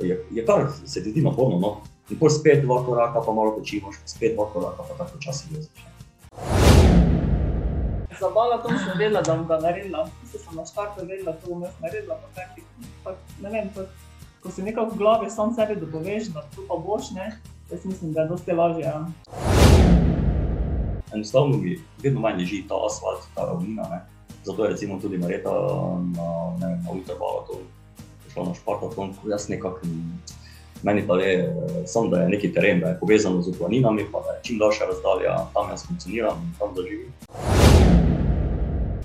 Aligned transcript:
je, 0.00 0.26
je 0.30 0.46
kar 0.46 0.66
se 0.84 1.02
ti 1.04 1.10
zdi 1.10 1.22
naporno. 1.22 1.58
No? 1.58 1.80
In 2.10 2.18
pol 2.18 2.30
spet 2.30 2.64
dva 2.64 2.80
koraka, 2.84 3.22
pa 3.26 3.32
malo 3.32 3.54
počimaš, 3.58 4.00
spet 4.06 4.34
dva 4.34 4.48
koraka, 4.52 4.82
pa 4.88 5.04
tako 5.04 5.18
časi 5.22 5.54
vezaš. 5.54 5.86
Za 8.20 8.28
balaton 8.34 8.76
sem 8.78 8.98
vedela, 8.98 9.22
da 9.22 9.36
bom 9.36 9.46
ga 9.48 9.60
naredila. 9.62 10.08
Se 10.30 10.38
sem 10.38 10.56
na 10.56 10.66
štartu 10.66 11.06
vedela, 11.06 11.32
da 11.32 11.38
bom 11.46 11.62
jaz 11.62 11.76
naredila. 11.80 12.18
Pa 12.20 12.28
taki, 12.42 12.66
pa, 13.04 13.14
ne 13.40 13.50
vem, 13.50 13.70
pa, 13.74 13.86
ko 14.42 14.52
si 14.52 14.62
nekako 14.66 14.94
v 14.94 14.98
glavi 14.98 15.30
sam 15.30 15.54
sebi 15.54 15.78
dopoveš, 15.80 16.32
da 16.34 16.44
to 16.56 16.66
pa 16.68 16.76
boš, 16.76 17.12
ne, 17.16 17.30
jaz 17.70 17.84
mislim, 17.84 18.12
da 18.12 18.26
je 18.26 18.28
dosti 18.28 18.52
lažje. 18.52 18.84
Ja. 18.84 19.06
Enostavno 21.14 21.56
mi 21.56 21.78
vedno 22.02 22.20
manj 22.20 22.42
leži 22.42 22.64
ta 22.68 22.76
asfalt, 22.86 23.24
ta 23.34 23.46
ravnina. 23.46 23.88
Ne? 23.90 24.00
Zato 24.44 24.64
je 24.64 24.70
recimo 24.70 25.00
tudi 25.00 25.18
Mareta 25.18 25.50
na, 26.16 26.28
ne 26.60 26.66
vem, 26.66 26.82
na 26.84 26.90
ultrabalatu 26.90 27.60
šla 28.32 28.48
na 28.48 28.54
špartaton, 28.54 29.14
ko 29.18 29.30
jaz 29.30 29.48
nekako 29.48 29.86
meni 30.82 31.06
pa 31.06 31.16
je, 31.16 31.56
samo 31.86 32.08
da 32.08 32.20
je 32.20 32.28
neki 32.28 32.52
teren, 32.52 32.80
da 32.80 32.88
je 32.88 32.98
povezan 33.00 33.42
z 33.42 33.58
planinami, 33.58 34.06
pa 34.12 34.20
da 34.20 34.32
je 34.32 34.40
čim 34.42 34.58
daljša 34.58 34.84
razdalja, 34.84 35.36
tam 35.54 35.70
jaz 35.70 35.86
funkcioniram 35.86 36.54
tam 36.58 36.74
da 36.74 36.82
živim. 36.82 37.12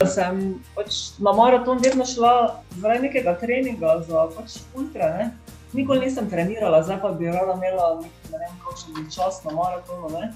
Sem 0.06 0.40
pač 0.76 1.18
na 1.20 1.32
maraton 1.34 1.80
vedno 1.84 2.06
šla 2.06 2.62
zaradi 2.78 3.08
nekega 3.08 3.38
treninga 3.40 4.04
za 4.08 4.28
pač 4.38 4.60
ultra. 4.76 5.10
Ne? 5.18 5.32
Nikoli 5.74 6.06
nisem 6.06 6.30
trenirala, 6.30 6.84
zdaj 6.84 7.02
pa 7.02 7.12
bi 7.12 7.26
rada 7.26 7.56
imela 7.58 7.88
nek, 8.02 8.12
ne 8.32 8.40
vem, 8.40 8.60
kakšen 8.64 9.10
čas 9.12 9.42
na 9.44 9.52
maratonu. 9.56 10.12
Ne? 10.14 10.32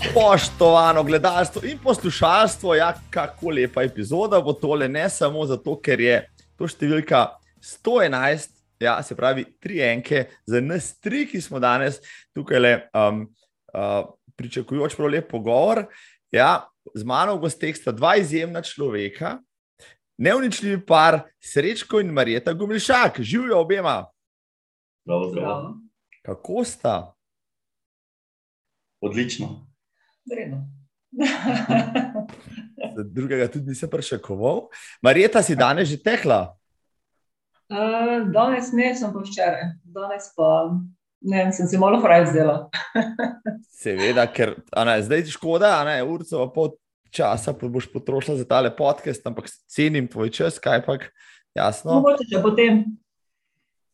Poštovano 0.00 1.04
gledalstvo 1.04 1.62
in 1.64 1.78
poslušalstvo, 1.78 2.74
ja, 2.74 2.94
kako 3.10 3.50
lepa 3.50 3.82
epizoda 3.82 4.40
bo 4.40 4.52
tole, 4.52 4.88
ne 4.88 5.10
samo 5.10 5.44
zato, 5.46 5.76
ker 5.76 6.00
je 6.00 6.16
to 6.56 6.68
številka 6.68 7.26
111, 7.60 8.48
ja, 8.80 8.96
se 9.04 9.16
pravi, 9.16 9.44
tri 9.60 9.82
enke 9.84 10.24
za 10.48 10.60
nas 10.64 10.94
tri, 11.00 11.26
ki 11.28 11.40
smo 11.44 11.60
danes 11.60 12.00
tukaj 12.34 12.60
le 12.60 12.72
um, 12.96 13.22
uh, 13.76 14.08
pričakujoč 14.40 14.96
prav 14.96 15.12
lep 15.12 15.30
pogovor. 15.30 15.84
Ja, 16.32 16.66
z 16.96 17.04
mano 17.04 17.36
v 17.36 17.44
gosteh 17.44 17.76
sta 17.76 17.92
dva 17.92 18.16
izjemna 18.16 18.64
človeka, 18.64 19.38
neuničljivi 20.16 20.80
par, 20.88 21.26
Srečko 21.44 22.00
in 22.00 22.12
Marjeta 22.16 22.56
Gumilšak, 22.56 23.20
živijo 23.20 23.60
obema. 23.60 24.02
Zdravo, 25.04 25.30
zdravo. 25.30 25.74
Kako 26.24 26.64
sta? 26.64 27.12
Odlično. 29.00 29.69
Vredno. 30.28 30.66
Za 32.96 33.02
drugega 33.02 33.48
tudi 33.48 33.72
nisem 33.72 33.90
pričakoval. 33.90 34.68
Marjeta 35.02 35.42
si 35.42 35.56
danes 35.56 35.88
že 35.88 36.02
tekla. 36.02 36.56
Uh, 37.70 38.26
danes 38.36 38.72
ne, 38.72 38.94
sem 38.94 39.12
pa 39.12 39.22
včeraj. 39.24 39.74
Danes 39.84 40.30
pa 40.36 40.70
ne, 41.20 41.52
sem 41.52 41.66
se 41.66 41.78
malo 41.78 42.00
fraj 42.02 42.26
zdela. 42.32 42.70
Seveda, 43.82 44.26
ker 44.26 44.56
ne, 44.86 45.02
zdaj 45.02 45.24
ti 45.24 45.34
škoda, 45.36 45.72
ne 45.84 46.00
urco 46.04 46.46
pa 46.46 46.52
pol 46.54 46.72
časa 47.10 47.52
boš 47.52 47.90
potrošila 47.92 48.38
za 48.38 48.46
tale 48.46 48.70
podcast, 48.76 49.26
ampak 49.26 49.50
cenim 49.66 50.06
tvoj 50.08 50.30
čas, 50.30 50.58
kaj 50.62 50.84
pa 50.86 50.98
jasno. 51.54 52.00
Mogoče 52.00 52.28
če 52.30 52.42
potem. 52.42 52.84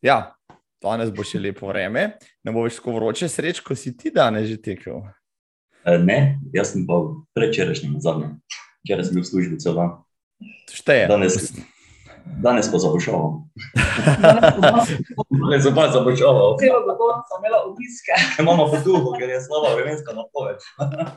Ja, 0.05 0.37
danes 0.83 1.09
bo 1.09 1.25
še 1.25 1.41
lepo 1.41 1.71
vreme, 1.71 2.11
ne 2.45 2.53
bo 2.53 2.67
več 2.67 2.77
tako 2.77 2.99
vroče, 2.99 3.29
srečko 3.29 3.75
si 3.75 3.95
ti 3.97 4.13
danes 4.13 4.45
že 4.51 4.59
tekel. 4.61 5.01
E, 5.87 5.97
Ne, 5.97 6.39
jaz 6.53 6.73
sem 6.73 6.83
pa 6.87 6.99
prečerajšnji 7.33 7.95
na 7.95 8.03
zadnjem. 8.03 8.35
Včeraj 8.83 9.07
sem 9.07 9.15
bil 9.15 9.23
v 9.23 9.29
službi 9.31 9.59
cel 9.63 9.75
dan. 9.79 9.95
Šteje. 10.67 11.07
Danes, 11.07 11.55
danes 12.43 12.67
pa 12.67 12.77
zabošavam. 12.83 13.47
Danes 15.47 15.63
pa 15.71 15.83
zabošavam. 15.95 16.59
Celo 16.59 16.79
dogodno 16.83 17.23
sem 17.23 17.39
imela 17.39 17.63
obiske. 17.71 18.13
Imamo 18.43 18.67
pa 18.67 18.81
duho, 18.83 19.15
ker 19.15 19.31
je 19.31 19.39
slaba 19.47 19.71
vremenska 19.79 20.11
napoved. 20.11 20.59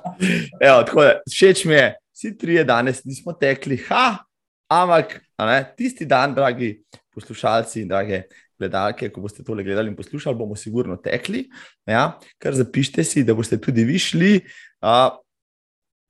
Evo, 0.67 0.79
tako 0.87 1.03
da, 1.03 1.19
všeč 1.27 1.65
mi 1.67 1.75
je, 1.75 1.87
vsi 2.15 2.37
trije 2.39 2.65
danes 2.65 3.03
nismo 3.05 3.35
tekli, 3.35 3.81
ha, 3.91 4.23
ampak 4.71 5.19
a 5.35 5.51
ne, 5.51 5.59
tisti 5.77 6.07
dan, 6.07 6.35
dragi 6.35 6.77
poslušalci 7.11 7.83
in 7.83 7.91
drage 7.91 8.23
gledalke, 8.61 9.09
ko 9.11 9.25
boste 9.25 9.45
tole 9.47 9.65
gledali 9.67 9.91
in 9.91 9.97
poslušali, 9.99 10.39
bomo 10.39 10.57
sigurno 10.57 10.99
tekli. 11.01 11.47
Ja, 11.89 12.21
kar 12.39 12.57
zapišite 12.57 13.05
si, 13.05 13.25
da 13.27 13.35
boste 13.35 13.59
tudi 13.61 13.85
vi 13.89 13.99
šli. 13.99 14.33
A, 14.85 15.11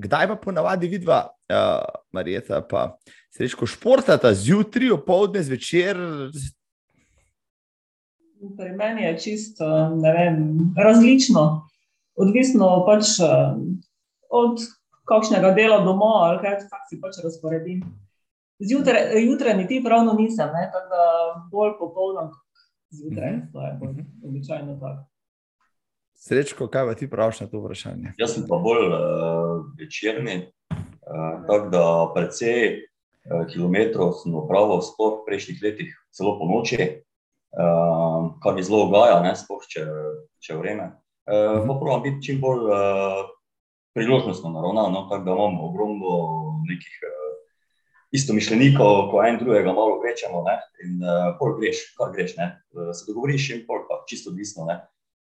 kdaj 0.03 0.31
pa 0.33 0.39
ponavadi 0.43 0.91
vidva, 0.91 1.25
uh, 1.31 2.01
Marjeta, 2.13 2.63
pa 2.67 2.97
srečko 3.37 3.69
športata 3.71 4.35
zjutraj, 4.35 4.97
opoldne, 4.99 5.43
zvečer, 5.47 5.99
Pri 8.41 8.73
meni 8.73 9.03
je 9.03 9.19
čisto 9.21 9.67
vem, 10.01 10.73
različno, 10.77 11.43
odvisno 12.17 12.69
pač 12.89 13.19
eh, 13.21 13.53
od 14.33 14.63
kakšnega 15.05 15.51
dela 15.59 15.83
doma 15.85 16.13
ali 16.31 16.39
kaj 16.41 16.57
tak 16.71 16.87
si 16.89 16.97
pač 17.03 17.21
razporedim. 17.25 17.83
Zjutraj, 18.61 19.25
jutraj 19.25 19.57
niti 19.57 19.83
pravno 19.85 20.13
nisem, 20.13 20.49
ne, 20.53 20.71
tako 20.73 20.89
da 20.89 21.05
bolj 21.53 21.73
popoldan 21.79 22.29
kot 22.29 22.51
zjutraj. 22.91 23.33
Mhm. 23.33 23.47
To 23.53 23.67
je 23.67 23.77
bolj 23.81 24.05
običajno 24.29 24.77
tako. 24.81 25.07
srečko, 26.15 26.67
kaj 26.69 26.87
pa 26.87 26.95
ti 26.95 27.11
praviš 27.11 27.41
na 27.41 27.47
to 27.47 27.61
vprašanje? 27.61 28.13
Jaz 28.19 28.35
sem 28.35 28.45
pa 28.49 28.59
bolj 28.61 28.87
uh, 28.87 29.65
večerni, 29.79 30.37
uh, 30.71 31.47
tako 31.47 31.69
da 31.73 31.85
precej 32.15 32.65
uh, 32.77 33.47
kilometrov 33.53 34.13
sem 34.21 34.35
opravil 34.37 34.83
sploh 34.85 35.23
v 35.23 35.25
prejšnjih 35.29 35.63
letih, 35.65 35.95
celo 36.13 36.37
po 36.39 36.49
noči, 36.51 37.01
uh, 37.57 38.37
kar 38.45 38.55
mi 38.55 38.63
zelo 38.63 38.85
ogaja, 38.91 39.23
ne, 39.25 39.33
sploh 39.37 39.65
če, 39.65 39.87
če 40.45 40.59
vreme. 40.61 40.93
Uh, 41.25 41.65
pa 41.65 41.79
pravim 41.81 42.05
biti 42.05 42.27
čim 42.29 42.45
bolj 42.45 42.69
uh, 42.69 43.25
priložnostno 43.97 44.53
naravnan, 44.53 44.93
no, 44.93 45.07
tako 45.09 45.25
da 45.25 45.39
imam 45.39 45.57
ogromno 45.65 46.13
nekih 46.69 47.01
uh, 47.09 47.20
istomišljenikov, 48.11 49.11
ko 49.11 49.23
en 49.23 49.39
drugega 49.39 49.73
malo 49.73 50.01
večamo, 50.03 50.43
ne, 50.47 50.57
in 50.85 50.99
uh, 51.03 51.31
pol 51.39 51.55
greš, 51.61 51.83
kar 51.99 52.11
greš, 52.15 52.37
ne, 52.37 52.49
uh, 52.75 52.91
se 52.97 53.07
dogovoriš 53.07 53.51
in 53.55 53.67
pol 53.69 53.85
pa 53.89 54.03
čisto 54.11 54.33
odvisno, 54.33 54.67
ne. 54.67 54.81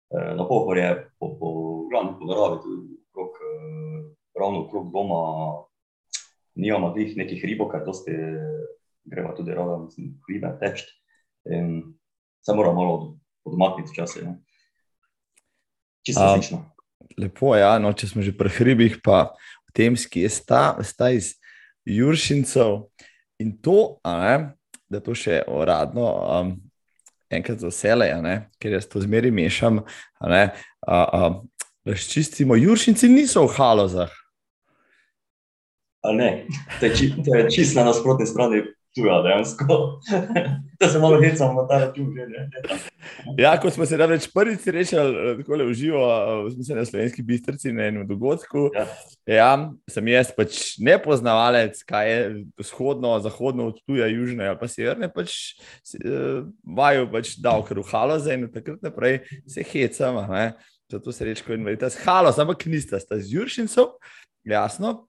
Eh, 0.09 0.35
na 0.35 0.47
pohor 0.47 0.77
je 0.77 1.11
po, 1.19 1.37
po, 1.39 1.49
glavno 1.89 2.17
po 2.19 2.25
naravi, 2.25 2.61
tudi 2.63 2.97
okrog, 3.13 3.29
eh, 3.29 4.15
ravno 4.39 4.65
okrog 4.65 4.91
doma, 4.91 5.21
nimamo 6.55 6.89
teh 6.97 7.13
nekih 7.17 7.43
ribov, 7.45 7.69
ker 7.69 7.85
dosti 7.85 8.15
greva 9.05 9.35
tudi 9.37 9.53
rada, 9.53 9.77
mislim, 9.77 10.15
hribe 10.25 10.49
teč. 10.61 10.81
In 11.45 11.93
se 12.41 12.55
mora 12.57 12.73
malo 12.73 13.19
odmakniti 13.45 13.93
včasih. 13.93 14.23
ne. 14.23 14.35
Čisto 16.05 16.21
A- 16.21 16.25
različno. 16.25 16.65
Lepo 17.17 17.55
je, 17.55 17.61
ja, 17.61 17.79
no, 17.79 17.93
če 17.93 18.07
smo 18.07 18.21
že 18.21 18.33
pri 18.37 18.49
hribih, 18.49 18.99
pa 19.03 19.37
v 19.69 19.73
Temski 19.73 20.25
je 20.25 20.29
sta, 20.29 20.77
sta 20.83 21.09
iz 21.13 21.38
Juršincev 21.89 22.83
in 23.39 23.57
to, 23.61 23.99
a 24.03 24.15
ne, 24.21 24.33
da 24.89 25.01
to 25.03 25.15
še 25.17 25.41
uradno, 25.47 26.05
um, 26.05 26.55
enkrat 27.29 27.61
za 27.61 27.69
vse, 27.69 27.93
ker 28.59 28.73
jaz 28.73 28.87
to 28.89 29.01
zmeri 29.01 29.31
mešam, 29.31 29.83
a 30.19 30.31
ne, 30.31 30.43
a, 30.87 30.97
a, 30.97 31.29
razčistimo, 31.85 32.57
Juršinci 32.57 33.09
niso 33.09 33.45
v 33.47 33.53
halozah. 33.57 34.11
Ali 36.01 36.17
ne, 36.17 36.31
to 36.79 36.85
je, 36.85 36.95
či, 36.95 37.09
to 37.25 37.35
je 37.35 37.49
čisto 37.51 37.79
na 37.79 37.89
nasprotni 37.91 38.25
strani 38.27 38.63
tuja, 38.99 39.21
dejansko. 39.23 39.77
da 40.79 40.87
se 40.89 40.99
malo 40.99 41.21
hecamo 41.21 41.61
na 41.61 41.67
ta 41.67 41.79
račun. 41.79 42.13
že. 42.15 42.47
Ja, 43.37 43.59
ko 43.59 43.71
smo 43.71 43.85
se 43.85 43.97
namreč 43.97 44.27
prvič 44.33 44.61
srečali 44.63 45.15
eh, 45.15 45.37
takole 45.41 45.65
v 45.65 45.73
živo, 45.73 46.03
eh, 46.03 46.55
mislim, 46.57 46.77
na 46.77 46.85
slovenski 46.85 47.23
bistrici 47.23 47.73
na 47.73 47.87
enem 47.87 48.07
dogodku, 48.07 48.69
Ja. 48.75 48.85
ja, 49.25 49.51
sem 49.89 50.07
jaz 50.07 50.31
pač 50.35 50.77
nepoznavalec, 50.79 51.83
kaj 51.83 52.11
je 52.11 52.45
vzhodno, 52.59 53.19
zahodno 53.19 53.67
od 53.71 53.79
tuja, 53.87 54.07
južne 54.07 54.47
ali 54.47 54.59
pa 54.59 54.67
severne, 54.67 55.11
pač 55.13 55.55
eh, 55.95 56.43
vaju 56.63 57.09
pač 57.11 57.35
dal, 57.39 57.63
ker 57.67 57.79
v 57.79 57.87
haloze 57.91 58.33
in 58.33 58.47
takrat 58.51 58.81
naprej 58.83 59.21
se 59.47 59.63
hecam, 59.63 60.19
ne. 60.31 60.53
zato 60.91 61.11
se 61.11 61.25
rečko 61.25 61.53
in 61.53 61.63
verjeta 61.63 61.89
s 61.89 62.01
halos, 62.05 62.39
ampak 62.39 62.65
nista, 62.65 62.99
sta 62.99 63.19
z 63.19 63.35
Juršincov, 63.35 63.99
jasno. 64.47 65.05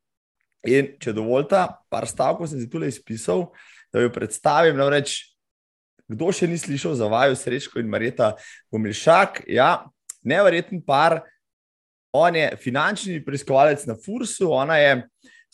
In 0.69 0.91
če 1.01 1.15
dovolite, 1.17 1.57
par 1.89 2.05
stavkov 2.05 2.51
sem 2.51 2.61
si 2.61 2.69
tukaj 2.69 2.91
izpisal, 2.93 3.47
da 3.93 4.05
jo 4.05 4.13
predstavim. 4.13 4.79
Namreč, 4.79 5.19
kdo 6.11 6.31
še 6.35 6.49
ni 6.51 6.59
slišal 6.59 6.97
za 6.99 7.09
vaju, 7.11 7.37
Srečko 7.39 7.81
in 7.83 7.91
Marjeta 7.91 8.33
Gomilšak, 8.73 9.45
ja, 9.51 9.85
neverjeten 10.23 10.83
par. 10.83 11.21
On 12.13 12.35
je 12.35 12.49
finančni 12.59 13.21
preiskovalec 13.23 13.85
na 13.87 13.95
Fursu, 13.95 14.49
ona 14.51 14.81
je 14.81 14.97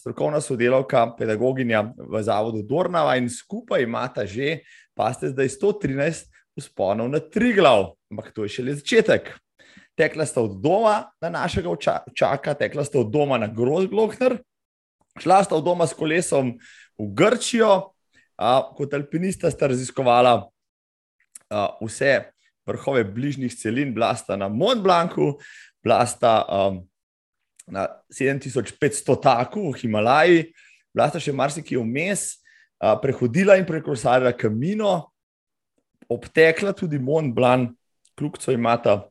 strokovna 0.00 0.40
sodelavka, 0.40 1.10
pedagoginja 1.18 1.82
v 1.98 2.22
zavodu 2.22 2.62
Dornava 2.64 3.16
in 3.20 3.28
skupaj 3.28 3.82
imata 3.84 4.24
že, 4.24 4.62
pa 4.96 5.10
ste 5.12 5.32
zdaj 5.34 5.50
113 5.52 6.32
usponov 6.56 7.10
na 7.12 7.20
tri 7.20 7.52
glav, 7.52 7.98
ampak 8.08 8.32
to 8.32 8.46
je 8.46 8.56
šele 8.56 8.76
začetek. 8.78 9.34
tekla 9.96 10.26
sta 10.28 10.44
od 10.44 10.60
doma 10.60 11.08
na 11.20 11.28
našega 11.32 11.72
čaka, 12.12 12.54
tekla 12.54 12.84
sta 12.84 13.00
od 13.00 13.10
doma 13.10 13.38
na 13.40 13.48
Grozglokner, 13.48 14.38
šla 15.16 15.44
sta 15.44 15.56
od 15.56 15.64
doma 15.64 15.86
s 15.88 15.96
kolesom 15.96 16.52
v 17.00 17.06
Grčijo, 17.16 17.95
a, 18.36 18.60
kot 18.76 18.94
alpinista 18.94 19.50
sta 19.50 19.70
raziskovala 19.72 20.34
a, 21.50 21.68
vse 21.80 22.32
vrhove 22.66 23.04
bližnjih 23.04 23.54
celin, 23.54 23.94
bila 23.94 24.10
sta 24.16 24.36
na 24.36 24.48
Mont 24.48 24.82
Blancu, 24.82 25.36
bila 25.82 26.02
sta 26.06 26.42
um, 26.50 26.80
na 27.66 27.86
7500 28.10 29.20
taku 29.22 29.70
v 29.70 29.78
Himalaji, 29.80 30.40
bila 30.94 31.06
sta 31.10 31.22
še 31.22 31.34
marsikaj 31.34 31.78
vmes, 31.78 32.28
a, 32.82 32.96
prehodila 32.98 33.56
in 33.56 33.66
prekrosarila 33.68 34.34
kamino, 34.34 35.12
obtekla 36.10 36.74
tudi 36.74 36.98
Mont 36.98 37.34
Blanc, 37.34 37.70
kljubco 38.18 38.52
imata 38.52 39.04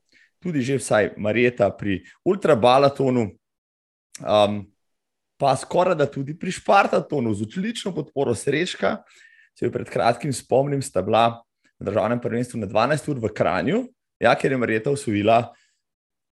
tudi 0.43 0.61
že 0.61 0.77
vsaj 0.77 1.15
Marjeta 1.17 1.71
pri 1.73 2.03
ultrabalatonu, 2.27 3.31
um, 4.21 4.61
pa 5.37 5.55
skoraj 5.55 5.95
da 5.95 6.07
tudi 6.11 6.37
pri 6.39 6.51
Špartatonu 6.51 7.33
z 7.33 7.47
odlično 7.47 7.93
podporo 7.95 8.35
Srečka. 8.35 8.97
Se 9.55 9.65
jo 9.65 9.71
pred 9.71 9.89
kratkim 9.89 10.33
spomnim, 10.33 10.81
sta 10.81 11.01
bila 11.01 11.41
na 11.79 11.85
državnem 11.91 12.19
prvenstvu 12.21 12.59
na 12.59 12.67
12 12.67 13.09
ur 13.11 13.19
v 13.23 13.31
Kranju, 13.33 13.83
ja, 14.19 14.35
ker 14.35 14.51
je 14.51 14.57
Marjeta 14.57 14.91
usvojila 14.91 15.53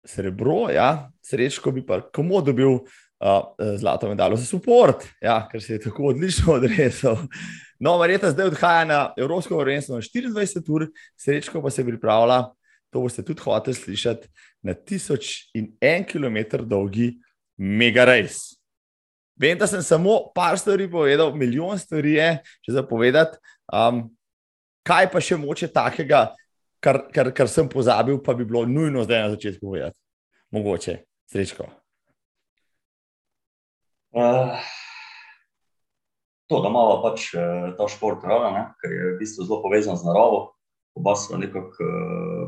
srebro, 0.06 0.70
ja, 0.70 1.10
Srečko 1.22 1.70
bi 1.70 1.86
pa 1.86 2.00
komu 2.00 2.42
dobil. 2.42 2.82
Uh, 3.22 3.54
zlato 3.78 4.08
medaljo 4.10 4.34
za 4.36 4.42
support, 4.44 5.04
ja, 5.22 5.44
ker 5.46 5.62
se 5.62 5.76
je 5.76 5.80
tako 5.84 6.08
odlično 6.10 6.56
odrezal. 6.58 7.20
No, 7.78 7.92
Marjeta 7.98 8.32
zdaj 8.34 8.48
odhaja 8.50 8.84
na 8.84 8.96
Evropsko 9.14 9.60
prvenstvo 9.60 9.94
na 9.94 10.02
24 10.02 10.72
ur, 10.74 10.88
srečko 11.14 11.62
pa 11.62 11.70
se 11.70 11.84
pripravlja 11.86 12.40
to 12.92 13.00
boste 13.00 13.24
tudi 13.24 13.40
hoteli 13.40 13.74
slišati, 13.74 14.28
na 14.62 14.74
1001 14.74 16.04
km 16.12 16.64
dolgi 16.68 17.14
mega 17.56 18.04
race. 18.04 18.61
Vem, 19.42 19.58
da 19.58 19.66
sem 19.66 19.82
samo 19.82 20.30
par 20.34 20.58
stvari 20.58 20.86
povedal, 20.90 21.34
milijon 21.34 21.78
stvari 21.78 22.12
je 22.12 22.28
že 22.62 22.72
zapovedati. 22.72 23.38
Um, 23.72 24.04
kaj 24.86 25.08
pa 25.10 25.18
še 25.18 25.34
moče 25.36 25.66
takega, 25.74 26.28
kar, 26.82 27.00
kar, 27.10 27.32
kar 27.34 27.50
sem 27.50 27.66
pozabil, 27.68 28.20
pa 28.22 28.36
bi 28.38 28.46
bilo 28.46 28.62
nujno 28.70 29.02
zdaj 29.02 29.24
na 29.24 29.32
začetku 29.34 29.66
povedati? 29.66 29.98
Mogoče, 30.54 30.94
srečko. 31.32 31.66
Uh, 34.14 34.62
to, 36.46 36.60
da 36.62 36.70
imamo 36.70 37.00
pač 37.02 37.32
uh, 37.34 37.72
ta 37.74 37.88
šport 37.90 38.22
rada, 38.28 38.68
ker 38.78 38.94
je 38.94 39.10
v 39.10 39.18
bistvu 39.24 39.48
zelo 39.48 39.58
povezan 39.64 39.98
z 39.98 40.06
naravo, 40.06 40.52
oba 40.94 41.16
sva 41.18 41.40
nekako 41.42 41.88
uh, 41.88 42.46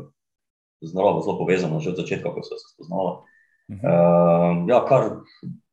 z 0.79 0.95
naravo 0.95 1.25
zelo 1.27 1.41
povezano, 1.43 1.83
že 1.83 1.91
od 1.91 1.99
začetka, 2.05 2.31
ko 2.31 2.45
so 2.45 2.55
se 2.55 2.71
spoznala. 2.71 3.19
Uh 3.67 3.75
-huh. 3.75 3.83
uh, 3.83 4.69
ja, 4.69 4.79
kar 4.87 5.25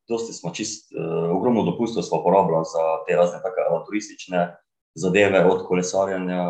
dosti 0.09 0.33
smo 0.33 0.51
čist, 0.53 0.91
uh, 0.93 1.29
ogromno 1.35 1.63
dopustov 1.63 2.03
smo 2.03 2.23
porabili 2.23 2.63
za 2.67 2.83
te 3.07 3.15
razne 3.15 3.39
take 3.43 3.67
avanturistične 3.69 4.55
zadeve, 4.95 5.45
od 5.45 5.65
kolesarjanja, 5.67 6.43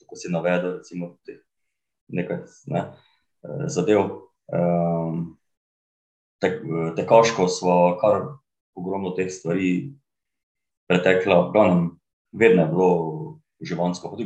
tako 0.00 0.16
si 0.16 0.32
navedel, 0.32 0.76
recimo, 0.78 1.14
te, 1.26 1.40
nekaj 2.08 2.44
ne, 2.66 2.86
uh, 3.42 3.64
zadev. 3.66 4.00
Um, 4.50 5.36
tek, 6.42 6.62
tekaško 6.96 7.48
smo 7.48 7.74
kar 8.00 8.22
ogromno 8.74 9.12
teh 9.14 9.30
stvari 9.30 9.92
pretekla, 10.90 11.50
glavnem, 11.52 11.90
vedno 12.32 12.62
je 12.62 12.68
bilo 12.68 12.90
živansko. 13.60 14.16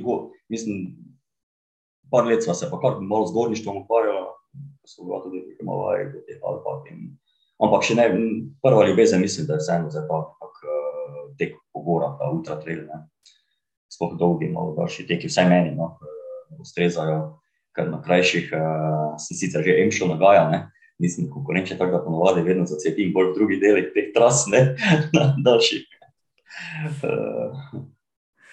Mislim, 0.48 0.96
par 2.10 2.26
let 2.26 2.44
smo 2.44 2.54
se 2.54 2.70
pa 2.70 2.80
kar 2.80 3.00
malo 3.00 3.26
zgorništvom 3.26 3.82
ukvarjali, 3.82 4.26
ko 4.80 4.88
smo 4.88 5.04
bili 5.04 5.22
tudi 5.22 5.64
malo 5.64 5.86
vaje 5.86 6.12
do 6.12 6.20
teh 6.26 6.38
Alpak. 6.42 6.90
In, 6.90 7.18
ampak 7.62 7.86
še 7.86 7.96
ne, 7.98 8.08
prva 8.62 8.86
ljubezen 8.88 9.22
mislim, 9.22 9.46
da 9.48 9.58
je 9.58 9.64
vseeno 9.64 9.90
za 9.92 10.04
tak, 10.08 10.60
uh, 10.64 11.22
tek 11.38 11.56
po 11.72 11.82
gorah, 11.86 12.16
ta 12.18 12.30
ultra 12.30 12.58
trail, 12.60 12.84
ne. 12.88 13.04
Sploh 13.92 14.16
dolgi, 14.18 14.50
malo 14.50 14.74
daljši 14.78 15.06
teki, 15.06 15.30
vsaj 15.30 15.48
meni, 15.50 15.74
no, 15.78 15.94
uh, 15.94 16.60
ustrezajo, 16.62 17.38
ker 17.74 17.90
na 17.90 18.00
krajših 18.02 18.52
uh, 18.54 19.14
sem 19.22 19.38
sicer 19.38 19.66
že 19.66 19.80
emšel 19.86 20.14
nagaja, 20.14 20.48
ne. 20.50 20.62
Nisem 21.02 21.26
konkurenčen, 21.26 21.78
tako 21.78 21.96
da 21.96 22.04
ponovadi 22.04 22.44
vedno 22.46 22.68
zacepim 22.70 23.10
bolj 23.14 23.32
v 23.32 23.34
drugi 23.34 23.56
delih 23.62 23.90
teh 23.94 24.12
tras, 24.14 24.46
ne, 24.50 24.74
na 25.16 25.32
daljših. 25.42 25.90
Uh, 27.02 27.82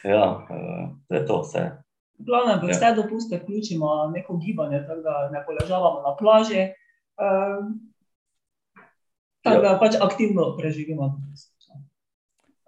ja, 0.06 0.25
uh, 0.50 0.89
to 1.07 1.15
je 1.15 1.25
to 1.25 1.42
vse. 1.45 1.69
Glavno, 2.21 2.57
da 2.62 2.68
ja. 2.69 2.74
vse 2.74 2.94
dopuste 2.98 3.38
vključimo 3.38 4.12
neko 4.13 4.38
gibanje, 4.38 4.81
tako 4.88 5.01
da 5.01 5.30
ne 5.33 5.42
poležavamo 5.45 6.01
na 6.01 6.15
plaži. 6.18 6.68
Um, 7.18 7.90
tako 9.43 9.57
ja. 9.57 9.61
da 9.61 9.79
pač 9.79 9.97
aktivno 10.01 10.55
preživimo. 10.57 11.09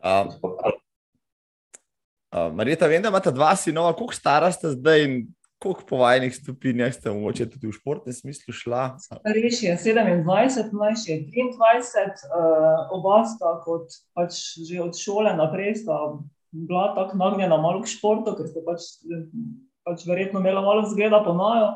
Um, 0.03 0.33
uh, 2.33 2.49
Marita, 2.53 2.89
vem, 2.91 3.01
da 3.01 3.13
imate 3.13 3.31
dva 3.31 3.55
sinova, 3.55 3.93
koliko 3.95 4.17
stara 4.17 4.51
ste 4.51 4.73
zdaj 4.75 5.05
in 5.05 5.17
koliko 5.63 5.85
po 5.89 5.97
vajnih 5.97 6.35
stopinjah 6.35 6.91
ste 6.93 7.11
mogoče 7.11 7.47
tudi 7.49 7.69
v 7.69 7.75
športnem 7.77 8.13
smislu 8.13 8.53
šla? 8.53 8.83
Starejši 8.99 9.65
je 9.69 9.77
27, 9.77 10.73
mlajši 10.75 11.11
je 11.11 11.19
23, 11.31 12.27
uh, 12.27 12.91
oba 12.91 13.21
sta 13.29 13.55
kot 13.63 13.95
pač 14.17 14.41
že 14.67 14.81
od 14.83 14.97
šole 14.99 15.31
naprej 15.37 15.77
sta 15.85 15.99
bila 16.51 16.91
tako 16.97 17.17
nagnjena 17.17 17.57
malo 17.57 17.81
k 17.81 17.89
športu, 17.89 18.35
ker 18.37 18.49
ste 18.51 18.61
pač, 18.67 18.91
pač 19.87 20.03
verjetno 20.05 20.43
imeli 20.43 20.61
malo 20.61 20.83
zgleda 20.91 21.23
po 21.23 21.33
naju. 21.37 21.71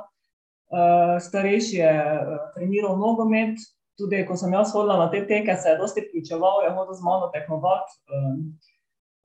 Uh, 0.67 1.15
starejši 1.23 1.79
je 1.79 1.95
uh, 1.95 2.38
treniral 2.57 2.99
nogomet, 2.99 3.55
tudi 3.97 4.23
ko 4.27 4.38
sem 4.38 4.53
jaz 4.53 4.73
hodila 4.75 4.97
na 5.01 5.07
te 5.11 5.23
teke, 5.27 5.55
se 5.57 5.69
je 5.69 5.77
dosti 5.77 6.03
vključeval, 6.05 6.63
je 6.63 6.73
hodil 6.75 6.97
z 6.97 7.05
mano 7.05 7.29
tekmovati. 7.33 7.97
Uh, 8.07 8.35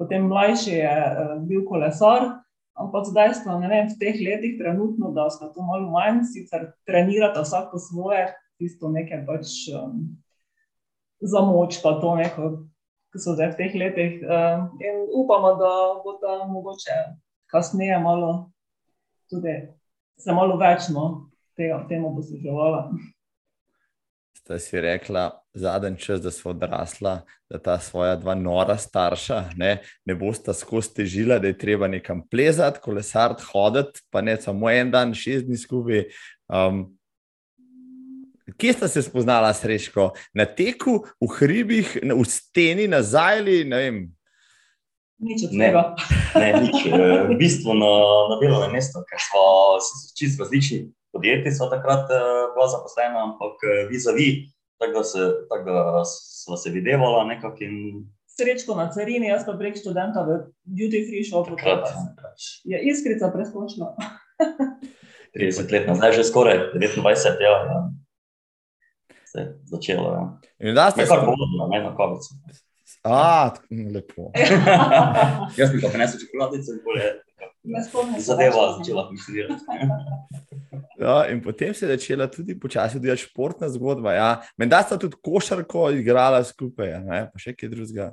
potem 0.00 0.26
mlajši 0.28 0.74
je 0.78 0.94
uh, 0.94 1.34
bil 1.48 1.64
kolesar, 1.69 2.28
ampak 2.74 3.06
zdaj 3.10 3.34
smo 3.42 3.58
vem, 3.60 3.88
v 3.90 3.98
teh 4.00 4.20
letih 4.24 4.58
trenutno, 4.58 5.12
da 5.12 5.28
smo 5.30 5.52
to 5.52 5.64
malo 5.66 5.92
manj, 5.92 6.24
sicer 6.32 6.72
trenirata 6.88 7.44
vsak 7.44 7.70
po 7.72 7.78
svoje, 7.78 8.26
tisto 8.58 8.88
nekaj 8.88 9.26
pač 9.28 9.54
um, 9.76 10.06
za 11.20 11.44
moč, 11.44 11.82
pa 11.84 11.98
to 12.00 12.16
neko 12.16 12.52
ki 13.12 13.20
so 13.20 13.34
zdaj 13.36 13.52
v 13.52 13.58
teh 13.60 13.74
letih. 13.76 14.12
Uh, 14.24 14.72
in 14.80 15.04
upamo, 15.12 15.52
da 15.60 15.72
bo 16.00 16.16
ta 16.16 16.46
mogoče 16.48 16.96
kasneje 17.52 17.98
malo 18.00 18.52
tudi 19.32 19.54
se 20.20 20.32
malo 20.36 20.58
več 20.60 20.90
no, 20.92 21.32
tega, 21.56 21.80
temu 21.88 22.12
posluževala. 22.16 22.84
Ste 24.42 24.58
si 24.58 24.80
rekla, 24.80 25.30
zadnji 25.54 25.98
čas, 26.02 26.20
da 26.20 26.30
so 26.34 26.48
odrasla, 26.50 27.20
da 27.50 27.58
ta 27.62 27.76
svoja 27.78 28.16
dva 28.16 28.34
nora 28.34 28.74
starša 28.76 29.44
ne, 29.56 29.76
ne 30.05 30.14
bosta 30.19 30.50
skozi 30.55 30.96
težila, 30.96 31.38
da 31.38 31.46
je 31.46 31.58
treba 31.58 31.86
nekam 31.88 32.24
plezati, 32.26 32.81
kolesariti, 32.82 33.46
hoditi, 33.52 34.02
pa 34.10 34.20
ne 34.20 34.34
samo 34.43 34.70
en 34.70 34.90
dan, 34.90 35.14
šest 35.14 35.46
dni 35.46 35.58
skupaj. 35.58 36.02
Um, 36.50 36.88
Kje 38.58 38.72
ste 38.72 38.88
se 38.88 39.02
spoznala, 39.06 39.52
srečko? 39.55 40.10
Na 40.34 40.44
teku, 40.44 41.05
v 41.22 41.28
hribih, 41.38 41.94
v 42.02 42.24
steni, 42.26 42.88
na 42.90 42.98
zajli? 43.02 43.62
Ne, 43.64 43.82
nič 45.22 45.46
od 45.46 45.55
tega. 45.55 45.84
Ne, 46.34 46.48
nič. 46.67 46.82
Eh, 46.90 47.31
v 47.31 47.38
bistvu 47.38 47.78
na, 47.78 47.93
na 48.34 48.40
delovnem 48.43 48.74
mestu, 48.74 49.06
ker 49.06 49.22
smo 49.22 49.46
čisto 50.19 50.43
različni 50.43 50.90
podjetji, 51.12 51.52
so 51.54 51.69
takrat 51.70 52.10
uh, 52.10 52.50
bila 52.54 52.66
zaposlena, 52.72 53.26
ampak 53.28 53.62
uh, 53.66 53.84
vis-a-vis, 53.90 54.50
tako 54.81 54.98
da, 54.98 55.04
se, 55.04 55.28
tak 55.50 55.64
da 55.64 56.02
smo 56.08 56.56
se 56.56 56.70
videvala 56.74 57.24
nekako. 57.24 57.64
In... 57.69 58.04
Srečko 58.32 58.74
na 58.74 58.88
carini, 58.90 59.28
jaz 59.28 59.44
pa 59.46 59.52
prek 59.58 59.76
študenta 59.76 60.24
v 60.24 60.38
duty 60.64 61.04
free 61.08 61.24
shopu. 61.24 61.56
Je 62.64 62.81
iskrica 62.90 63.28
preskočila. 63.28 63.92
30 65.36 65.72
let 65.72 65.88
nazaj, 65.88 66.12
že 66.12 66.24
skoraj 66.28 66.76
29 66.76 67.04
let. 67.04 67.40
Ja 67.40 67.88
se 69.32 69.40
je 69.40 69.58
začelo. 69.64 70.12
Ja. 70.12 70.38
In 70.58 70.74
da 70.74 70.90
ste 70.90 71.06
se 71.06 71.14
podobno, 71.14 71.66
ne 71.70 71.82
na 71.82 71.96
kavico. 71.96 72.34
A, 73.04 73.50
lepo. 73.94 74.31
Jaz 75.60 75.72
bi 75.72 75.81
pa 75.81 75.88
prinesel 75.88 76.20
čokoladice 76.20 76.70
in 76.72 76.81
bolje. 76.84 77.06
Zadeva 78.19 78.74
začela 78.78 79.08
funkcionirati. 79.08 79.64
Ja, 81.02 81.26
in 81.26 81.40
potem 81.42 81.74
se 81.74 81.86
je 81.86 81.96
začela 81.96 82.28
tudi 82.31 82.54
počasi 82.60 82.96
odvijati 82.96 83.22
športna 83.22 83.69
zgodba. 83.69 84.12
Ja. 84.12 84.28
Menda 84.56 84.82
sta 84.82 84.98
tudi 84.98 85.16
košarko 85.22 85.90
igrala 85.90 86.44
skupaj, 86.44 86.90
ja, 86.90 87.00
ne? 87.02 87.24
pa 87.32 87.42
še 87.42 87.56
kaj 87.58 87.72
drugega. 87.72 88.12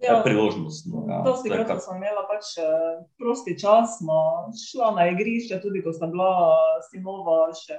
Ja, 0.00 0.22
priložnost. 0.24 0.88
No, 0.88 1.04
ja. 1.10 1.20
To 1.26 1.34
si 1.36 1.52
kar 1.52 1.76
sem 1.82 2.00
imela 2.00 2.24
pač 2.30 2.54
uh, 2.62 3.04
prosti 3.20 3.56
čas, 3.60 3.98
smo 4.00 4.48
šla 4.70 4.94
na 4.96 5.06
igrišče, 5.12 5.60
tudi 5.60 5.84
ko 5.84 5.92
sem 5.92 6.14
bila 6.14 6.56
sinova 6.88 7.50
še 7.58 7.76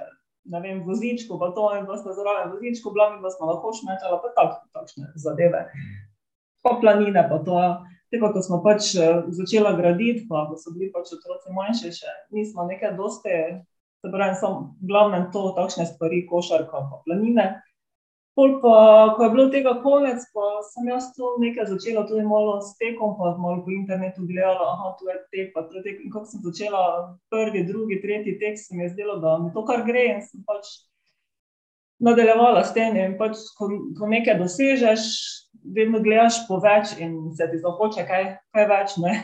ne 0.48 0.60
vem, 0.64 0.80
vozičko, 0.86 1.36
pa 1.38 1.50
to 1.56 1.68
in 1.76 1.86
pa 1.86 1.98
sta 2.00 2.14
zraven 2.16 2.52
vozičko, 2.54 2.92
bila 2.94 3.10
mi, 3.10 3.22
da 3.22 3.30
smo 3.30 3.50
lahko 3.50 3.72
šmetala, 3.76 4.20
pa 4.22 4.32
tak, 4.36 4.60
takšne 4.72 5.12
zadeve. 5.20 5.66
Pa 6.64 6.78
planine, 6.80 7.22
pa 7.28 7.38
to. 7.44 7.58
Te 7.58 7.97
pa, 8.16 8.32
ko 8.32 8.40
smo 8.40 8.62
pač 8.64 8.94
eh, 8.96 9.26
začela 9.36 9.76
graditi, 9.76 10.24
pa 10.30 10.46
ko 10.48 10.56
so 10.56 10.72
bili 10.72 10.88
pač 10.94 11.12
otroci 11.12 11.52
manjši, 11.52 11.92
še 12.00 12.14
nismo 12.32 12.64
nekaj 12.64 12.96
dosti 12.96 13.60
Se 13.98 14.10
pravi, 14.14 14.36
sem 14.38 14.52
v 14.78 14.86
glavnem 14.86 15.24
to, 15.34 15.40
takšne 15.58 15.88
stvari, 15.90 16.22
košarka, 16.30 16.84
pa 16.90 17.00
planine. 17.02 17.46
Pol 18.38 18.60
pa, 18.62 18.74
ko 19.18 19.24
je 19.26 19.30
bilo 19.32 19.46
tega 19.50 19.72
konec, 19.82 20.22
pa 20.30 20.62
sem 20.62 20.86
jaz 20.86 21.08
tu 21.16 21.26
nekaj 21.42 21.66
začela 21.66 22.04
tudi 22.06 22.22
malo 22.22 22.60
s 22.62 22.76
tekom, 22.78 23.16
pa 23.18 23.32
malo 23.34 23.64
po 23.66 23.74
internetu 23.74 24.22
gledala, 24.22 24.68
aha, 24.76 24.92
tu 25.00 25.10
je 25.10 25.16
tek, 25.34 25.50
pa 25.50 25.66
tu 25.66 25.80
je 25.80 25.82
tek. 25.82 25.98
In 26.06 26.14
ko 26.14 26.22
sem 26.22 26.44
začela 26.46 26.82
prvi, 27.34 27.64
drugi, 27.66 27.98
tretji 27.98 28.38
tek, 28.38 28.54
se 28.54 28.78
mi 28.78 28.86
je 28.86 28.92
zdelo, 28.94 29.18
da 29.18 29.34
mi 29.42 29.50
to 29.50 29.66
kar 29.66 29.82
gre 29.82 30.04
in 30.12 30.22
sem 30.22 30.46
pač 30.46 30.70
nadaljevala 32.02 32.64
s 32.64 32.74
tem. 32.76 32.96
In 32.96 33.16
pač, 33.20 33.40
ko, 33.58 33.70
ko 33.98 34.10
nekaj 34.10 34.38
dosežeš, 34.40 35.08
vedno 35.74 36.02
gledaš 36.04 36.42
po 36.48 36.60
več 36.62 36.94
in 37.02 37.32
se 37.36 37.48
ti 37.50 37.60
zahoče 37.62 38.06
kaj, 38.08 38.30
kaj 38.54 38.68
več, 38.70 38.96
ne. 39.02 39.14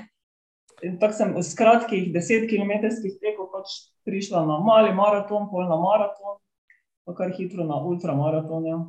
In 0.85 0.99
tako 1.00 1.16
sem 1.16 1.35
v 1.37 1.45
kratkih 1.59 2.09
desetkilometrskih 2.12 3.16
tekov 3.23 3.52
pač 3.54 3.78
prišla 4.04 4.43
na 4.45 4.59
mali 4.61 4.93
maraton, 4.97 5.47
pol 5.49 5.69
na 5.71 5.78
maraton, 5.81 6.40
pa 7.07 7.14
kar 7.16 7.33
hitro 7.37 7.64
na 7.64 7.78
ultramaraton, 7.81 8.66
ja. 8.69 8.81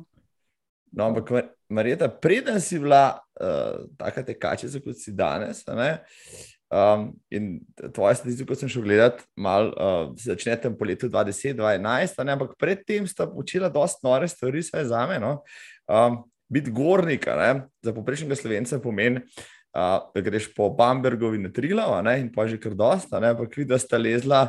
No, 0.96 1.08
ampak, 1.10 1.30
Mar- 1.30 1.52
Marjeta, 1.68 2.08
preden 2.08 2.60
si 2.60 2.78
bila 2.80 3.16
uh, 3.16 3.86
taka 3.98 4.22
tekačica, 4.26 4.80
kot 4.82 4.98
si 4.98 5.14
danes, 5.16 5.62
ne, 5.68 5.90
um, 6.70 7.10
in 7.30 7.60
tvoje 7.94 8.14
statistiko 8.20 8.54
sem 8.54 8.70
šel 8.70 8.86
gledati, 8.86 9.24
malo 9.36 9.72
uh, 9.74 10.14
začne 10.18 10.56
tam 10.60 10.76
po 10.78 10.86
letu 10.88 11.08
2010-2011, 11.08 12.32
ampak 12.32 12.56
predtem 12.58 13.06
sta 13.06 13.26
počela 13.30 13.70
dosta 13.72 14.02
nore 14.06 14.28
stvari, 14.28 14.64
vsaj 14.64 14.88
za 14.90 15.06
me. 15.06 15.20
No? 15.22 15.40
Um, 15.86 16.24
biti 16.48 16.70
gornik, 16.70 17.26
a 17.28 17.36
ne, 17.36 17.50
za 17.82 17.94
poprečnega 17.94 18.38
slovenca 18.38 18.78
pomeni, 18.82 19.22
uh, 19.74 19.98
da 20.14 20.22
greš 20.22 20.52
po 20.54 20.70
Bambergovi 20.70 21.42
na 21.42 21.50
Trilov, 21.50 21.96
a 21.98 22.02
ne, 22.06 22.20
in 22.22 22.30
pa 22.32 22.46
že 22.46 22.60
kar 22.62 22.74
dosta, 22.74 23.20
ne, 23.22 23.34
ampak 23.34 23.54
vidi, 23.56 23.70
da 23.74 23.78
sta 23.82 23.98
lezla 23.98 24.48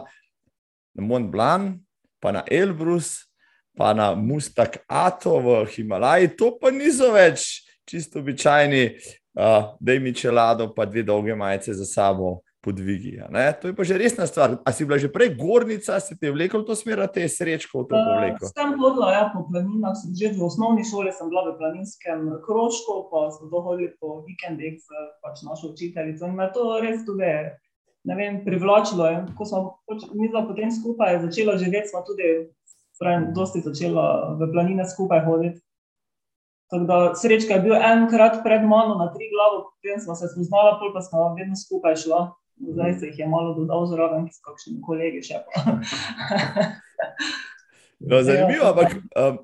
na 0.97 1.05
Mont 1.05 1.29
Blanc, 1.31 1.81
pa 2.21 2.33
na 2.33 2.43
Elbrus, 2.49 3.27
pa 3.77 3.93
na 3.93 4.13
Mustak 4.17 4.81
Ato 4.89 5.37
v 5.37 5.65
Himalaji, 5.69 6.33
to 6.33 6.57
pa 6.57 6.73
niso 6.73 7.13
več 7.13 7.61
čisto 7.87 8.19
običajni, 8.19 8.97
uh, 9.37 9.77
da 9.79 9.93
jim 9.93 10.13
čelado, 10.13 10.73
pa 10.73 10.85
dve 10.85 11.03
dolge 11.03 11.35
majice 11.35 11.73
za 11.73 11.85
sabo 11.85 12.39
podvigi. 12.67 13.21
To 13.61 13.67
je 13.67 13.75
pa 13.75 13.83
že 13.83 13.97
resna 13.97 14.27
stvar. 14.27 14.57
A 14.65 14.71
si 14.75 14.85
bila 14.85 14.97
že 14.97 15.07
prej 15.07 15.37
gornica, 15.39 15.99
si 16.03 16.17
te 16.19 16.31
vlekel 16.31 16.61
v 16.61 16.67
to 16.67 16.75
smer, 16.75 17.05
te 17.07 17.23
je 17.23 17.29
srečko 17.29 17.85
v 17.85 17.87
to 17.87 17.95
povlekel? 17.95 18.47
Sem 18.51 18.73
hodila 18.75 19.07
ja, 19.13 19.23
po 19.31 19.45
planinah, 19.47 19.95
že 20.11 20.33
v 20.35 20.41
osnovni 20.43 20.83
šoli 20.83 21.13
sem 21.13 21.29
bila 21.29 21.47
v 21.47 21.55
planinskem 21.61 22.41
krožku, 22.43 23.07
pa 23.07 23.31
smo 23.31 23.47
to 23.47 23.59
hodili 23.63 23.93
po 24.01 24.25
vikendih 24.27 24.75
s 24.81 24.87
pač 25.23 25.45
našo 25.47 25.71
učiteljico 25.71 26.27
in 26.27 26.35
me 26.35 26.49
je 26.49 26.51
to 26.57 26.63
res 26.83 26.99
tudi 27.07 27.31
vem, 28.03 28.43
privlačilo. 28.43 29.05
In 29.15 29.23
ko 29.37 29.47
smo 29.47 29.79
pač 29.87 30.09
mi 30.11 30.27
dva 30.27 30.43
potem 30.43 30.73
skupaj 30.73 31.23
začela 31.23 31.55
živeti, 31.55 31.93
smo 31.93 32.03
tudi 32.03 32.51
pravim, 32.99 33.31
dosti 33.37 33.61
začela 33.61 34.35
v 34.35 34.51
planine 34.51 34.83
skupaj 34.83 35.23
hoditi. 35.23 35.61
Tako 36.67 36.83
da 36.83 36.97
srečka 37.15 37.53
je 37.53 37.63
bil 37.63 37.75
enkrat 37.75 38.41
pred 38.43 38.65
mano 38.67 38.97
na 38.99 39.07
tri 39.13 39.29
glavo, 39.31 39.69
potem 39.71 40.01
smo 40.03 40.15
se 40.19 40.27
spoznala, 40.33 40.75
pol 40.81 40.91
pa 40.93 41.01
smo 41.01 41.31
vedno 41.37 41.55
skupaj 41.55 41.95
šla. 42.03 42.21
Zdaj 42.57 42.93
se 42.99 43.11
jih 43.11 43.19
je 43.19 43.27
malo 43.29 43.53
dodal 43.55 43.85
zraven, 43.87 44.27
s 44.33 44.41
kakšnimi 44.43 44.81
kolegi 44.81 45.23
še. 45.23 45.43
No, 47.99 48.21
zanimivo, 48.21 48.65
ampak 48.65 48.91
um, 48.93 49.37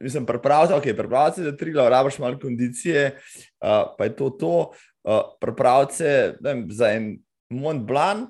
mislim, 0.00 0.26
pripravljati, 0.26 0.74
okay, 0.74 0.96
pripravljati 0.96 1.42
za 1.42 1.56
tri 1.56 1.72
glave, 1.72 1.90
rabiš 1.90 2.18
malo 2.18 2.38
kondicije, 2.42 3.18
uh, 3.62 3.94
pa 3.98 4.04
je 4.04 4.16
to 4.16 4.30
to. 4.30 4.72
Uh, 5.04 5.20
pripravljati 5.40 5.94
se 5.94 6.34
vem, 6.40 6.66
za 6.70 6.90
en 6.92 7.18
Mont 7.50 7.86
Blanc, 7.86 8.28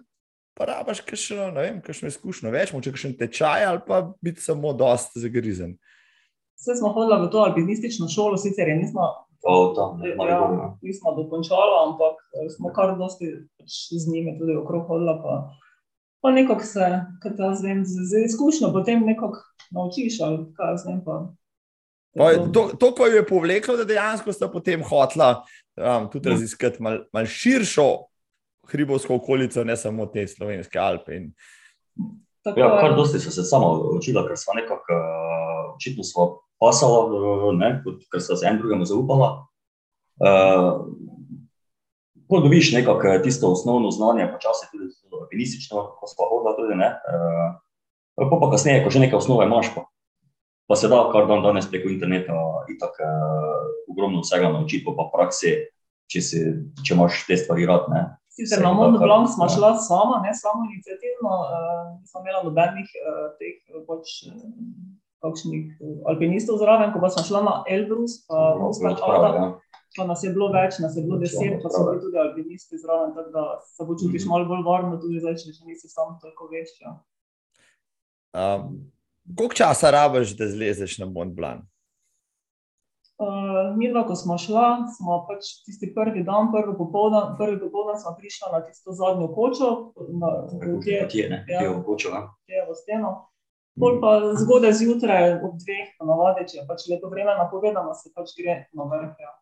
pa 0.54 0.64
rabiš 0.64 1.00
kakšno, 1.00 1.50
ne 1.50 1.62
vem, 1.62 1.80
kakšno 1.80 2.08
izkušnjo 2.12 2.52
več, 2.52 2.72
moče 2.72 2.92
kakšen 2.92 3.16
tečaj 3.16 3.64
ali 3.64 3.80
pa 3.86 4.02
biti 4.20 4.44
samo 4.44 4.72
dost 4.72 5.16
zagrizen. 5.16 5.78
Vse 6.62 6.78
smo 6.78 6.92
hodili 6.94 7.18
v 7.24 7.30
to 7.30 7.42
alpinistično 7.42 8.06
šolo, 8.08 8.38
sicer 8.38 8.68
je 8.70 8.76
nismo, 8.78 9.08
To, 9.42 9.72
to, 9.74 9.98
ne, 9.98 10.08
ja, 10.30 10.38
ne. 10.50 10.66
nismo 10.82 11.16
dokončali, 11.16 11.72
ampak 11.86 12.14
eh, 12.38 12.46
smo 12.56 12.70
kar 12.70 12.94
dosti 12.98 13.26
pač 13.58 13.78
z 13.90 14.06
njimi 14.06 14.36
tudi 14.38 14.54
okrog 14.54 14.86
hodili. 14.86 15.16
Pa, 15.22 15.32
pa 16.22 16.30
nekako 16.30 16.62
se, 16.62 16.90
kot 17.22 17.40
jaz 17.42 17.64
vem, 17.64 17.80
z, 17.82 18.06
z 18.06 18.22
izkušnjo 18.28 18.70
potem 18.70 19.02
nekako 19.02 19.42
naučiš, 19.74 20.20
ali 20.22 20.44
kaj 20.54 20.70
jaz 20.76 20.86
vem. 20.86 21.00
Pa, 21.02 21.24
Pa, 22.12 22.28
to, 22.52 22.68
to, 22.76 22.90
ko 22.92 23.06
jo 23.08 23.22
je 23.22 23.26
povleklo, 23.26 23.76
da 23.76 23.86
dejansko 23.88 24.34
sta 24.36 24.44
potem 24.52 24.82
hotla 24.84 25.30
um, 25.80 26.10
tudi 26.12 26.28
raziskati 26.28 26.82
malo 26.84 27.06
mal 27.12 27.24
širšo 27.24 27.86
hribovsko 28.68 29.16
okolico, 29.16 29.64
ne 29.64 29.76
samo 29.80 30.06
te 30.12 30.26
slovenske 30.28 30.78
Alpe. 30.78 31.16
In, 31.16 31.30
tako, 32.44 32.60
Ja, 32.60 32.68
kar 32.80 32.98
dosti 32.98 33.20
so 33.20 33.32
se 33.32 33.46
sama 33.48 33.70
učila, 33.96 34.26
ker 34.28 34.36
sva 34.36 34.58
nekako, 34.60 34.92
uh, 34.92 35.72
očitno 35.72 36.04
sva 36.04 36.28
pasala, 36.62 37.02
uh, 37.10 37.48
ne, 37.58 37.74
kot- 37.82 38.06
ker 38.12 38.22
sva 38.22 38.38
se 38.38 38.46
en 38.46 38.60
drugemu 38.62 38.86
zaupala. 38.88 39.32
Uh, 40.22 40.86
Ko 42.30 42.38
dobiš 42.40 42.70
nekako 42.72 43.10
eh, 43.10 43.18
tisto 43.20 43.50
osnovno 43.52 43.90
znanje, 43.92 44.24
počasi 44.32 44.64
tudi 44.72 44.86
to 45.10 45.18
alpinistično, 45.20 45.82
ko 46.00 46.06
sva 46.08 46.30
hodila 46.30 46.54
tudi, 46.56 46.78
ne. 46.80 46.88
Uh, 47.04 47.58
pa 48.16 48.38
pa 48.40 48.48
kasneje, 48.54 48.84
ko 48.86 48.92
že 48.94 49.02
nekaj 49.02 49.18
osnove 49.18 49.44
imaš, 49.44 49.68
pa, 49.74 49.82
pa 50.70 50.78
se 50.80 50.88
da 50.88 51.02
kar 51.12 51.26
dan 51.28 51.42
danes 51.44 51.68
preko 51.68 51.90
interneta 51.92 52.32
itak 52.72 52.96
uh, 53.04 53.68
ogromno 53.92 54.22
vsega 54.24 54.48
naučiti, 54.48 54.86
pa 54.96 55.10
praksi, 55.12 55.52
če, 56.08 56.22
si, 56.24 56.40
če 56.80 56.96
imaš 56.96 57.20
te 57.28 57.36
stvari 57.36 57.68
rad, 57.68 57.90
ne. 57.92 58.06
Sicer 58.32 58.64
na 58.64 58.72
Mont 58.72 58.96
Blanc 58.96 59.28
smo 59.34 59.44
šla 59.44 59.74
sama, 59.84 60.22
ne 60.24 60.32
samo 60.32 60.64
inicijativno, 60.70 61.32
uh, 61.36 62.00
nismo 62.00 62.24
imela 62.24 62.40
nobenih 62.46 62.88
uh, 62.96 63.26
teh 63.36 63.58
eh, 63.60 63.82
pač, 63.84 64.22
eh, 64.30 64.40
kakšnih 65.22 65.64
eh, 65.72 65.98
alpinistov 66.06 66.58
zraven, 66.58 66.92
ko 66.92 67.00
pa 67.00 67.08
smo 67.08 67.22
šla 67.22 67.40
na 67.42 67.54
Elbrus, 67.68 68.26
pa 68.26 68.58
Prav, 68.74 69.06
Ada, 69.08 69.30
ja. 69.36 69.48
pa 69.94 70.04
nas 70.04 70.24
je 70.24 70.30
bilo 70.30 70.50
več, 70.50 70.78
nas 70.78 70.96
je 70.96 71.02
bilo 71.02 71.18
deset, 71.18 71.58
pa 71.58 71.68
so 71.68 71.84
bili 71.84 72.00
tudi 72.00 72.18
alpinisti 72.18 72.78
zraven, 72.78 73.14
tako 73.14 73.30
da 73.30 73.44
se 73.66 73.86
počutiš 73.86 74.22
Mhm. 74.22 74.30
malo 74.30 74.44
bolj 74.46 74.62
varno, 74.64 74.96
tudi 74.98 75.20
zdaj, 75.20 75.36
če 75.36 75.52
še 75.52 75.64
nisi 75.64 75.88
sam 75.88 76.18
toliko 76.18 76.48
veš. 76.48 76.70
Ja. 76.80 76.92
um, 78.34 78.80
koliko 79.28 79.54
časa 79.54 79.90
rabiš, 79.90 80.32
da 80.32 80.48
zlezeš 80.48 80.98
na 80.98 81.06
Mont 81.06 81.32
Blanc? 81.32 81.62
Uh, 83.14 83.28
mi 83.76 83.86
dva, 83.86 84.02
ko 84.02 84.16
smo 84.16 84.34
šla, 84.34 84.64
smo 84.90 85.20
pač 85.28 85.60
tisti 85.62 85.92
prvi 85.94 86.24
dan, 86.24 86.48
prvi 86.50 86.72
popoldan, 86.74 87.36
prvi 87.38 87.60
popoldan 87.60 87.94
smo 87.96 88.16
prišla 88.18 88.48
na 88.50 88.60
tisto 88.60 88.90
zadnjo 88.92 89.28
kočo, 89.28 89.68
na, 90.12 90.30
kje, 90.82 91.06
Kje, 91.06 91.28
ne, 91.28 91.38
Ja. 91.46 91.60
kje 91.60 91.64
je 91.64 91.70
okočil, 91.72 92.10
ne. 92.10 92.22
kje 92.42 92.54
je 92.54 92.64
v 92.64 92.74
steno. 92.74 93.10
Pol 93.74 94.00
pa 94.00 94.10
zgodaj 94.34 94.72
zjutraj 94.74 95.38
ob 95.38 95.54
dveh, 95.56 95.94
ponavadi, 95.96 96.44
če 96.44 96.58
je 96.58 96.64
pač 96.66 96.84
lepo 96.86 97.08
vreme 97.08 97.32
napovedano, 97.32 97.94
se 97.94 98.10
pač 98.12 98.34
gre 98.34 98.66
na 98.70 98.84
vrh. 98.84 99.14
Ja. 99.16 99.32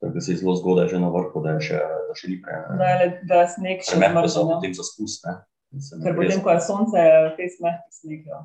Tako 0.00 0.12
da 0.12 0.20
si 0.20 0.34
zelo 0.34 0.54
zgodaj 0.54 0.88
že 0.88 0.98
na 0.98 1.08
vrhu, 1.08 1.40
da, 1.40 1.50
je 1.50 1.66
še, 1.66 1.78
da 1.78 2.14
še 2.14 2.28
ni 2.28 2.38
pre, 2.40 2.56
Da, 2.74 2.84
je, 2.86 2.96
le- 2.98 3.20
da 3.24 3.34
je 3.36 3.48
sneg 3.50 3.78
še 3.80 3.94
premehko 3.94 4.24
za 4.24 4.32
zmrznjen. 4.34 4.48
ja. 4.48 4.56
potem 4.56 4.74
za 4.74 4.84
spust. 4.84 5.24
Ne. 5.24 5.34
Da 5.70 5.96
ne 5.96 6.02
Ker 6.02 6.16
potem, 6.16 6.40
ko 6.40 6.50
je 6.50 6.60
sonce, 6.62 6.98
je 6.98 7.34
fejs 7.36 7.54
mehki 7.60 7.90
sneg. 7.92 8.20
Ja. 8.26 8.40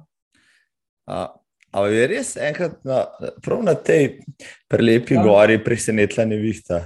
Uh, 1.06 1.30
Ali 1.72 1.96
je 1.96 2.06
res 2.08 2.30
enkrat 2.36 2.80
na, 2.84 3.00
prav 3.40 3.60
na 3.62 3.76
tej 3.76 4.26
prelepi 4.68 5.14
Ja. 5.14 5.20
ja. 5.20 5.24
gori 5.24 5.58
presenetila 5.60 6.26
nevihta? 6.26 6.80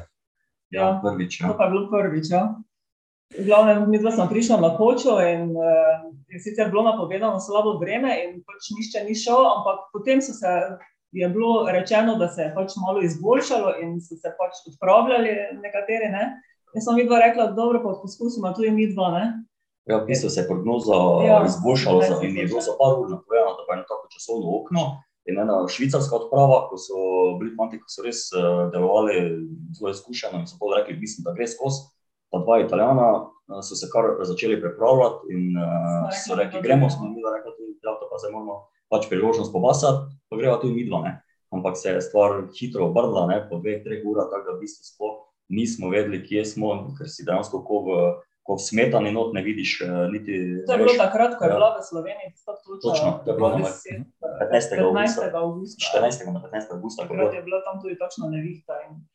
Ja, 0.69 0.99
prvič. 0.99 1.39
To 1.39 1.47
Ja. 1.47 1.53
pa 1.53 1.63
je 1.63 1.71
bilo 1.71 1.87
prvič. 1.87 2.27
Ja. 2.29 2.43
V 3.33 3.45
glavnem, 3.45 3.89
mi 3.89 3.97
dva 3.97 4.11
smo 4.13 4.27
prišla 4.29 4.59
na 4.61 4.71
kočo 4.77 5.17
in 5.25 5.55
uh, 5.57 6.03
je 6.29 6.39
sicer 6.39 6.69
bilo 6.69 6.83
napovedano 6.83 7.39
slabo 7.39 7.77
vreme 7.81 8.13
in 8.23 8.41
pač 8.45 8.69
nišče 8.77 9.05
ni 9.07 9.15
šel, 9.17 9.41
ampak 9.57 9.89
potem 9.93 10.21
so 10.21 10.35
se, 10.37 10.51
je 11.11 11.29
bilo 11.29 11.65
rečeno, 11.65 12.15
da 12.21 12.27
se 12.29 12.41
je 12.41 12.53
pač 12.53 12.77
malo 12.77 13.01
izboljšalo 13.01 13.73
in 13.81 13.97
so 14.01 14.17
se 14.17 14.33
pač 14.37 14.61
odpravljali 14.69 15.33
nekateri. 15.65 16.11
Ne? 16.13 16.23
In 16.73 16.81
sem 16.81 16.97
mi 16.97 17.07
dva 17.09 17.21
rekla, 17.25 17.51
dobro, 17.57 17.81
pa 17.81 17.95
poskusimo 18.01 18.53
tudi 18.53 18.71
mi 18.71 18.89
dva. 18.93 19.09
Ne? 19.17 19.25
Ja, 19.89 19.97
v 19.97 20.07
bistvu 20.07 20.29
se 20.29 20.41
je 20.41 20.47
prognoza 20.47 20.97
Ja, 21.25 21.39
ja, 21.39 21.39
izboljšala 21.45 22.05
za, 22.05 22.19
se 22.19 22.27
in 22.27 22.37
je 22.37 22.45
bilo 22.47 22.61
za 22.61 22.77
par 22.79 22.99
ur 22.99 23.09
napovedano, 23.11 23.57
da 23.57 23.65
bo 23.67 23.73
eno 23.73 23.85
tako 23.89 24.07
časovno 24.13 24.53
okno. 24.61 24.83
In 25.25 25.39
ena 25.39 25.57
švicarska 25.67 26.15
odprava, 26.15 26.67
ko 26.69 26.77
so 26.79 26.99
bili 27.39 27.53
fanti, 27.57 27.79
ki 27.79 27.91
so 27.91 28.03
res 28.03 28.27
uh, 28.35 28.67
delovali 28.71 29.15
zelo 29.77 29.91
izkušeno 29.91 30.39
in 30.39 30.47
so 30.47 30.57
pa 30.59 30.71
rekli, 30.77 30.99
mislim, 30.99 31.27
da 31.27 31.35
gre 31.35 31.47
skozi. 31.47 31.85
Pa 32.33 32.41
dva 32.41 32.59
italijana 32.63 33.07
uh, 33.21 33.61
so 33.61 33.77
se 33.77 33.87
kar 33.93 34.17
začeli 34.25 34.57
pripravljati 34.61 35.29
in 35.37 35.53
uh, 35.53 36.09
so 36.17 36.35
rekli, 36.39 36.61
gremo, 36.65 36.89
smo 36.89 37.11
mi 37.13 37.21
rekli, 37.21 37.77
da 37.83 37.93
pa 38.09 38.17
zdaj 38.17 38.33
moramo 38.33 38.55
pač 38.89 39.05
priložnost 39.09 39.53
pobasati, 39.53 40.09
pa 40.29 40.37
greva 40.37 40.57
tudi 40.61 40.73
mi 40.73 40.87
dva. 40.89 41.03
Ne? 41.05 41.13
Ampak 41.53 41.77
se 41.77 41.93
je 41.93 42.01
stvar 42.01 42.47
hitro 42.57 42.89
obrnila, 42.89 43.27
ne? 43.29 43.37
po 43.49 43.61
dveh, 43.61 43.83
treh 43.85 44.01
urah, 44.05 44.29
tako 44.31 44.49
da 44.49 44.57
v 44.57 44.65
bistvu 44.65 44.85
sploh 44.89 45.15
nismo 45.53 45.89
vedeli, 45.93 46.23
kje 46.25 46.45
smo, 46.45 46.73
ker 46.97 47.09
si 47.09 47.25
dejansko 47.27 47.61
ko 47.67 47.81
v, 47.85 47.97
ko 48.41 48.57
v 48.57 48.63
smetani 48.63 49.11
not 49.13 49.33
ne 49.37 49.43
vidiš 49.45 49.81
uh, 49.85 50.05
niti. 50.09 50.39
To 50.65 50.73
je 50.73 50.81
bilo 50.81 50.95
takrat, 50.97 51.37
ko 51.37 51.45
je 51.45 51.51
Ja. 51.53 51.57
bila 51.61 51.69
v 51.77 51.85
Sloveniji 51.85 52.33
tista 52.33 52.57
točka. 52.57 52.81
Točno, 52.81 53.09
to 53.25 53.31
je 53.31 53.35
bilo 53.37 53.49
na 53.53 53.69
10, 53.69 54.01
15. 54.41 54.81
avgusta. 54.81 55.21
15. 55.29 55.37
avgusta. 55.37 55.77
14. 55.99 56.33
na 56.33 56.41
15. 56.41 56.73
augusta, 56.73 56.99
Takrat 57.05 57.33
je 57.33 57.43
bila 57.45 57.59
tam 57.61 57.75
tudi 57.81 57.95
takšna 58.01 58.25
nevihta. 58.33 58.73
In 58.89 59.05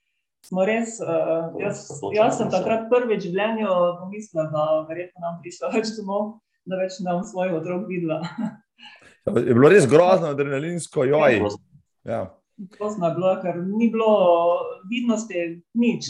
smo 0.47 0.64
res, 0.64 0.99
uh, 1.02 1.50
jaz, 1.61 1.85
jaz 2.14 2.38
sem 2.38 2.50
takrat 2.52 2.87
prvič 2.92 3.25
v 3.25 3.28
življenju 3.28 3.68
pomislila, 4.00 4.47
da 4.52 4.64
verjetno 4.88 5.25
nam 5.25 5.38
prišla 5.42 5.73
več 5.75 5.92
domov, 5.99 6.38
da 6.68 6.80
več 6.80 6.99
ne 7.04 7.12
bom 7.12 7.25
svojih 7.26 7.59
otrok 7.61 7.87
videla. 7.90 8.23
Je 9.28 9.52
bilo 9.52 9.68
res 9.68 9.85
grozno, 9.90 10.30
adrenalinsko, 10.33 11.04
joj. 11.04 11.42
Ja. 12.09 12.23
Grozno 12.78 13.11
je 13.11 13.14
bilo, 13.18 13.33
ker 13.42 13.59
ni 13.61 13.90
bilo 13.92 14.12
vidnosti 14.88 15.62
nič. 15.76 16.09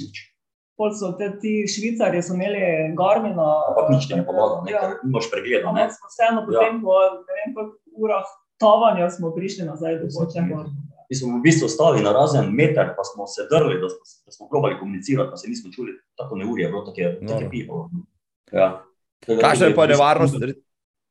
Pol 0.78 0.92
so 0.94 1.10
te 1.18 1.32
ti 1.42 1.64
švicari, 1.66 2.20
so 2.22 2.36
imeli 2.36 2.94
Garmina. 2.94 3.48
Ampak 3.72 3.88
nič 3.96 4.06
ti 4.06 4.14
ne 4.14 4.22
pomaga, 4.22 4.60
ne, 4.62 4.70
Ja. 4.70 4.80
ker 4.84 5.00
nimaš 5.02 5.26
pregleda. 5.32 5.72
Ne? 5.74 5.88
Smo 5.90 6.06
vseeno 6.12 6.44
potem 6.46 6.78
po 6.84 6.94
ne 7.26 7.32
vem 7.40 7.56
koliko 7.56 7.74
urah 7.98 8.28
tavanja 8.62 9.10
smo 9.10 9.32
prišli 9.34 9.66
nazaj 9.66 9.98
do 9.98 10.06
Počega. 10.14 10.62
Mi 11.10 11.16
smo 11.16 11.38
v 11.38 11.42
bistvu 11.42 11.68
stali 11.72 12.02
na 12.04 12.12
razen 12.12 12.50
meter, 12.52 12.92
pa 12.96 13.04
smo 13.04 13.26
se 13.26 13.46
drli, 13.50 13.80
da 13.80 13.88
smo, 13.88 14.04
da 14.26 14.32
smo 14.32 14.48
probali 14.48 14.78
komunicirati, 14.78 15.30
pa 15.30 15.36
se 15.36 15.48
nismo 15.48 15.72
čuli. 15.72 15.92
Tako 16.16 16.36
neurje 16.36 16.64
je 16.64 16.68
bilo, 16.68 16.84
tako 16.84 17.00
je, 17.00 17.20
tako 17.26 17.40
je 17.42 17.50
pivo. 17.50 17.90
Ja. 18.52 18.84
Kakšna 19.26 19.66
je 19.66 19.74
pa 19.74 19.86
nevarnost? 19.86 20.36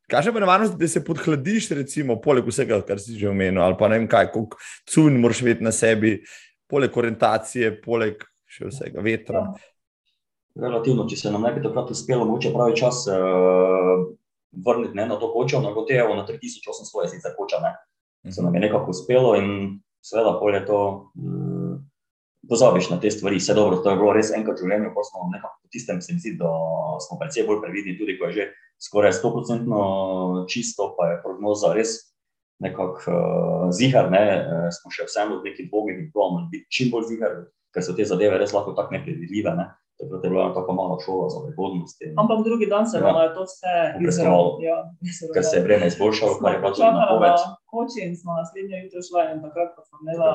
Kakšna 0.08 0.34
pa 0.34 0.40
nevarnost, 0.40 0.78
da 0.78 0.88
se 0.88 1.04
podhladiš, 1.06 1.72
recimo, 1.76 2.16
poleg 2.22 2.46
vsega, 2.48 2.78
kar 2.86 3.02
si 3.02 3.18
že 3.18 3.30
omenil, 3.30 3.62
ali 3.64 3.76
pa 3.80 3.90
ne 3.90 3.98
vem 3.98 4.08
kaj, 4.08 4.30
koliko 4.32 4.62
cun 4.88 5.18
moraš 5.20 5.42
imeti 5.42 5.66
na 5.66 5.74
sebi, 5.76 6.20
poleg 6.70 6.94
orientacije, 6.98 7.74
poleg 7.82 8.22
še 8.46 8.70
vsega 8.70 9.02
vetra. 9.04 9.44
Relativno, 10.58 11.06
če 11.10 11.18
se 11.20 11.34
nam 11.34 11.44
nekaj 11.46 11.66
takrat 11.66 11.92
uspelo, 11.94 12.26
mogoče 12.26 12.54
pravi 12.54 12.78
čas 12.78 13.04
uh, 13.12 14.06
vrniti 14.66 14.96
ne, 14.98 15.10
na 15.10 15.18
to 15.20 15.30
kočo, 15.34 15.60
na 15.62 15.74
Gotejevo, 15.74 16.16
na 16.16 16.24
3800 16.26 17.04
je 17.04 17.12
sicer 17.12 17.36
koča, 17.38 17.60
ne. 17.66 17.76
Se 18.32 18.42
nam 18.44 18.56
je 18.56 18.62
nekako 18.62 18.92
uspelo 18.92 19.36
in 19.36 19.80
seveda 20.06 20.38
pol 20.40 20.56
je 20.56 20.64
to, 20.66 20.82
uh, 21.16 21.76
pozabiš 22.50 22.90
na 22.90 23.00
te 23.00 23.12
stvari, 23.12 23.42
vse 23.42 23.54
dobro, 23.54 23.82
to 23.84 23.92
je 23.92 24.00
bilo 24.00 24.14
res 24.16 24.32
enkrat 24.36 24.60
v 24.60 24.66
življenju, 24.66 24.94
pa 24.96 25.04
smo 25.04 25.28
nekako 25.34 25.58
po 25.62 25.72
tistem 25.74 26.02
se 26.02 26.14
mi 26.14 26.22
zdi, 26.24 26.36
da 26.40 26.52
smo 27.04 27.20
precej 27.20 27.48
bolj 27.48 27.62
previdni, 27.66 27.98
tudi 28.00 28.18
ko 28.20 28.30
je 28.30 28.38
že 28.38 28.46
skoraj 28.88 29.18
100% 29.20 30.46
čisto, 30.52 30.94
pa 30.98 31.12
je 31.12 31.20
prognoza 31.26 31.74
res 31.76 31.98
nekako 32.64 33.12
uh, 33.12 33.68
zihar, 33.76 34.10
ne, 34.14 34.24
uh, 34.38 34.70
smo 34.74 34.94
še 34.94 35.10
vseeno 35.10 35.42
v 35.42 35.52
neki 35.52 35.68
dvomih 35.70 36.00
in 36.00 36.12
probamo 36.14 36.48
biti 36.52 36.72
čim 36.74 36.94
bolj 36.94 37.12
zihar, 37.12 37.44
ker 37.74 37.86
so 37.86 37.94
te 37.98 38.06
zadeve 38.08 38.40
res 38.40 38.56
lahko 38.56 38.74
tako 38.78 38.96
nepredvidljive, 38.98 39.54
ne. 39.60 39.68
Takrat 40.00 40.24
je 40.24 40.30
bila 40.30 40.44
ena 40.44 40.54
tako 40.54 40.72
mala 40.74 40.96
šola 41.00 41.26
za 41.30 41.40
prihodnost. 41.42 41.98
in- 42.02 42.14
Ampak 42.16 42.40
drugi 42.44 42.66
dan 42.66 42.86
se 42.86 42.98
Ja. 42.98 43.04
nam 43.04 43.16
je 43.20 43.34
to 43.34 43.44
vse 43.44 43.74
Obrestovalo. 43.96 44.50
Ja, 44.62 44.78
ker 45.34 45.44
se 45.44 45.56
je 45.56 45.64
vreme 45.64 45.86
izboljšalo, 45.88 46.32
kar 46.36 46.54
je 46.54 46.60
bilo 46.60 46.74
Čakala 46.74 47.02
napoved. 47.02 47.36
na 47.40 47.56
koči 47.66 48.00
in 48.02 48.14
smo 48.14 48.32
naslednje 48.34 48.76
jutro 48.80 49.00
šla 49.02 49.22
in 49.28 49.38
takrat, 49.42 49.70
ko 49.76 49.82
sem 49.82 49.98
imela 50.00 50.32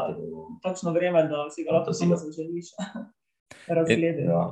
takšno 0.62 0.90
vreme, 0.90 1.20
da 1.24 1.38
si 1.48 1.62
ga 1.62 1.68
Ja, 1.68 1.74
lahko 1.74 1.86
to 1.86 1.92
si 1.92 1.98
samo 2.00 2.16
zaželiš. 2.16 2.66
Razglede. 3.68 4.22
Ja. 4.24 4.42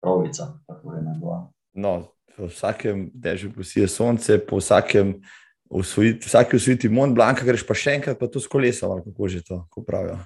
Pravica, 0.00 0.44
tako 0.66 0.88
vreme 0.88 1.10
je 1.10 1.18
bila. 1.18 1.38
No, 1.74 1.92
po 2.36 2.46
vsakem 2.46 3.10
dežju 3.14 3.52
posije 3.52 3.88
sonce, 3.88 4.38
po 4.40 4.56
vsakem 4.56 5.22
usvojiti, 5.70 6.26
vsaki 6.26 6.56
usvojiti 6.56 6.88
Mont 6.88 7.14
Blanc, 7.14 7.42
greš 7.44 7.66
pa 7.66 7.74
še 7.76 7.98
enkrat, 7.98 8.18
pa 8.18 8.26
to 8.26 8.40
s 8.40 8.48
kolesom, 8.48 8.90
ali 8.90 9.02
kako 9.04 9.28
že 9.28 9.42
to 9.42 9.56
kako 9.68 9.82
pravijo. 9.84 10.18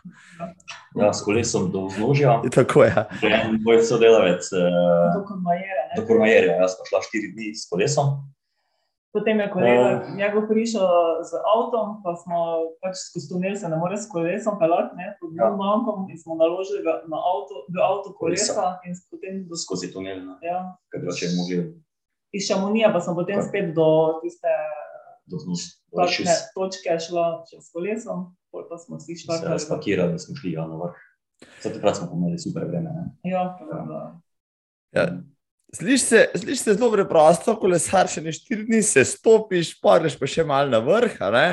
Ja, 0.94 1.12
s 1.12 1.22
kolesom 1.22 1.70
do 1.72 1.86
vznožja, 1.86 2.40
tako 2.50 2.84
je. 2.84 2.92
Ja. 2.94 3.06
en 3.42 3.58
moj 3.62 3.82
sodelavec 3.82 4.46
eh, 4.52 4.68
Do 5.14 5.24
do 5.96 6.06
Kormajerja, 6.06 6.56
jaz 6.60 6.78
pa 6.78 6.86
šla 6.86 7.00
štiri 7.02 7.32
dni 7.32 7.54
s 7.54 7.66
kolesom. 7.66 8.22
Potem 9.12 9.40
je 9.40 9.50
kolega 9.50 9.88
Ja. 9.90 10.14
njegov 10.16 10.48
prišel 10.48 10.88
z 11.20 11.36
avtom, 11.36 12.00
pa 12.00 12.16
smo 12.16 12.38
pač 12.80 12.96
skozi 13.02 13.28
tunel 13.28 13.56
se 13.56 13.68
ne 13.68 13.76
more 13.76 13.96
s 13.96 14.08
kolesom 14.08 14.56
pelati, 14.56 14.96
ne, 14.96 15.16
pod 15.20 15.36
Ja. 15.36 15.50
mankom 15.52 16.06
in 16.08 16.16
smo 16.16 16.32
naložili 16.34 16.80
ga 16.80 17.04
na 17.04 17.20
avto, 17.20 17.66
v 17.68 17.76
avto 17.76 18.14
kolesa 18.16 18.80
in 18.88 18.96
potem 19.10 19.44
do 19.44 19.56
skozi 19.56 19.92
tunel, 19.92 20.16
ne, 20.16 20.38
Ja. 20.40 20.78
ker 20.88 21.00
drugače 21.00 21.26
je 21.26 21.32
mogli 21.36 21.56
Iz 22.32 22.48
Šamonija 22.48 22.88
pa 22.92 23.00
sem 23.00 23.12
potem 23.14 23.36
Kaj? 23.36 23.48
spet 23.52 23.74
do 23.76 24.16
tiste 24.24 24.48
do 25.26 25.38
vznožja. 25.40 25.78
takšne 25.92 26.34
točke 26.54 26.96
šla 26.98 27.26
še 27.48 27.60
s 27.62 27.70
kolesom, 27.74 28.32
pol 28.52 28.66
pa 28.68 28.78
smo 28.78 28.98
vsi 29.00 29.16
Se 29.16 29.26
štartali. 29.26 29.60
spakirali, 29.60 30.16
da 30.16 30.18
smo 30.18 30.36
šli 30.36 30.54
ja, 30.56 30.66
na 30.66 30.76
vrh. 30.80 30.98
Vse 31.58 31.72
takrat 31.74 31.98
smo 31.98 32.10
imeli 32.14 32.38
super 32.38 32.66
vreme. 32.68 32.90
Ne. 32.90 33.04
Ja, 33.30 33.56
to 33.58 33.66
je 33.66 33.82
bilo. 33.86 34.00
Ja. 34.92 35.06
Slišiš 35.72 36.02
se, 36.04 36.20
sliš 36.36 36.60
se 36.60 36.74
zelo 36.74 36.90
preprosto, 36.92 37.54
kolesar 37.56 38.10
še 38.12 38.20
ne 38.20 38.32
štiri 38.34 38.66
dni, 38.68 38.82
se 38.84 39.06
stopiš, 39.08 39.72
pa 39.80 39.96
greš 40.02 40.18
pa 40.20 40.28
še 40.28 40.44
malo 40.44 40.68
na 40.68 40.82
vrh, 40.84 41.16
a 41.24 41.30
ne? 41.32 41.46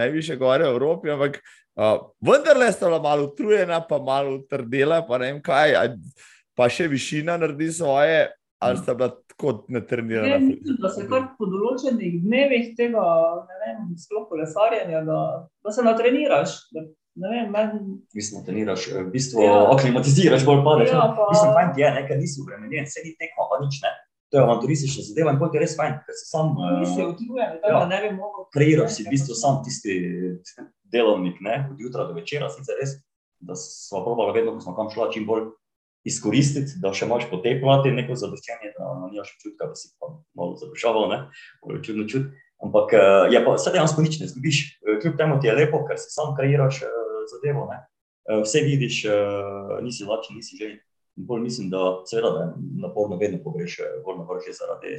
najviše 0.00 0.38
gore 0.40 0.64
v 0.64 0.72
Evropi, 0.72 1.12
ampak 1.12 1.36
uh, 1.76 2.08
vendarle 2.24 2.70
sta 2.72 2.88
bila 2.88 3.02
malo 3.04 3.28
utrujena, 3.28 3.82
pa 3.84 4.00
malo 4.00 4.38
utrdela, 4.38 5.02
pa 5.04 5.20
ne 5.20 5.28
vem 5.28 5.42
kaj, 5.44 5.76
a, 5.76 5.82
pa 6.56 6.70
še 6.72 6.88
višina 6.88 7.36
naredi 7.36 7.68
svoje, 7.76 8.30
ali 8.58 8.78
sta 8.78 8.94
bila 8.94 9.08
tako 9.28 9.64
Ne, 9.68 9.74
natrenirana. 9.74 10.38
mislim, 10.38 10.76
da 10.78 10.88
se 10.88 11.08
kar 11.08 11.22
po 11.38 11.46
določenih 11.46 12.22
dnevih 12.22 12.70
tega, 12.74 13.02
ne 13.42 13.56
vem, 13.62 13.96
sploh 13.96 14.24
kolesarjenja, 14.28 15.02
da, 15.02 15.18
da 15.60 15.70
se 15.70 15.82
natreniraš. 15.82 16.54
Da, 16.72 16.80
ne 17.16 17.28
vem, 17.28 17.50
meni 17.50 17.80
Mislim, 18.14 18.44
treniraš, 18.44 18.88
eh, 18.88 19.02
v 19.02 19.10
bistvu 19.10 19.40
Ja. 19.40 19.52
ja. 19.52 19.70
aklimatiziraš, 19.70 20.44
bolj 20.44 20.64
padeš. 20.64 20.88
Ja, 20.88 20.96
Ja, 20.96 21.12
pa- 21.12 21.28
Mislim, 21.30 21.52
fajn 21.52 21.70
ti 21.74 21.80
je, 21.80 21.90
nekaj 21.92 22.16
nisi 22.16 22.40
obremenjen, 22.40 22.86
se 22.86 23.00
ni 23.04 23.12
tekmo, 23.14 23.44
pa 23.46 23.60
nič 23.60 23.80
ne. 23.82 23.92
To 24.28 24.36
je 24.36 24.42
avanturistična 24.42 25.02
zadeva 25.04 25.30
in 25.30 25.38
potem 25.38 25.54
je 25.54 25.60
res 25.60 25.76
fajn, 25.76 25.92
ker 26.02 26.14
si 26.14 26.26
sam 26.26 26.46
nisi 26.80 26.98
uh, 26.98 27.08
utrujen, 27.08 27.52
tako 27.62 27.72
ja. 27.72 27.78
da 27.78 27.86
ne 27.86 27.98
bi 28.02 28.16
mogel. 28.16 28.42
kreiraš 28.50 28.90
si 28.90 29.04
v 29.04 29.12
bistvu 29.12 29.34
sam 29.34 29.62
tisti 29.62 29.92
delovnik, 30.84 31.36
ne, 31.40 31.68
od 31.70 31.80
jutra 31.80 32.04
do 32.04 32.12
večera, 32.12 32.48
sicer 32.50 32.74
res, 32.80 32.96
da 33.38 33.54
smo 33.54 34.02
probali 34.04 34.32
vedno, 34.32 34.52
ko 34.52 34.60
smo 34.60 34.74
kam 34.74 34.90
šla, 34.90 35.10
čim 35.12 35.26
bolj 35.26 35.46
izkoristiti, 36.06 36.78
da 36.82 36.92
še 36.94 37.08
imaš 37.08 37.26
potekati 37.30 37.92
neko 37.94 38.16
zadoščenje, 38.18 38.72
da 38.78 38.90
no, 39.00 39.10
nimaš 39.12 39.34
občutka, 39.34 39.70
da 39.72 39.78
si 39.78 39.92
pa 39.98 40.12
malo 40.38 40.56
zadušaval, 40.60 41.08
ne, 41.12 41.20
bolj 41.64 41.82
čudno 41.86 42.06
čut. 42.10 42.30
Ampak 42.62 42.94
eh, 42.96 43.34
je 43.34 43.42
pa 43.44 43.56
vse 43.58 43.74
dejansko 43.74 44.04
nič 44.06 44.20
ne 44.22 44.30
zgubiš, 44.30 44.60
Eh, 44.86 45.00
kljub 45.00 45.16
temu 45.16 45.40
ti 45.40 45.46
je 45.46 45.54
lepo, 45.54 45.82
ker 45.86 45.98
si 45.98 46.10
sam 46.10 46.34
kreiraš 46.36 46.82
eh, 46.82 46.88
zadevo, 47.32 47.68
ne. 47.72 47.84
Vse 48.26 48.58
vidiš, 48.66 49.04
nisi 49.86 50.04
lačen, 50.04 50.34
nisi 50.34 50.56
že. 50.58 50.72
Bolj 51.16 51.40
mislim, 51.40 51.70
da 51.70 52.02
seveda 52.10 52.30
da 52.30 52.40
je 52.40 52.48
naporno 52.82 53.16
vedno 53.16 53.38
pogreš 53.44 53.78
eh, 53.80 53.92
gor 54.04 54.18
na 54.18 54.24
vrh 54.28 54.42
že 54.46 54.52
zaradi 54.52 54.98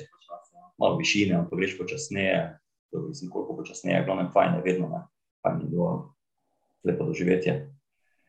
malo 0.79 0.97
višine, 0.97 1.35
ampak 1.35 1.59
greš 1.59 1.75
počasneje, 1.77 2.57
to 2.91 3.01
mislim, 3.07 3.31
koliko 3.31 3.55
počasneje, 3.57 4.03
glavno 4.05 4.31
fajn 4.33 4.55
je 4.55 4.61
vedno, 4.65 4.87
ne, 4.89 5.01
fajn 5.43 5.61
je 5.61 5.67
bilo 5.69 6.15
lepo 6.83 7.05
doživetje. 7.05 7.53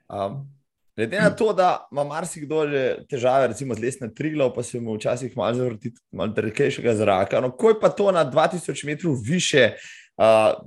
Um, 0.09 0.58
glede 0.99 1.21
na 1.21 1.31
to, 1.31 1.53
da 1.53 1.89
ima 1.93 2.05
marsikdo 2.05 2.65
že 2.69 2.83
težave, 3.11 3.47
recimo 3.53 3.75
z 3.75 3.83
lesne 3.83 4.09
triglav, 4.15 4.51
pa 4.55 4.63
se 4.63 4.81
mu 4.81 4.97
včasih 4.97 5.37
malo 5.37 5.55
zavrti 5.55 5.93
malo 6.11 6.35
rekejšega 6.37 6.95
zraka. 6.95 7.41
No, 7.41 7.53
ko 7.55 7.71
je 7.71 7.77
pa 7.81 7.89
to 7.89 8.11
na 8.13 8.25
2000 8.27 8.87
metrov 8.87 9.15
više, 9.23 9.77
uh, 10.19 10.59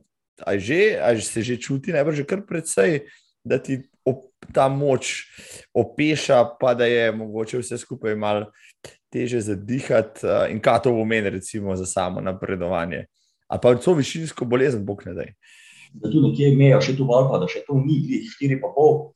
a, 0.45 0.57
že, 0.57 0.95
a 1.03 1.11
se 1.19 1.41
že 1.41 1.57
čuti, 1.57 1.91
najbrž 1.91 2.23
že 2.23 2.23
kar 2.23 2.45
precej, 2.47 3.01
da 3.43 3.57
ti 3.59 3.81
op, 4.05 4.31
ta 4.53 4.69
moč 4.71 5.27
opeša, 5.73 6.45
pa 6.59 6.73
da 6.73 6.85
je 6.85 7.11
mogoče 7.11 7.59
vse 7.59 7.77
skupaj 7.77 8.15
malo 8.15 8.45
teže 9.11 9.41
zadihati 9.41 10.23
uh, 10.23 10.47
in 10.47 10.63
kaj 10.63 10.87
to 10.87 10.95
pomeni, 10.95 11.29
recimo, 11.29 11.75
za 11.75 11.85
samo 11.85 12.21
napredovanje. 12.21 13.05
Ali 13.51 13.59
pa 13.63 13.75
to 13.75 13.93
višinsko 13.93 14.45
bolezen, 14.45 14.85
bog 14.85 15.03
ne 15.05 15.13
daj. 15.13 15.33
Da 15.93 16.07
tu 16.07 16.21
nekje 16.21 16.55
meja 16.55 16.79
še 16.79 16.95
tu 16.95 17.03
v 17.03 17.11
Alpah, 17.11 17.35
da 17.35 17.45
še 17.45 17.61
to 17.61 17.75
ni 17.75 17.97
glih 17.99 18.23
4,5, 18.31 18.63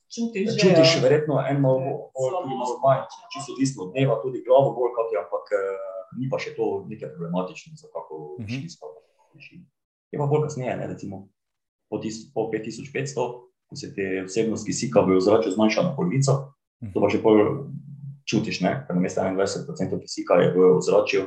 Čutiš, 0.06 0.44
že, 0.46 0.58
čutiš 0.60 0.90
ja. 0.90 1.00
verjetno 1.00 1.40
en 1.40 1.58
malo 1.58 1.80
bolj, 2.12 2.34
tudi 2.36 2.54
malo 2.54 2.76
manj, 2.78 3.06
če- 3.06 3.28
čisto 3.30 3.52
odvisno 3.52 3.78
od 3.82 3.90
dneva, 3.90 4.18
tudi 4.20 4.42
glavo 4.42 4.72
bolj 4.72 4.92
kot 4.92 5.08
je, 5.08 5.18
ampak 5.18 5.44
eh, 5.50 5.78
ni 6.14 6.28
pa 6.28 6.36
še 6.36 6.52
to 6.52 6.84
nekaj 6.84 7.08
problematično 7.10 7.72
za 7.74 7.88
kako 7.88 8.36
Mhm. 8.36 8.44
višinsko 8.44 8.84
višino. 9.34 9.64
Je 10.12 10.16
pa 10.16 10.26
bolj 10.26 10.42
kasneje, 10.44 10.76
ne, 10.76 10.86
recimo 10.86 11.16
po, 11.90 11.96
tis, 11.96 12.28
po 12.28 12.46
5500, 12.46 13.24
ko 13.64 13.74
se 13.74 13.88
te 13.90 14.04
vsebnost 14.22 14.62
kisika 14.62 15.00
v 15.00 15.16
ozračju 15.16 15.52
zmanjša 15.52 15.82
na 15.82 15.92
polovico, 15.92 16.52
to 16.84 16.98
pa 16.98 17.08
še 17.08 17.18
bolj 17.18 17.40
čutiš, 18.24 18.60
ne, 18.60 18.84
ker 18.84 18.94
namesto 18.94 19.22
21% 19.22 19.64
kisika 19.98 20.34
je 20.36 20.50
v 20.50 20.76
ozračju 20.76 21.24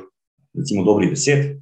recimo 0.54 0.84
dobrih 0.84 1.10
10, 1.10 1.58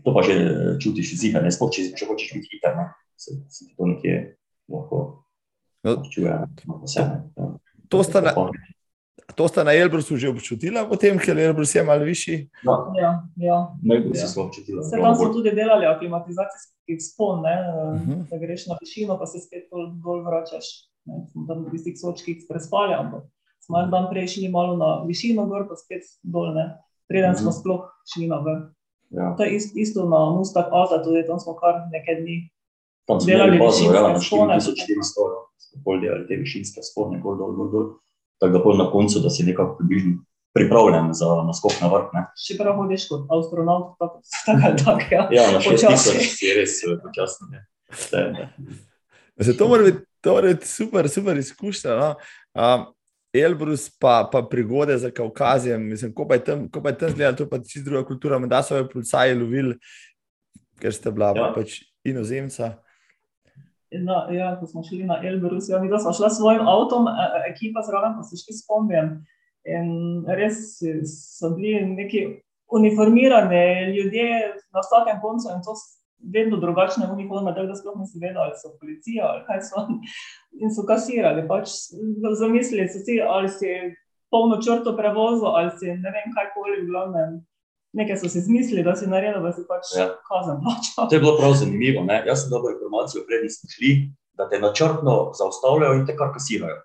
to 0.00 0.10
pa 0.10 0.20
že 0.20 0.34
čutiš 0.78 1.16
zika, 1.16 1.40
ne, 1.40 1.50
sploh 1.50 1.68
če, 1.68 1.90
če 1.92 2.06
hočeš 2.06 2.32
biti 2.32 2.48
hiter, 2.52 2.74
ne, 2.74 2.86
se, 3.16 3.30
se 3.48 3.64
to 3.72 3.86
nekje 3.86 4.36
lahko 4.68 5.22
No, 5.84 6.02
čuje, 6.04 6.34
no, 6.64 6.80
vse, 6.82 7.00
ne. 7.00 7.22
ja. 7.36 7.46
To 7.88 8.02
sta 8.02 8.20
na, 8.20 8.32
To 9.34 9.44
sta 9.44 9.62
na 9.62 9.72
Elbrusu 9.72 10.16
že 10.16 10.28
občutila, 10.28 10.84
potem, 10.84 11.16
ker 11.16 11.34
je 11.34 11.44
Elbrus 11.44 11.70
je 11.70 11.82
malo 11.82 12.02
višji. 12.02 12.36
Ja, 12.62 12.74
Ja, 12.94 13.10
ja. 13.38 13.58
najbolj 13.80 14.12
Ja. 14.12 14.20
si 14.20 14.28
sploh 14.28 14.48
čutila. 14.48 14.82
Se 14.82 14.96
tam 14.96 15.14
so 15.14 15.28
tudi 15.28 15.50
delali 15.50 15.84
aklimatizacijski 15.84 16.72
spon, 17.02 17.42
ne, 17.42 17.56
Mhm. 17.94 18.12
da 18.24 18.36
greš 18.36 18.66
na 18.66 18.76
višino, 18.76 19.14
pa 19.14 19.26
se 19.26 19.38
spet 19.38 19.66
dol, 19.68 19.92
dol 19.96 20.22
vračaš. 20.22 20.66
Ne, 21.04 21.26
smo 21.28 21.44
tam 21.44 21.58
v 21.60 21.70
tistih 21.70 21.94
sočkih 21.96 22.46
prespali, 22.46 22.94
ampak 22.94 23.26
smo 23.60 23.78
en 23.78 23.90
dan 23.90 24.06
prej 24.08 24.26
šli 24.28 24.48
malo 24.48 24.74
na 24.74 25.02
višino, 25.02 25.46
gor 25.46 25.66
pa 25.66 25.74
spet 25.76 26.02
dol, 26.22 26.50
ne. 26.52 26.78
preden 27.06 27.34
smo 27.34 27.50
Mhm. 27.50 27.56
sploh 27.56 27.82
šli 28.04 28.26
na 28.26 28.38
vrh. 28.38 28.62
Ja, 29.10 29.34
To 29.34 29.42
je 29.42 29.50
ist, 29.52 29.76
isto 29.76 30.02
na 30.04 30.30
Mustak 30.32 30.66
Alta, 30.68 30.98
tudi 30.98 31.22
tam 31.22 31.38
smo 31.38 31.54
kar 31.54 31.86
nekaj 31.88 32.14
dni. 32.16 32.50
Tam 33.06 33.20
smo 33.20 33.26
delali 33.26 33.58
bazo, 33.58 33.84
ja, 33.94 34.02
na 34.02 34.14
višinske 34.14 34.28
spone. 34.28 34.54
4400, 34.60 35.26
ja, 35.34 35.42
smo 35.66 35.82
pol 35.84 36.00
delali 36.02 36.26
te 36.28 36.38
višinske 36.40 36.82
spone, 36.82 37.20
gor 37.22 37.38
dol, 37.40 37.52
gor 37.58 37.68
dol. 37.72 37.86
Tako 38.42 38.52
da 38.52 38.62
pol 38.62 38.80
na 38.80 38.90
koncu, 38.92 39.22
da 39.24 39.30
si 39.30 39.46
nekako 39.46 39.78
približno 39.78 40.18
pripravljen 40.56 41.12
za 41.12 41.26
naskok 41.46 41.72
na 41.80 41.88
vrh. 41.92 42.10
Ne. 42.16 42.24
Še 42.40 42.56
prav 42.56 42.78
hodiš 42.80 43.06
kot 43.10 43.32
astronaut, 43.36 43.94
tako 44.00 44.22
tako 44.46 44.68
ali 44.68 44.82
tako. 44.82 45.08
Ja. 45.12 45.22
Ja, 45.36 45.46
na 45.52 45.60
Počasi. 45.60 46.16
6000 46.16 46.44
je 46.46 46.54
res 46.56 46.76
eh. 48.16 48.48
Zdaj, 49.36 49.56
to 49.58 49.68
mora 49.68 49.84
biti, 49.84 50.00
to 50.24 50.36
mora 50.38 50.52
biti 50.54 50.68
super, 50.68 51.08
super 51.12 51.36
izkušnja. 51.36 51.96
No? 52.00 52.08
Um, 52.56 52.86
Elbrus, 53.36 53.90
pa, 54.00 54.22
pa 54.32 54.40
prigode 54.48 54.96
za 54.98 55.10
Kaukazijem, 55.12 55.82
mislim, 55.92 56.14
ko 56.16 56.24
pa 56.28 56.38
je 56.40 56.44
tam, 56.44 56.64
ko 56.72 56.80
pa 56.80 56.94
je 56.94 56.98
tam 57.02 57.12
zgledal, 57.12 57.36
to 57.36 57.44
je 57.44 57.50
pa 57.50 57.60
čisto 57.60 57.84
druga 57.90 58.06
kultura. 58.08 58.40
Da 58.48 58.62
so 58.64 58.80
jo 58.80 58.88
policaji 58.88 59.36
lovili, 59.36 59.76
ker 60.80 60.94
ste 60.94 61.12
bila. 61.12 61.34
Ja. 61.36 61.52
pač 61.52 61.82
inozemca. 62.06 62.78
No, 63.92 64.26
ja, 64.34 64.56
ko 64.60 64.66
smo 64.66 64.82
šli 64.82 65.04
na 65.06 65.20
Elbrus, 65.22 65.68
ja, 65.68 65.78
mi 65.78 65.88
smo 65.88 66.12
šli 66.12 66.30
s 66.30 66.38
svojim 66.40 66.66
avtom, 66.68 67.06
e- 67.08 67.26
e- 67.26 67.52
ekipa 67.52 67.84
zraven, 67.86 68.16
pa 68.16 68.22
se 68.26 68.38
še 68.40 68.56
spomnim. 68.58 69.20
In 69.66 70.24
res 70.26 70.78
so 71.10 71.50
bili 71.54 71.82
neki 71.86 72.26
uniformirani 72.70 73.94
ljudje 73.96 74.26
na 74.74 74.82
vsakem 74.82 75.20
koncu 75.22 75.50
in 75.54 75.62
to 75.62 75.74
vedno 76.34 76.56
drugačne 76.56 77.06
uniforme, 77.12 77.54
tako 77.54 77.66
da 77.66 77.74
sploh 77.74 77.98
nisi 77.98 78.18
vedel, 78.18 78.42
ali 78.42 78.58
so 78.62 78.72
policija 78.80 79.26
ali 79.26 79.44
kaj 79.46 79.62
so. 79.62 79.86
In 80.62 80.72
so 80.72 80.86
kasirali, 80.88 81.44
pač 81.48 81.68
zamislili 82.38 82.88
so 82.88 83.02
si, 83.04 83.20
ali 83.20 83.48
si 83.48 83.72
polno 84.30 84.56
črto 84.62 84.96
prevozil, 84.96 85.50
ali 85.52 85.70
si 85.78 85.86
ne 85.86 86.10
vem, 86.14 86.32
kaj 86.34 86.50
koli, 86.54 86.80
v 86.82 86.88
glavnem. 86.90 87.36
Nekaj 87.92 88.16
so 88.16 88.28
si 88.28 88.38
izmislili, 88.38 88.82
da 88.82 88.96
si 88.96 89.06
naredil, 89.06 89.42
da 89.42 89.52
si 89.52 89.62
pač 89.68 89.94
Ja. 89.94 90.08
kazen 90.22 90.58
plačal. 90.60 91.08
To 91.08 91.14
je 91.14 91.20
bilo 91.20 91.36
prav 91.36 91.52
zanimivo. 91.54 92.04
Ne? 92.04 92.22
Jaz 92.26 92.42
sem 92.42 92.50
dobil 92.50 92.74
informacijo, 92.74 93.24
preden 93.26 93.50
smo 93.50 93.70
šli, 93.70 93.90
da 94.32 94.48
te 94.48 94.58
načrtno 94.58 95.32
zaustavljajo 95.32 95.94
in 95.94 96.06
te 96.06 96.16
kar 96.16 96.32
kasirajo. 96.32 96.82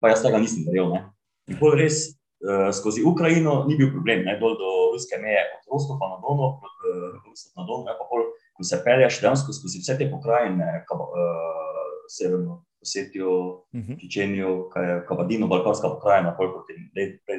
Pa 0.00 0.08
jaz 0.08 0.22
tega 0.22 0.38
nisem 0.38 0.64
verjel. 0.64 0.88
ne. 0.88 1.00
In 1.46 1.58
pol 1.58 1.74
res 1.76 2.08
uh, 2.40 2.70
skozi 2.72 3.02
Ukrajino 3.02 3.64
ni 3.68 3.76
bil 3.76 3.90
problem, 3.92 4.24
ne 4.24 4.38
dol 4.40 4.54
do 4.56 4.70
ruske 4.92 5.18
meje, 5.18 5.42
od 5.56 5.62
Rostova 5.68 6.08
na 6.08 6.18
Donu, 6.22 6.46
uh, 6.56 7.12
Rostov 7.24 7.52
na 7.56 7.64
Donu, 7.64 7.84
ne, 7.84 7.92
pa 7.92 8.04
pol, 8.08 8.24
ko 8.54 8.64
se 8.64 8.80
pelješ 8.80 9.20
dejansko 9.20 9.52
skozi 9.52 9.78
vse 9.78 9.98
te 9.98 10.08
pokrajine, 10.08 10.84
kaba, 10.88 11.04
uh, 11.04 11.84
severno 12.08 12.62
Osetijo, 12.84 13.64
Mhm. 13.74 13.96
Čečenijo, 13.96 14.68
Kabadino, 15.08 15.46
Balkanska 15.48 15.88
pokrajina, 15.88 16.34
pol 16.36 16.52
proti, 16.52 16.72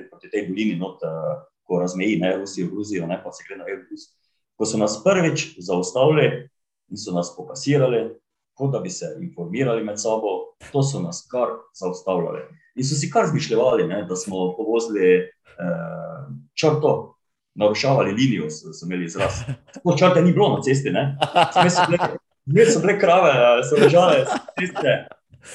proti 0.10 0.30
tej 0.30 0.48
dolini, 0.48 0.76
not, 0.76 0.98
uh, 1.02 1.42
ko 1.66 1.80
razmeji 1.80 2.20
ne, 2.22 2.36
Rusijo, 2.38 2.70
Gruzijo, 2.72 3.08
ne, 3.08 3.18
pa 3.24 3.32
se 3.32 3.44
gre 3.48 3.58
na 3.58 3.66
Elbrus. 3.70 4.10
Ko 4.56 4.66
so 4.66 4.78
nas 4.78 5.00
prvič 5.04 5.56
zaustavili 5.60 6.50
in 6.92 6.98
so 6.98 7.12
nas 7.12 7.34
pokasirali, 7.38 8.10
kot 8.56 8.72
da 8.72 8.80
bi 8.80 8.90
se 8.90 9.10
informirali 9.22 9.84
med 9.84 10.00
sabo, 10.02 10.56
to 10.72 10.84
so 10.84 11.02
nas 11.02 11.26
kar 11.32 11.58
zaustavljali. 11.80 12.46
In 12.76 12.86
so 12.86 12.96
si 12.96 13.10
kar 13.12 13.28
zmišljali, 13.28 13.90
da 14.10 14.16
smo 14.16 14.54
povozili 14.58 15.18
eh, 15.18 16.26
črto, 16.54 17.16
narušavali 17.56 18.12
linijo, 18.12 18.50
so, 18.50 18.74
so 18.74 18.86
imeli 18.86 19.06
izraz. 19.06 19.42
Tako 19.74 19.98
črte 19.98 20.22
ni 20.22 20.32
bilo 20.32 20.50
na 20.56 20.62
cesti, 20.62 20.90
ne. 20.90 21.18
Zmeraj 21.54 21.70
so 21.70 21.82
bile- 21.92 22.72
so 22.72 22.80
krave, 23.00 23.64
so 23.70 23.76
ležale 23.76 24.26
s 24.26 24.30
ceste. 24.60 25.08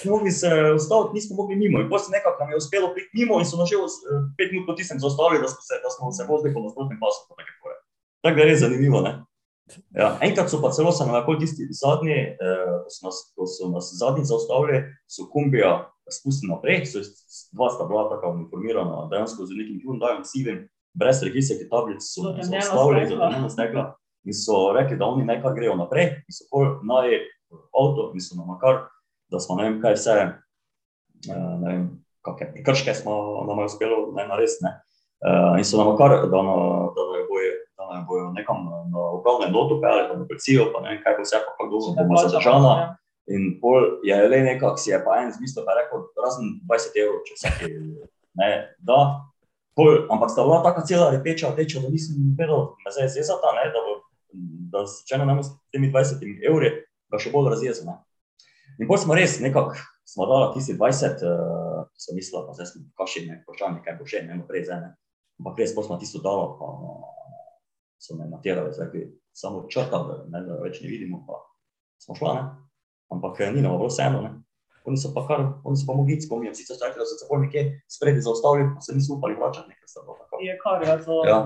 Mogli 0.05 0.31
se 0.31 0.49
ustaviti, 0.79 1.15
nismo 1.15 1.37
mogli 1.37 1.57
mimo. 1.57 1.81
In 1.81 1.89
potem 1.89 2.11
nekako 2.17 2.39
nam 2.41 2.51
je 2.51 2.61
uspelo 2.63 2.93
priti 2.95 3.11
mimo, 3.19 3.39
in 3.41 3.47
so 3.47 3.57
nas 3.59 3.69
že 3.71 3.77
eh, 3.77 4.23
pet 4.39 4.53
minut 4.53 4.67
po 4.67 4.75
tistem 4.79 4.99
zaustavili, 4.99 5.43
da 5.43 5.49
smo 5.49 5.63
se, 5.69 5.75
da 5.85 5.91
smo 5.91 6.13
se 6.13 6.23
vozili 6.29 6.55
po 6.55 6.61
nasprotnem 6.61 6.99
pasu. 7.03 7.21
fore. 7.29 7.77
Tako 8.23 8.37
da 8.37 8.43
je 8.43 8.49
res 8.51 8.61
zanimivo. 8.61 9.01
Ne? 9.07 9.13
Ja, 9.95 10.19
enkrat 10.21 10.51
so 10.51 10.59
pa 10.63 10.71
celo 10.71 10.93
se 10.93 11.05
nam 11.05 11.15
lahko 11.15 11.37
tisti 11.39 11.69
zadnji, 11.71 12.19
eh, 12.35 12.71
ko, 12.85 12.91
so 12.91 13.07
nas, 13.07 13.17
ko 13.37 13.47
so 13.47 13.71
nas 13.71 13.91
zadnji 14.01 14.25
zaustavili, 14.25 14.83
so 15.07 15.27
kombija 15.33 15.91
spustili 16.11 16.51
naprej, 16.51 16.87
so 16.91 17.03
dva 17.55 17.71
sta 17.71 17.87
bila 17.87 18.09
tako 18.11 18.35
uniformirana, 18.35 19.09
dejansko 19.11 19.47
z 19.47 19.59
nekim 19.59 19.81
Hyundaiem 19.85 20.25
sivim, 20.25 20.65
brez 20.95 21.23
registrskih 21.23 21.71
tablic, 21.71 22.03
so 22.03 22.27
nas 22.27 22.51
zaustavili, 22.51 23.09
zatemnjena 23.11 23.51
stekla. 23.51 23.85
In 24.29 24.37
so 24.37 24.73
rekli, 24.77 24.99
da 25.01 25.07
oni 25.09 25.25
naj 25.25 25.39
kar 25.43 25.55
grejo 25.57 25.77
naprej, 25.79 26.11
in 26.29 26.35
so 26.35 26.45
pol 26.51 26.67
naj 26.85 27.15
avto, 27.73 28.11
in 28.15 28.21
so 28.21 28.37
nam 28.37 28.59
kar, 28.61 28.83
da 29.31 29.41
smo 29.41 29.57
ne 29.57 29.69
vem 29.69 29.81
kaj 29.83 29.97
vse, 29.97 30.17
eh, 31.31 31.51
ne 31.63 31.67
vem, 31.69 31.85
kakšne 32.27 32.53
prekrške 32.53 32.95
smo 32.95 33.45
nam 33.49 33.59
je 33.63 33.71
uspelo 33.73 33.99
ne, 34.17 34.27
narediti. 34.29 34.65
Ne. 34.67 34.77
Uh, 35.21 35.59
in 35.61 35.65
so 35.69 35.77
nam 35.77 35.97
kar, 36.01 36.15
da, 36.33 36.39
na, 36.49 36.55
da, 36.97 37.03
naj 37.13 37.25
bojo, 37.29 37.53
da 37.77 37.87
naj 37.91 38.05
bojo 38.09 38.31
nekam 38.33 38.65
na 38.93 39.03
upravno 39.19 39.45
enoto 39.47 39.77
peljali, 39.81 40.09
pa 40.09 40.17
na 40.17 40.27
policijo, 40.29 40.71
pa 40.73 40.81
ne 40.81 40.95
vem 40.95 41.03
kaj 41.05 41.17
bo 41.19 41.27
vse, 41.27 41.41
pa 41.45 41.53
kako 41.53 41.67
dolgo 41.73 41.93
bomo 41.99 42.23
zadržana. 42.23 42.73
Ja. 42.81 42.87
In 43.37 43.43
pol 43.61 44.01
je 44.03 44.17
le 44.29 44.39
nekako 44.47 44.81
si 44.81 44.91
je 44.91 45.01
pa 45.05 45.21
en 45.23 45.29
zmislil, 45.33 45.65
pa 45.67 45.75
je 45.75 45.83
rekel, 45.83 46.07
razen 46.25 46.47
20 46.71 46.97
evrov, 47.03 47.21
če 47.29 47.37
vsake, 47.37 47.69
ne, 48.41 48.51
da. 48.89 49.01
Pol, 49.77 50.07
ampak 50.11 50.33
sta 50.33 50.47
bila 50.49 50.63
taka 50.65 50.87
cela 50.89 51.11
repeča, 51.13 51.53
teča, 51.57 51.85
da 51.85 51.93
nisem 51.93 52.33
vedel, 52.39 52.73
me 52.81 52.95
zdaj 52.97 53.13
zezata, 53.13 53.53
ne, 53.61 53.69
da 53.77 53.85
bo, 53.85 53.99
da 54.73 54.87
se 54.89 55.05
če 55.07 55.21
ne 55.21 55.29
namo 55.29 55.45
s 55.45 55.53
temi 55.69 55.93
20 55.93 56.25
evri, 56.49 56.73
ga 57.13 57.21
še 57.21 57.33
bolj 57.35 57.53
razjezil. 57.53 57.93
Ne. 58.81 58.87
In 58.87 58.89
bolj 58.89 59.05
smo 59.05 59.17
res 59.19 59.37
nekako, 59.45 59.77
smo 60.09 60.27
dala 60.27 60.51
tisti 60.55 60.75
20, 60.79 61.23
uh, 61.29 61.85
sem 62.01 62.17
mislila, 62.17 62.47
pa 62.49 62.57
zdaj 62.57 62.73
smo 62.73 62.83
kašine, 62.99 63.43
koščani, 63.47 63.85
kaj 63.85 63.99
bo 64.01 64.09
še, 64.09 64.25
ne, 64.25 64.41
naprej 64.41 64.67
zdaj, 64.67 64.81
ne. 64.87 64.93
Ampak 65.41 65.61
res, 65.61 65.75
bolj 65.77 65.91
smo 65.91 66.01
tisto 66.01 66.23
dala, 66.25 66.49
pa 66.59 66.73
so 68.01 68.17
me 68.17 68.29
natirali, 68.29 68.73
zdaj, 68.73 68.91
ki 68.93 69.07
samo 69.37 69.67
črta, 69.69 70.01
da, 70.09 70.21
ne, 70.33 70.45
da 70.49 70.59
več 70.65 70.81
ne 70.81 70.89
vidimo, 70.89 71.23
pa 71.29 71.43
smo 72.01 72.17
šla, 72.17 72.35
ne. 72.39 72.47
Ampak 73.11 73.43
eh, 73.43 73.53
ni 73.53 73.63
nam 73.63 73.77
bilo 73.77 73.91
vseeno, 73.91 74.23
ne. 74.25 74.39
Oni 74.89 74.97
so 74.97 75.11
pa 75.13 75.27
kar, 75.29 75.43
oni 75.69 75.77
so 75.77 75.85
pa 75.87 75.95
mogli 75.95 76.17
iti, 76.17 76.25
spomnim, 76.25 76.55
sicer 76.57 76.79
so 76.79 76.87
rekli, 76.87 77.03
da 77.03 77.07
so 77.07 77.19
se 77.21 77.27
pol 77.29 77.43
nekje 77.45 77.67
spredi 77.91 78.23
zaustavili, 78.25 78.71
pa 78.73 78.81
se 78.81 78.97
niso 78.97 79.19
upali 79.19 79.37
vračati, 79.37 79.69
nekaj 79.69 79.89
sta 79.93 80.05
bilo 80.07 80.17
tako. 80.17 80.41
Je 80.41 80.55
kar, 80.63 80.85
ja, 80.89 80.97
to. 81.05 81.19
Ja. 81.29 81.41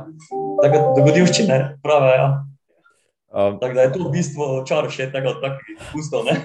Tako 0.63 0.83
dogodivščine, 1.01 1.57
prave, 1.83 2.13
ja. 2.15 2.29
Um, 3.35 3.59
Tako 3.59 3.75
da 3.75 3.83
je 3.83 3.93
to 3.93 4.05
v 4.05 4.11
bistvu 4.15 4.45
čar 4.69 4.87
še 4.95 5.09
tega 5.11 5.33
takih 5.43 5.81
pustov, 5.91 6.29
ne. 6.29 6.37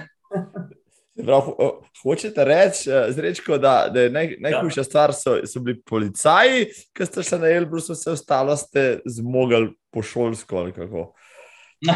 Prav, 1.24 1.40
ho- 1.40 1.70
hočete 2.02 2.44
reči, 2.44 2.90
eh, 2.90 3.12
zrečko, 3.12 3.58
da, 3.58 3.88
da 3.92 4.06
je 4.06 4.10
naj, 4.10 4.36
najhujša 4.40 4.84
stvar, 4.84 5.12
so, 5.14 5.38
so 5.46 5.60
bili 5.60 5.80
policaji, 5.82 6.66
ki 6.96 7.06
ste 7.06 7.22
šli 7.22 7.38
na 7.38 7.48
Elbrus, 7.48 7.88
vse 7.90 8.10
ostalo 8.12 8.56
ste 8.56 9.00
zmogli 9.06 9.70
po 9.90 10.02
šolsko 10.02 10.56
ali 10.56 10.72
kako. 10.72 11.12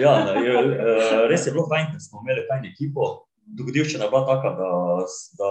Ja, 0.00 0.24
ne, 0.24 0.40
je, 0.42 0.52
eh, 0.52 1.26
res 1.30 1.46
je 1.46 1.52
bilo 1.54 1.68
fajn, 1.70 1.92
ker 1.92 2.00
smo 2.02 2.18
imeli 2.24 2.42
fajn 2.48 2.64
ekipo. 2.72 3.26
Dogodivščina 3.46 4.04
je 4.04 4.10
bila 4.10 4.24
taka, 4.26 4.50
da, 4.58 4.70
da, 5.38 5.50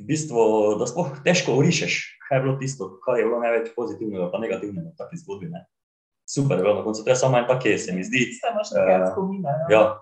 v 0.00 0.06
bistvu, 0.08 0.44
da 0.80 0.86
sploh 0.88 1.10
težko 1.26 1.58
urišeš, 1.60 1.98
kaj 2.24 2.38
je 2.38 2.44
bilo 2.46 2.54
tisto, 2.56 2.88
kar 3.04 3.18
je 3.20 3.26
bilo 3.28 3.42
največ 3.42 3.74
pozitivnega, 3.76 4.30
pa 4.32 4.40
negativnega 4.40 4.94
v 4.94 4.96
taki 4.96 5.20
zgodbi. 5.20 5.50
Ne. 5.52 5.66
Super 6.24 6.56
je 6.56 6.64
bilo 6.64 6.78
na 6.78 6.84
koncu, 6.86 7.04
to 7.04 7.10
je 7.12 7.18
samo 7.20 7.36
en 7.36 7.44
tak, 7.50 7.68
se 7.76 7.92
mi 7.92 8.04
zdi. 8.06 8.30
Ste 8.32 8.54
imaš 8.54 8.72
nekaj 8.72 8.96
Eh, 8.96 9.06
spomina. 9.12 9.50
Ja, 9.68 9.99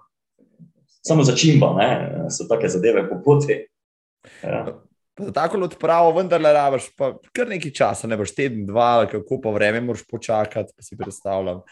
samo 1.07 1.25
začimba, 1.25 1.73
ne, 1.79 1.89
so 2.31 2.47
take 2.49 2.69
zadeve 2.69 3.09
po 3.09 3.21
poti. 3.25 3.59
Ja. 4.43 4.67
Tako 5.35 5.59
odpravo, 5.67 6.13
vendarle 6.15 6.53
rabiš 6.55 6.93
pa 6.97 7.13
kar 7.35 7.49
nekaj 7.51 7.73
časa, 7.75 8.07
ne 8.07 8.17
boš 8.17 8.35
teden, 8.37 8.67
dva, 8.67 9.07
kako 9.11 9.41
pa 9.43 9.51
vreme 9.51 9.81
moraš 9.83 10.05
počakati, 10.07 10.73
pa 10.77 10.83
si 10.83 10.97
predstavljam. 10.97 11.63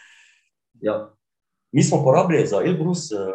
Ja. 0.83 1.13
Mi 1.71 1.83
smo 1.83 2.03
porabili 2.03 2.47
za 2.47 2.61
Elbrus 2.65 3.11
uh, 3.11 3.31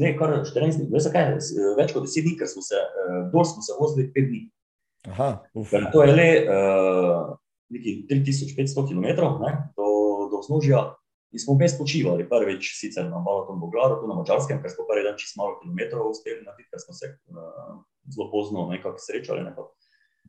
ne, 0.00 0.12
kar 0.18 0.34
14 0.44 0.78
dni, 0.80 1.00
zakaj, 1.00 1.36
S- 1.40 1.54
več 1.78 1.92
kot 1.96 2.04
10 2.04 2.24
dni, 2.24 2.36
ker 2.40 2.50
smo 2.50 2.64
se, 2.64 2.76
uh, 2.76 3.18
dol 3.32 3.44
smo 3.48 3.64
se 3.64 3.76
vozili 3.80 4.08
5 4.12 4.28
dni. 4.28 4.42
Aha, 5.08 5.28
uf. 5.54 5.70
Ker 5.72 5.88
to 5.92 6.04
je 6.04 6.14
le 6.16 6.28
uh, 6.44 7.34
nekih 7.72 8.04
3500 8.10 8.88
km 8.88 9.08
ne, 9.44 9.52
do, 9.76 9.88
do 10.32 10.40
vznožja 10.42 10.82
in 11.32 11.38
smo 11.38 11.54
vmes 11.54 11.76
počivali. 11.78 12.28
Prvič 12.28 12.72
sicer 12.80 13.08
na 13.10 13.20
Balaton 13.24 13.60
Boglaru, 13.60 14.00
tu 14.00 14.08
na 14.08 14.16
Mačarskem, 14.16 14.62
ker 14.62 14.72
smo 14.72 14.86
prvi 14.88 15.04
dan 15.04 15.18
čist 15.20 15.36
malo 15.36 15.58
kilometrov 15.60 16.10
uspeli 16.10 16.44
narediti, 16.44 16.70
ker 16.72 16.80
smo 16.80 16.96
se 16.96 17.12
uh, 17.12 17.82
zelo 18.08 18.30
pozno 18.32 18.68
nekako 18.72 19.00
srečali. 19.02 19.44
Nekako. 19.44 19.74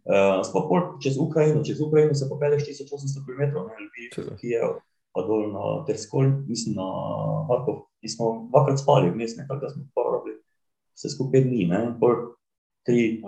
Uh, 0.09 0.41
smo 0.47 0.65
pol 0.67 0.99
čez 1.03 1.19
Ukrajino, 1.19 1.63
čez 1.63 1.81
Ukrajino 1.81 2.15
se 2.15 2.29
popelješ 2.29 2.67
1800 2.67 3.25
km, 3.25 3.41
ne, 3.67 3.75
Lviv, 3.83 4.35
Kijev, 4.39 4.79
pa 5.15 5.21
dol 5.27 5.51
na 5.53 5.63
Terskol, 5.88 6.31
mislim 6.47 6.75
na 6.79 6.88
Harkov. 7.51 7.88
In 8.01 8.09
smo 8.09 8.47
dvakrat 8.51 8.79
spali 8.79 9.12
vmes, 9.12 9.35
ne, 9.38 9.45
tako 9.47 9.67
da 9.67 9.69
smo 9.69 9.83
porabili 9.95 10.39
vse 10.95 11.12
skupaj 11.15 11.43
dni, 11.43 11.67
ne, 11.71 11.81
pol 11.99 12.15
tri, 12.88 13.19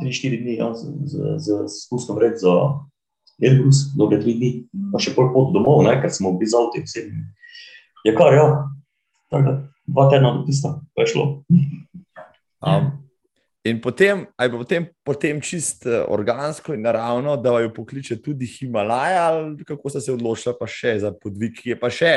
tri, 0.00 0.14
štiri 0.14 0.40
dni, 0.42 0.56
ja, 0.58 0.70
z, 0.74 0.94
z, 1.10 1.36
z 1.38 1.66
spustom 1.86 2.18
red 2.22 2.38
za 2.40 2.54
Elbrus, 3.40 3.84
dobre 3.98 4.20
tri 4.22 4.34
dni, 4.38 4.50
pa 4.92 5.00
še 5.02 5.14
pol 5.16 5.30
pot 5.34 5.52
domov, 5.54 5.84
ne, 5.86 5.94
ker 6.02 6.12
smo 6.12 6.34
bili 6.36 6.50
z 6.50 6.58
avti 6.58 6.82
vsi. 6.84 7.04
Je 8.06 8.14
kar, 8.16 8.34
ja, 8.36 8.48
tako 9.32 9.44
da 9.46 9.54
dva 9.92 10.08
tedna 10.10 10.34
do 10.36 10.44
tista, 10.46 10.74
pa 10.94 11.04
je 11.04 11.12
šlo. 11.14 11.26
Um, 12.62 12.90
in 13.66 13.80
potem, 13.82 14.26
aj 14.38 14.50
bo 14.52 14.62
potem, 14.62 14.86
potem 15.06 15.40
čist 15.42 15.86
eh, 15.90 16.02
organsko 16.06 16.76
in 16.76 16.84
naravno, 16.86 17.34
da 17.40 17.56
jo 17.62 17.72
pokliče 17.74 18.20
tudi 18.22 18.46
Himalaja, 18.46 19.24
ali 19.32 19.66
kako 19.66 19.90
se 19.90 20.12
odločili, 20.12 20.54
pa 20.58 20.70
še 20.70 20.98
za 21.02 21.14
podvig, 21.14 21.56
ki 21.58 21.74
je 21.74 21.78
pa 21.80 21.90
še 21.90 22.12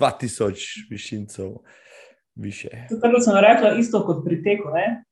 2000 0.00 0.90
višincev 0.90 1.54
više. 2.36 2.88
Tako 2.90 3.20
sem 3.24 3.40
rekla, 3.40 3.76
isto 3.80 4.02
kot 4.04 4.24
pri 4.24 4.42
teku. 4.44 4.72
Ne? 4.76 5.04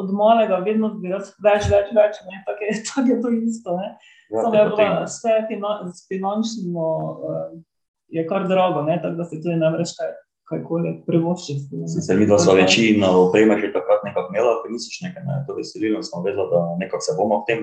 od 0.00 0.10
malega 0.14 0.60
vedno 0.64 0.92
več, 1.02 1.32
več, 1.42 1.68
več, 1.70 2.20
ne, 2.26 2.40
tako 2.46 2.66
je, 2.66 2.74
tak 2.90 3.10
je 3.10 3.18
to 3.22 3.32
isto. 3.36 3.76
Ne. 3.78 3.92
Ja, 4.30 4.42
Samo 4.42 4.54
je 4.54 4.64
bilo 4.64 4.76
vse 5.04 5.32
fina- 5.48 5.78
finančno 6.08 6.86
uh, 7.18 7.60
je 8.08 8.26
kar 8.26 8.48
drago, 8.48 8.82
ne, 8.82 9.00
tako 9.02 9.14
da 9.14 9.24
si 9.24 9.42
tudi 9.42 9.56
ne 9.56 9.70
moreš 9.70 9.92
kaj, 9.96 10.10
kajkoli 10.44 11.02
privoščiti. 11.06 11.80
Sicer 11.88 12.18
mi 12.18 12.26
dva 12.26 12.38
sva 12.38 12.54
večina 12.54 13.10
opreme 13.10 13.58
že 13.58 13.72
takrat 13.72 14.04
nekako 14.04 14.28
imela, 14.28 14.56
ker 14.62 14.70
nisi 14.70 15.04
nekaj, 15.04 15.22
ne, 15.22 15.44
to 15.46 15.54
veselilo, 15.54 16.02
smo 16.02 16.22
vedela, 16.22 16.46
da 16.46 16.76
nekako 16.78 17.00
se 17.00 17.14
bomo 17.16 17.36
v 17.36 17.46
tem 17.46 17.60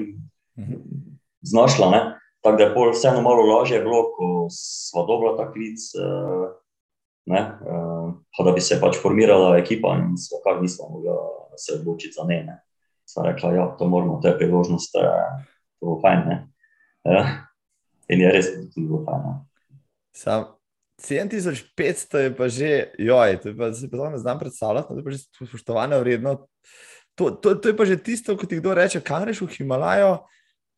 Mhm. 0.58 0.78
znašla, 1.42 1.90
ne. 1.90 2.00
Tako 2.42 2.58
da 2.58 2.64
je 2.64 2.74
pol 2.74 2.92
vseeno 2.92 3.22
malo 3.22 3.44
lažje 3.44 3.80
bilo, 3.80 4.04
ko 4.12 4.48
sva 4.50 5.04
dobila 5.04 5.38
ta 5.38 5.52
klic, 5.52 5.80
eh, 5.96 6.48
ne, 7.26 7.40
eh, 7.40 8.06
pa 8.32 8.44
da 8.44 8.52
bi 8.52 8.62
se 8.62 8.80
pač 8.82 8.98
formirala 8.98 9.58
ekipa 9.58 9.96
in 9.98 10.18
sva 10.18 10.40
kar 10.44 10.62
nisva 10.62 10.86
mogla 10.90 11.16
se 11.58 11.74
odločiti 11.74 12.14
za 12.14 12.24
ne, 12.24 12.44
ne. 12.44 12.56
Sva 13.06 13.24
rekla, 13.24 13.54
ja, 13.54 13.66
to 13.70 13.88
moramo, 13.88 14.20
to 14.22 14.28
je 14.28 14.38
priložnost, 14.38 14.96
eh, 14.96 15.44
to 15.80 15.86
bo 15.86 16.00
fajn, 16.02 16.24
ne. 16.28 16.38
Eh, 17.08 17.28
In 18.08 18.22
je 18.24 18.32
res 18.32 18.48
bilo 18.76 19.04
fajn, 19.08 19.26
ne. 19.26 19.34
Sam 20.16 20.46
7500 20.98 22.24
je 22.24 22.30
pa 22.36 22.48
že, 22.50 22.70
joj, 22.98 23.38
to 23.44 23.54
pa, 23.58 23.70
se 23.74 23.90
pa 23.92 24.10
ne 24.10 24.18
znam 24.18 24.40
predstavljati, 24.40 24.88
no, 24.90 24.96
to 24.96 25.00
je 25.00 25.06
pa 25.06 25.12
že 25.12 25.50
spoštovane 25.50 26.00
vredno. 26.00 26.48
To, 27.18 27.32
to, 27.32 27.56
to 27.56 27.70
je 27.70 27.78
pa 27.78 27.86
že 27.86 27.98
tisto, 28.02 28.38
ko 28.38 28.48
ti 28.50 28.58
kdo 28.58 28.74
reče, 28.74 29.02
kam 29.02 29.26
greš 29.26 29.42
v 29.42 29.52
Himalajo, 29.58 30.26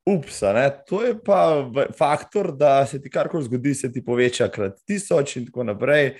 ups, 0.10 0.42
a 0.44 0.54
ne, 0.56 0.66
to 0.88 1.04
je 1.06 1.14
pa 1.24 1.70
faktor, 1.98 2.52
da 2.56 2.86
se 2.86 3.02
ti 3.02 3.10
karkoli 3.10 3.46
zgodi, 3.46 3.76
se 3.76 3.92
ti 3.94 4.04
poveča 4.04 4.50
krat 4.52 4.80
tisoč 4.88 5.38
in 5.38 5.48
tako 5.48 5.64
naprej. 5.70 6.18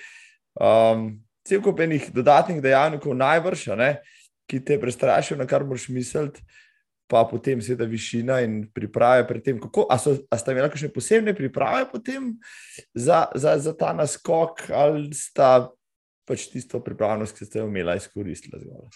Um, 0.54 1.20
cel 1.46 1.62
kup 1.64 1.80
enih 1.80 2.10
dodatnih 2.14 2.60
dejavnikov 2.62 3.16
najbrž, 3.16 3.66
ne, 3.80 3.90
ki 4.50 4.62
te 4.64 4.78
prestrašijo, 4.80 5.38
na 5.40 5.48
kar 5.50 5.64
moraš 5.66 5.88
misliti. 5.92 6.44
Pa 7.10 7.24
potem 7.26 7.58
seveda 7.58 7.88
višina 7.90 8.38
in 8.46 8.62
priprave 8.70 9.26
pred 9.26 9.42
tem. 9.42 9.58
Kako, 9.58 9.88
a, 9.90 9.98
so, 9.98 10.14
a 10.30 10.38
ste 10.38 10.54
imeli 10.54 10.70
kakšne 10.70 10.92
posebne 10.94 11.34
priprave 11.34 11.88
potem 11.90 12.36
za, 12.94 13.26
za, 13.34 13.58
za 13.58 13.74
ta 13.74 13.90
naskok, 13.98 14.68
ali 14.70 15.10
sta 15.10 15.70
pač 16.22 16.46
tisto 16.52 16.78
pripravljenost, 16.78 17.34
ki 17.34 17.48
ste 17.48 17.58
jo 17.58 17.66
imeli, 17.66 17.96
izkoristili 17.98 18.62
zgolj? 18.62 18.90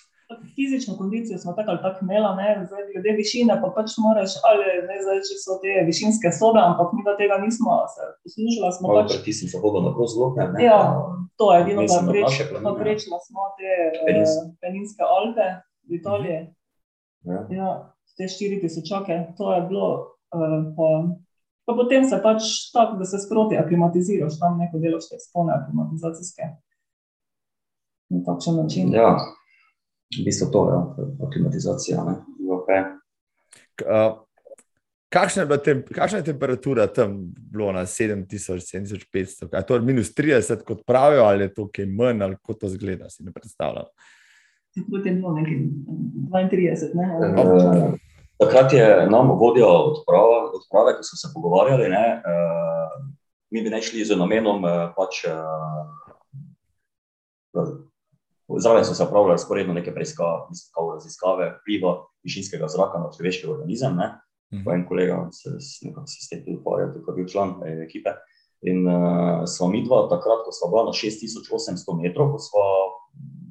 Fizično 0.55 0.97
kondicijo 0.97 1.39
smo 1.39 1.53
tako 1.53 1.71
ali 1.75 1.83
tako 1.83 2.07
imeli, 2.07 2.31
ne, 2.39 2.49
zdaj 2.67 2.83
glede 2.93 3.13
višine 3.19 3.59
pa 3.63 3.69
pač 3.77 3.99
moraš, 3.99 4.39
ali 4.49 4.65
ne 4.89 4.97
zdaj, 5.03 5.19
če 5.27 5.37
so 5.43 5.59
te 5.63 5.75
višinske 5.89 6.31
sobe, 6.33 6.63
ampak 6.63 6.95
mi 6.97 7.05
do 7.07 7.13
tega 7.19 7.37
nismo 7.43 7.83
se 7.93 8.07
poslužila, 8.25 8.71
smo 8.73 8.89
Malo 8.89 9.03
pač. 9.03 9.19
pritisnil 9.19 9.53
za 9.53 9.61
vodo 9.63 9.83
na 9.85 9.93
prosglopne, 9.95 10.49
ne. 10.55 10.65
Ja, 10.65 10.81
to 11.37 11.51
je 11.53 11.61
edino, 11.67 11.85
na 11.85 12.01
preč, 12.09 12.41
prečila 12.81 13.19
smo 13.27 13.51
te 13.59 13.71
Peninske. 14.07 14.47
uh, 14.47 14.55
Peninske 14.63 15.03
Alpe 15.03 15.49
v 15.91 15.99
Italiji. 16.01 16.41
Ja. 17.25 17.41
Ja, 17.51 17.71
te 18.17 18.29
štiri 18.29 18.61
tisočake, 18.63 19.21
to 19.39 19.55
je 19.55 19.63
bilo. 19.69 19.89
Uh, 20.35 20.75
pa, 20.77 20.89
pa 21.67 21.77
potem 21.79 22.07
se 22.09 22.19
pač 22.23 22.49
tako, 22.75 22.99
da 22.99 23.07
se 23.09 23.19
sproti 23.23 23.59
aklimatiziraš, 23.59 24.39
tam 24.41 24.59
neko 24.59 24.83
delaš 24.83 25.09
te 25.13 25.21
spone 25.23 25.55
aklimatizacijske. 25.55 26.51
Na 28.15 28.21
takšen 28.27 28.61
način. 28.63 28.93
Ja, 28.95 29.15
v 30.19 30.27
bistvu 30.27 30.51
to 30.53 30.67
je 30.69 30.75
ja, 30.75 31.09
aklimatizacija. 31.29 32.05
Ne? 32.05 32.19
Okay. 32.59 32.85
K- 33.75 33.89
a, 33.89 34.03
Kakšna 35.15 35.43
je, 35.43 35.47
bila 35.47 35.59
tem, 35.63 35.83
kakšna 35.87 36.19
je 36.19 36.27
temperatura 36.27 36.87
tam 36.91 37.13
bilo 37.51 37.73
na 37.73 37.85
7000, 37.87 38.59
7500? 38.59 39.47
A 39.53 39.63
je 39.63 39.67
to 39.67 39.79
minus 39.79 40.11
30, 40.15 40.65
kot 40.67 40.83
pravijo, 40.87 41.23
ali 41.23 41.45
je 41.45 41.55
to 41.55 41.69
kaj 41.71 41.87
manj, 41.87 42.23
ali 42.23 42.37
kako 42.37 42.55
to 42.55 42.69
zgleda, 42.69 43.11
si 43.11 43.23
ne 43.23 43.33
predstavljam. 43.33 43.87
Potem 44.91 45.15
je 45.15 45.21
bilo 45.21 45.35
nekaj 45.35 45.57
32, 46.51 46.95
ne? 46.99 47.07
Eh, 47.23 47.99
Takrat 48.45 48.73
je 48.73 49.07
nam 49.11 49.31
vodja 49.39 49.67
odprava, 49.67 50.51
odprave, 50.53 50.97
ko 50.97 51.03
smo 51.03 51.17
se 51.17 51.31
pogovarjali, 51.35 51.89
ne, 51.89 52.05
eh, 52.21 52.95
mi 53.51 53.63
bi 53.63 53.71
ne 53.71 53.83
šli 53.83 54.05
z 54.05 54.17
namenom, 54.17 54.65
eh, 54.65 54.93
pač, 54.97 55.25
eh, 55.25 55.33
zraven 58.59 58.85
so 58.85 58.95
se 58.95 59.03
opravljali 59.03 59.39
sporedno 59.39 59.75
neke 59.75 59.95
preiskave, 59.95 60.39
raziskave 60.95 61.59
vpliva 61.61 61.95
višinskega 62.25 62.69
zraka 62.69 62.99
na 62.99 63.11
človeški 63.11 63.47
organizem. 63.49 63.97
Ne. 63.97 64.21
Mhm. 64.55 64.65
Pa 64.65 64.73
en 64.73 64.87
kolega 64.89 65.29
se 65.33 65.51
s- 65.61 65.83
nekako 65.83 66.07
se 66.07 66.19
s 66.21 66.29
tem 66.29 66.45
tudi 66.45 66.57
ukvarja, 66.57 66.93
tako 66.95 67.11
je 67.11 67.15
bil 67.15 67.29
član 67.29 67.55
eh, 67.67 67.85
ekipe. 67.85 68.11
In 68.65 68.87
uh, 68.89 69.43
sva 69.45 69.69
mi 69.69 69.83
dva, 69.85 70.07
takrat, 70.09 70.41
ko 70.47 70.53
sva 70.53 70.71
bila 70.73 70.85
na 70.89 70.93
6800 70.97 71.93
metrov, 72.01 72.31
ko 72.33 72.39
sva 72.41 72.65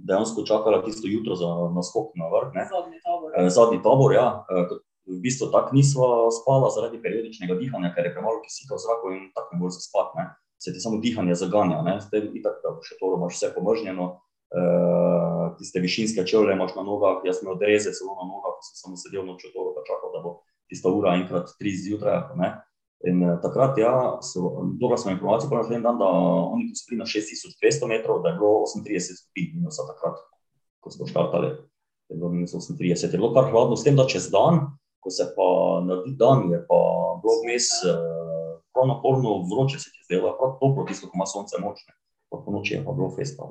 dejansko 0.08 0.44
čakala 0.44 0.84
tisto 0.84 1.08
jutro 1.08 1.36
za 1.36 1.48
naskok 1.76 2.12
na 2.20 2.28
vrh, 2.34 2.50
ne, 2.58 2.64
Zadnji 2.70 3.00
tabor. 3.08 3.30
Eh, 3.38 3.50
zadnji 3.50 3.80
tabor, 3.84 4.14
ja, 4.14 4.28
eh, 4.52 4.76
v 5.08 5.20
bistvu 5.24 5.52
tako 5.52 5.76
nisva 5.76 6.08
spala 6.32 6.70
zaradi 6.76 7.02
periodičnega 7.02 7.56
dihanja, 7.60 7.94
ker 7.96 8.08
je 8.08 8.14
premalo 8.16 8.44
kisika 8.44 8.76
v 8.76 8.84
zraku 8.84 9.16
in 9.16 9.24
tako 9.36 9.50
ne 9.52 9.60
moreš 9.60 9.80
zaspati. 9.80 10.14
Ne. 10.20 10.26
Se 10.64 10.72
ti 10.72 10.80
samo 10.80 11.00
dihanje 11.04 11.36
zaganja, 11.36 11.82
ne. 11.84 12.00
zdaj 12.00 12.30
itak, 12.40 12.62
da 12.64 12.76
še 12.88 12.96
to 13.00 13.12
imaš 13.18 13.36
vse 13.36 13.50
pomržnjeno, 13.52 14.06
uh, 14.16 15.48
tiste 15.60 15.84
višinske 15.84 16.24
čevlje 16.24 16.56
imaš 16.56 16.72
na 16.78 16.88
nogah, 16.88 17.20
jaz 17.28 17.42
sem 17.42 17.52
dreze 17.60 17.92
celo 17.92 18.16
na 18.16 18.30
nogah, 18.30 18.56
ko 18.56 18.64
sem 18.64 18.80
samo 18.80 18.96
sedel 18.96 19.28
noč 19.28 19.44
od 19.50 19.58
toga, 19.58 19.84
čakal, 19.84 20.14
da 20.16 20.24
bo 20.24 20.32
tista 20.72 20.88
ura 20.88 21.18
enkrat 21.20 21.52
tri 21.60 21.76
zjutraj. 21.76 22.32
Ne. 22.40 22.54
In 23.04 23.20
uh, 23.24 23.36
takrat, 23.44 23.78
ja, 23.78 23.94
so, 24.24 24.64
dobra 24.80 24.98
sem 24.98 25.12
informacija, 25.12 25.50
pa 25.52 25.60
naslednji 25.60 25.84
dan, 25.84 25.98
da 26.00 26.08
oni, 26.54 26.70
ko 26.70 26.80
so 26.80 26.88
bili 26.90 27.02
na 27.02 27.08
6200 27.10 27.90
metrov, 27.92 28.22
da 28.24 28.32
je 28.32 28.40
bilo 28.40 28.64
38 28.64 29.20
stopinj 29.20 29.50
minusa 29.58 29.84
takrat, 29.90 30.22
ko 30.80 30.92
smo 30.94 31.08
štartali. 31.12 31.52
Je 32.10 32.16
bilo 32.16 32.32
minus 32.32 32.56
38, 32.56 33.12
je 33.12 33.18
bilo 33.18 33.34
kar 33.36 33.52
hladno, 33.52 33.76
s 33.76 33.84
tem, 33.84 34.00
da 34.00 34.08
čez 34.08 34.30
dan, 34.32 34.62
ko 35.04 35.12
se 35.12 35.28
pa 35.36 35.48
naredi 35.84 36.16
dan, 36.20 36.48
je 36.52 36.62
pa 36.70 36.80
bilo 37.24 37.36
vmes 37.44 37.68
eh, 37.84 38.04
prav 38.74 38.88
naporno 38.88 39.36
vroče, 39.52 39.80
se 39.80 39.92
ti 39.92 40.06
zdelo, 40.08 40.36
prav 40.40 40.56
toplo, 40.62 40.86
tisto, 40.88 41.10
ko 41.10 41.20
ima 41.20 41.28
sonce 41.28 41.60
močne, 41.60 41.96
pa 42.32 42.40
po 42.46 42.56
noči 42.56 42.78
je 42.78 42.86
pa 42.86 42.96
bilo 42.96 43.12
festa. 43.16 43.50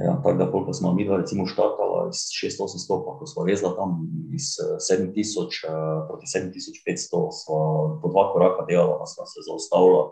Ja, 0.00 0.14
tako 0.24 0.32
da, 0.38 0.46
ko 0.52 0.72
smo 0.72 0.94
mi 0.94 1.04
dva 1.04 1.18
recimo 1.20 1.44
štartala 1.46 2.08
iz 2.08 2.20
6-8 2.32 2.80
stopa, 2.84 3.18
ko 3.18 3.26
smo 3.26 3.44
vezla 3.44 3.74
tam 3.76 4.00
iz 4.32 4.56
eh, 4.62 4.78
7000 4.80 5.68
eh, 5.68 6.06
proti 6.08 6.26
7500, 6.26 7.20
smo 7.42 7.56
po 8.02 8.08
dva 8.08 8.32
koraka 8.32 8.64
delala, 8.68 8.96
pa 8.98 9.06
smo 9.06 9.26
se 9.28 9.44
zaustavila, 9.48 10.02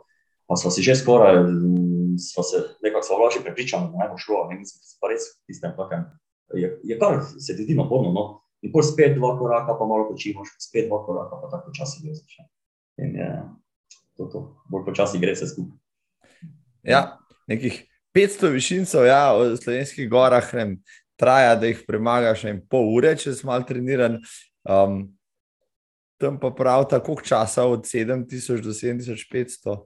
pa 0.48 0.56
smo 0.60 0.70
si 0.70 0.84
že 0.84 0.96
skoraj, 0.96 1.40
mm, 1.40 2.20
sva 2.20 2.42
se 2.44 2.56
nekako 2.84 3.04
sva 3.06 3.16
bila 3.16 3.30
že 3.32 3.44
prepričana, 3.46 3.88
da 3.92 3.96
ne 3.98 4.08
bo 4.12 4.20
šlo, 4.20 4.44
ne 4.50 4.60
mislim, 4.60 4.76
da 4.82 4.86
se 4.90 4.96
pa 5.00 5.08
res 5.08 5.24
v 5.32 5.46
tistem 5.48 5.72
takem 5.80 6.04
je, 6.54 6.80
je 6.84 6.98
kar 6.98 7.20
se 7.38 7.56
ti 7.56 7.62
zdi 7.62 7.74
naporno. 7.74 8.12
No? 8.12 8.24
In 8.62 8.72
pol 8.72 8.82
spet 8.82 9.16
dva 9.18 9.36
koraka, 9.38 9.76
pa 9.78 9.86
malo 9.86 10.08
počimaš, 10.10 10.50
spet 10.58 10.88
dva 10.88 11.02
koraka, 11.06 11.36
pa 11.42 11.50
tako 11.50 11.70
počasi 11.70 12.02
greš. 12.04 12.40
In 12.98 13.14
je 13.14 13.28
to, 14.16 14.26
to. 14.26 14.40
bolj 14.70 14.84
počasi 14.88 15.20
gre 15.22 15.36
se 15.36 15.46
skupaj. 15.46 15.78
Ja, 16.82 17.20
nekih 17.46 17.84
500 18.18 18.50
višincev 18.50 19.06
ja, 19.06 19.30
v 19.38 19.54
slovenskih 19.54 20.08
gorah 20.10 20.48
ne, 20.58 20.72
traja, 21.18 21.54
da 21.58 21.70
jih 21.70 21.84
premagaš 21.86 22.42
vem, 22.48 22.58
pol 22.70 22.90
ure, 22.96 23.14
če 23.18 23.36
si 23.36 23.46
malo 23.46 23.66
treniran. 23.68 24.18
Um, 24.66 25.04
tam 26.18 26.40
pa 26.42 26.50
prav 26.50 26.88
tako 26.90 27.14
časa 27.22 27.68
od 27.70 27.86
7000 27.86 28.64
do 28.64 28.74
7500. 28.74 29.76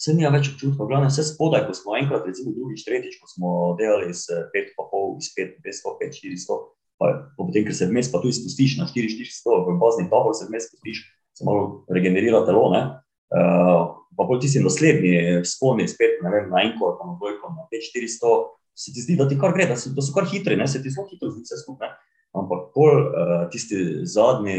Vse 0.00 0.14
nima 0.16 0.32
več 0.34 0.48
občutka, 0.50 0.88
glavno 0.88 1.10
vse 1.10 1.22
spodaj, 1.28 1.68
ko 1.68 1.76
smo 1.76 1.94
enkrat, 2.00 2.26
recimo 2.26 2.54
drugič, 2.56 2.82
tretjič, 2.88 3.20
ko 3.20 3.30
smo 3.30 3.48
delali 3.78 4.10
s 4.16 4.26
5,5, 4.54 5.06
iz 5.20 5.30
5, 5.36 5.54
200, 5.62 5.94
5, 6.02 6.18
400, 6.24 6.58
pa 6.98 7.10
potem, 7.36 7.66
ker 7.68 7.76
se 7.76 7.86
vmes 7.90 8.10
pa 8.10 8.18
tudi 8.24 8.40
spustiš 8.40 8.78
na 8.80 8.88
4, 8.90 9.12
400, 9.20 9.60
v 9.68 9.76
bazni 9.78 10.08
tabor 10.10 10.34
se 10.34 10.48
vmes 10.48 10.66
spustiš, 10.66 11.04
se 11.36 11.46
malo 11.46 11.84
regenerira 11.92 12.42
telo, 12.48 12.72
ne. 12.74 12.82
Uh, 13.30 13.99
pa 14.20 14.26
pol 14.28 14.36
tisti 14.36 14.60
naslednji 14.60 15.40
sponi 15.48 15.86
spet, 15.88 16.18
ne 16.20 16.28
vem, 16.34 16.50
na 16.52 16.60
enko, 16.66 16.92
pa 17.00 17.08
na 17.08 17.16
dvojko, 17.16 17.54
na 17.56 17.64
5, 17.72 17.86
400, 17.96 18.32
se 18.76 18.92
ti 18.92 19.04
zdi, 19.06 19.16
da 19.16 19.24
ti 19.28 19.38
kar 19.40 19.54
gre, 19.56 19.64
da 19.70 19.78
so, 19.80 19.94
da 19.96 20.04
so 20.04 20.12
kar 20.12 20.28
hitri, 20.28 20.58
ne, 20.60 20.66
se 20.68 20.82
ti 20.84 20.92
zelo 20.92 21.06
hitro 21.08 21.30
zdi 21.32 21.40
vse 21.46 21.62
skupaj, 21.62 21.88
ne. 21.88 22.16
Ampak 22.36 22.68
pol 22.76 23.00
uh, 23.00 23.30
tisti 23.50 24.04
zadnji 24.06 24.58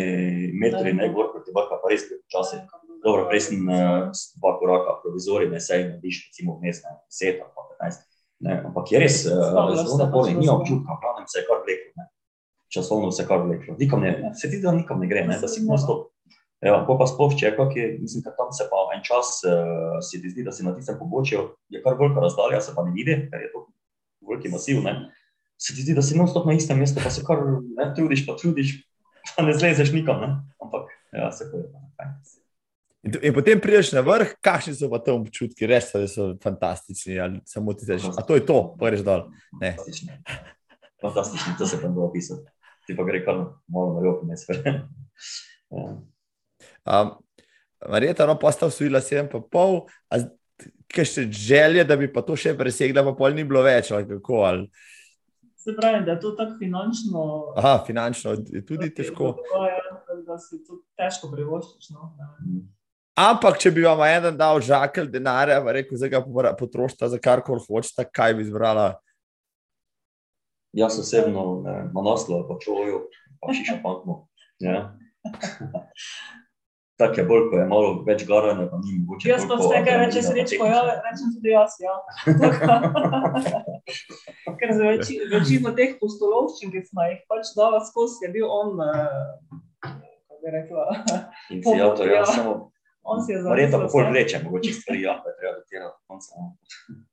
metri, 0.60 0.92
ne, 0.98 1.08
gor 1.14 1.30
proti 1.32 1.54
vrha, 1.56 1.78
pa 1.80 1.92
res 1.94 2.04
počasi. 2.10 2.60
Dobro, 3.06 3.28
prej 3.30 3.46
sem 3.46 3.70
uh, 3.70 4.10
dva 4.42 4.56
koraka 4.60 4.98
provizori, 5.06 5.48
ne 5.54 5.62
sej 5.64 5.86
narediš, 5.86 6.20
recimo 6.32 6.58
vmes, 6.58 6.82
ne, 6.84 6.98
10 7.14 7.40
ali 7.46 7.54
pa 7.56 7.68
15. 7.86 8.04
Ne, 8.42 8.58
ampak 8.68 8.92
je 8.92 9.00
res, 9.06 9.22
uh, 9.30 9.72
zelo 9.78 10.02
naporno, 10.02 10.36
ni 10.36 10.50
občutka, 10.52 10.98
pravim, 11.00 11.30
se 11.32 11.40
je 11.40 11.48
kar 11.48 11.62
vleklo, 11.64 11.94
ne. 12.02 12.10
Časovno 12.76 13.14
se 13.14 13.24
je 13.24 13.30
kar 13.30 13.46
vleklo. 13.46 13.78
Nikam 13.80 14.04
ne, 14.04 14.34
se 14.36 14.50
ti 14.50 14.58
zdi, 14.58 14.66
da 14.66 14.76
nikam 14.76 15.00
ne 15.00 15.08
gre, 15.08 15.24
ne, 15.30 15.40
da 15.40 15.48
si 15.48 15.64
non 15.64 15.80
stop. 15.80 16.11
Ja, 16.62 16.76
pa 16.86 17.06
sploh, 17.10 17.34
če 17.34 17.48
je 17.48 17.52
kak 17.58 17.72
je, 17.74 17.86
mislim, 17.98 18.22
ker 18.22 18.36
tam 18.38 18.52
se 18.54 18.68
pa 18.70 18.84
en 18.94 19.02
čas 19.06 19.40
uh, 19.50 19.98
si 20.06 20.20
ti 20.22 20.30
zdi, 20.30 20.44
da 20.46 20.54
si 20.54 20.66
na 20.66 20.76
tistem 20.76 21.00
pobočju, 21.00 21.48
je 21.74 21.82
kar 21.82 21.96
velika 21.98 22.22
razdalja, 22.22 22.60
se 22.62 22.76
pa 22.76 22.84
ne 22.86 22.94
vidi, 22.94 23.16
ker 23.32 23.42
je 23.42 23.50
to 23.50 23.64
veliki 24.30 24.52
masiv, 24.54 24.84
ne. 24.86 24.94
Se 25.58 25.74
ti 25.74 25.82
zdi, 25.82 25.96
da 25.98 26.04
si 26.06 26.18
non 26.18 26.30
stop 26.30 26.46
na 26.46 26.54
istem 26.54 26.78
mestu, 26.78 27.02
pa 27.02 27.10
se 27.14 27.26
kar 27.26 27.42
ne 27.50 27.88
trudiš, 27.98 28.28
pa 28.28 28.38
trudiš, 28.38 28.76
pa 29.34 29.48
ne 29.48 29.56
zlezeš 29.58 29.90
nikam, 29.96 30.22
ne. 30.22 30.30
Ampak, 30.62 30.94
ja, 31.18 31.32
se 31.34 31.50
hoje. 31.50 31.66
In, 33.02 33.18
in 33.18 33.34
potem 33.34 33.58
prideš 33.58 33.96
na 33.98 34.06
vrh, 34.06 34.36
kakšni 34.46 34.76
so 34.78 34.92
pa 34.94 35.02
tam 35.02 35.26
občutki, 35.26 35.66
rečeš, 35.66 35.98
da 35.98 36.14
so 36.14 36.30
fantastični, 36.46 37.18
ali 37.18 37.42
samo 37.50 37.74
ti 37.74 37.90
rečeš, 37.90 38.14
a 38.14 38.22
to 38.22 38.38
je 38.38 38.46
to, 38.46 38.62
pa 38.78 38.94
greš 38.94 39.02
dol. 39.08 39.26
Ne. 39.58 39.74
Fantastično, 41.02 41.58
to 41.58 41.66
se 41.66 41.82
pa 41.82 41.90
bo 41.90 42.06
opisati. 42.06 42.46
Ti 42.86 42.94
pa 42.94 43.10
gre 43.10 43.26
kar 43.26 43.42
malo 43.66 43.98
na 43.98 44.06
jok, 44.06 44.22
ne 44.30 44.38
sve. 44.38 44.62
Ja. 45.72 45.90
Um, 46.84 47.12
Marjeta, 47.84 48.26
no, 48.26 48.36
pa 48.36 48.52
sta 48.52 48.68
usvojila 48.68 49.00
7,5, 49.00 49.82
a 50.08 50.20
z- 50.20 50.30
kaj 50.88 51.06
še 51.06 51.24
želje, 51.32 51.84
da 51.84 51.96
bi 51.96 52.08
pa 52.08 52.22
to 52.22 52.36
še 52.36 52.54
presegla, 52.54 53.04
pa 53.04 53.14
pol 53.14 53.34
ni 53.34 53.44
bilo 53.44 53.62
več, 53.62 53.92
ali 53.92 54.06
kako. 54.08 54.42
Ali, 54.44 54.68
Se 55.56 55.74
pravi, 55.74 56.06
da 56.06 56.12
je 56.12 56.20
to 56.20 56.32
tako 56.32 56.58
finančno. 56.58 57.22
aha, 57.56 57.84
finančno 57.86 58.32
je 58.48 58.62
tudi 58.64 58.90
težko. 58.92 59.34
Tako 59.36 59.66
je, 59.66 59.78
Da 60.22 60.38
si 60.38 60.60
to 60.64 60.78
težko 60.96 61.28
privoščiš. 61.28 61.90
No. 61.92 62.12
Ampak, 63.16 63.58
če 63.58 63.72
bi 63.72 63.82
vam 63.82 64.00
en 64.02 64.24
dan 64.24 64.38
dal 64.38 64.60
žakelj 64.60 65.10
denarja, 65.10 65.58
pa 65.60 65.72
rekel, 65.72 65.98
zdaj 65.98 66.10
ga 66.10 66.22
potrošite 66.56 67.10
za 67.10 67.18
kar 67.20 67.42
koli 67.42 67.60
hočete, 67.60 68.06
kaj 68.06 68.34
bi 68.34 68.42
izbrala? 68.42 68.86
Jaz 70.72 71.00
osebno 71.00 71.62
ne, 71.62 71.76
naslov 71.92 72.46
pa 72.48 72.56
čuvajo, 72.58 73.02
pa 73.40 73.52
še 73.52 73.66
šampantno. 73.66 74.22
Ja. 74.60 74.94
Tako 77.02 77.20
je 77.20 77.26
bolj, 77.26 77.44
ko 77.50 77.58
je 77.58 77.66
malo 77.66 77.92
več 78.06 78.26
garanja, 78.30 78.68
pa 78.70 78.78
ni 78.78 79.00
mogoče. 79.02 79.30
Jaz 79.32 79.46
pa 79.50 79.58
vse, 79.58 79.80
kar 79.88 80.04
reče 80.04 80.22
srečko, 80.26 80.68
ja, 80.70 80.82
rečem 81.02 81.32
tudi 81.34 81.50
jaz. 81.56 81.78
Ja. 81.82 81.96
Ker 84.60 84.74
za 84.78 84.92
veči, 84.92 85.18
večino 85.32 85.74
teh 85.78 85.96
postolovščin, 86.02 86.70
ki 86.74 86.84
smo 86.86 87.08
jih 87.10 87.24
pač 87.32 87.50
dala 87.58 87.80
skozi, 87.88 88.28
je 88.28 88.30
bil 88.36 88.46
on, 88.46 88.78
eh, 88.86 89.88
kako 89.88 90.38
bi 90.44 90.54
rekla, 90.54 90.86
Inicijator, 91.50 92.06
ja, 92.14 92.22
Ja. 92.22 92.28
samo 92.30 92.54
on 93.04 93.24
si 93.26 93.32
je 93.32 93.42
Marjeta 93.42 93.72
pa 93.72 93.78
zamislil 93.78 94.04
pol 94.04 94.12
vleče, 94.12 94.42
mogoče 94.44 94.74
stvari, 94.74 95.02
ja, 95.02 95.18
pa 95.24 95.30
je 95.30 95.36
treba 95.40 95.54
dotirati 95.58 95.98
no. 96.10 96.56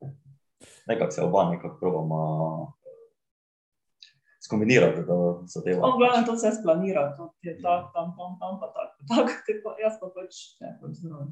Nekako 0.88 1.10
se 1.10 1.22
oba 1.22 1.50
nekako 1.50 1.76
probamo 1.80 2.20
eh, 2.22 2.77
skombinirati, 4.48 5.04
da 5.04 5.18
zadeva. 5.52 5.84
On 5.84 5.98
glavno 6.00 6.24
to 6.26 6.38
vse 6.38 6.54
splanira, 6.56 7.12
to 7.16 7.28
je 7.44 7.58
tak, 7.60 7.92
tam, 7.92 8.16
tam, 8.16 8.38
tam, 8.40 8.56
pa 8.62 8.72
tak, 8.72 8.96
tak, 9.12 9.36
te 9.44 9.60
pa, 9.60 9.76
jaz 9.82 10.00
pa 10.00 10.08
pač 10.16 10.40
ne, 10.64 10.72
pač 10.80 11.04
zraven. 11.04 11.28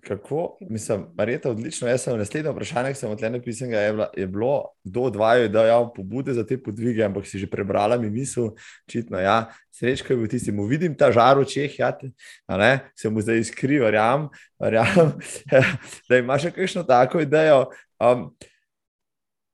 Kako? 0.00 0.56
Mislim, 0.60 1.06
Marjeta, 1.14 1.50
odlično. 1.50 1.88
Jaz 1.88 2.06
sem 2.06 2.18
naslednje 2.18 2.52
vprašanje, 2.54 2.92
ki 2.94 2.98
sem 2.98 3.10
odle 3.12 3.30
napisal, 3.30 3.68
je, 3.68 3.92
bila- 3.92 4.08
je 4.16 4.26
bilo, 4.26 4.54
kdo 4.84 5.02
od 5.02 5.16
vaju 5.16 5.42
je 5.42 5.48
dal 5.48 5.90
pobude 5.94 6.32
za 6.32 6.46
te 6.46 6.56
podvige, 6.62 7.04
ampak 7.04 7.26
si 7.26 7.38
že 7.38 7.50
prebrala 7.50 7.98
mi 7.98 8.10
misel, 8.10 8.54
očitno. 8.88 9.20
Ja. 9.20 9.50
Srečko 9.76 10.12
je 10.12 10.16
bil 10.16 10.28
tisti, 10.28 10.52
mu 10.52 10.64
vidim 10.64 10.94
ta 10.96 11.12
žar 11.12 11.36
v 11.36 11.44
očeh, 11.44 11.78
ja, 11.78 11.92
te, 11.92 12.10
a 12.48 12.56
ne, 12.56 12.72
se 12.96 13.10
mu 13.10 13.20
zdaj 13.20 13.38
iskri, 13.40 13.78
verjamem, 13.80 14.28
verjamem 14.60 15.12
da 16.08 16.16
ima 16.16 16.38
še 16.40 16.50
kakšno 16.52 16.84
tako 16.88 17.20
idejo. 17.20 17.66
Um, 18.00 18.30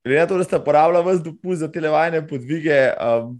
Glede 0.06 0.20
na 0.20 0.26
to, 0.26 0.36
da 0.38 0.44
ste 0.44 0.58
porabljali 0.64 1.04
vas 1.04 1.22
dopust 1.22 1.60
za 1.60 1.68
televajne 1.72 2.20
podvige, 2.28 2.92
um, 3.02 3.32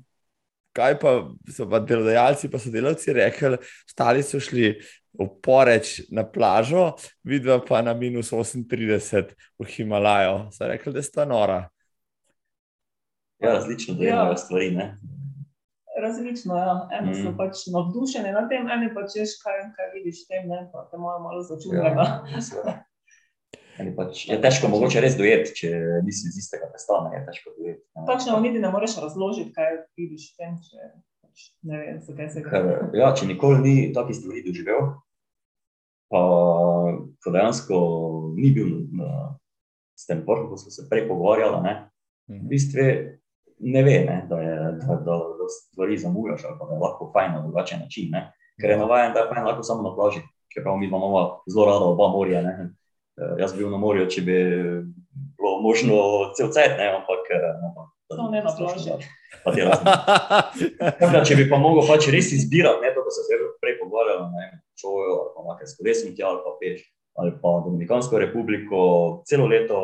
kaj 0.75 0.99
pa 0.99 1.13
so 1.55 1.69
pa 1.71 1.79
delodajalci, 1.79 2.51
pa 2.51 2.59
so 2.59 2.71
delavci 2.75 3.13
rekli, 3.13 3.59
ostali 3.87 4.23
so 4.27 4.41
šli 4.43 4.73
v 5.15 5.29
Poreč 5.43 6.01
na 6.11 6.25
plažo, 6.27 6.97
vidva 7.23 7.61
pa 7.63 7.85
na 7.87 7.95
minus 7.95 8.33
38 8.33 9.31
v 9.59 9.67
Himalajo. 9.77 10.49
So 10.51 10.67
rekli, 10.67 10.93
da 10.93 11.03
sta 11.03 11.25
nora. 11.25 11.69
Ja, 13.39 13.53
različno 13.53 13.95
dojemajo 13.95 14.35
ja. 14.35 14.37
stvari. 14.37 14.71
Ne? 14.71 14.99
Različno, 16.03 16.57
ja. 16.57 16.89
eni 16.99 17.15
so 17.15 17.31
Mm. 17.31 17.37
pač 17.37 17.63
navdušeni 17.73 18.33
nad 18.33 18.51
tem, 18.51 18.67
eni 18.69 18.91
pa 18.95 19.07
češ, 19.07 19.39
kaj, 19.45 19.71
kaj 19.77 19.95
vidiš 19.95 20.27
tem, 20.27 20.49
ne, 20.49 20.67
pa 20.73 20.89
te 20.91 20.97
imajo 20.97 21.23
malo 21.23 21.43
začudnega. 21.43 22.11
Ja, 22.35 22.83
pač, 23.97 24.29
je 24.29 24.37
težko 24.41 24.69
mogoče 24.69 25.01
res 25.01 25.17
dojeti, 25.19 25.53
če 25.55 25.71
nisi 26.05 26.29
iz 26.29 26.37
istega 26.39 26.69
testa, 26.73 27.01
ne, 27.05 27.17
je 27.19 27.25
težko 27.27 27.51
dojeti. 27.59 27.83
ja. 27.97 28.05
Takšno 28.09 28.41
niti 28.41 28.59
ne 28.59 28.71
moreš 28.71 28.97
razložiti, 29.03 29.53
kaj 29.53 29.77
vidiš 29.97 30.31
tem, 30.37 30.55
če 30.61 30.91
pač 31.23 31.49
ne 31.63 31.79
vem, 31.79 31.99
zakaj 32.01 32.31
se 32.31 32.41
gre. 32.43 32.63
ja, 32.95 33.11
če 33.13 33.27
nikoli 33.27 33.59
ni 33.61 33.75
takih 33.93 34.17
stvari 34.17 34.45
doživel, 34.47 34.95
pa 36.09 36.21
ko 37.19 37.29
dejansko 37.31 37.77
ni 38.37 38.51
bil 38.51 38.71
na, 38.93 39.37
s 39.95 40.07
tem 40.07 40.23
vrhu, 40.23 40.49
ko 40.49 40.57
smo 40.57 40.71
se 40.71 40.87
prej 40.89 41.09
pogovarjali, 41.09 41.63
ne, 41.63 41.75
v 42.29 42.35
Mhm. 42.37 42.49
bistvu 42.49 42.85
ne 43.61 43.83
ve, 43.83 43.97
ne, 44.05 44.17
da, 44.29 44.37
je, 44.41 44.55
da, 44.81 44.95
da, 44.99 45.15
da 45.33 45.45
stvari 45.49 45.97
zamujaš 45.99 46.43
ali 46.45 46.57
pa 46.59 46.67
da 46.67 46.75
je 46.75 46.81
lahko 46.81 47.11
fajn 47.13 47.33
na 47.33 47.41
drugačen 47.41 47.81
način. 47.81 48.11
Ne, 48.11 48.33
ker 48.61 48.71
je 48.71 48.79
navaden, 48.79 49.15
da 49.15 49.21
je 49.21 49.29
fajn 49.31 49.47
lahko 49.47 49.63
samo 49.63 49.83
na 49.83 49.95
plaži, 49.95 50.21
čeprav 50.49 50.77
mi 50.77 50.87
imamo 50.87 51.23
zelo 51.47 51.67
rada 51.67 51.85
oba 51.87 52.09
morja. 52.09 52.43
Ne. 52.43 52.71
Eh, 53.17 53.35
Jaz 53.41 53.53
bi 53.53 53.65
bil 53.65 53.71
na 53.73 53.81
morju, 53.81 54.07
če 54.13 54.23
bi 54.23 54.39
bilo 55.37 55.61
možno 55.65 55.97
cel 56.37 56.51
cel 56.53 56.77
ne, 56.77 56.89
ampak. 57.01 57.31
eh, 57.33 57.53
ampak 57.69 57.93
Samo 58.07 58.31
ne 58.31 58.43
na 58.43 58.53
plaži. 58.59 58.91
Pa 59.45 59.53
ti 59.53 59.65
razne 59.67 59.95
Tako 60.99 61.13
da, 61.13 61.25
če 61.27 61.37
bi 61.37 61.49
pa 61.51 61.59
mogel 61.59 61.83
pač 61.89 62.07
res 62.15 62.29
izbirati, 62.37 62.85
ne 62.85 62.93
to, 62.95 63.03
da 63.03 63.11
se 63.11 63.25
zdaj 63.27 63.41
prej 63.63 63.79
pogovarjamo, 63.81 64.29
ne 64.31 64.45
vem, 64.45 64.61
čojo, 64.79 65.17
ali 65.17 65.33
pa 65.35 65.47
nekaj 65.49 65.71
s 65.73 65.75
kolesom 65.81 66.13
tja, 66.15 66.29
ali 66.31 66.41
pa 66.45 66.53
peš, 66.61 66.85
ali 67.19 67.35
pa 67.43 67.53
Dominikansko 67.65 68.21
republiko, 68.23 68.79
celo 69.27 69.49
leto 69.51 69.81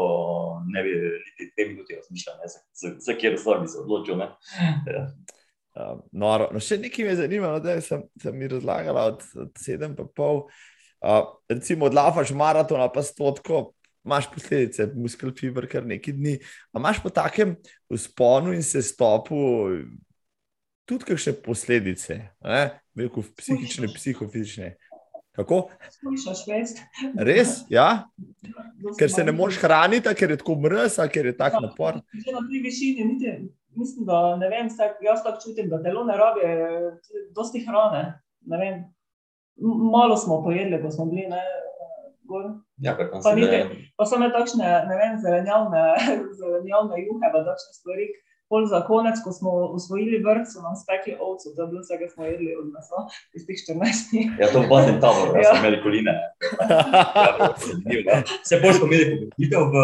ne 0.70 0.84
bi 0.86 0.94
niti 1.00 1.50
dve 1.50 1.68
minuti 1.72 1.98
razmišljal, 1.98 2.46
za, 2.46 2.62
za, 2.78 2.94
za 3.08 3.16
kjer 3.18 3.38
stvar 3.40 3.64
bi 3.64 3.72
se 3.72 3.80
odločil. 3.82 4.20
Ne. 4.22 4.30
Ja. 4.86 5.04
Um, 5.72 6.02
noro. 6.12 6.50
No, 6.52 6.60
še 6.60 6.78
nekaj 6.78 7.08
me 7.08 7.16
zanima, 7.16 7.54
no, 7.56 7.62
da 7.64 7.80
sem, 7.80 8.04
sem 8.22 8.36
mi 8.38 8.50
razlagala 8.52 9.08
od, 9.14 9.24
od 9.40 9.52
7,5. 9.56 10.04
Uh, 10.20 10.62
recimo, 11.48 11.86
odlafaš 11.90 12.30
maraton 12.30 12.80
ali 12.80 12.90
pa 12.94 13.02
stotko, 13.02 13.72
imaš 14.04 14.28
posledice, 14.34 14.86
muskel 14.94 15.32
fiber, 15.38 15.66
kar 15.70 15.86
nekaj 15.86 16.14
dni. 16.14 16.38
A 16.72 16.78
imaš 16.78 17.02
po 17.02 17.10
takem 17.10 17.56
usponu 17.90 18.54
in 18.54 18.62
sestopu 18.62 19.36
tudi 20.88 21.06
kakšne 21.12 21.34
posledice, 21.44 22.18
ne? 22.44 22.62
Veliko 22.94 23.22
psihične, 23.36 23.88
psihofizične. 23.94 24.74
Kako? 25.32 25.62
Slišiš, 25.94 26.40
veš? 26.48 26.72
Res? 27.16 27.52
Ja? 27.72 28.04
Ker 28.98 29.08
se 29.08 29.24
ne 29.24 29.32
moreš 29.32 29.62
hraniti, 29.62 30.12
ker 30.18 30.34
je 30.34 30.40
tako 30.42 30.58
mrz, 30.60 30.98
ker 31.12 31.30
je 31.30 31.36
tak 31.38 31.56
napor. 31.62 32.02
Že 32.12 32.34
na 32.34 32.42
tej 32.50 32.60
višini, 32.66 33.06
niti, 33.08 33.32
mislim, 33.78 34.04
da 34.10 34.36
ne 34.36 34.50
vem, 34.52 34.68
vsak, 34.68 35.00
jaz 35.00 35.22
tako 35.24 35.40
čutim, 35.46 35.70
da 35.72 35.80
telo 35.82 36.04
ne 36.04 36.18
rabi 36.20 36.44
eh, 36.44 36.90
dosti 37.32 37.64
hrane. 37.64 38.02
Ne 38.44 38.60
vem. 38.60 38.82
Malo 39.92 40.16
smo 40.16 40.42
pojedli, 40.42 40.82
ko 40.82 40.90
smo 40.90 41.04
bili 41.06 41.26
ne, 41.28 41.42
gor. 42.22 42.44
Ja, 42.78 42.96
Pa 43.12 43.22
se 43.22 43.34
niti- 43.34 43.92
Pa 43.96 44.04
so 44.04 44.18
me 44.18 44.28
takšne, 44.28 44.64
ne 44.84 44.96
vem, 44.96 45.12
zelenjavne, 45.18 45.82
zelenjavne 46.40 46.94
juhe, 46.98 47.26
pa 47.28 47.38
takšne 47.40 47.72
stvari. 47.72 48.06
Pol 48.48 48.66
za 48.66 48.80
konec, 48.82 49.16
ko 49.24 49.32
smo 49.32 49.50
usvojili 49.72 50.18
vrt, 50.20 50.44
so 50.44 50.60
nam 50.60 50.76
spekli 50.76 51.16
ovco, 51.16 51.46
to 51.46 51.62
je 51.62 51.68
bilo 51.68 51.80
vse, 51.80 51.96
kar 51.96 52.08
smo 52.10 52.24
jedli 52.26 52.52
od 52.54 52.66
mesa, 52.68 52.98
tistih 53.32 53.56
14 53.58 53.78
dni. 54.10 54.22
ja, 54.36 54.46
to 54.46 54.60
v 54.60 54.68
baznem 54.68 55.00
taboru, 55.00 55.32
ja, 55.32 55.40
Ja. 55.40 55.50
smo 55.50 55.58
imeli 55.58 55.78
koline. 55.82 56.12
Ja, 58.44 58.58
bolj 58.58 58.74
smo 58.74 58.86
imeli 58.86 59.04
popotnitev 59.10 59.62
v 59.66 59.76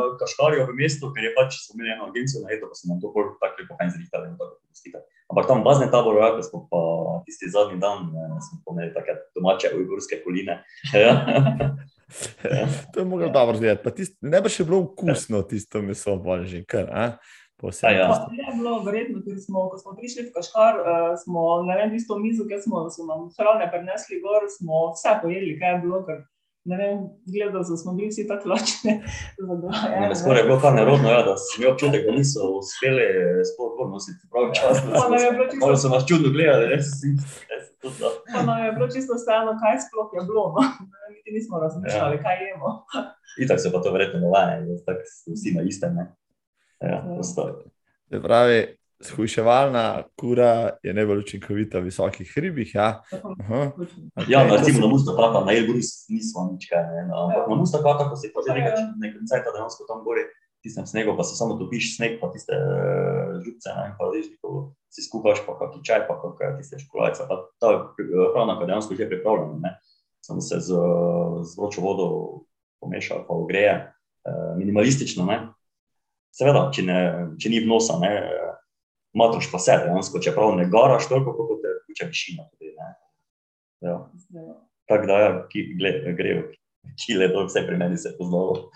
Ja. 0.00 0.66
v 0.66 0.74
mestu, 0.78 1.12
ker 1.14 1.24
je 1.28 1.32
pač 1.36 1.60
smo 1.64 1.78
imeli 1.78 1.94
eno 1.94 2.08
agencijo 2.10 2.42
na 2.44 2.52
eto, 2.54 2.68
pa 2.70 2.74
so 2.78 2.90
nam 2.90 3.00
to 3.02 3.12
bolj 3.14 3.32
tako 3.42 3.62
lepo 3.62 3.78
fajn 3.80 3.90
zrihtali. 3.96 4.28
in 4.30 4.36
tako 4.40 4.56
popustili. 4.60 5.02
Ampak 5.30 5.44
tam 5.46 5.62
v 5.62 5.66
baznem 5.68 5.90
taboru, 5.94 6.18
ja, 6.18 6.34
ko 6.34 6.42
smo 6.42 6.58
pa 6.70 6.80
tisti 7.26 7.50
zadnji 7.50 7.78
dan, 7.78 8.10
eh, 8.10 8.38
smo 8.42 8.62
pa 8.64 8.68
imeli 8.74 8.94
take 8.94 9.14
domače 9.36 9.74
ujgurske 9.76 10.22
koline. 10.24 10.64
Ja. 10.94 11.14
Ja. 12.44 12.66
To 12.92 13.00
je 13.00 13.06
moglo 13.06 13.28
dobro 13.28 13.56
zgledati. 13.56 13.84
Pa 13.84 13.90
tist, 13.90 14.16
ne 14.20 14.40
bi 14.42 14.50
še 14.50 14.64
bilo 14.66 14.80
okusno 14.82 15.42
tisto 15.46 15.82
meso, 15.82 16.16
bolj 16.18 16.48
že 16.50 16.62
kar. 16.66 16.88
A? 16.90 17.04
Po 17.60 17.70
vsem 17.70 17.86
A 17.86 17.92
ja. 17.92 18.08
Pa 18.08 18.32
Je 18.34 18.54
bilo 18.56 18.80
verjetno, 18.82 19.20
ker 19.22 19.36
smo, 19.38 19.68
ko 19.70 19.78
smo 19.78 19.94
prišli 19.94 20.26
v 20.26 20.32
Kaškar, 20.34 20.80
uh, 20.80 21.12
smo 21.20 21.62
na 21.68 21.76
enem 21.76 21.94
tisto 21.94 22.16
mizo, 22.18 22.48
ki 22.48 22.58
smo 22.64 22.88
so 22.90 23.04
nam 23.06 23.28
hrane 23.36 23.68
prinesli 23.70 24.20
gor, 24.24 24.48
smo 24.48 24.90
vse 24.94 25.18
pojedli, 25.22 25.58
kaj 25.60 25.76
je 25.76 25.80
bilo, 25.84 26.02
ker 26.08 26.24
ne 26.64 26.76
vem, 26.76 26.98
gledal, 27.32 27.62
da 27.70 27.76
smo 27.76 27.92
bili 27.96 28.08
vsi 28.08 28.26
tako 28.28 28.48
lačni. 28.48 28.92
Ne, 30.00 30.16
skoraj 30.16 30.40
je 30.40 30.44
bilo 30.44 30.58
kar 30.60 30.74
nerodno, 30.74 31.08
ja, 31.10 31.22
da 31.22 31.36
sem 31.36 31.62
imel 31.62 31.72
občutek, 31.72 32.02
da 32.06 32.12
niso 32.12 32.40
uspeli 32.60 33.06
sploh 33.48 33.70
gor 33.76 33.88
nositi 33.94 34.22
pravi 34.32 34.50
čas. 34.58 34.76
Malo 35.60 35.76
so 35.76 35.88
nas 35.88 36.04
čudno 36.08 36.28
gledali, 36.36 36.66
res 36.72 36.86
si 37.00 37.08
res 37.50 37.64
je 37.70 37.76
to 37.82 37.88
da. 38.00 38.08
Pa 38.32 38.42
nam 38.48 38.64
je 38.64 38.72
bilo 38.76 38.86
čisto 38.94 39.12
vseeno, 39.16 39.52
kaj 39.62 39.74
sploh 39.86 40.08
je 40.16 40.22
bilo. 40.28 40.44
No? 40.56 40.60
Niti 41.14 41.30
nismo 41.36 41.58
razmišljali, 41.64 42.16
Ja. 42.16 42.22
kaj 42.24 42.36
jemo. 42.48 42.68
Itak 43.42 43.58
so 43.62 43.72
pa 43.72 43.78
to 43.82 43.92
verjetno 43.94 44.20
navajeni, 44.20 44.66
da 44.86 44.92
so 45.22 45.32
vsi 45.36 45.54
na 45.56 45.62
istem. 45.62 45.94
Ne? 45.98 46.04
Ja, 46.80 46.98
Ja. 47.16 47.22
Se 48.10 48.18
pravi, 48.22 48.60
shujševalna 49.00 50.02
kura 50.16 50.70
je 50.82 50.94
najbolj 50.94 51.18
učinkovita 51.18 51.78
v 51.80 51.88
visokih 51.88 52.32
hribih. 52.36 52.74
Ja, 52.74 53.02
Aha, 53.12 53.72
Ja, 54.28 54.44
okej, 54.44 54.48
to 54.50 54.56
recimo 54.56 54.80
na 54.86 54.92
Musta 54.92 55.12
Kata, 55.16 55.44
na 55.44 55.52
Elbu 55.56 55.72
nis, 55.74 56.04
nismo 56.08 56.50
nič 56.52 56.68
kaj, 56.68 56.84
ne, 56.84 57.08
no, 57.08 57.16
ampak 57.26 57.44
Ja. 57.44 57.48
na 57.48 57.56
Musta 57.56 57.78
Kata, 57.80 58.10
ko 58.10 58.16
si 58.16 58.28
pa 58.34 58.40
že 58.44 58.52
Ja. 58.52 58.54
nekaj, 58.60 58.74
nekaj 59.00 59.20
cajta 59.30 59.48
dejansko 59.56 59.82
tam 59.88 60.04
gori, 60.04 60.24
tistem 60.60 60.84
snegu, 60.86 61.16
pa 61.16 61.24
se 61.24 61.36
samo 61.36 61.56
topiš 61.56 61.96
sneg, 61.96 62.20
pa 62.20 62.28
tiste 62.28 62.52
eh, 62.52 63.40
župce, 63.40 63.68
ne, 63.72 63.96
pa 63.96 64.04
ležnikov 64.04 64.76
si 64.92 65.00
skuhaš, 65.02 65.40
pa 65.48 65.56
kaki 65.56 65.80
čaj, 65.86 66.04
pa 66.04 66.20
kakšne 66.20 66.60
tiste 66.60 66.76
školajce, 66.84 67.24
pa 67.24 67.34
ta 67.56 67.68
eh, 67.96 68.04
hrana, 68.36 68.58
ki 68.60 68.62
je 68.64 68.68
dejansko 68.68 68.92
že 69.00 69.08
pripravljena, 69.08 69.56
ne, 69.64 69.72
samo 70.20 70.40
se 70.44 70.60
z, 70.60 70.68
z 71.42 71.50
vročo 71.56 71.80
vodo 71.80 72.06
pomeša, 72.84 73.24
pa 73.24 73.32
ogreje, 73.32 73.72
eh, 74.28 74.52
minimalistično, 74.60 75.24
ne, 75.24 75.48
seveda, 76.36 76.68
če, 76.68 76.82
ne, 76.84 76.98
če 77.40 77.48
ni 77.48 77.64
vnosa, 77.64 77.96
ne, 77.96 78.12
matraš 79.14 79.50
pa 79.52 79.58
se 79.58 79.76
dejansko, 79.84 80.22
čeprav 80.22 80.54
ne 80.56 80.66
garaš 80.70 81.08
toliko, 81.08 81.34
kot 81.36 81.62
te 81.62 81.74
kuče 81.86 82.08
višina. 82.10 82.46
Tudi, 82.52 82.74
ja. 83.80 83.96
Tako 84.90 85.06
da, 85.06 85.18
ja, 85.22 85.30
ki 85.50 85.64
gled, 85.78 86.02
grejo, 86.18 86.46
kile, 86.98 87.30
to 87.32 87.44
vse 87.46 87.62
pri 87.66 87.78
meni 87.78 87.98
se 87.98 88.10
je 88.10 88.16
poznalo. 88.18 88.70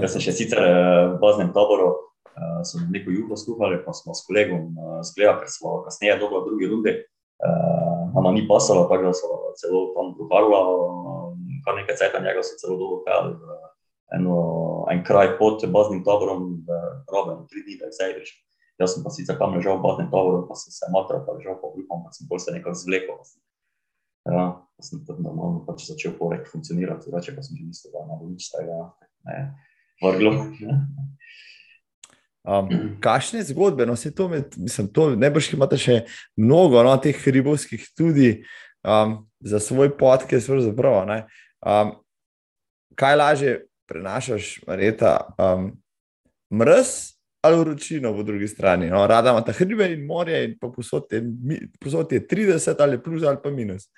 Jaz 0.00 0.16
sem 0.16 0.24
še 0.24 0.34
sicer 0.34 0.60
v 0.60 1.18
baznem 1.22 1.52
taboru, 1.56 1.92
uh, 2.32 2.62
so 2.66 2.80
neko 2.90 3.12
jugo 3.14 3.38
skuhali, 3.38 3.78
pa 3.84 3.94
smo 3.96 4.16
s 4.16 4.24
kolegom 4.26 4.72
uh, 4.74 4.98
zgledali, 5.06 5.44
ker 5.44 5.52
smo 5.52 5.80
kasneje 5.86 6.18
dobro 6.22 6.42
v 6.42 6.50
drugi 6.50 6.70
rundi. 6.72 6.96
Uh, 7.36 8.08
nama 8.16 8.32
ni 8.32 8.46
pasalo, 8.48 8.86
tako 8.90 9.10
da 9.10 9.14
so 9.16 9.28
celo 9.60 9.82
tam 9.96 10.14
duharila, 10.16 10.60
kar 11.64 11.76
nekaj 11.76 11.98
cajta 12.00 12.22
njega 12.24 12.44
so 12.46 12.56
celo 12.60 12.78
dolgo 12.80 13.02
pejali 13.04 13.36
v 13.36 13.60
eno, 14.16 14.36
en 14.92 15.02
kraj 15.04 15.36
pod 15.38 15.64
baznim 15.72 16.04
taborom, 16.06 16.62
v 16.66 16.80
Raven, 17.12 17.44
tri 17.50 17.64
dni, 17.66 17.78
da 17.80 17.88
je 17.88 17.94
vse 17.94 18.10
greš. 18.14 18.32
Jaz 18.76 18.92
sem 18.92 19.04
pa 19.04 19.10
sicer 19.12 19.38
tam 19.40 19.56
ležal 19.56 19.78
v 19.80 19.84
baznem 19.86 20.08
taboru, 20.12 20.44
pa 20.44 20.54
sem 20.58 20.72
se 20.72 20.88
matral, 20.92 21.24
pa 21.24 21.32
ležal 21.32 21.56
pa 21.56 21.70
upam, 21.72 22.04
pa 22.04 22.12
sem 22.12 22.28
bolj 22.28 22.44
se 22.44 22.52
nekako 22.52 22.76
zvlekel. 22.76 23.16
Ja, 24.28 24.44
pa 24.60 24.82
sem 24.84 25.00
tudi 25.06 25.24
normalno 25.24 25.62
pač 25.64 25.86
začel 25.88 26.12
porek 26.18 26.50
funkcionirati, 26.50 27.08
drugače 27.08 27.32
pa 27.32 27.44
sem 27.46 27.56
že 27.56 27.64
mislil, 27.64 27.94
da 27.94 28.04
ne 28.04 28.18
bo 28.20 28.28
nič 28.28 28.50
tega, 28.52 28.92
ne, 29.24 29.38
vrglo. 30.02 30.34
Um, 32.46 32.68
Kakšne 33.02 33.42
zgodbe, 33.48 33.88
no, 33.88 33.96
se 33.96 34.12
to, 34.14 34.28
med, 34.28 34.52
mislim, 34.60 34.92
to 34.92 35.08
najbrž 35.16 35.54
imate 35.56 35.80
še 35.80 35.96
mnogo 36.36 36.84
no, 36.84 36.92
teh 37.00 37.16
ribovskih 37.16 37.88
tudi 37.96 38.44
um, 38.84 39.24
za 39.40 39.58
svoj 39.62 39.96
podcast, 39.96 40.52
pravzaprav. 40.52 41.08
Um, 41.64 41.96
kaj 42.94 43.18
lažje 43.18 43.58
prenašaš, 43.88 44.60
reta, 44.68 45.16
um, 45.40 45.72
mrz 46.52 47.15
ali 47.46 47.58
vročino 47.58 48.12
po 48.14 48.22
drugi 48.22 48.48
strani? 48.48 48.90
No, 48.90 49.06
rada 49.06 49.30
imate 49.30 49.52
hribe 49.52 49.88
in 49.92 50.04
morje, 50.06 50.44
in 50.44 50.58
pa 50.60 50.68
posod 50.68 51.06
je, 51.10 51.22
posod 51.80 52.12
je 52.12 52.26
30 52.26 52.82
ali 52.82 53.02
plus 53.02 53.22
ali 53.22 53.38
pa 53.42 53.50
minus. 53.50 53.88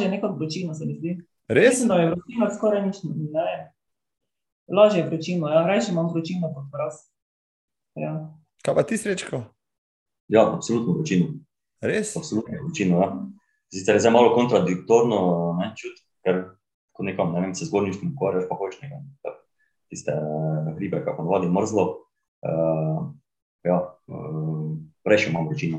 Je 0.00 0.08
neko 0.10 0.28
vročino, 0.28 0.74
se 0.74 0.86
mi 0.86 0.94
zdi. 0.98 1.18
Res? 1.48 1.70
Mislim, 1.70 1.88
da 1.88 1.94
je 1.94 2.10
vročina 2.10 2.50
skoraj 2.56 2.86
nič 2.86 2.96
ne. 3.04 3.72
Lažje 4.76 5.00
je 5.00 5.06
vročino, 5.06 5.48
ja, 5.48 5.62
rajši 5.66 5.92
imam 5.92 6.10
vročino 6.12 6.52
kot 6.54 6.68
pras. 6.72 7.06
Ja. 7.96 8.12
Kaj 8.64 8.74
pa 8.74 8.82
ti 8.82 8.96
srečko? 8.96 9.42
Ja, 10.28 10.44
absolutno 10.54 10.92
vročino. 10.92 11.32
Res? 11.80 12.16
Absolutno 12.16 12.58
vročino, 12.64 13.00
ja. 13.00 13.08
Sicer 13.72 13.96
je 13.96 14.00
zdaj 14.00 14.12
malo 14.12 14.34
kontradiktorno 14.34 15.18
ne, 15.60 15.72
čuti, 15.76 16.00
ker 16.24 16.42
ko 16.96 17.04
nekam, 17.04 17.32
ne 17.32 17.44
vem, 17.44 17.54
se 17.54 17.68
zgornjiškim 17.68 18.12
ukvarjaš, 18.16 18.48
pa 18.48 18.56
hočeš 18.56 18.80
nekaj. 18.82 19.34
Tiste 19.88 20.14
ribe, 20.78 21.00
kako 21.04 21.24
navadi 21.24 21.48
mrzlo. 21.52 21.84
Uh, 22.42 23.10
ja, 23.66 23.78
uh, 24.06 24.76
Prejši 25.04 25.30
imam 25.30 25.46
vročino. 25.48 25.78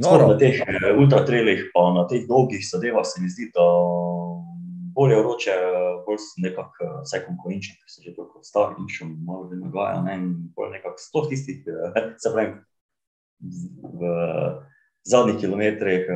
No, 0.00 0.16
na 0.16 0.36
teh 0.40 0.56
ultratrelih, 0.96 1.66
pa 1.74 1.90
na 1.92 2.06
teh 2.08 2.24
dolgih 2.28 2.64
zadevah 2.64 3.04
se 3.04 3.20
mi 3.20 3.28
zdi, 3.28 3.50
da 3.52 3.66
bolje 4.96 5.18
vroče, 5.20 5.56
bolj 6.06 6.22
nekako 6.44 6.88
vse 7.02 7.20
konkurenčen, 7.26 7.76
ker 7.76 7.92
se 7.92 8.06
že 8.06 8.14
toliko 8.16 8.40
stavi 8.42 8.80
in 8.80 8.88
še 8.88 9.08
malo 9.10 9.50
že 9.50 9.60
nagaja. 9.60 10.00
Ne, 10.06 10.16
in 10.16 10.30
bolj 10.56 10.72
nekako 10.78 11.04
sto 11.04 11.26
tistih, 11.28 11.60
se 12.22 12.32
pravi, 12.32 12.56
v 14.00 14.14
zadnjih 15.04 15.36
kilometrih 15.40 16.08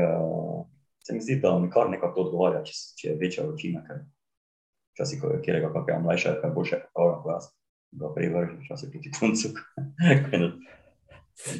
se 1.04 1.12
mi 1.12 1.20
zdi, 1.20 1.36
da 1.44 1.52
mi 1.60 1.68
kar 1.70 1.92
nekako 1.92 2.14
to 2.16 2.26
odgovarja, 2.28 2.64
če, 2.64 2.74
če 2.96 3.08
je 3.10 3.18
večja 3.20 3.44
vročina, 3.44 3.84
ker 3.84 4.00
včasih, 4.94 5.20
ko 5.20 5.34
je 5.34 5.42
kjerega 5.44 5.68
kakega 5.76 6.00
mlajša, 6.00 6.38
kar 6.40 6.56
boljše 6.56 6.80
pripravljam, 6.86 7.20
ko 7.20 7.36
jaz 7.36 7.52
ga 8.00 8.12
prej 8.14 8.30
vržem, 8.34 8.60
včasih 8.64 8.92
proti 8.92 9.14
koncu. 9.18 9.54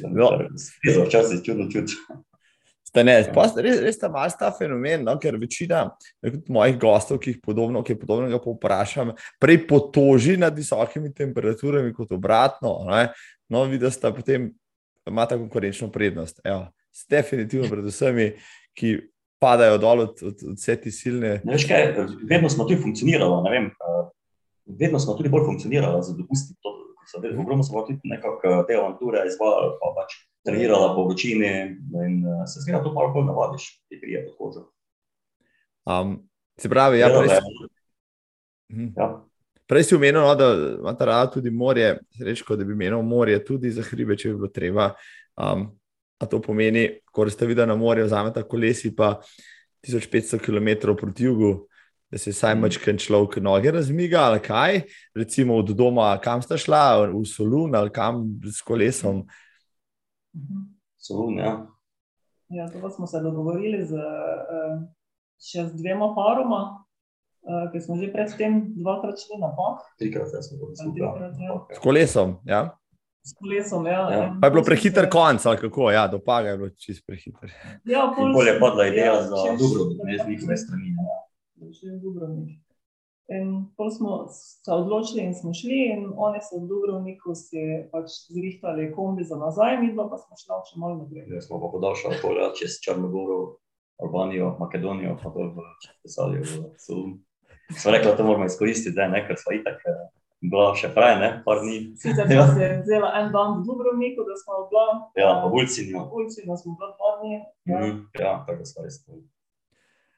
No, 0.07 0.29
včasih 1.03 1.41
čudno 1.43 1.65
čuti. 1.67 1.97
Ne, 2.95 3.17
res, 3.19 3.79
res 3.83 3.97
ta 3.99 4.07
malo 4.07 4.31
ta 4.39 4.47
fenomen, 4.55 5.01
no, 5.03 5.17
ker 5.19 5.35
večina 5.35 5.81
mojih 6.47 6.77
gostov, 6.79 7.19
ki 7.19 7.33
jih 7.33 7.41
podobno, 7.43 7.81
ki 7.83 7.97
podobnega 7.99 8.39
povprašam, 8.39 9.11
prej 9.41 9.65
potoži 9.67 10.37
nad 10.39 10.55
visokimi 10.55 11.11
temperaturami 11.13 11.91
kot 11.93 12.13
obratno. 12.15 12.77
Ne. 12.87 13.09
No, 13.51 13.65
vidi, 13.67 13.83
da 13.83 14.13
potem 14.15 14.47
imata 15.03 15.35
konkurenčno 15.37 15.91
prednost. 15.91 16.39
Evo, 16.47 16.69
definitivno 17.11 17.67
pred 17.69 17.91
vsemi, 17.91 18.29
ki 18.79 18.95
padajo 19.43 19.77
dol 19.77 20.05
od, 20.07 20.23
od, 20.23 20.45
od 20.53 20.55
vse 20.55 20.75
te 20.79 20.91
silne. 20.91 21.39
Ne, 21.43 21.59
kaj, 21.67 21.91
vedno 22.29 22.49
smo 22.49 22.63
tudi 22.63 22.79
funkcionirali, 22.81 23.51
vem, 23.51 23.69
vedno 24.79 24.99
smo 24.99 25.13
tudi 25.13 25.29
bolj 25.29 25.45
funkcionirali 25.45 26.03
za 26.03 26.13
dopusti. 26.17 26.53
Ogromno 27.39 27.63
smo 27.63 27.81
tudi 27.81 27.99
nekako 28.03 28.63
te 28.67 28.75
avanture 28.75 29.21
izvajali, 29.27 29.75
pa 29.81 29.93
pač 29.97 30.13
trenirala 30.45 30.95
po 30.95 31.03
vročini 31.05 31.51
in 32.05 32.23
uh, 32.25 32.43
se 32.45 32.61
zgodi, 32.61 32.77
da 32.77 32.83
to 32.83 32.93
malo 32.93 33.13
bolj 33.13 33.25
navadiš, 33.25 33.67
ti 33.89 33.99
prije 34.01 34.25
pod 34.25 34.35
kožo. 34.37 34.65
Um, 35.85 36.29
se 36.57 36.69
pravi, 36.69 36.99
ja, 36.99 37.09
prej, 37.09 37.39
mhm. 38.73 38.87
ja. 38.97 39.25
prej 39.67 39.83
si 39.83 39.95
omenil, 39.95 40.21
no, 40.21 40.35
da 40.35 40.49
imaš 40.79 40.99
rada 40.99 41.31
tudi 41.31 41.51
morje, 41.51 41.99
rečko, 42.19 42.55
da 42.55 42.63
bi 42.63 42.73
imel 42.73 43.01
morje 43.01 43.45
tudi 43.45 43.71
za 43.71 43.83
hribe, 43.85 44.17
če 44.17 44.29
bi 44.29 44.35
bilo 44.35 44.47
treba. 44.53 44.93
Um, 45.37 45.69
a 46.17 46.25
to 46.25 46.41
pomeni, 46.41 46.87
ko 47.11 47.29
ste 47.29 47.45
videli 47.45 47.67
na 47.67 47.75
morju, 47.75 48.05
vzamete 48.05 48.43
kolesi 48.47 48.95
pa 48.95 49.19
1500 49.87 50.39
km 50.39 50.95
proti 50.95 51.23
jugu. 51.23 51.67
Da 52.15 52.19
se 52.19 52.31
vsaj 52.31 52.53
mačken 52.55 52.95
človek 52.95 53.41
noge 53.43 53.71
razmiga, 53.75 54.21
ali 54.29 54.39
kaj, 54.39 54.85
recimo 55.15 55.57
od 55.59 55.73
doma, 55.75 56.13
kam 56.23 56.39
sta 56.41 56.55
šla, 56.55 57.09
v 57.11 57.25
Solun 57.27 57.75
ali 57.75 57.91
kam 57.91 58.21
s 58.47 58.61
kolesom. 58.63 59.25
Mm. 60.31 60.61
Solun, 60.95 61.41
ja. 61.43 61.57
Ja, 62.55 62.69
to 62.71 62.89
smo 62.89 63.07
se 63.07 63.19
dogovorili 63.19 63.81
z, 63.83 63.99
še 65.43 65.65
z 65.67 65.75
dvema 65.81 66.13
paroma, 66.15 66.61
ki 67.73 67.83
smo 67.83 67.99
že 67.99 68.07
predtem 68.13 68.61
dvakrat 68.79 69.19
šli 69.19 69.41
na 69.43 69.51
pak. 69.59 69.83
Trikrat 69.99 70.31
ja, 70.31 70.41
smo 70.47 70.61
bili 70.61 70.79
skupaj. 70.79 71.35
Ja. 71.43 71.59
S 71.67 71.83
kolesom, 71.83 72.37
ja. 72.47 72.63
S 73.27 73.35
kolesom, 73.35 73.91
ja. 73.91 74.07
Ja. 74.15 74.23
Pa 74.39 74.47
je 74.47 74.55
bilo 74.55 74.63
prehiter 74.63 75.11
konc, 75.11 75.43
ali 75.43 75.59
kako, 75.67 75.91
ja, 75.91 76.07
do 76.07 76.23
paga 76.23 76.55
je 76.55 76.63
bilo 76.63 76.71
čist 76.79 77.03
prehiter. 77.03 77.51
Ja, 77.83 78.07
pol, 78.15 78.31
Bolje 78.31 78.55
je 78.55 78.59
padla 78.63 78.87
ideja 78.87 79.19
ja, 79.19 79.21
za 79.27 79.59
Dubrovnik, 79.59 79.99
ne 80.07 80.19
z 80.23 80.31
njihove 80.31 80.63
strani. 80.63 80.95
ne. 80.95 81.24
Šli 81.55 81.89
v 81.91 81.99
Dubrovnik. 81.99 82.59
In 83.27 83.45
pol 83.73 83.89
smo 83.89 84.27
se 84.29 84.71
odločili 84.71 85.23
in 85.23 85.33
smo 85.33 85.49
šli, 85.49 85.79
in 85.89 86.13
oni 86.17 86.37
so 86.41 86.59
v 86.59 86.67
Dubrovniku 86.67 87.33
si 87.33 87.57
pač 87.89 88.05
zrihtali 88.29 88.91
kombi 88.91 89.23
za 89.23 89.35
nazaj, 89.35 89.77
mi 89.77 89.89
pa 89.91 90.05
smo 90.13 90.35
šli 90.35 90.59
še 90.63 90.75
malo 90.77 90.95
naprej. 90.95 91.25
Zdaj 91.25 91.41
smo 91.41 91.57
pa 91.57 91.71
podaljšali 91.71 92.19
polja 92.21 92.51
čez 92.53 92.77
Črnogoro, 92.79 93.57
Albanijo, 93.97 94.53
Makedonijo, 94.59 95.17
pa 95.17 95.31
dol 95.31 95.49
v 95.51 95.65
Pesalijo, 96.03 96.43
v 96.43 96.77
Solun. 96.77 97.11
Smo 97.71 97.91
rekli, 97.91 98.07
da 98.07 98.17
to 98.17 98.23
moramo 98.23 98.45
izkoristiti, 98.45 98.93
zdaj, 98.93 99.09
ne, 99.09 99.25
ker 99.25 99.35
smo 99.35 99.55
itak 99.57 99.81
eh, 99.81 100.01
bila 100.43 100.75
še 100.77 100.91
prej, 100.93 101.15
ne, 101.17 101.29
par 101.41 101.63
dni. 101.63 101.95
Sicer 101.97 102.29
Ja. 102.29 102.45
se 102.45 102.61
je 102.61 102.81
vzela 102.83 103.09
en 103.15 103.31
dan 103.31 103.57
v 103.57 103.65
Dubrovniku, 103.65 104.21
da 104.21 104.37
smo 104.37 104.67
bila. 104.69 104.85
Ja, 105.15 105.41
pa 105.41 105.49
Vulcinjo. 105.49 105.97
Na 105.97 106.05
ulici, 106.05 106.45
da 106.45 106.53
smo 106.53 106.77
bila 106.77 106.93
dva 106.93 107.11
dni. 107.17 107.33
Ja, 107.65 107.79
Mhm, 107.79 107.97
Ja, 108.19 108.31
tako 108.45 108.59
da 108.59 108.65
smo 108.65 108.83
res 108.83 109.01
to. 109.01 109.17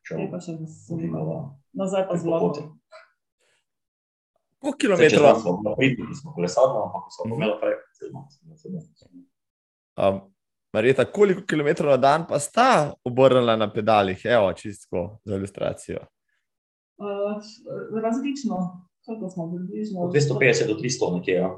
Zdaj 0.10 0.32
pa 0.32 0.40
še 0.40 0.52
z 0.58 0.88
Zanimalo. 0.88 1.36
Nazaj 1.74 2.08
pa 2.08 2.18
z 2.18 2.24
vlakom. 2.26 2.80
Koliko 4.60 4.96
Zdaj, 4.96 5.10
smo 5.36 5.76
pridni, 5.78 6.16
smo 6.16 6.34
kolesarno, 6.34 6.84
ampak 6.86 7.04
smo 7.10 7.26
Mhm. 7.26 7.34
imeli 7.34 7.54
prej. 7.62 7.76
Um, 9.98 10.20
Marjeta, 10.74 11.06
koliko 11.06 11.42
kilometrov 11.42 11.90
na 11.90 11.98
dan 11.98 12.28
pa 12.28 12.40
sta 12.40 12.94
obrnila 13.04 13.56
na 13.56 13.74
pedalih? 13.74 14.22
Evo, 14.26 14.54
čistko 14.54 15.20
za 15.26 15.36
ilustracijo. 15.36 16.00
Uh, 16.98 17.42
različno, 18.04 18.58
kako 19.06 19.30
smo 19.30 19.52
približno. 19.52 20.02
Od 20.02 20.12
250 20.14 20.68
do 20.68 20.74
300 20.74 21.14
nekje, 21.14 21.34
ja. 21.34 21.50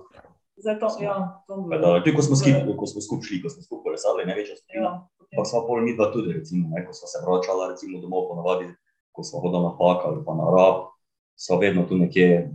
Zdaj 0.60 0.80
to, 0.80 0.88
ja, 1.02 1.16
to 1.48 1.56
Da, 1.82 2.04
tudi 2.04 2.16
ko 2.16 2.22
smo 2.22 2.36
skupaj, 2.36 2.76
ko 2.78 2.86
smo 2.88 3.02
skupaj 3.02 3.26
šli, 3.28 3.42
ko 3.44 3.50
smo 3.50 3.64
skupaj 3.64 3.84
kolesarili, 3.84 4.28
največja 4.28 4.56
skupina. 4.60 4.92
Ja, 4.92 5.38
Pa 5.38 5.46
sva 5.46 5.62
pol 5.68 5.84
mi 5.86 5.94
dva 5.96 6.10
tudi, 6.12 6.34
recimo, 6.34 6.72
ne, 6.74 6.82
ko 6.86 6.94
sva 6.94 7.08
se 7.08 7.22
vračala 7.22 7.70
recimo, 7.72 8.02
domov, 8.02 8.28
ponavadi, 8.32 8.72
ko 9.14 9.24
sva 9.24 9.44
hodila 9.44 9.70
na 9.70 9.72
pak 9.78 10.08
ali 10.10 10.24
pa 10.26 10.34
na 10.34 10.48
rab, 10.50 10.90
sva 11.38 11.60
vedno 11.62 11.86
tu 11.86 11.98
nekje 11.98 12.50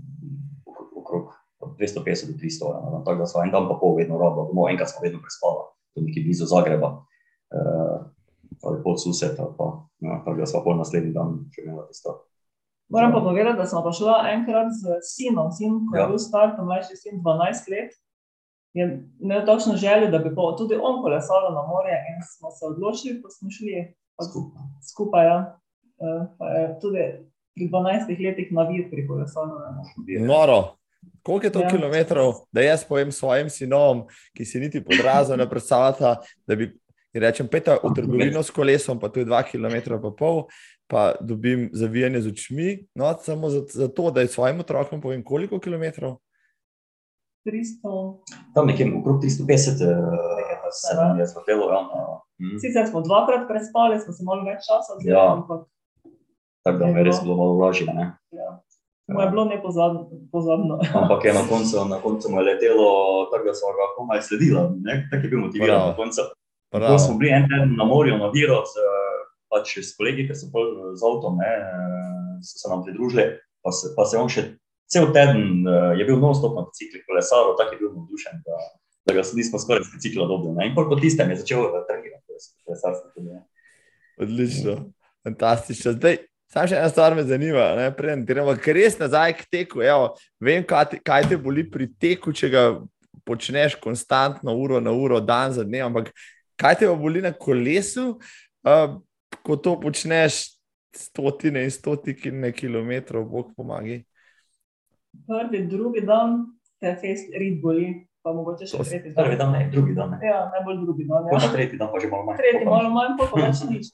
okrog- 0.67 0.93
okrog 1.01 1.31
od 1.63 1.77
250 1.79 2.33
do 2.33 2.35
300. 2.41 2.73
Ja, 2.75 3.03
tako 3.07 3.19
da 3.23 3.31
sva 3.31 3.47
en 3.47 3.55
dan 3.55 3.69
pa 3.71 3.79
pol 3.81 3.97
vedno 3.97 4.19
rabila 4.19 4.49
domov, 4.51 4.69
enkrat 4.75 4.91
sva 4.91 5.07
vedno 5.07 5.23
prespala, 5.23 5.71
tu 5.95 6.03
nekje 6.03 6.25
blizu 6.27 6.51
Zagreba, 6.51 6.91
uh, 7.55 7.99
ali 8.65 8.83
pol 8.83 8.99
sused, 8.99 9.39
ali 9.39 9.55
pa, 9.59 9.71
ja, 10.03 10.21
tako 10.27 10.39
da 10.43 10.51
sva 10.51 10.65
pol 10.67 10.77
naslednji 10.83 11.15
dan 11.15 11.45
še 11.55 11.63
imela 11.63 11.87
tisto. 11.87 12.25
Moram 12.89 13.13
pa 13.13 13.21
povedati, 13.21 13.57
da 13.57 13.67
smo 13.67 13.83
pa 13.83 13.93
šla 13.93 14.17
enkrat 14.29 14.69
z 14.73 14.85
sinom, 15.03 15.53
sin, 15.53 15.73
ko 15.83 15.97
je 15.97 16.01
Ja. 16.01 16.07
bil 16.07 16.19
star, 16.19 16.57
tam 16.57 16.67
mlajši 16.67 16.97
sin, 16.97 17.15
12 17.19 17.69
let. 17.71 17.91
Je 18.75 18.85
imel 19.21 19.47
takšno 19.47 19.77
željo, 19.77 20.11
da 20.11 20.19
bi 20.19 20.31
pa 20.31 20.43
tudi 20.59 20.75
on 20.77 21.03
kolesal 21.03 21.43
na 21.51 21.63
morje, 21.65 21.97
in 22.07 22.17
smo 22.29 22.51
se 22.51 22.67
odločili, 22.67 23.23
ko 23.23 23.31
smo 23.31 23.51
šli 23.51 23.95
Skupaj. 24.21 24.63
skupaj. 24.85 25.25
Ja. 25.27 25.39
Eh, 25.97 26.27
Pa 26.39 26.47
je 26.49 26.79
tudi 26.81 27.03
pri 27.55 27.69
12 27.69 28.09
letih 28.21 28.53
navir 28.53 28.91
pri 28.91 29.07
kolesanju. 29.07 29.55
Noro. 30.21 30.75
Koliko 31.23 31.47
je 31.47 31.53
to 31.53 31.61
Ja. 31.61 31.69
kilometrov, 31.69 32.33
da 32.53 32.61
jaz 32.63 32.85
povem 32.85 33.13
svojim 33.13 33.51
sinom, 33.51 34.05
ki 34.35 34.45
si 34.45 34.61
niti 34.61 34.85
podrazno 34.85 35.37
ne 35.37 35.47
predstavljata, 35.47 36.17
da 36.47 36.57
bi 36.57 36.79
in 37.15 37.23
rečem, 37.23 37.49
peta 37.49 37.79
v 37.79 37.95
trgovino 37.95 38.43
s 38.43 38.51
kolesom, 38.51 38.99
pa 38.99 39.09
to 39.09 39.21
je 39.21 39.25
dva 39.25 39.43
km 39.43 39.97
pa 40.03 40.11
pol, 40.11 40.45
pa 40.87 41.15
dobim 41.21 41.71
zavijanje 41.73 42.21
z 42.21 42.29
očmi, 42.29 42.69
no, 42.95 43.15
samo 43.17 43.49
za, 43.49 43.63
za 43.65 43.89
to, 43.89 44.11
da 44.11 44.27
svojim 44.27 44.61
otrokom 44.61 45.01
povem, 45.01 45.23
koliko 45.23 45.59
kilometrov. 45.59 46.19
300. 47.45 48.19
Tam 48.55 48.67
nekje 48.67 48.89
okrog 48.99 49.21
350 49.23 49.81
eh, 49.81 49.97
se 50.73 50.95
nam 50.97 51.19
je 51.21 51.27
zvrtelo. 51.27 51.71
Ja, 51.71 51.81
no. 51.83 52.25
Mhm. 52.41 52.59
Sicer 52.59 52.87
smo 52.89 53.01
dvakrat 53.01 53.49
prespali, 53.49 54.01
smo 54.01 54.13
se 54.13 54.25
malo 54.25 54.43
več 54.43 54.65
časa 54.65 54.97
vzeli, 54.99 55.13
Ja. 55.13 55.33
ampak 55.33 55.69
Tako 56.63 56.79
da 56.79 56.87
me 56.87 57.01
je 57.01 57.05
res 57.05 57.21
bilo 57.23 57.37
malo 57.37 57.57
vražje. 57.57 57.87
ne. 57.87 58.17
ja. 58.33 58.51
mu 59.09 59.21
je 59.21 59.31
bilo 59.31 59.45
nepozabno. 59.45 60.09
pozabno. 60.33 60.81
Ampak 61.01 61.25
je 61.25 61.33
na 61.33 61.45
koncu, 61.49 61.85
na 61.85 61.99
koncu 62.01 62.31
mu 62.31 62.41
je 62.41 62.45
letelo, 62.45 62.89
tako 63.29 63.45
da 63.45 63.55
smo 63.55 63.69
ga 63.69 63.87
komaj 63.97 64.23
sledili. 64.23 64.57
Tako 65.11 65.23
je 65.23 65.29
bil 65.29 65.41
motiviran 65.41 65.89
na 65.89 65.97
koncu. 65.97 66.21
Ko 66.75 66.81
Bravo. 66.83 66.99
smo 66.99 67.15
bili 67.21 67.31
en 67.31 67.45
teden 67.47 67.77
na 67.79 67.85
morju, 67.87 68.17
na 68.19 68.33
Viru, 68.35 68.57
z, 68.67 68.83
pač 69.47 69.77
s 69.79 69.93
kolegi, 69.95 70.25
ki 70.27 70.35
so 70.35 70.51
z 70.51 71.07
avtom, 71.07 71.39
ne, 71.39 71.53
so 72.43 72.59
se 72.59 72.71
nam 72.73 72.83
pridružili, 72.83 73.29
pa 73.63 73.71
se, 73.71 73.93
pa 73.95 74.03
se 74.11 74.19
on 74.19 74.27
še 74.27 74.43
cel 74.91 75.13
teden 75.15 75.63
eh, 75.63 75.93
je 76.01 76.09
bil 76.09 76.19
non-stop 76.19 76.59
na 76.59 76.67
biciklih, 76.67 77.05
kolesaril, 77.07 77.55
tako 77.59 77.77
je 77.77 77.81
bil 77.85 77.93
navdušen, 77.95 78.43
da, 78.43 78.59
da 79.07 79.15
ga 79.15 79.25
nismo 79.39 79.63
skoraj 79.63 79.87
z 79.87 79.95
bicikla 79.95 80.27
dobili. 80.27 80.55
ne. 80.59 80.67
In 80.67 80.75
po 80.75 80.99
tistem 80.99 81.31
je 81.31 81.41
začel 81.45 81.63
eh, 81.63 81.81
trenirati, 81.87 82.43
kolesarstvo 82.67 83.11
tudi. 83.15 83.31
ne. 83.31 83.43
Odlično, 84.19 84.77
fantastično. 85.27 85.95
Zdaj, 85.95 86.19
samo 86.51 86.71
še 86.71 86.83
ena 86.83 86.91
stvar 86.91 87.15
me 87.15 87.23
zanima, 87.27 87.71
ne, 87.79 87.89
preden 87.95 88.27
gremo 88.27 88.55
res 88.55 88.99
nazaj 88.99 89.39
k 89.39 89.49
teku. 89.51 89.87
Evo, 89.87 90.13
vem, 90.43 90.67
kaj 90.67 90.91
te, 90.91 91.01
kaj 91.07 91.31
te 91.31 91.39
boli 91.39 91.67
pri 91.71 91.87
teku, 91.95 92.35
če 92.35 92.51
ga 92.51 92.65
počneš 93.25 93.79
konstantno, 93.81 94.53
uro 94.59 94.83
na 94.83 94.93
uro, 94.93 95.23
dan 95.23 95.55
za 95.55 95.65
dnem, 95.65 95.87
ampak 95.89 96.11
kaj 96.57 96.79
te 96.81 96.89
boli 96.89 97.23
na 97.25 97.33
kolesu, 97.33 98.19
uh, 98.65 98.97
ko 99.43 99.57
to 99.57 99.77
počneš 99.81 100.55
stotine 100.95 101.65
in 101.65 101.71
stotine 101.71 102.53
kilometrov, 102.53 103.27
bog 103.29 103.53
pomagi. 103.57 104.05
Prvi, 105.27 105.67
drugi 105.67 106.03
dan 106.07 106.45
te 106.81 106.95
fest 107.01 107.31
rit 107.39 107.61
boli, 107.63 108.07
pa 108.23 108.33
mogoče 108.35 108.67
še 108.71 108.79
tretji 108.83 109.15
Prvi 109.15 109.37
dan. 109.39 109.53
dan, 109.53 109.59
ne, 109.59 109.71
drugi 109.73 109.95
dan. 109.95 110.15
Ne. 110.15 110.27
Ja, 110.27 110.39
najbolj 110.55 110.81
drugi 110.85 111.07
dan. 111.11 111.29
Ja. 111.29 111.39
pa 111.39 111.51
tretji 111.53 111.79
dan 111.81 111.91
pa 111.93 112.01
že 112.03 112.11
malo 112.13 112.27
manj. 112.29 112.39
Tretji 112.41 112.69
malo 112.69 112.91
manj, 112.95 113.17
pa 113.21 113.29
pa 113.31 113.43
več 113.43 113.59
nič. 113.69 113.93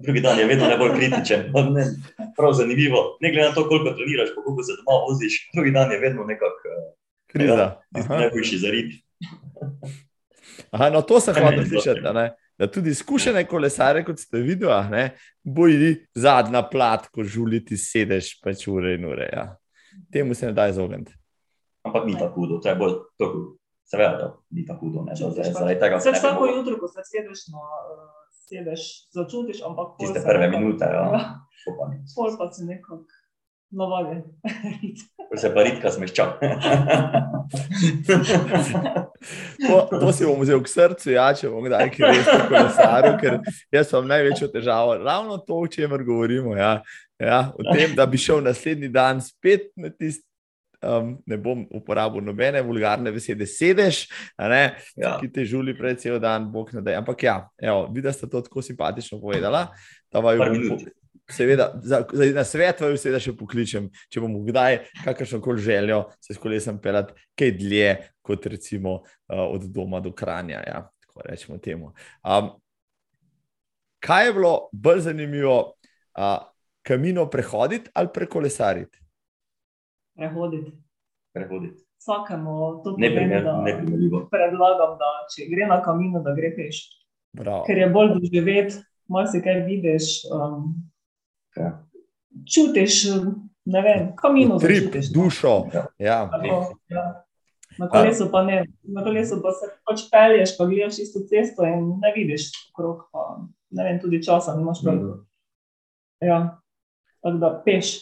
Drugi 0.00 0.20
dan 0.24 0.38
je 0.40 0.46
vedno 0.48 0.68
najbolj 0.70 0.94
kritičen. 0.96 1.48
Ne, 1.74 1.84
prav 2.36 2.54
zanimivo. 2.56 3.18
Ne 3.20 3.32
glede 3.32 3.50
na 3.50 3.54
to, 3.56 3.66
koliko 3.68 3.92
treniraš, 3.98 4.32
pa 4.36 4.44
koliko 4.46 4.64
se 4.64 4.78
doma 4.80 5.00
voziš, 5.08 5.34
drugi 5.54 5.72
dan 5.76 5.92
je 5.92 5.98
vedno 6.00 6.24
nekako 6.24 6.72
eh, 6.72 6.86
Kriza. 7.32 7.66
tisti 7.92 8.12
Aha. 8.12 8.20
najboljši 8.22 8.58
zarit. 8.64 8.90
Aha, 10.70 10.90
no, 10.90 11.02
to 11.02 11.20
sem 11.20 11.34
Kaj 11.34 11.42
hotel 11.42 11.56
meni 11.58 11.68
zelo 11.68 11.82
slišati. 11.82 12.30
Da 12.58 12.66
tudi 12.66 12.90
izkušene 12.90 13.44
kolesare, 13.46 14.04
kot 14.04 14.18
ste 14.18 14.40
videli, 14.42 15.10
boji 15.44 15.92
zadnja 16.14 16.62
plat, 16.66 17.06
ko 17.14 17.22
žuliti 17.24 17.76
sedeš 17.76 18.40
pač 18.42 18.66
ure 18.68 18.94
in 18.98 19.04
ure. 19.06 19.28
Ja. 19.32 19.56
Temu 20.12 20.34
se 20.34 20.46
ne 20.46 20.52
da 20.52 20.68
izogniti. 20.68 21.14
Ampak 21.86 22.06
ni 22.06 22.18
tako 22.18 22.34
hudo, 22.40 22.58
to 22.58 22.68
je 22.68 22.74
bolj 22.74 22.94
tako. 23.18 23.44
Seveda, 23.88 24.16
da 24.18 24.26
ni 24.50 24.66
tako 24.66 24.86
hudo. 24.86 25.04
Ne, 25.06 25.14
da 25.14 25.30
zdaj- 25.30 25.44
pač. 25.48 25.58
Zaradi 25.58 25.80
tega 25.80 26.00
se 26.00 26.10
bi 26.10 26.18
vsako 26.18 26.46
jutro, 26.46 26.74
ko 26.80 26.88
se 26.88 27.00
sedeš, 27.04 27.46
na, 27.54 27.58
uh, 27.58 28.10
sedeš 28.48 28.82
začutiš, 29.16 29.62
ampak 29.64 29.94
pol 29.96 30.02
Tiste 30.02 30.20
se 30.20 30.26
prve 30.26 30.50
minute, 30.50 30.84
ja. 30.84 31.04
Ja, 31.14 31.22
to 31.64 31.72
pa 31.78 31.88
ni. 31.88 32.02
pol 32.16 32.34
pa 32.38 32.50
se 32.52 32.64
nekako 32.64 33.04
navadi. 33.70 34.22
Ko 35.28 35.36
se 35.36 35.50
pa 35.54 35.62
ritka 35.62 35.90
smešča. 35.92 36.24
To, 39.58 39.98
to 40.00 40.12
si 40.12 40.24
bom 40.26 40.38
vzel 40.40 40.60
k 40.62 40.70
srcu, 40.70 41.10
ja, 41.12 41.26
če 41.34 41.50
bom 41.50 41.64
kdaj 41.66 41.90
kaj 41.94 42.12
res 42.14 42.28
o 42.30 42.38
kolesaru, 42.48 43.10
ker 43.20 43.38
jaz 43.74 43.90
imam 43.92 44.06
največjo 44.12 44.48
težavo. 44.52 44.94
Ravno 45.02 45.38
to, 45.42 45.58
o 45.64 45.68
čemer 45.70 46.04
govorimo. 46.06 46.54
Ja, 46.56 46.78
ja, 47.20 47.40
o 47.58 47.66
tem, 47.72 47.96
da 47.98 48.06
bi 48.06 48.20
šel 48.20 48.40
naslednji 48.46 48.88
dan 48.94 49.20
spet 49.24 49.70
na 49.76 49.90
tisti. 49.90 50.24
Um, 50.78 51.16
ne 51.26 51.34
bom 51.42 51.64
uporabil 51.74 52.22
nobene 52.22 52.60
vulgarne 52.62 53.10
besede, 53.10 53.48
sedeš, 53.50 54.04
a 54.38 54.46
ne, 54.46 54.60
Ja. 54.94 55.16
ki 55.18 55.26
te 55.34 55.42
žuli 55.42 55.72
pred 55.74 55.98
cel 55.98 56.20
dan, 56.22 56.44
bog 56.54 56.70
ne 56.70 56.78
da. 56.86 56.94
Ampak 57.00 57.24
ja, 57.26 57.34
evo, 57.58 57.88
vidiš, 57.90 58.04
da 58.04 58.12
ste 58.14 58.28
to 58.30 58.44
tako 58.46 58.62
simpatično 58.62 59.18
povedala. 59.18 59.64
da 60.14 60.22
vaju 60.22 60.38
Bom 61.28 61.34
Seveda, 61.36 61.72
za, 61.82 62.04
za, 62.12 62.24
na 62.34 62.44
svet 62.44 62.80
vaju 62.80 62.96
seveda 62.96 63.18
še 63.20 63.34
pokličem, 63.36 63.90
če 64.08 64.20
bomo 64.24 64.40
kdaj 64.46 64.78
kakršno 65.04 65.42
koli 65.44 65.60
željo 65.60 66.06
se 66.24 66.32
s 66.34 66.40
kolesom 66.40 66.78
pelati, 66.80 67.12
kaj 67.36 67.52
dlje 67.58 67.90
kot 68.24 68.46
recimo 68.46 68.94
uh, 69.02 69.42
od 69.44 69.66
doma 69.68 70.00
do 70.00 70.12
kranja. 70.12 70.62
Ja, 70.64 70.80
tako 71.04 71.26
rečemo 71.28 71.58
temu. 71.58 71.92
Um, 72.24 72.48
kaj 74.00 74.26
je 74.26 74.32
bilo 74.40 74.54
bolj 74.72 75.04
zanimivo, 75.10 75.58
uh, 76.16 76.38
kamino 76.82 77.28
prehoditi 77.30 77.90
ali 77.92 78.08
prekolesariti? 78.14 78.98
Prehoditi. 80.16 80.72
Prehoditi. 81.36 81.84
Vsakemu 82.00 82.58
to 82.84 82.94
pomeni, 82.96 83.42
da 83.44 84.22
predlagam, 84.32 84.96
da 84.96 85.16
če 85.34 85.50
gre 85.52 85.68
na 85.68 85.82
kamino, 85.84 86.22
da 86.24 86.32
gre 86.32 86.54
peš. 86.56 86.86
Bravo. 87.36 87.66
Ker 87.68 87.84
je 87.84 87.88
bolj 87.92 88.14
doživet, 88.16 88.78
marsikaj 89.12 89.66
vidiš, 89.66 90.22
um, 90.32 90.72
Ja. 91.58 91.70
čutiš, 92.54 93.04
ne 93.64 93.82
vem, 93.82 94.12
kamino 94.16 94.58
Trip, 94.58 94.84
začutiš. 94.84 95.10
no. 95.10 95.22
dušo. 95.22 95.54
Ja. 95.74 95.86
Ja. 95.98 96.18
Tako, 96.32 96.76
ja. 96.88 97.24
Na 97.78 97.88
kolesu 97.88 98.28
pa 98.32 98.42
ne, 98.42 98.64
na 98.82 99.04
kolesu 99.04 99.38
pa 99.42 99.52
se 99.54 99.70
pač 99.86 100.08
pelješ, 100.10 100.56
pa 100.58 100.66
gledaš 100.66 100.98
isto 100.98 101.22
cesto 101.30 101.66
in 101.66 101.92
ne 102.02 102.12
vidiš 102.16 102.50
okrog, 102.72 103.04
pa 103.12 103.38
ne 103.70 103.84
vem, 103.84 104.00
tudi 104.02 104.22
časa 104.24 104.56
nimaš 104.56 104.82
prav. 104.82 104.94
Mhm. 104.94 105.18
Ja, 106.20 106.38
tako 107.22 107.38
da 107.38 107.52
peš. 107.64 107.92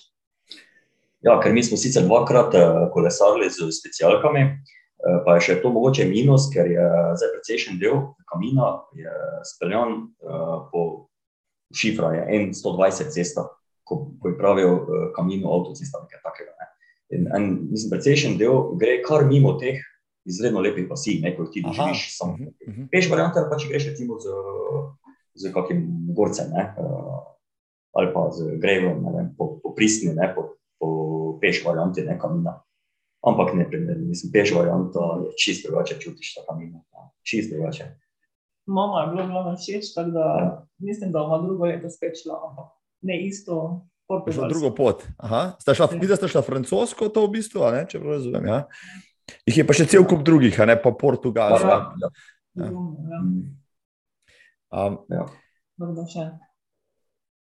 Ja, 1.20 1.40
ker 1.42 1.52
mi 1.52 1.62
smo 1.64 1.76
sicer 1.76 2.06
dvakrat 2.06 2.54
eh, 2.54 2.86
kolesarili 2.92 3.50
z 3.50 3.68
specialkami, 3.80 4.40
eh, 4.40 5.18
pa 5.26 5.36
je 5.36 5.48
še 5.48 5.58
to 5.60 5.72
mogoče 5.74 6.06
minus, 6.08 6.48
ker 6.52 6.70
je 6.70 6.86
zdaj 7.18 7.34
precejšen 7.34 7.80
del 7.82 8.00
kamina 8.30 8.80
je 8.94 9.12
speljan 9.44 9.88
eh, 9.92 10.56
po 10.72 11.05
šifra, 11.74 12.12
je 12.14 12.52
120 12.52 13.12
cesta, 13.14 13.48
ko, 13.84 14.10
ko 14.20 14.28
je 14.28 14.38
pravijo 14.38 14.72
eh, 14.76 15.10
kamino 15.16 15.52
avtocesta, 15.54 16.02
nekaj 16.04 16.22
takega. 16.22 16.54
Ne. 16.60 16.66
In 17.16 17.28
en, 17.36 17.46
mislim, 17.70 17.90
precejšen 17.94 18.38
del 18.38 18.74
gre 18.80 18.98
kar 19.06 19.26
mimo 19.28 19.54
teh 19.60 19.78
izredno 20.26 20.60
lepih 20.60 20.88
vasi, 20.90 21.20
ne, 21.22 21.36
ko 21.36 21.46
ti 21.46 21.62
doživiš 21.62 22.08
samo. 22.16 22.34
Mhm, 22.34 22.52
mhm. 22.68 22.88
Peš 22.92 23.10
varianta 23.10 23.46
pa 23.50 23.58
če 23.60 23.70
greš 23.70 23.90
recimo 23.92 24.18
z, 24.22 24.34
z 25.38 25.54
kakim 25.54 25.84
gorcem, 26.16 26.50
ne, 26.54 26.68
eh, 26.74 27.18
ali 27.96 28.12
pa 28.12 28.28
z 28.34 28.58
grevom, 28.62 29.02
ne 29.06 29.14
vem, 29.14 29.28
po, 29.38 29.56
po 29.62 29.72
pristni, 29.74 30.12
ne, 30.14 30.32
po, 30.34 30.56
po 30.80 30.88
peš 31.40 31.62
varianti, 31.64 32.04
ne 32.04 32.18
kamina. 32.20 32.58
Ampak 33.26 33.54
ne 33.58 33.66
mislim, 33.70 34.32
peš 34.34 34.52
varianta 34.54 35.06
je 35.24 35.30
čisto 35.40 35.70
drugače 35.70 35.98
čutiš 36.02 36.34
ta 36.34 36.44
kamina. 36.46 36.82
ja, 36.94 37.06
Čisto 37.26 37.56
drugače. 37.56 37.88
Mama 38.66 39.00
je 39.00 39.06
bilo 39.08 39.26
glavno 39.26 39.54
všeč, 39.54 39.94
tako 39.94 40.10
da 40.10 40.24
Ja. 40.36 40.46
mislim, 40.80 41.12
da 41.12 41.18
bomo 41.20 41.38
drugo 41.40 41.64
leto 41.64 41.86
spet 41.86 42.16
šla, 42.16 42.34
ampak 42.42 42.72
ne 43.02 43.20
isto. 43.22 43.86
Šla 44.28 44.48
drugo 44.48 44.70
pot. 44.70 45.02
Aha. 45.18 45.56
Sta 45.58 45.74
šla, 45.74 45.88
Ja. 45.88 45.98
videla 45.98 46.16
sta 46.16 46.28
šla 46.28 46.42
francosko, 46.42 47.08
to 47.08 47.26
v 47.26 47.30
bistvu, 47.32 47.62
ne, 47.70 47.84
če 47.84 47.98
prav 47.98 48.12
razumem. 48.12 48.46
Ja. 48.46 48.58
Jih 49.44 49.56
je 49.56 49.66
pa 49.66 49.72
še 49.72 49.86
cel 49.86 50.04
kup 50.04 50.22
drugih, 50.22 50.54
ne 50.60 50.76
pa 50.76 50.90
portugalska. 50.92 51.68
Ja, 51.68 51.90
ja. 51.96 52.10
Ja. 52.56 52.64
Ja, 52.64 52.70
Mm, 53.20 53.54
Um, 54.68 54.96
tako 55.78 55.92
da 55.92 56.04
še. 56.06 56.24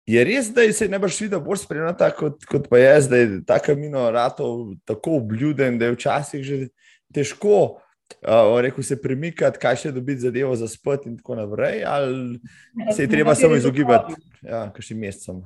je 0.06 0.24
res, 0.24 0.48
da 0.48 0.64
se 0.72 0.88
ne 0.88 0.98
boš 0.98 1.20
videl 1.20 1.40
bolj 1.40 1.58
spremljata, 1.58 2.10
kot, 2.10 2.44
kot 2.44 2.68
pa 2.68 2.78
jaz, 2.78 3.08
da 3.08 3.16
je 3.16 3.44
ta 3.44 3.58
kamino 3.58 4.10
ratov 4.10 4.54
tako 4.84 5.16
obljuden, 5.16 5.78
da 5.78 5.84
je 5.84 5.92
včasih 5.92 6.40
že 6.42 6.56
težko. 7.10 7.78
Uh, 8.20 8.60
rekel 8.60 8.84
se 8.84 8.96
premikati, 9.02 9.58
kaj 9.58 9.76
še 9.76 9.92
dobiti 9.92 10.20
zadevo 10.20 10.56
za 10.56 10.68
spet, 10.68 11.06
in 11.06 11.16
tako 11.16 11.34
naprej, 11.38 11.84
ali 11.86 12.40
se 12.96 13.02
je 13.02 13.08
treba 13.08 13.34
samo 13.34 13.56
izogibati, 13.56 14.14
ja, 14.42 14.66
kakšnim 14.74 14.98
mesecem. 14.98 15.40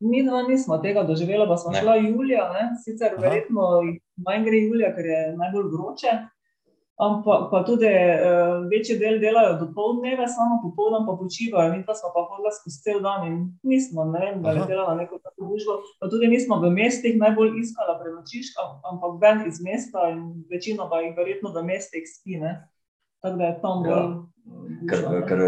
Mi 0.00 0.22
dva 0.26 0.42
nismo 0.46 0.78
tega 0.78 1.02
doživela, 1.02 1.46
pa 1.48 1.56
smo 1.56 1.72
Ne. 1.72 1.80
šla 1.80 1.96
julija, 1.96 2.48
ne? 2.52 2.70
sicer 2.84 3.12
Aha. 3.16 3.22
verjetno 3.22 3.62
manj 4.16 4.44
gre 4.44 4.58
julija, 4.58 4.94
ker 4.96 5.06
je 5.06 5.22
najbolj 5.36 5.70
vroče. 5.72 6.12
Ampak 6.98 7.50
pa 7.50 7.62
tudi 7.62 7.86
uh, 7.86 8.66
večji 8.66 8.96
del 8.98 9.20
delajo 9.22 9.52
do 9.60 9.66
poldneve, 9.70 10.26
samo 10.26 10.58
popoldan 10.64 11.06
pa 11.06 11.14
počivajo. 11.14 11.70
Mi 11.70 11.84
pa 11.86 11.94
smo 11.94 12.10
pa 12.10 12.24
hodili 12.26 12.50
skozi 12.50 12.82
cel 12.82 12.98
dan 13.00 13.26
in 13.26 13.36
nismo, 13.62 14.04
ne 14.04 14.18
vem, 14.18 14.36
Aha. 14.36 14.42
naletela 14.48 14.88
na 14.88 14.94
neko 14.94 15.18
tako 15.18 15.46
gužvo. 15.46 15.76
Pa 16.00 16.10
tudi 16.10 16.26
nismo 16.26 16.58
v 16.58 16.70
mestih 16.70 17.14
najbolj 17.16 17.54
iskala 17.60 17.94
prenočišč, 18.02 18.58
am- 18.58 18.80
ampak 18.84 19.14
ven 19.22 19.46
iz 19.46 19.62
mesta 19.62 20.08
in 20.10 20.18
večina 20.50 20.88
pa 20.90 20.98
jih 21.00 21.14
verjetno 21.14 21.54
v 21.54 21.62
mestih 21.64 22.02
spi. 22.04 22.34
Ne? 22.36 22.66
Tako 23.22 23.36
da 23.36 23.44
je 23.44 23.54
tam 23.62 23.76
Ja. 23.86 23.94
bolj. 23.94 24.10
eh, 24.10 24.26
Ker, 24.88 25.00
ker, 25.28 25.40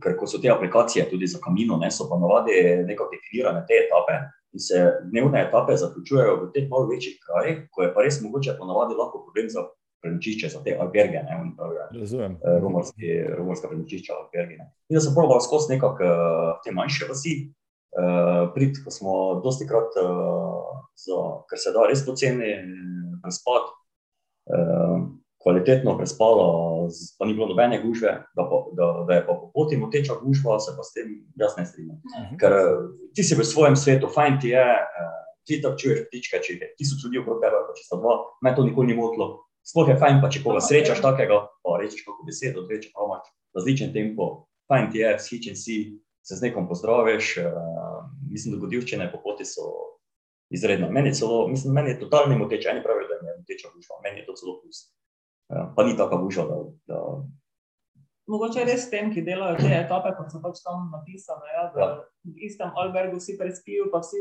ker 0.00 0.12
ko 0.16 0.26
so 0.26 0.38
te 0.38 0.48
aplikacije 0.48 1.10
tudi 1.10 1.26
za 1.26 1.38
kamino, 1.38 1.76
ne, 1.76 1.90
so 1.90 2.08
pa 2.08 2.16
navadi 2.16 2.52
nekako 2.86 3.10
definirane 3.12 3.64
te 3.68 3.74
etape. 3.76 4.16
in 4.52 4.58
se 4.58 4.74
dnevne 5.04 5.42
etape 5.42 5.76
zaključujejo 5.76 6.32
v 6.36 6.52
teh 6.52 6.64
malo 6.70 6.86
večjih 6.86 7.20
krajih, 7.20 7.68
ko 7.70 7.82
je 7.82 7.94
pa 7.94 8.02
res 8.02 8.16
mogoče 8.22 8.56
ponavadi 8.58 8.94
lahko 8.94 9.22
problem 9.22 9.46
za 9.48 9.62
prenočišče, 10.02 10.48
za 10.48 10.62
te 10.64 10.76
alberge, 10.76 11.20
ne, 11.20 11.36
oni 11.36 11.52
pravijo, 11.56 11.86
Razumem. 11.94 12.32
eh, 12.34 12.58
romarski, 12.58 13.06
romarska 13.36 13.68
prenočišča, 13.68 14.12
albergi. 14.14 14.56
Ne. 14.56 14.66
In 14.88 14.94
da 14.94 15.00
so 15.00 15.14
probali 15.14 15.40
skozi 15.40 15.72
nekako 15.72 16.04
eh, 16.04 16.18
te 16.64 16.72
manjše 16.72 17.04
vasi, 17.06 17.34
uh, 17.92 18.48
prid, 18.54 18.78
ko 18.84 18.90
smo 18.90 19.12
dosti 19.40 19.66
krat, 19.66 19.96
uh, 19.96 20.64
za, 20.96 21.16
ker 21.44 21.58
se 21.58 21.72
da 21.72 21.86
res 21.86 22.04
poceni 22.06 22.52
prespati, 23.22 23.72
uh, 24.46 25.00
kvalitetno 25.38 25.96
prespala, 25.96 26.46
z- 26.88 27.16
pa 27.16 27.24
ni 27.24 27.34
bilo 27.34 27.46
nobene 27.46 27.80
gužve, 27.80 28.12
da, 28.30 28.42
pa, 28.42 28.56
da, 28.72 29.04
da 29.04 29.14
je 29.14 29.26
pa 29.26 29.32
po 29.34 29.50
poti 29.50 29.76
moteča 29.76 30.14
gužva, 30.16 30.58
se 30.60 30.72
pa 30.72 30.82
s 30.82 30.92
tem 30.92 31.06
jaz 31.34 31.56
ne 31.56 31.64
strinjam. 31.66 31.96
Mhm. 32.18 32.36
Ker 32.36 32.52
eh, 32.52 32.74
ti 33.14 33.22
si 33.22 33.34
v 33.34 33.44
svojem 33.44 33.72
svetu, 33.74 34.06
fajn 34.08 34.36
ti 34.38 34.48
je, 34.48 34.66
eh, 35.00 35.16
ti 35.42 35.58
tako 35.58 35.76
čuješ 35.76 36.02
ptičke, 36.06 36.38
če 36.38 36.52
je 36.54 36.68
tisoč 36.76 37.04
ljudi 37.04 37.18
okrog 37.18 37.40
tebe, 37.40 37.56
pa 37.58 37.72
če 37.72 37.82
sta 37.82 37.96
dva, 37.96 38.12
me 38.40 38.52
to 38.52 38.62
nikoli 38.62 38.86
ni 38.86 38.94
motilo. 38.94 39.46
Sploh 39.66 39.88
je 39.92 39.96
fajn, 40.00 40.20
pa 40.22 40.30
če 40.32 40.40
koga 40.42 40.60
srečaš 40.64 41.02
takega, 41.04 41.42
pa 41.62 41.76
rečeš 41.80 42.04
kako 42.06 42.24
besedo, 42.26 42.64
če 42.66 42.90
pa 42.94 43.04
imaš 43.06 43.28
različen 43.56 43.92
tempo, 43.92 44.46
fajn 44.70 44.90
ti 44.90 45.02
je, 45.02 45.14
vzhičen 45.18 45.56
si, 45.58 45.76
se 46.24 46.36
z 46.36 46.46
nekom 46.48 46.68
pozdraviš. 46.68 47.36
Uh, 47.42 48.06
mislim, 48.30 48.54
dogodivščine 48.56 49.10
po 49.12 49.20
poti 49.24 49.44
so 49.44 49.66
izredne. 50.50 50.88
Meni, 50.90 51.12
celo, 51.14 51.44
mislim, 51.48 51.74
meni 51.76 51.90
je 51.94 52.00
totalni 52.00 52.38
moteč, 52.38 52.66
eni 52.66 52.82
pravijo, 52.82 53.08
da 53.10 53.18
je 53.20 53.36
moteča 53.38 53.68
gužva, 53.74 54.00
meni 54.04 54.20
je 54.22 54.26
to 54.26 54.34
celo 54.40 54.56
plus. 54.62 54.82
Uh, 55.50 55.68
pa 55.76 55.84
ni 55.84 55.96
taka 55.98 56.16
gužva, 56.22 56.46
da, 56.48 56.58
da 56.90 57.02
Mogoče 58.30 58.62
res 58.62 58.84
tem, 58.90 59.08
ki 59.10 59.24
delajo 59.26 59.56
te 59.58 59.70
etape, 59.74 60.12
kot 60.14 60.30
so 60.30 60.38
pač 60.38 60.60
tam 60.62 60.90
napisane, 60.92 61.48
ja, 61.50 61.62
da 61.74 61.80
Ja. 61.80 61.88
v 62.24 62.46
istem 62.46 62.70
albergu 62.78 63.18
vsi 63.18 63.34
prespijo, 63.38 63.88
pa 63.90 63.98
vsi 64.04 64.20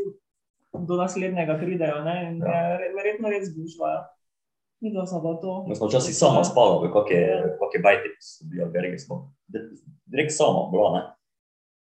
do 0.73 0.95
naslednjega 0.97 1.57
pridejo. 1.61 1.99
Ne, 2.07 2.15
in 2.31 2.39
Ja. 2.41 2.79
je 2.81 2.89
verjetno 2.95 3.29
res 3.29 3.51
gužvajo. 3.53 3.99
Mi 4.01 4.18
da 4.81 5.05
smo 5.05 5.19
pa 5.23 5.41
to. 5.41 5.65
Mi 5.67 5.75
smo 5.75 5.87
včasih 5.87 6.15
sama 6.15 6.43
spala, 6.43 6.79
v 6.79 6.91
kakšne 6.93 7.21
kakšne 7.59 7.81
bajte, 7.83 8.07
ki 8.09 8.21
so 8.23 8.47
bili 8.47 8.63
albergi. 8.63 8.99
Smo 8.99 9.33
di- 9.47 9.67
direkt 10.05 10.31
sama 10.31 10.69
bila, 10.71 10.89
ne. 10.95 11.01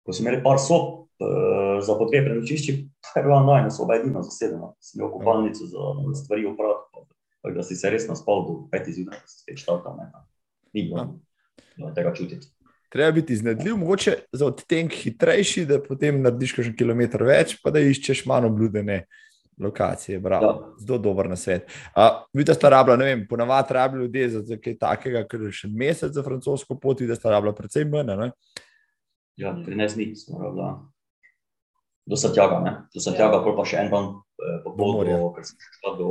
Ko 0.02 0.14
smo 0.14 0.28
imeli 0.28 0.44
par 0.44 0.58
sob 0.60 0.84
uh, 1.20 1.78
za 1.80 1.94
po 1.94 2.06
dve 2.06 2.24
prenočišči, 2.26 2.74
pa 3.04 3.20
je 3.20 3.24
bila 3.24 3.44
najna 3.44 3.70
soba 3.70 3.96
edina 3.96 4.24
zasedena. 4.24 4.74
Sem 4.80 5.02
imel 5.02 5.12
kopalnico 5.14 5.66
za 5.66 5.84
stvari 6.24 6.46
opraviti, 6.46 6.90
pa- 6.94 7.06
tako 7.42 7.56
da 7.56 7.64
si 7.64 7.76
se 7.76 7.90
res 7.90 8.08
naspal 8.08 8.46
do 8.46 8.54
petih 8.72 8.96
zjutraj, 8.96 9.20
da 9.22 9.28
si 9.28 9.40
spet 9.44 9.62
štal 9.62 9.84
tam. 9.84 9.98
ne. 9.98 10.10
Ni 10.74 10.90
bilo 10.90 11.20
bilo 11.78 11.92
tega 11.94 12.14
čutiti. 12.14 12.48
Treba 12.90 13.12
biti 13.12 13.34
iznajdljiv, 13.34 13.78
mogoče 13.78 14.14
za 14.32 14.46
odtenek 14.46 14.94
hitrejši, 14.94 15.66
da 15.66 15.82
potem 15.84 16.22
narediš 16.24 16.54
še 16.56 16.72
kilometr 16.74 17.20
več, 17.24 17.58
pa 17.64 17.70
da 17.70 17.80
iščeš 17.84 18.26
manj 18.26 18.48
obljudene 18.48 19.02
lokacije. 19.60 20.20
Bravo, 20.20 20.46
Ja. 20.46 20.74
zelo 20.80 20.98
dober 20.98 21.30
na 21.30 21.36
svet. 21.36 21.66
Vidite, 22.34 22.52
da 22.52 22.56
sta 22.56 22.70
rabila, 22.70 22.96
ne 22.96 23.06
vem, 23.06 23.28
ponavadi 23.30 23.74
rabijo 23.74 24.02
ljudje 24.02 24.30
za, 24.30 24.42
za 24.42 24.58
kaj 24.58 24.78
takega, 24.78 25.24
ker 25.28 25.42
je 25.42 25.52
še 25.52 25.68
mesec 25.68 26.14
za 26.14 26.24
francosko 26.24 26.76
pot, 26.76 27.02
da 27.02 27.16
sta 27.16 27.30
rabila 27.30 27.54
precej 27.54 27.86
manj. 27.86 28.10
a 28.10 28.16
Ne? 28.16 28.32
Ja, 29.36 29.54
13 29.56 29.96
dni 29.96 30.16
smo 30.16 30.40
rabili. 30.40 30.70
Do 32.06 32.16
Satjaga, 32.16 32.60
ne? 32.60 32.72
Do 32.94 33.02
Satjaga, 33.04 33.42
pol 33.44 33.56
pa 33.58 33.66
še 33.66 33.78
en 33.78 33.90
dan 33.92 34.06
eh, 34.40 34.62
po 34.64 34.72
podu, 34.72 35.04
ker 35.36 35.44
sem 35.44 35.58
šla 35.82 35.92
do 35.98 36.08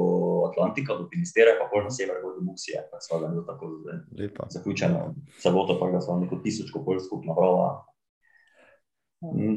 Atlantika, 0.50 0.92
do 0.94 1.06
Finistere, 1.08 1.54
pa 1.56 1.70
pol 1.72 1.86
na 1.86 1.90
sever, 1.90 2.18
do 2.20 2.42
Buksije, 2.44 2.82
tako 2.90 3.00
sva 3.00 3.20
ga 3.22 3.28
bilo 3.28 3.44
tako 3.48 3.70
zaključeno, 4.52 5.14
celoto 5.40 5.78
pa 5.80 5.88
ga 5.90 6.00
smo 6.00 6.18
neko 6.20 6.36
tisočko 6.44 6.84
pol 6.84 7.00
skupno 7.00 7.32
brala. 7.34 7.86
Mm. 9.24 9.56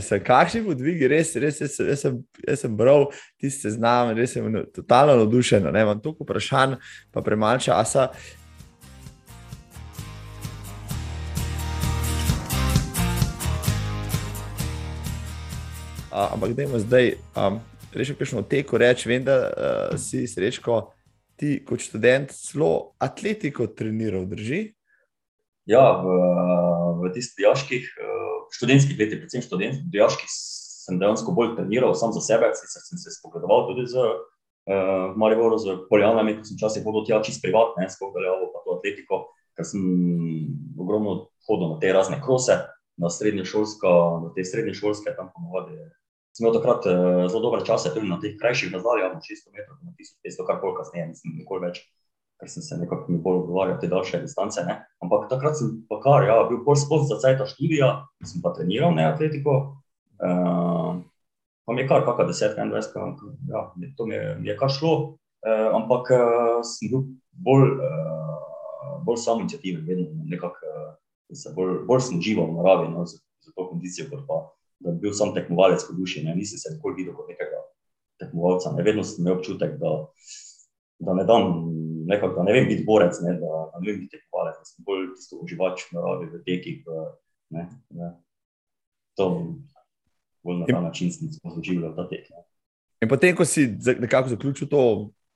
Se, 0.00 0.16
kakšni 0.24 0.62
podvigi, 0.64 1.08
res, 1.08 1.34
res 1.36 1.60
jaz, 1.60 1.74
jaz, 1.76 2.00
sem, 2.00 2.14
jaz 2.48 2.62
sem 2.64 2.76
bral 2.76 3.10
tiste 3.40 3.68
zname, 3.70 4.14
res 4.16 4.32
sem 4.32 4.46
na- 4.52 4.64
totalno 4.64 5.18
navdušen. 5.20 5.68
ne, 5.72 5.82
Imam 5.82 6.00
toliko 6.00 6.24
vprašanj, 6.24 6.78
pa 7.12 7.20
premalo 7.20 7.60
časa. 7.60 8.08
A, 16.12 16.32
ampak 16.32 16.52
dajmo 16.52 16.78
zdaj, 16.78 17.14
um, 17.36 17.60
rešil 17.92 18.16
kakšno 18.16 18.42
teko 18.48 18.78
reči. 18.78 19.08
Vem, 19.08 19.24
da 19.24 19.36
uh, 19.48 19.98
si 20.00 20.26
srečko 20.28 20.92
ti 21.36 21.56
kot 21.64 21.80
študent 21.80 22.32
zelo 22.32 22.92
atletiko 23.00 23.66
treniral, 23.66 24.24
drži? 24.28 24.74
Ja, 25.64 26.02
v, 26.02 26.06
v 27.00 27.12
tistih 27.14 27.44
dijaških, 27.44 27.84
eh, 27.86 28.21
študentskih 28.52 28.98
letih, 28.98 29.20
predvsem 29.22 29.44
študentskih, 29.44 29.86
dijaških, 29.92 30.28
sem 30.82 30.98
dejansko 31.00 31.34
bolj 31.36 31.54
treniral 31.56 31.94
sam 31.98 32.12
za 32.14 32.22
sebe, 32.24 32.50
sicer 32.58 32.84
sem 32.84 33.00
se 33.00 33.14
spogledoval 33.14 33.68
tudi 33.70 33.86
z 33.90 34.02
uh, 34.02 35.14
Mariboru, 35.16 35.58
z 35.62 35.78
Poljanami, 35.90 36.36
ko 36.38 36.46
sem 36.48 36.58
včasih 36.58 36.84
hodil 36.86 37.06
tja 37.08 37.22
čist 37.24 37.42
privatne, 37.44 37.88
spogledal 37.92 38.48
pa 38.52 38.62
to 38.66 38.76
atletiko, 38.78 39.24
ker 39.56 39.68
sem 39.68 39.82
ogromno 40.80 41.32
hodil 41.48 41.74
na 41.74 41.80
te 41.82 41.92
razne 41.94 42.20
krose, 42.22 42.58
na 43.00 43.10
srednje 43.10 43.46
šolsko, 43.48 43.90
na 44.26 44.32
te 44.36 44.44
srednje 44.44 44.76
šolske, 44.78 45.14
tam 45.16 45.32
ponovadi. 45.34 45.78
Sem 46.32 46.46
imel 46.46 46.56
takrat 46.56 46.86
uh, 46.88 47.24
zelo 47.28 47.44
dobre 47.44 47.64
čase, 47.68 47.92
tudi 47.94 48.10
na 48.10 48.18
teh 48.20 48.36
krajših 48.40 48.72
razdaljah, 48.74 49.16
na 49.16 49.20
600 49.20 49.56
metrov, 49.56 49.80
na 49.84 49.94
1500, 49.96 50.48
kar 50.48 50.60
koli 50.62 50.78
kasneje, 50.80 51.10
nisem 51.12 51.36
nikoli 51.36 51.68
več 51.68 51.82
ker 52.42 52.50
sem 52.50 52.62
se 52.66 52.74
nekako 52.80 53.12
mi 53.12 53.20
bolj 53.22 53.44
odgovarjal 53.44 53.76
te 53.78 53.86
daljše 53.86 54.18
distance. 54.24 54.64
Ne? 54.66 54.80
Ampak 54.98 55.28
takrat 55.30 55.54
sem 55.60 55.76
pa 55.86 56.00
kar, 56.02 56.26
ja, 56.26 56.40
bil 56.50 56.58
bolj 56.66 56.80
sploh 56.82 57.04
za 57.06 57.20
cajta 57.22 57.46
študija, 57.46 57.90
sem 58.26 58.42
pa 58.42 58.50
treniral 58.56 58.94
ne 58.96 59.06
atletiko. 59.06 59.54
Uh, 60.18 60.98
pa 61.62 61.74
mi 61.74 61.84
je 61.84 61.88
kar 61.90 62.02
kakšna 62.02 62.26
desetka, 62.26 62.66
dvajsetka, 62.66 63.06
ja, 63.50 63.62
mi- 63.78 63.92
to 63.94 64.06
mi 64.10 64.18
je, 64.18 64.34
mi 64.40 64.50
je 64.50 64.56
kar 64.58 64.74
šlo, 64.74 64.94
uh, 65.46 65.68
ampak 65.78 66.10
uh, 66.10 66.58
sem 66.66 66.90
bil 66.90 67.04
bolj, 67.46 67.78
uh, 67.78 68.98
bolj 69.06 69.22
samoiniciativen, 69.22 69.86
vedno 69.86 70.10
nekako 70.34 70.66
uh, 70.66 71.54
bolj, 71.54 71.76
bolj 71.86 72.02
sem 72.08 72.18
užival 72.18 72.50
v 72.50 72.58
naravi, 72.58 72.90
no, 72.90 73.06
za, 73.06 73.22
za 73.46 73.54
to 73.54 73.68
kondicijo, 73.70 74.10
kot 74.10 74.26
pa 74.26 74.42
da 74.82 74.90
bi 74.90 75.06
bil 75.06 75.14
sam 75.14 75.30
tekmovalec 75.34 75.84
po 75.86 75.94
duši, 75.94 76.24
ne, 76.26 76.34
nisem 76.34 76.58
se 76.58 76.74
nikoli 76.74 76.98
videl 76.98 77.14
kot 77.14 77.30
nekega 77.30 77.62
tekmovalca, 78.18 78.74
ne, 78.74 78.82
vedno 78.82 79.06
sem 79.06 79.22
imel 79.22 79.38
občutek, 79.38 79.78
da, 79.78 79.92
da 80.98 81.14
ne 81.14 81.24
dam 81.26 81.46
nekako, 82.14 82.36
da 82.38 82.46
ne 82.46 82.54
vem 82.56 82.68
biti 82.68 82.84
borec, 82.86 83.18
ne, 83.24 83.34
da, 83.40 83.64
da 83.72 83.80
ne 83.80 83.90
vem 83.90 84.00
biti 84.02 84.16
tekmovalec, 84.16 84.60
da 84.60 84.68
sem 84.68 84.86
bolj 84.86 85.08
tisto 85.16 85.40
uživač 85.42 85.86
v 85.88 85.96
naravi, 85.96 86.28
v 86.32 86.42
tekih. 86.46 86.82
V, 86.86 87.04
ne, 87.56 87.66
ne. 87.98 88.12
To 89.20 89.28
bolj 90.42 90.62
na 90.62 90.68
ta 90.70 90.80
način 90.80 91.12
sem 91.12 91.32
doživel 91.44 91.94
ta 91.96 92.06
tek. 92.10 92.28
Ne. 92.30 92.44
In 93.02 93.10
potem, 93.10 93.34
ko 93.36 93.44
si 93.48 93.66
nekako 93.98 94.34
zaključil 94.36 94.68
to 94.70 94.84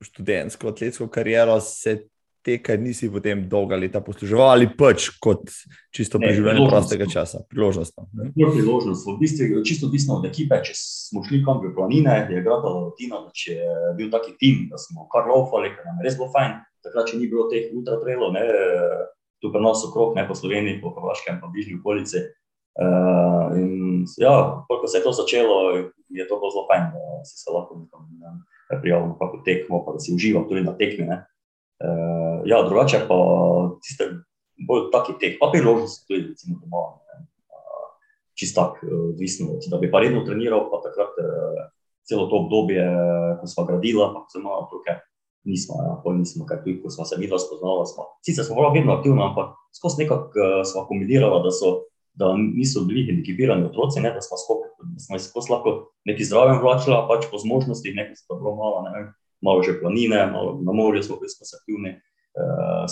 študentsko, 0.05 0.70
atletsko 0.70 1.09
kariero, 1.11 1.59
se 1.61 2.07
tega 2.47 2.77
nisi 2.79 3.09
potem 3.11 3.43
dolga 3.51 3.77
leta 3.79 4.01
posluževal 4.05 4.53
ali 4.55 4.69
pač 4.79 5.09
kot 5.23 5.51
čisto 5.95 6.21
preživljanje 6.23 6.69
prostega 6.71 7.09
časa, 7.11 7.43
priložnost. 7.51 7.97
hm? 7.99 8.31
Bolj 8.37 8.55
priložnost, 8.61 9.09
v 9.09 9.17
bistvu 9.21 9.65
čisto 9.67 9.91
odvisno 9.91 10.21
od 10.21 10.29
ekipe. 10.29 10.61
Če 10.63 10.77
smo 10.77 11.25
šli 11.27 11.43
kam 11.47 11.61
v 11.65 11.75
planine, 11.75 12.23
je 12.31 12.45
gradala 12.45 12.87
rutina, 12.87 13.25
da 13.27 13.35
če 13.35 13.59
je 13.59 13.77
bil 13.99 14.11
taki 14.15 14.37
tim, 14.41 14.67
da 14.71 14.81
smo 14.81 15.09
kar 15.13 15.29
laufali, 15.31 15.75
ker 15.75 15.89
nam 15.89 16.01
je 16.01 16.09
res 16.09 16.19
bilo 16.21 16.31
fajn. 16.35 16.59
Takrat, 16.87 17.11
če 17.11 17.19
ni 17.19 17.31
bilo 17.31 17.49
teh 17.51 17.73
ultratrailov, 17.75 18.35
ne, 18.37 18.47
tu 19.43 19.51
pri 19.53 19.63
nas 19.63 19.83
okrog, 19.89 20.15
ne 20.15 20.27
po 20.29 20.37
Sloveniji, 20.39 20.81
po 20.83 20.95
Hrvaškem, 20.95 21.41
pa 21.43 21.51
bližnji 21.51 21.81
okolici. 21.81 22.29
Uh, 22.77 23.57
in 23.57 24.05
ja, 24.21 24.35
ko 24.69 24.85
se 24.85 25.01
je 25.01 25.05
to 25.05 25.13
začelo, 25.17 25.57
je 26.13 26.25
to 26.29 26.37
bilo 26.37 26.51
zelo 26.53 26.67
fajn, 26.69 26.91
da 26.93 27.25
si 27.25 27.41
se 27.41 27.49
lahko 27.51 27.81
nekam, 27.81 28.05
prijavil 28.83 29.15
na 29.15 29.17
kakšno 29.17 29.41
tekmo, 29.47 29.81
pa 29.87 29.97
da 29.97 30.03
si 30.03 30.15
užival 30.15 30.45
tudi 30.49 30.63
na 30.67 30.77
tekmi. 30.77 31.09
Ne. 31.09 31.23
Uh, 31.81 32.26
ja, 32.45 32.62
drugače 32.62 33.05
pa 33.09 33.16
tiste 33.82 34.11
bolj 34.68 34.91
taki 34.93 35.16
tek, 35.20 35.39
pa 35.41 35.51
priložnosti 35.53 36.07
tudi 36.09 36.28
recimo 36.28 36.61
doma. 36.61 36.84
Ne. 37.09 37.26
Uh, 37.53 37.89
čist 38.37 38.57
tak, 38.57 38.80
eh, 38.84 38.93
odvisno 39.12 39.57
od 39.57 39.66
da 39.70 39.80
bi 39.80 39.91
pa 39.91 40.01
redno 40.01 40.24
treniral, 40.24 40.68
pa 40.70 40.80
takrat 40.84 41.12
eh, 41.20 41.66
celo 42.09 42.28
to 42.30 42.45
obdobje, 42.47 42.84
ko 43.41 43.47
smo 43.47 43.64
gradila, 43.66 44.12
pa 44.14 44.24
sem 44.30 44.41
imel 44.41 44.62
otroke, 44.62 44.95
nismo, 45.47 45.80
ja, 45.82 45.97
pol 46.03 46.18
nismo, 46.20 46.47
ker 46.47 46.62
tudi 46.62 46.78
ko 46.82 46.91
smo 46.91 47.05
se 47.05 47.18
mi 47.18 47.26
dva 47.30 47.39
spoznala, 47.39 47.87
smo, 47.87 48.07
sicer 48.26 48.47
smo 48.47 48.59
bila 48.61 48.70
vedno 48.74 48.95
aktivna, 48.95 49.30
ampak 49.30 49.57
skozi 49.74 50.05
nekako 50.05 50.30
eh, 50.39 50.64
smo 50.64 50.87
kombinirala, 50.89 51.43
da 51.43 51.51
so 51.51 51.87
da 52.16 52.32
niso 52.37 52.80
bili 52.89 53.05
hendikepirani 53.07 53.66
otroci, 53.66 54.01
ne, 54.01 54.11
da 54.12 54.20
smo 54.24 54.39
skupaj, 54.41 54.70
da 54.80 55.01
smo 55.05 55.18
skozi 55.18 55.53
lahko 55.53 55.72
neki 56.09 56.24
zdravim 56.24 56.62
vlačila, 56.62 57.05
pač 57.09 57.26
po 57.30 57.39
zmožnosti, 57.39 57.93
nekaj 57.93 58.16
sta 58.16 58.39
bilo 58.41 58.55
malo, 58.57 58.82
ne 58.87 58.93
vem, 58.95 59.11
malo 59.45 59.62
že 59.62 59.76
planine, 59.80 60.22
malo 60.32 60.57
na 60.64 60.72
morju 60.72 61.03
smo 61.03 61.18
bili 61.20 61.28
skozi 61.28 61.59
aktivni, 61.61 61.93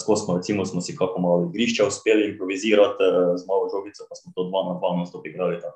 skozi 0.00 0.24
smo, 0.24 0.36
recimo, 0.36 0.64
smo 0.64 0.80
si 0.80 0.96
kako 0.96 1.20
malo 1.20 1.50
igrišča 1.50 1.86
uspeli 1.86 2.30
improvizirati 2.30 3.02
uh, 3.04 3.36
z 3.40 3.42
malo 3.48 3.68
žogico, 3.72 4.06
pa 4.08 4.14
smo 4.14 4.32
to 4.36 4.48
dva 4.48 4.60
na 4.68 4.72
dva 4.78 4.96
na 4.98 5.06
stop 5.06 5.26
igrali, 5.26 5.60
ta 5.60 5.70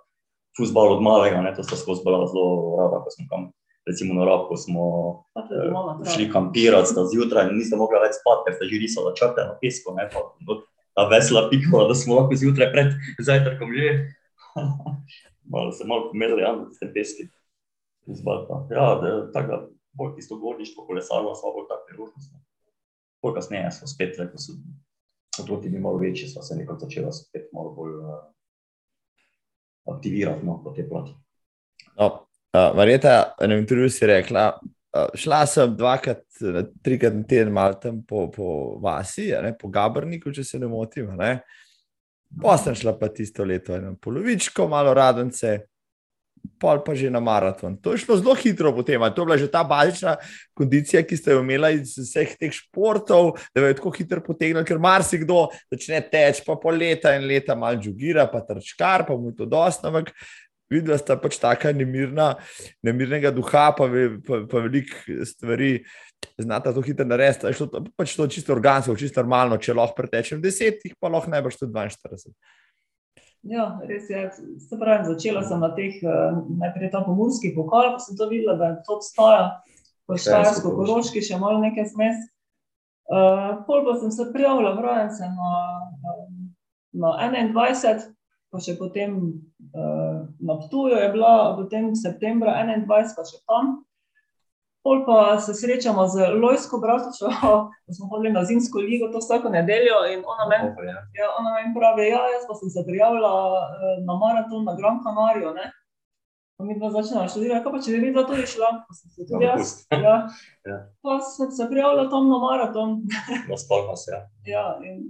futbal 0.57 0.97
od 0.97 1.03
malega, 1.03 1.43
ne, 1.45 1.55
to 1.55 1.63
sta 1.63 1.77
skozi 1.77 2.03
bila 2.05 2.27
zelo 2.27 2.77
rada, 2.81 3.05
ko 3.05 3.11
smo 3.11 3.25
kam, 3.31 3.43
recimo 3.87 4.15
na 4.15 4.25
Rabku 4.25 4.57
smo 4.57 4.85
na 5.37 6.11
šli 6.15 6.31
kampirati, 6.33 6.91
sta 6.93 7.05
zjutraj 7.13 7.51
in 7.51 7.61
niste 7.61 7.77
mogli 7.77 8.01
več 8.03 8.17
spati, 8.21 8.45
ker 8.47 8.57
ste 8.57 8.71
že 8.73 8.83
risali 8.85 9.15
črte 9.21 9.47
na 9.51 9.55
pesku, 9.61 9.95
ne, 9.99 10.09
pa 10.13 10.25
no, 10.49 10.61
ta 10.97 11.07
vesela 11.13 11.47
pikala, 11.53 11.87
da 11.93 11.95
smo 11.95 12.19
lahko 12.19 12.41
zjutraj 12.41 12.73
pred 12.73 12.97
zajtrkom 13.21 13.77
že. 13.77 13.89
malo 15.53 15.73
se 15.73 15.85
malo 15.85 16.11
pomerili, 16.11 16.43
ja, 16.43 16.57
s 16.73 16.81
tem 16.81 16.93
peski. 16.93 17.29
Zbalta. 18.09 18.65
Ja, 18.73 18.97
tako 19.33 19.49
da 19.49 19.59
bolj 19.93 20.15
tisto 20.17 20.37
gorništvo, 20.37 20.87
kolesarstvo, 20.87 21.35
smo 21.35 21.53
bolj 21.53 21.69
tako 21.69 21.85
priložnost. 21.89 22.48
Bolj 23.23 23.35
kasneje 23.35 23.71
smo 23.75 23.89
spet, 23.91 24.17
ko 24.17 24.39
so 24.39 24.57
otroci 25.43 25.69
bili 25.69 25.83
malo 25.83 25.99
večji, 25.99 26.29
smo 26.29 26.43
se 26.43 26.57
nekako 26.57 26.79
začela 26.87 27.13
spet 27.13 27.49
malo 27.53 27.71
bolj 27.75 27.95
uh, 27.95 28.19
aktivirati 29.95 30.47
no, 30.47 30.61
po 30.65 30.71
tej 30.71 30.89
plati. 30.89 31.15
No, 31.97 32.07
uh, 32.07 32.77
Marjeta, 32.77 33.35
na 33.41 33.55
intervjuju 33.55 33.91
si 33.91 34.07
rekla, 34.07 34.59
uh, 34.63 35.15
šla 35.15 35.47
sem 35.47 35.77
dvakrat, 35.77 36.25
trikrat 36.83 37.15
na 37.15 37.23
teden 37.23 37.53
malo 37.53 37.75
tam 37.75 38.03
po, 38.07 38.31
po 38.31 38.79
vasi, 38.83 39.31
ne, 39.43 39.55
po 39.59 39.69
Gabrniku, 39.69 40.33
če 40.33 40.45
se 40.45 40.59
ne 40.59 40.71
motim. 40.71 41.11
Ne. 41.19 41.41
Pa 42.43 42.59
sem 42.61 42.75
šla 42.77 42.93
pa 42.99 43.09
tisto 43.09 43.45
leto 43.45 43.75
eno 43.77 43.95
polovičko, 44.03 44.69
malo 44.69 44.95
radence, 44.95 45.59
pol 46.59 46.81
pa 46.83 46.95
že 46.95 47.11
na 47.11 47.21
maraton. 47.21 47.77
To 47.83 47.93
je 47.95 48.03
šlo 48.03 48.17
zelo 48.19 48.35
hitro 48.35 48.73
potem, 48.75 48.99
to 49.15 49.23
je 49.23 49.27
bila 49.27 49.39
že 49.39 49.47
ta 49.51 49.63
bazična 49.65 50.17
kondicija, 50.55 51.03
ki 51.07 51.17
ste 51.17 51.33
jo 51.37 51.41
imeli 51.45 51.79
iz 51.83 51.95
vseh 51.99 52.35
teh 52.39 52.53
športov, 52.53 53.39
da 53.55 53.63
je 53.67 53.79
tako 53.79 53.91
hitro 53.95 54.21
potegnil, 54.25 54.65
ker 54.67 54.79
marsikdo 54.79 55.49
začne 55.71 56.03
teči, 56.03 56.43
pa 56.47 56.59
pol 56.59 56.75
leta 56.79 57.15
in 57.15 57.27
leta 57.31 57.55
malo 57.55 57.79
žugira, 57.83 58.27
pa 58.27 58.41
trčkar, 58.43 59.07
pa 59.07 59.15
mu 59.17 59.31
je 59.31 59.37
to 59.43 59.47
dosta, 59.47 59.89
ampak 59.89 60.11
videla 60.69 60.99
sta 61.01 61.17
pač 61.17 61.39
taka 61.41 61.73
nemirna, 61.73 62.35
nemirnega 62.85 63.31
duha, 63.33 63.71
pa, 63.73 63.87
ve- 63.89 64.19
pa, 64.21 64.43
pa 64.51 64.61
veliko 64.67 65.25
stvari. 65.25 65.85
Znata 66.39 66.73
to 66.75 66.83
hitro 66.83 67.07
narediti, 67.07 67.47
je 67.47 67.55
šlo 67.55 67.67
to- 67.71 67.85
pač 67.97 68.13
to 68.19 68.27
čisto 68.27 68.53
organsko, 68.53 68.97
čisto 68.99 69.23
normalno. 69.23 69.57
Če 69.57 69.75
lahko 69.75 69.95
pretečem 69.97 70.43
deset, 70.43 70.83
jih 70.85 70.95
pa 71.01 71.09
lahko 71.09 71.31
najbrž 71.31 71.57
tudi 71.63 71.73
42. 71.73 72.35
Ja, 73.47 73.79
res 73.87 74.09
je. 74.11 74.31
Se 74.59 74.79
pravi, 74.79 75.07
začela 75.07 75.45
sem 75.47 75.61
na 75.63 75.71
teh, 75.77 76.01
eh, 76.03 76.39
najprej 76.59 76.91
ta 76.91 77.05
pomorski 77.07 77.55
pokal, 77.55 77.95
ko 77.95 78.03
sem 78.03 78.17
to 78.19 78.27
videla, 78.29 78.57
da 78.59 78.75
to 78.83 78.99
obstaja, 78.99 79.63
po 80.09 80.17
Štajersko, 80.17 80.73
Štajersko-Koroški 80.73 81.23
še 81.23 81.39
malo 81.39 81.61
nekaj 81.63 81.87
zmes. 81.93 82.27
Uh, 83.09 83.65
pol 83.65 83.87
pa 83.87 83.95
sem 83.97 84.11
se 84.13 84.27
prijavila 84.35 84.75
v 84.77 84.85
rojence 84.85 85.25
na, 85.33 85.53
na 86.93 87.13
21, 87.25 88.03
pa 88.53 88.61
še 88.61 88.75
potem 88.77 89.15
uh, 89.73 90.29
na 90.45 90.57
Ptuju 90.61 90.99
je 91.01 91.09
bila, 91.15 91.57
potem 91.57 91.95
septembra 91.97 92.59
21 92.61 92.85
pa 93.17 93.25
še 93.25 93.41
tam. 93.49 93.79
Pol 94.89 95.05
pa 95.07 95.37
se 95.41 95.53
srečamo 95.55 96.09
z 96.09 96.17
Lojsko 96.43 96.79
Bratušo, 96.79 97.29
da 97.87 97.93
smo 97.97 98.09
hodili 98.11 98.33
na 98.33 98.45
zimsko 98.45 98.79
ligo, 98.79 99.09
to 99.13 99.19
vsako 99.19 99.49
nedeljo 99.49 99.99
in 100.13 100.21
ona 100.33 100.45
meni 100.51 100.89
ja. 100.93 101.01
Ja, 101.21 101.27
ona 101.39 101.51
meni 101.57 101.75
pravi, 101.77 102.07
ja, 102.09 102.23
jaz 102.35 102.45
pa 102.49 102.55
sem 102.61 102.71
se 102.75 102.85
prijavila 102.89 103.33
eh, 103.59 103.99
na 104.07 104.15
maraton 104.23 104.65
na 104.65 104.75
Gran 104.79 104.97
Canarijo. 105.05 105.53
Ne? 105.59 105.67
Pa 106.57 106.65
mi 106.65 106.79
dva 106.79 106.89
začnemo 106.91 107.29
študirati, 107.29 107.65
kaj 107.65 107.73
pa 107.75 107.81
če 107.85 108.01
bi 108.05 108.13
dva 108.15 108.25
tudi 108.31 108.47
šla, 108.53 108.71
pa 108.87 108.97
sem 108.99 109.11
se 109.13 109.27
tudi 109.29 109.45
Ja, 109.45 109.51
jaz. 109.59 109.75
Ja. 110.07 110.15
Ja. 110.71 110.79
Pa 111.05 111.19
sem 111.35 111.51
se 111.59 111.67
prijavila 111.71 112.07
tam 112.15 112.31
na 112.33 112.39
maraton. 112.47 113.03
Na 113.51 113.59
Spalmas, 113.65 114.07
ja. 114.09 114.23
Ja, 114.55 114.65
in 114.89 115.05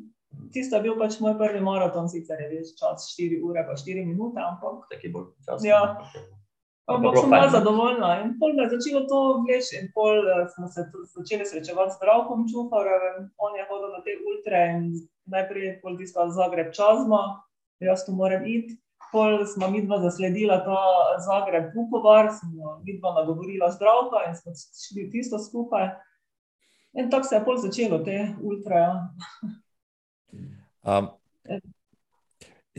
tisto 0.55 0.75
je 0.77 0.89
bil 0.89 0.99
pač 0.99 1.21
moj 1.23 1.39
prvi 1.39 1.63
maraton, 1.63 2.11
sicer 2.11 2.43
je 2.43 2.51
bil 2.51 2.67
čas 2.83 3.07
4 3.15 3.39
ure 3.47 3.63
pa 3.71 3.79
4 3.79 4.03
minute, 4.11 4.43
ampak, 4.43 4.91
Taki 4.91 5.15
bolj 5.15 5.31
časni. 5.47 5.71
Ja. 5.71 5.85
Ampak 6.89 7.19
sem 7.21 7.31
bila 7.31 7.49
zadovoljna. 7.53 8.09
In 8.25 8.35
pol 8.41 8.57
je 8.57 8.69
začelo 8.73 9.05
to 9.11 9.21
vleči 9.45 9.79
in 9.83 9.87
pol 9.95 10.25
eh, 10.25 10.49
smo 10.55 10.69
se 10.69 10.89
začeli 11.17 11.47
srečevati 11.47 11.93
z 11.93 11.97
Zdravkom 12.01 12.49
Čufarjevem, 12.49 13.31
on 13.37 13.57
je 13.57 13.67
hodil 13.69 13.91
na 13.93 14.01
te 14.05 14.17
ultre 14.25 14.61
in 14.75 14.83
najprej 15.29 15.81
pol 15.83 15.97
tisto 16.01 16.25
Zagreb 16.33 16.73
Čazma, 16.73 17.45
jaz 17.81 18.07
tu 18.07 18.17
moram 18.17 18.47
iti. 18.47 18.81
Pol 19.13 19.47
smo 19.49 19.71
mi 19.73 19.81
dva 19.87 20.01
zasledila 20.05 20.61
ta 20.65 20.81
Zagreb 21.25 21.73
Vukovar, 21.77 22.33
smo 22.33 22.81
mi 22.85 22.99
dva 22.99 23.15
nagovorila 23.21 23.71
zdravka 23.73 24.25
in 24.29 24.37
smo 24.37 24.53
šli 24.57 25.09
tisto 25.13 25.39
skupaj. 25.39 25.93
In 26.93 27.11
tako 27.11 27.25
se 27.25 27.37
je 27.37 27.45
pol 27.45 27.57
začelo 27.57 27.99
te 28.05 28.33
ultre. 28.43 28.75
Ja. 28.75 28.93
Um, 30.83 31.18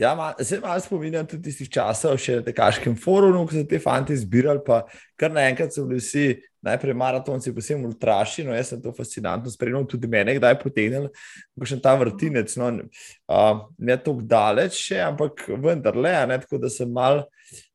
ja, 0.00 0.14
ma, 0.16 0.32
se 0.40 0.58
malo 0.60 0.80
spominjam 0.80 1.26
tudi 1.28 1.50
tistih 1.50 1.68
časov, 1.70 2.16
še 2.20 2.38
na 2.40 2.44
tekaškem 2.46 2.96
forumu, 2.96 3.44
ko 3.48 3.58
so 3.58 3.64
te 3.68 3.78
fanti 3.82 4.16
zbirali, 4.16 4.62
pa 4.64 4.82
kar 5.20 5.32
naenkrat 5.34 5.76
so 5.76 5.84
bili 5.88 6.00
vsi, 6.00 6.24
najprej 6.64 6.96
maratonci, 6.96 7.52
posebej 7.56 7.88
ultraši. 7.88 8.44
No, 8.48 8.54
jaz 8.56 8.72
sem 8.72 8.80
to 8.82 8.92
fascinantno 8.96 9.52
spremljal, 9.52 9.86
tudi 9.88 10.08
mene 10.10 10.36
kdaj 10.38 10.56
potegnil, 10.60 11.08
ko 11.56 11.68
še 11.68 11.80
ta 11.84 11.94
vrtinec. 12.00 12.56
No, 12.60 12.72
uh, 12.80 13.62
ne 13.78 13.96
tako 14.00 14.24
daleč, 14.28 14.80
še, 14.88 15.00
ampak 15.04 15.46
vendarle, 15.60 16.14
a 16.16 16.26
ne 16.28 16.40
tako, 16.42 16.60
da 16.64 16.72
sem 16.72 16.90
mal 16.92 17.24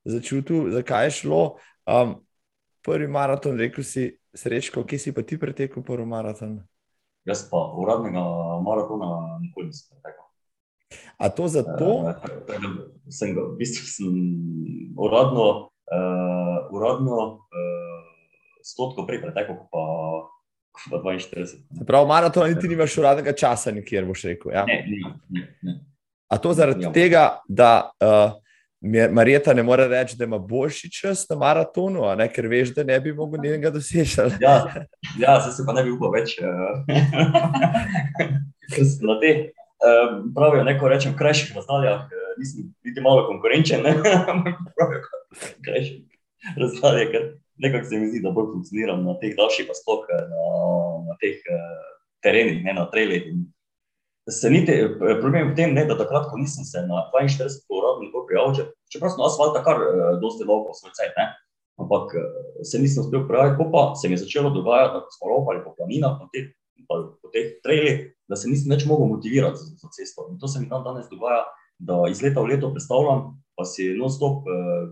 začutil, 0.05 0.71
zakaj 0.75 1.09
je 1.09 1.17
šlo. 1.21 1.41
Um, 1.85 2.19
prvi 2.85 3.09
maraton, 3.09 3.57
rekel 3.61 3.85
si, 3.85 4.11
srečko, 4.35 4.83
kje 4.85 5.01
si 5.01 5.15
pa 5.15 5.25
ti 5.25 5.37
pretekel 5.41 5.85
prvi 5.85 6.05
maraton? 6.09 6.59
Jaz 7.25 7.47
pa 7.49 7.57
uradnega 7.81 8.21
maratona 8.65 9.39
nikoli 9.41 9.71
nisem 9.71 9.93
pretekel. 9.93 10.24
A 11.17 11.29
to 11.29 11.47
zato? 11.47 11.91
Eh, 12.09 12.13
tako 12.47 12.61
da 12.61 13.11
sem 13.11 13.35
ga, 13.35 13.41
v 13.41 13.57
bistvu 13.59 13.87
sem 13.87 14.13
uradno, 14.99 15.69
uh, 15.91 16.57
uradno 16.75 17.17
uh, 17.39 17.99
stotko 18.63 19.05
prej 19.07 19.21
pretekel, 19.21 19.55
kot 19.55 19.67
pa, 19.71 19.83
pa 20.91 21.01
42. 21.15 21.45
Se 21.45 21.85
pravi, 21.87 22.07
maraton 22.07 22.49
niti 22.49 22.67
nimaš 22.67 22.97
uradnega 22.97 23.35
časa, 23.37 23.71
nikjer 23.71 24.05
boš 24.05 24.23
rekel. 24.31 24.51
Ja? 24.51 24.65
Ne, 24.67 24.81
ne, 24.87 25.13
ne, 25.29 25.45
ne. 25.61 25.79
A 26.27 26.37
to 26.41 26.53
zaradi 26.53 26.83
Ja. 26.83 26.91
tega, 26.91 27.39
da 27.47 27.91
uh, 28.01 28.33
Marjeta 29.11 29.53
ne 29.53 29.63
more 29.63 29.87
reči, 29.87 30.17
da 30.17 30.23
ima 30.23 30.37
boljši 30.37 30.91
čas 30.91 31.29
na 31.29 31.35
maratonu, 31.35 32.03
ne, 32.17 32.27
ker 32.33 32.47
veš, 32.47 32.73
da 32.75 32.83
ne 32.83 32.99
bi 32.99 33.13
mogel 33.13 33.41
njenega 33.43 33.69
doseči. 33.69 34.21
Ja, 34.41 34.65
ja 35.19 35.41
se 35.41 35.63
pa 35.65 35.73
ne 35.73 35.83
bi 35.83 35.91
upal 35.95 36.11
več. 36.11 36.35
Uh, 38.65 38.81
na 39.05 39.19
te, 39.21 39.29
uh, 39.29 39.64
pravijo, 40.35 40.63
neko 40.63 40.87
rečem, 40.89 41.13
v 41.13 41.19
krajših 41.19 41.55
razdaljah, 41.55 42.05
uh, 42.05 42.29
nisem 42.39 42.69
niti 42.85 43.01
malo 43.01 43.27
konkurenčen, 43.27 43.83
ne, 43.83 43.95
pravijo, 44.77 45.01
v 45.31 45.65
krajših 45.65 45.99
razdaljah, 46.61 47.11
ker 47.11 47.27
nekako 47.57 47.89
se 47.89 47.99
mi 47.99 48.07
zdi, 48.07 48.21
da 48.23 48.31
bolj 48.31 48.53
funkcioniram 48.53 49.03
na 49.05 49.17
teh 49.19 49.35
daljših, 49.37 49.67
pa 49.67 49.75
sploh 49.77 50.07
eh, 50.09 50.23
na, 50.31 50.47
na 51.09 51.19
teh 51.21 51.39
uh, 51.51 51.83
terenih, 52.23 52.63
ne 52.63 52.73
na 52.73 52.89
Se 54.29 54.49
niti, 54.49 54.71
eh, 54.71 54.89
problem 55.21 55.47
je 55.47 55.51
v 55.51 55.55
tem, 55.55 55.73
ne, 55.73 55.85
da 55.85 55.97
takrat, 55.97 56.31
ko 56.31 56.37
nisem 56.37 56.65
se 56.65 56.81
na 56.81 57.05
42 57.13 57.61
uradno 57.69 58.07
nikoli 58.07 58.25
prijavil, 58.27 58.55
če- 58.57 58.71
čeprav 58.89 59.11
sem 59.13 59.21
asfalta 59.21 59.61
kar 59.63 59.77
uh, 59.77 60.15
dosti 60.21 60.47
dolgo 60.49 60.73
cajt, 60.73 61.13
ne, 61.17 61.25
ampak 61.77 62.15
eh, 62.17 62.63
se 62.65 62.79
nisem 62.81 63.03
uspel 63.03 63.27
prijaviti, 63.27 63.67
pa 63.71 63.93
se 63.95 64.09
mi 64.09 64.17
je 64.17 64.23
začelo 64.23 64.49
dogajati, 64.49 64.93
da 64.97 65.13
smo 65.17 65.29
ropali 65.29 65.61
po 65.63 65.75
planinah, 65.77 66.17
po 66.17 66.25
teh, 66.33 66.49
pa 66.49 66.64
po 66.87 67.31
teh 67.33 67.55
trailih, 67.63 68.11
da 68.29 68.37
se 68.39 68.49
nisem 68.49 68.71
več 68.73 68.85
mogel 68.89 69.09
motivirati 69.09 69.61
za, 69.61 69.71
za 69.81 69.89
cesto. 69.95 70.27
In 70.31 70.39
to 70.41 70.47
se 70.47 70.61
mi 70.61 70.69
dan 70.69 70.83
danes 70.85 71.09
dogaja, 71.11 71.43
da 71.79 72.05
iz 72.09 72.21
leta 72.23 72.43
v 72.43 72.53
leto 72.53 72.71
predstavljam, 72.73 73.33
pa 73.55 73.65
si 73.67 73.91
non-stop 73.97 74.47
eh, 74.47 74.85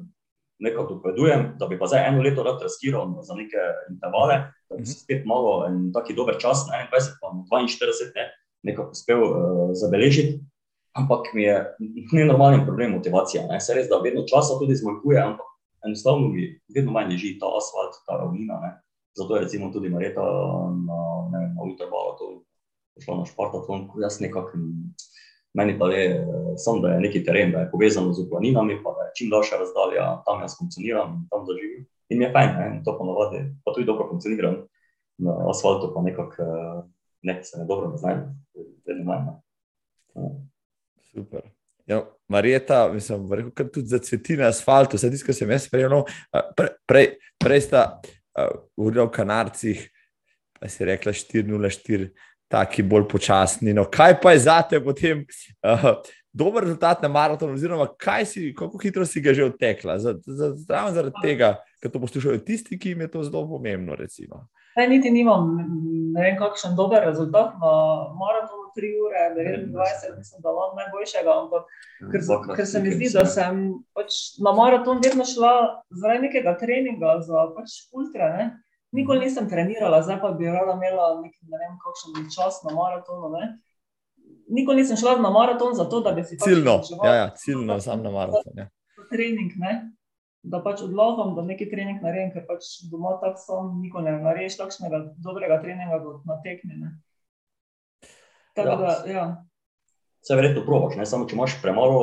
nekako 0.63 0.93
dopovedujem, 0.93 1.45
da 1.59 1.67
bi 1.67 1.79
pa 1.79 1.87
zdaj 1.91 2.07
eno 2.07 2.23
leto 2.23 2.43
rad 2.43 2.61
riskiral 2.63 3.09
za 3.21 3.35
neke 3.35 3.59
intervale, 3.89 4.39
da 4.69 4.77
bi 4.77 4.85
se 4.85 4.99
spet 4.99 5.25
malo 5.25 5.65
en 5.67 5.91
taki 5.93 6.15
dober 6.15 6.37
čas, 6.39 6.65
na 6.69 6.85
21 6.87 7.17
pa 7.21 7.33
na 7.33 7.67
42, 7.67 8.11
ne, 8.15 8.27
nekako 8.63 8.95
uspel 8.95 9.23
uh, 9.23 9.71
zabeležiti. 9.75 10.39
Ampak 10.93 11.33
mi 11.33 11.43
je 11.43 11.57
nenormalen 12.13 12.65
problem 12.65 12.91
motivacija. 12.93 13.47
Ne. 13.49 13.59
Se 13.59 13.73
res, 13.73 13.89
da 13.89 13.97
vedno 13.97 14.23
časa 14.29 14.59
tudi 14.59 14.77
zmanjkuje, 14.77 15.19
ampak 15.19 15.49
enostavno 15.85 16.29
mi 16.29 16.45
vedno 16.75 16.93
manj 16.93 17.15
leži 17.15 17.33
ta 17.41 17.49
asfalt, 17.57 17.97
ta 18.07 18.19
ravnina. 18.21 18.59
Ne. 18.61 18.71
Zato 19.17 19.35
je 19.35 19.41
recimo 19.41 19.71
tudi 19.73 19.89
Mareta 19.89 20.21
na, 20.87 20.99
ne 21.31 21.39
vem, 21.39 21.53
na 21.55 21.63
ultrabalatu 21.63 22.43
prišla 22.95 23.17
na 23.17 23.25
špartaton, 23.25 23.87
ko 23.89 24.01
jaz 24.01 24.19
nekako, 24.21 24.59
meni 25.57 25.77
pa 25.79 25.89
je 25.93 26.03
samo, 26.57 26.81
da 26.83 26.93
je 26.93 26.99
neki 26.99 27.23
teren, 27.25 27.51
da 27.51 27.63
je 27.63 27.71
povezano 27.71 28.13
z 28.13 28.27
planinami, 28.29 28.79
pa 28.83 28.93
da 28.97 29.07
je 29.07 29.15
čim 29.17 29.31
daljša 29.33 29.59
razdalja, 29.61 30.05
tam 30.25 30.41
jaz 30.41 30.57
funkcioniram 30.59 31.15
in 31.17 31.25
tam 31.31 31.45
zaživim. 31.49 31.87
In 32.09 32.19
mi 32.19 32.25
je 32.25 32.31
fajn, 32.33 32.53
ne, 32.59 32.67
in 32.75 32.83
to 32.85 32.97
pa 32.97 33.05
navadi, 33.05 33.43
pa 33.65 33.73
tudi 33.73 33.89
dobro 33.89 34.07
funkcioniram. 34.11 34.61
Na 35.23 35.33
asfaltu 35.49 35.91
pa 35.93 36.01
nekako 36.01 36.43
eh, 36.43 36.83
ne, 37.23 37.39
se 37.43 37.59
ne 37.59 37.65
dobro 37.69 37.89
ne 37.89 37.97
znajdem, 37.97 38.29
vedno 38.87 39.03
manj. 39.03 39.27
Ja. 40.15 40.29
Super. 41.13 41.41
Ja, 41.85 42.01
Marjeta, 42.27 42.93
mislim, 42.93 43.33
rekel, 43.33 43.51
kar 43.51 43.67
tudi 43.69 43.87
zacveti 43.87 44.37
na 44.37 44.47
asfaltu, 44.47 44.97
vse 44.97 45.09
tisto, 45.11 45.27
kar 45.27 45.35
sem 45.35 45.51
jaz 45.51 45.67
spremljal. 45.67 46.05
Pre, 46.57 46.69
prej, 46.87 47.09
prej 47.43 47.61
sta 47.65 47.83
uh, 47.99 48.53
govorila 48.77 49.03
o 49.03 49.11
kanarcih, 49.11 49.81
pa 49.83 49.92
si 50.69 50.85
rekla 50.85 51.13
404, 51.13 52.09
taki 52.47 52.83
bolj 52.83 53.07
počasni. 53.09 53.73
No, 53.73 53.85
kaj 53.89 54.19
pa 54.21 54.33
je 54.35 54.43
zate 54.45 54.79
potem 54.83 55.23
uh, 55.65 55.89
dober 56.33 56.63
rezultat 56.63 57.01
na 57.01 57.09
maratonu, 57.09 57.57
oziroma 57.57 57.87
kaj 57.97 58.25
si, 58.25 58.49
kako 58.57 58.81
hitro 58.83 59.05
si 59.05 59.21
ga 59.21 59.33
že 59.33 59.45
odtekla? 59.45 59.99
Za, 59.99 60.15
za, 60.25 60.51
za, 60.55 60.83
zaradi 60.93 61.23
tega, 61.23 61.55
ker 61.81 61.93
to 61.93 62.01
poslušajo 62.01 62.43
tisti, 62.45 62.79
ki 62.79 62.93
jim 62.93 63.05
je 63.05 63.11
to 63.15 63.23
zelo 63.23 63.45
pomembno. 63.49 63.95
Recimo. 63.95 64.47
Ne, 64.77 64.87
niti 64.89 65.11
nimam, 65.13 65.51
ne 66.13 66.21
vem, 66.21 66.37
kakšen 66.39 66.73
dober 66.77 67.03
rezultat 67.05 67.53
na 67.61 67.73
maratonu, 68.17 68.71
3 68.73 68.89
ure, 69.05 69.25
29, 69.37 70.17
mislim, 70.17 70.41
da 70.41 70.49
imam 70.49 70.71
najboljšega, 70.79 71.33
ampak 71.43 71.67
ker, 72.11 72.55
ker 72.57 72.65
se 72.65 72.81
mi 72.81 72.95
zdi, 72.95 73.11
da 73.13 73.25
sem 73.29 73.59
pač 73.93 74.17
na 74.41 74.53
maraton 74.57 75.01
vedno 75.03 75.27
šla 75.29 75.51
zaradi 75.93 76.25
nekega 76.25 76.55
treninga 76.57 77.19
za 77.27 77.45
pač 77.53 77.83
ultra. 77.93 78.31
Ne? 78.37 78.47
Nikoli 78.93 79.25
nisem 79.25 79.49
trenirala, 79.49 80.03
zdaj 80.05 80.19
pa 80.21 80.31
bi 80.37 80.45
rada 80.45 80.75
imela 80.77 81.07
nek, 81.21 81.33
ne 81.49 81.59
vem, 81.61 81.77
kakšen 81.81 82.27
čas 82.33 82.61
na 82.65 82.75
maratonu. 82.77 83.31
Ne? 83.33 83.47
Nikoli 84.53 84.83
nisem 84.83 84.99
šla 84.99 85.15
na 85.21 85.31
maraton 85.33 85.73
zato, 85.73 86.03
da 86.05 86.13
bi 86.13 86.23
si 86.23 86.37
ciljno, 86.37 86.77
pač 86.77 86.91
ja, 87.07 87.15
ja, 87.15 87.27
ciljno, 87.41 87.79
sam 87.81 88.03
na 88.05 88.11
maraton. 88.13 88.53
Ja. 88.61 88.69
Trening, 89.09 89.57
ne? 89.57 89.73
da 90.43 90.59
pač 90.59 90.81
odložim, 90.83 91.31
da 91.37 91.45
neki 91.47 91.69
trening 91.71 92.03
naredim, 92.03 92.33
ker 92.35 92.43
pač 92.47 92.67
doma 92.91 93.15
tako 93.21 93.39
sem, 93.39 93.71
nikoli 93.85 94.11
ne 94.11 94.17
narediš 94.25 94.57
takšnega 94.59 94.99
dobrega 95.23 95.61
treninga 95.63 96.01
kot 96.03 96.25
na 96.27 96.35
tekmi. 96.43 96.79
Ja. 98.59 98.75
Ja. 99.07 99.23
Vse 100.23 100.35
verjetno 100.37 100.65
probaš, 100.67 100.97
ne? 100.99 101.07
samo 101.07 101.25
če 101.27 101.37
imaš 101.37 101.55
premalo 101.63 102.01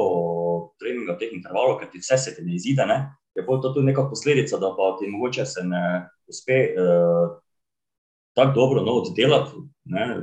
treninga 0.80 1.18
teh 1.20 1.36
intervalih, 1.36 1.78
ker 1.82 1.92
ti 1.92 2.00
vse 2.00 2.18
se 2.18 2.34
ti 2.36 2.44
ne 2.46 2.56
izide, 2.56 2.88
ne? 2.88 2.98
Je 3.40 3.60
to 3.62 3.72
tudi 3.72 3.86
neka 3.86 4.06
posledica, 4.08 4.58
da 4.58 4.72
pa 4.76 4.96
ti 5.00 5.08
mogoče 5.10 5.46
se 5.46 5.64
ne 5.64 6.08
uspe 6.28 6.58
uh, 6.74 7.38
tako 8.34 8.52
dobro 8.54 8.82
no, 8.82 8.92
oddelati, 8.92 9.50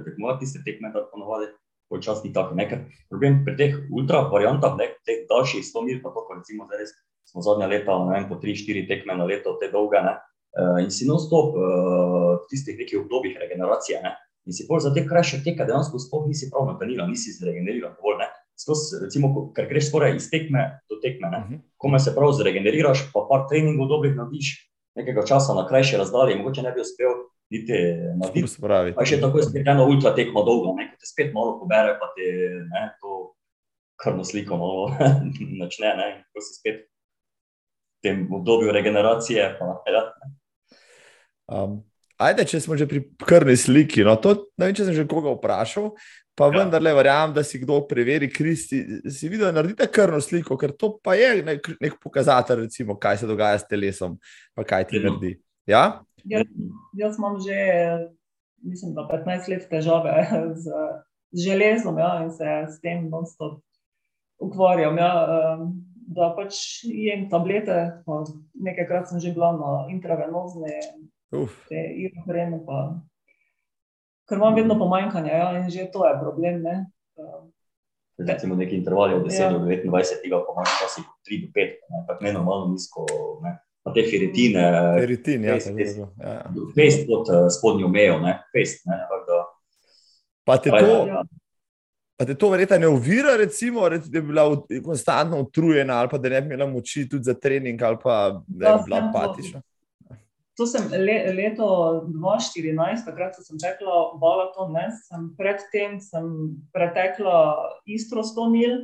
tekmovati 0.05 0.39
tiste 0.39 0.61
tekme, 0.65 0.91
da 0.93 1.07
ponovadi 1.11 1.51
počasni 1.89 2.33
tako 2.33 2.55
nekaj. 2.55 2.79
Problem 3.09 3.43
pri 3.45 3.55
teh 3.57 3.75
ultra 3.91 4.21
variantah, 4.31 4.75
ne, 4.79 4.89
teh 5.07 5.25
daljših 5.29 5.63
100 5.63 5.85
mil, 5.85 5.99
pa 6.03 6.11
to, 6.15 6.25
recimo 6.35 6.67
zdaj 6.67 6.81
res 6.83 6.95
smo 7.27 7.43
zadnja 7.43 7.67
leta, 7.67 7.95
ne 8.07 8.15
vem, 8.15 8.29
po 8.29 8.39
3-4 8.39 8.87
tekme 8.87 9.15
na 9.19 9.27
leto, 9.27 9.57
te 9.59 9.71
dolge, 9.71 9.99
ne, 10.03 10.15
uh, 10.59 10.79
in 10.83 10.91
si 10.91 11.07
non 11.07 11.19
stop 11.19 11.55
uh, 11.55 12.39
v 12.39 12.47
tistih 12.51 12.79
nekih 12.79 13.03
obdobjih 13.03 13.37
regeneracije, 13.39 14.01
ne, 14.03 14.15
in 14.47 14.55
si 14.55 14.67
pol 14.67 14.79
za 14.83 14.93
te 14.95 15.03
krajše 15.07 15.43
teke 15.43 15.67
dejansko 15.67 15.99
sploh 15.99 16.27
nisi 16.27 16.51
prav 16.51 16.67
natanila, 16.71 17.07
nisi 17.07 17.35
zregeneriral 17.35 17.95
dovolj, 17.99 18.21
ne, 18.23 18.29
Skos, 18.57 18.89
recimo, 19.03 19.51
ker 19.53 19.67
greš 19.69 19.91
skoraj 19.91 20.15
iz 20.17 20.31
tekme 20.31 20.63
do 20.89 20.97
tekme, 21.01 21.29
ne, 21.29 21.37
uh 21.37 21.43
mhm. 21.45 21.53
-huh. 21.55 21.61
kome 21.77 21.99
se 21.99 22.15
prav 22.15 22.31
zregeneriraš, 22.33 23.11
pa 23.13 23.25
par 23.29 23.45
treningov 23.49 23.87
dobrih 23.87 24.15
narediš, 24.15 24.71
nekega 24.95 25.25
časa 25.25 25.53
na 25.53 25.67
krajše 25.67 25.97
razdalje, 25.97 26.35
mogoče 26.35 26.61
ne 26.61 26.71
bi 26.71 26.81
uspel 26.81 27.13
niti 27.49 27.73
narediti. 28.17 28.95
Pa 28.95 29.05
še 29.05 29.21
tako 29.21 29.37
je 29.37 29.43
spet 29.43 29.67
ena 29.67 29.85
ultra 29.85 30.15
tekma 30.15 30.43
dolga, 30.43 30.73
ne, 30.81 30.89
te 30.99 31.05
spet 31.05 31.33
malo 31.33 31.59
pobere, 31.59 31.97
pa 31.99 32.09
te 32.15 32.27
ne, 32.73 32.83
to 33.01 33.33
krvno 34.03 34.23
sliko 34.23 34.57
malo 34.57 34.89
načne, 35.61 35.93
ne, 35.97 36.07
ko 36.33 36.41
si 36.41 36.57
spet 36.59 36.87
tem 38.03 38.27
obdobju 38.33 38.71
regeneracije. 38.71 39.57
Pa, 39.59 39.83
ja. 39.91 40.03
um, 41.47 41.83
ajde, 42.21 42.45
če 42.49 42.61
smo 42.63 42.77
že 42.79 42.87
pri 42.89 43.03
krvni 43.21 43.57
sliki. 43.57 44.03
No, 44.05 44.15
to, 44.21 44.35
ne 44.59 44.69
vem, 44.69 44.77
če 44.77 44.87
sem 44.87 44.97
že 44.97 45.07
koga 45.09 45.33
vprašal, 45.35 45.91
pa 46.37 46.49
ja. 46.49 46.55
vendar 46.59 46.83
le 46.83 46.93
verjamem, 46.97 47.33
da 47.35 47.43
si 47.45 47.61
kdo 47.61 47.79
preveri, 47.89 48.29
Kristi, 48.31 48.83
si 49.09 49.31
videl, 49.31 49.49
da 49.49 49.59
naredite 49.59 49.89
krvno 49.91 50.21
sliko, 50.23 50.57
ker 50.59 50.75
to 50.77 50.95
pa 51.03 51.17
je 51.17 51.41
nek, 51.45 51.71
nek 51.81 51.97
pokazatelj, 52.03 52.67
recimo, 52.67 52.97
kaj 52.99 53.23
se 53.23 53.29
dogaja 53.29 53.61
s 53.61 53.67
telesom, 53.69 54.17
pa 54.57 54.65
kaj 54.67 54.89
ti 54.91 54.99
ja. 54.99 55.05
naredi. 55.07 55.33
Ja? 55.67 55.83
Ja, 56.27 56.43
jaz 56.97 57.17
imam 57.19 57.37
že, 57.43 57.57
mislim, 58.65 58.95
15 58.97 59.51
let 59.51 59.67
težave 59.71 60.15
z, 60.63 60.79
z 61.31 61.49
železom 61.49 61.99
ja, 62.01 62.11
in 62.25 62.31
se 62.33 62.57
s 62.73 62.81
tem 62.83 63.07
non-stop 63.11 63.61
ukvarjam. 64.43 64.97
Ja. 64.99 65.13
Um, 65.57 65.69
da 66.07 66.29
pač 66.35 66.85
jem 66.87 67.27
tablete. 67.31 67.75
Nekajkrat 68.55 69.11
sem 69.11 69.19
že 69.19 69.33
bila 69.35 69.51
na 69.59 69.71
intravenozne, 69.91 70.71
te 71.69 71.83
iroprene, 72.03 72.59
ker 74.27 74.39
imam 74.39 74.55
vedno 74.55 74.77
pomanjkanje 74.79 75.31
ja, 75.31 75.51
in 75.59 75.69
že 75.69 75.87
to 75.91 76.05
je 76.07 76.15
problem. 76.21 76.61
Ne? 76.63 76.75
Recimo 78.17 78.55
neki 78.55 78.75
intervali 78.75 79.13
od 79.13 79.25
10 79.25 79.41
ja. 79.41 79.51
do 79.51 79.59
29, 79.59 80.21
tega 80.23 80.41
pa 80.41 80.53
imaš 80.55 80.75
časi 80.81 81.01
3 81.29 81.41
do 81.45 81.51
5, 81.53 82.07
tako 82.07 82.23
ne 82.23 82.33
normalno 82.33 82.71
nizko. 82.71 83.05
Ne? 83.43 83.57
Pa 83.83 83.93
te 83.95 84.03
feritine, 84.03 84.63
feritin, 84.99 85.43
ja, 85.43 85.53
fest, 85.53 85.71
fest, 85.77 85.99
ja. 86.19 86.39
fest 86.75 87.05
pod 87.07 87.29
uh, 87.31 87.45
spodnjo 87.47 87.87
mejo, 87.87 88.17
ne? 88.19 88.33
fest. 88.51 88.83
Ne? 88.85 88.97
Da, 89.27 89.43
pa 90.43 90.57
te 90.57 90.73
to, 90.73 90.95
ja. 91.07 91.23
Pa 92.17 92.25
te 92.25 92.33
to 92.35 92.49
verjetno 92.49 92.77
ne 92.81 92.87
uvira, 92.87 93.37
recimo, 93.37 93.85
da 93.89 93.97
bi 94.09 94.21
bila 94.21 94.49
konstantno 94.83 95.39
utrujena 95.39 95.99
ali 96.01 96.09
pa 96.09 96.17
da 96.17 96.29
ne 96.29 96.41
bi 96.41 96.47
imela 96.47 96.65
moči 96.65 97.05
tudi 97.09 97.23
za 97.23 97.33
trening 97.33 97.81
ali 97.81 97.97
pa 98.03 98.41
da 98.47 98.75
bi 98.75 98.89
bila 98.89 99.01
apatična. 99.09 99.61
To 100.57 100.65
sem 100.65 100.87
le, 100.89 101.15
leto 101.37 101.67
2014, 102.09 103.05
takrat 103.05 103.35
sem 103.37 103.59
tekla 103.61 104.17
balaton, 104.17 104.71
ne, 104.73 104.87
sem 105.05 105.27
predtem 105.37 105.99
sem 106.01 106.25
pretekla 106.73 107.35
istro 107.85 108.25
100 108.25 108.47
mil 108.49 108.77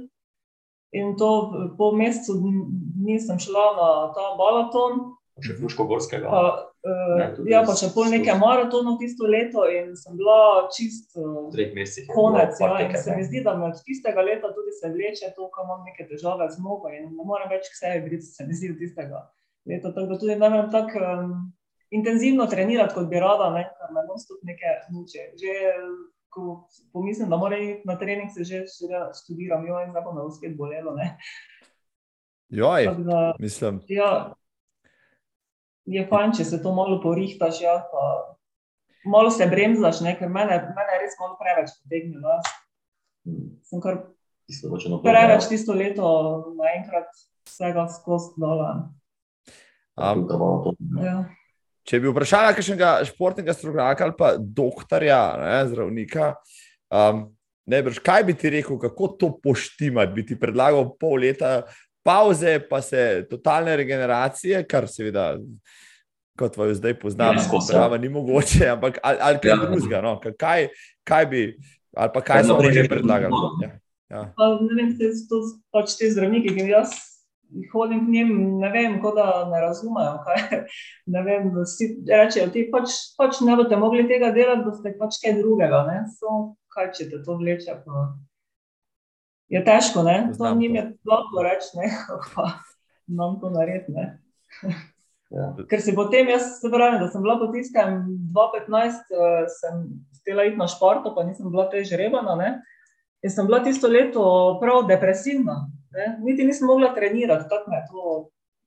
in 0.94 1.16
to 1.18 1.30
po 1.78 1.90
mesecu 1.98 2.38
dni 2.38 3.18
sem 3.18 3.40
šla 3.42 3.66
na 3.80 3.90
ta 4.14 4.28
balaton. 4.38 5.02
Še 5.42 5.56
Fuško-Gorskega. 5.58 6.30
Uh, 6.30 7.42
ja, 7.50 7.64
pa 7.66 7.74
še 7.74 7.90
pol 7.96 8.12
nekaj 8.14 8.38
maratonov 8.38 9.00
tisto 9.02 9.26
leto 9.26 9.66
in 9.66 9.96
sem 9.98 10.14
bila 10.20 10.70
čist 10.76 11.18
uh, 11.18 11.50
konec. 12.14 12.62
Ja, 12.62 12.70
in 12.86 12.94
se 12.94 13.18
mi 13.18 13.26
zdi, 13.26 13.42
da 13.42 13.56
me 13.58 13.72
od 13.72 13.82
tistega 13.82 14.22
leta 14.22 14.54
tudi 14.54 14.76
se 14.78 14.94
vleče 14.94 15.32
to, 15.34 15.50
kam 15.58 15.72
imam 15.72 15.82
neke 15.90 16.06
težave 16.06 16.52
z 16.54 16.62
nogo 16.62 16.94
in 16.94 17.10
ne 17.10 17.26
morem 17.26 17.50
več 17.50 17.72
k 17.74 17.82
sebi 17.82 18.06
briti, 18.06 18.30
se 18.30 18.46
mi 18.46 18.54
zdi 18.54 18.76
od 18.76 18.86
tistega 18.86 19.26
leta. 19.66 19.90
Tako 19.90 20.06
da 20.14 20.22
tudi 20.22 20.38
ne 20.38 20.54
vem 20.54 20.70
tako 20.76 21.02
um, 21.02 21.34
intenzivno 21.94 22.48
trenirati, 22.50 22.96
kot 22.98 23.08
bi 23.10 23.22
rada, 23.22 23.52
ne, 23.54 23.64
ker 23.78 23.94
me 23.94 24.04
non 24.08 24.20
stop 24.20 24.42
neke 24.48 24.78
muče. 24.94 25.30
Že 25.40 25.56
ko 26.34 26.68
pomislim, 26.94 27.30
da 27.30 27.38
moram 27.38 27.62
iti 27.62 27.88
na 27.88 27.98
trening, 28.00 28.32
se 28.34 28.44
že 28.44 28.64
študiram, 29.20 29.68
jo 29.68 29.82
in 29.84 29.92
zdaj 29.94 30.04
pa 30.04 30.14
me 30.14 30.24
bo 30.26 30.32
spet 30.34 30.58
bolelo. 30.58 30.96
Joj, 32.54 32.90
mislim. 33.40 33.82
Ja, 33.90 34.34
je 35.86 36.06
fajn, 36.10 36.34
če 36.38 36.46
se 36.46 36.62
to 36.64 36.74
malo 36.74 37.00
porihtaš, 37.04 37.62
ja, 37.62 37.78
pa 37.92 38.04
malo 39.06 39.32
se 39.32 39.48
bremzaš, 39.50 40.02
ne, 40.06 40.16
ker 40.18 40.30
mene, 40.30 40.60
mene 40.78 41.00
res 41.02 41.18
malo 41.22 41.38
preveč 41.40 41.74
potegnilo. 41.84 42.40
Sem 43.70 43.82
kar 43.84 44.02
preveč 45.06 45.48
tisto 45.52 45.76
leto 45.78 46.10
naenkrat 46.58 47.10
vsega 47.48 47.88
skozi 47.92 48.34
dol. 48.42 48.66
Ja. 51.04 51.18
Če 51.84 52.00
bi 52.00 52.08
vprašala 52.08 52.54
kakšnega 52.56 52.90
športnega 53.10 53.56
strokovnjaka 53.56 54.06
ali 54.08 54.16
pa 54.18 54.34
doktorja, 54.40 55.22
ne, 55.42 55.58
zdravnika, 55.68 56.30
um, 56.96 57.26
ne 57.68 57.82
brž, 57.84 58.00
kaj 58.04 58.24
bi 58.28 58.36
ti 58.40 58.52
rekel, 58.54 58.80
kako 58.80 59.10
to 59.20 59.32
poštimati, 59.44 60.16
bi 60.16 60.26
ti 60.28 60.40
predlagal 60.40 60.94
pol 61.00 61.20
leta 61.26 61.62
pauze, 62.04 62.56
pa 62.70 62.82
se 62.84 63.26
totalne 63.30 63.76
regeneracije, 63.80 64.64
kar 64.68 64.88
seveda, 64.92 65.34
kot 66.40 66.58
jo 66.58 66.72
zdaj 66.76 66.98
poznamo, 67.00 67.44
ja, 67.72 67.86
ni 68.00 68.10
mogoče, 68.12 68.68
ampak 68.76 69.00
ali, 69.04 69.20
ali 69.22 69.44
kaj 69.44 69.52
ja. 69.52 69.62
drugega. 69.62 70.02
No? 70.04 70.18
Kaj, 70.40 70.68
kaj 71.08 71.30
bi, 71.32 71.46
ali 71.96 72.14
pa 72.16 72.24
kaj 72.24 72.48
smo 72.48 72.60
že 72.64 72.88
predlagali? 72.92 73.48
Ja. 73.64 73.72
Ja. 74.14 74.28
Ne 74.38 74.76
vem, 74.78 74.92
te, 74.98 75.10
to, 75.30 75.42
pač 75.74 75.98
te 75.98 76.08
zdravniki, 76.12 76.54
ki 76.54 76.70
jaz 76.70 77.13
hodim 77.72 78.06
k 78.06 78.14
njim, 78.16 78.34
ne 78.62 78.70
vem, 78.74 78.98
kot 79.02 79.16
da 79.18 79.46
ne 79.52 79.62
razumejo. 79.62 80.18
Kaj, 80.26 80.60
ne 81.14 81.24
vem, 81.26 81.50
rečejo, 82.10 82.50
ti 82.54 82.66
pač, 82.72 82.98
pač 83.18 83.42
ne 83.46 83.58
boste 83.60 83.80
mogli 83.80 84.08
tega 84.10 84.32
delati, 84.36 84.66
da 84.68 84.76
ste 84.78 84.96
pač 85.00 85.20
kaj 85.24 85.38
drugega. 85.42 85.84
So, 86.18 86.56
kaj 86.74 86.92
če 86.98 87.10
te 87.12 87.22
to 87.26 87.38
vleče? 87.42 87.78
Pa 87.86 88.08
je 89.54 89.62
težko, 89.66 90.04
ne? 90.04 90.18
to 90.38 90.56
njim 90.56 90.76
je 90.76 90.84
lahko 91.06 91.46
reči, 91.46 91.92
pa 92.36 92.50
nam 93.08 93.40
to 93.42 93.52
naredi. 93.54 93.94
Ja. 95.34 95.50
Ker 95.70 95.82
si 95.82 95.96
potem, 95.98 96.30
jaz 96.30 96.60
se 96.62 96.70
pravim, 96.70 97.00
da 97.02 97.10
sem 97.10 97.22
bila 97.26 97.40
po 97.42 97.50
tistem 97.54 98.04
2015, 98.36 99.14
uh, 99.18 99.46
sem 99.50 99.86
stela 100.14 100.46
iti 100.46 100.60
na 100.60 100.68
športo, 100.70 101.14
pa 101.16 101.26
nisem 101.26 101.50
bila 101.50 101.66
tej 101.72 101.88
žrebana. 101.90 102.36
Ne? 102.38 102.50
In 103.26 103.34
sem 103.34 103.48
bila 103.50 103.64
tisto 103.66 103.90
leto 103.90 104.24
prav 104.62 104.86
depresivna. 104.90 105.64
Ne? 105.94 106.06
Niti 106.26 106.46
nisem 106.46 106.68
mogla 106.68 106.94
trenirati, 106.96 107.50
tako 107.50 107.72
me 107.72 107.78
je 107.78 107.86
to, 107.90 108.14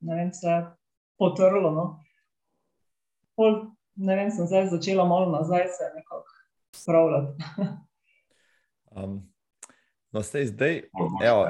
ne 0.01 0.18
vem, 0.18 0.33
se 0.33 0.59
potrlo. 1.18 1.70
No? 1.74 1.87
Pol, 3.37 3.62
ne 3.97 4.16
vem, 4.16 4.31
sem 4.31 4.47
zdaj 4.47 4.68
začela 4.74 5.05
malo 5.05 5.31
nazaj 5.33 5.66
se 5.77 5.91
nekako 5.95 6.24
spravljati. 6.77 7.33
um, 8.97 9.24
No, 10.16 10.22
zdaj, 10.22 10.47
zdaj 10.47 10.83
evo, 11.24 11.47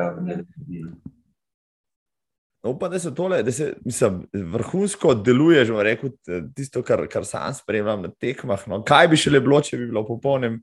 upam, 2.64 2.90
da 2.90 2.98
se 2.98 3.14
tole, 3.14 3.42
da 3.42 3.52
se 3.52 3.74
mislim, 3.84 4.26
vrhunsko 4.34 5.14
deluje, 5.14 5.64
že 5.64 5.82
rekel, 5.82 6.10
tisto, 6.54 6.82
kar, 6.82 7.06
kar 7.08 7.24
sam 7.24 7.54
spremljam 7.54 8.02
na 8.02 8.08
tekmah. 8.08 8.64
No. 8.66 8.80
Kaj 8.84 9.08
bi 9.08 9.16
še 9.16 9.30
le 9.30 9.40
bilo, 9.40 9.60
če 9.62 9.78
bi 9.78 9.86
bilo 9.86 10.02
popolnem, 10.06 10.58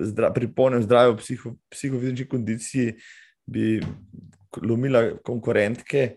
zdra, 0.00 0.32
pri 0.34 0.48
polnem 0.56 0.82
zdravju, 0.82 1.16
psiho, 1.20 1.54
psihofizični 1.70 2.26
kondiciji, 2.28 2.96
bi 3.46 3.80
lomila 4.62 5.06
konkurentke. 5.24 6.14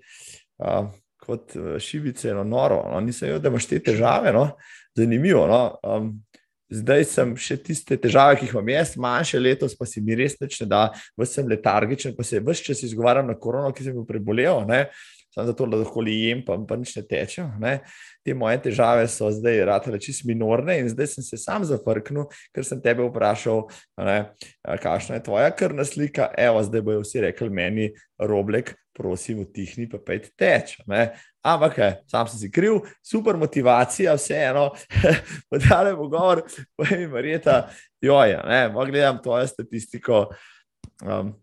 Uh, 0.59 0.91
kot 1.25 1.55
eh, 1.55 1.79
šivice, 1.79 2.33
no, 2.33 2.43
noro. 2.43 2.83
No. 2.91 3.01
Nisem 3.01 3.29
vedel, 3.29 3.41
da 3.43 3.51
imaš 3.53 3.69
te 3.69 3.81
težave. 3.83 4.33
No. 4.35 4.47
Zanimivo. 4.97 5.45
No. 5.49 5.61
Um, 5.83 6.11
zdaj 6.73 7.05
sem 7.09 7.33
še 7.39 7.57
tiste 7.63 7.97
težave, 8.01 8.37
ki 8.37 8.47
jih 8.47 8.55
imam 8.55 8.71
jaz, 8.73 8.95
manjše 9.01 9.41
letos, 9.41 9.75
pa 9.77 9.87
si 9.89 10.01
mi 10.03 10.17
res 10.17 10.37
neč 10.41 10.57
ne 10.63 10.69
da, 10.69 10.85
vse 11.17 11.39
sem 11.39 11.51
letargičen, 11.51 12.15
pa 12.17 12.25
se 12.25 12.41
vse 12.41 12.71
čas 12.71 12.81
izgovarjam 12.87 13.29
na 13.29 13.37
korono, 13.37 13.73
ki 13.75 13.85
sem 13.85 13.97
jo 13.97 14.05
prebolel. 14.07 14.63
Ne 14.69 14.85
samo 15.35 15.47
zato, 15.47 15.65
da 15.67 15.77
lahko 15.77 16.01
jem, 16.07 16.41
pa, 16.45 16.55
pa 16.67 16.77
nič 16.79 16.95
ne 16.95 17.03
teče. 17.03 17.43
Ne. 17.59 17.73
Te 18.23 18.33
moje 18.33 18.61
težave 18.63 19.07
so 19.11 19.27
zdaj 19.31 19.65
ratele 19.67 19.99
čisto 19.99 20.29
minorne 20.29 20.79
in 20.79 20.89
zdaj 20.89 21.11
sem 21.15 21.27
se 21.27 21.37
sam 21.37 21.65
zafrknil, 21.67 22.29
ker 22.55 22.65
sem 22.65 22.81
tebe 22.81 23.03
vprašal, 23.09 23.65
kakšna 24.81 25.19
je 25.19 25.25
tvoja 25.27 25.51
krvna 25.51 25.85
slika. 25.85 26.29
Evo, 26.39 26.63
zdaj 26.63 26.85
bojo 26.87 27.03
vsi 27.03 27.25
rekli 27.27 27.51
meni, 27.51 27.91
roblek, 28.17 28.73
prosim, 28.95 29.43
utihni, 29.43 29.89
pa 29.91 29.99
pej 29.99 30.29
teč. 30.39 30.77
Ne. 30.87 31.09
Ampak, 31.45 31.81
sam 32.09 32.31
sem 32.31 32.45
si 32.45 32.51
kriv, 32.51 32.79
super 33.03 33.37
motivacija, 33.37 34.15
vseeno, 34.15 34.69
podale 35.51 35.93
pogovor, 35.99 36.45
pa 36.79 36.87
mi 36.95 37.09
marjeta, 37.11 37.65
joja, 38.01 38.39
ne, 38.47 38.69
gledam 38.87 39.19
tvojo 39.21 39.51
statistiko. 39.51 40.29
Um, 41.03 41.35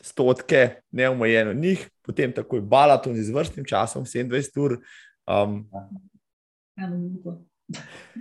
stotke, 0.00 0.82
neomejeno 0.90 1.52
njih, 1.52 1.88
potem 2.02 2.32
takoj 2.32 2.60
balaton 2.60 3.16
z 3.16 3.34
vrstnim 3.34 3.66
časom, 3.66 4.04
27 4.04 4.60
ur. 4.60 4.78
Um, 5.30 5.70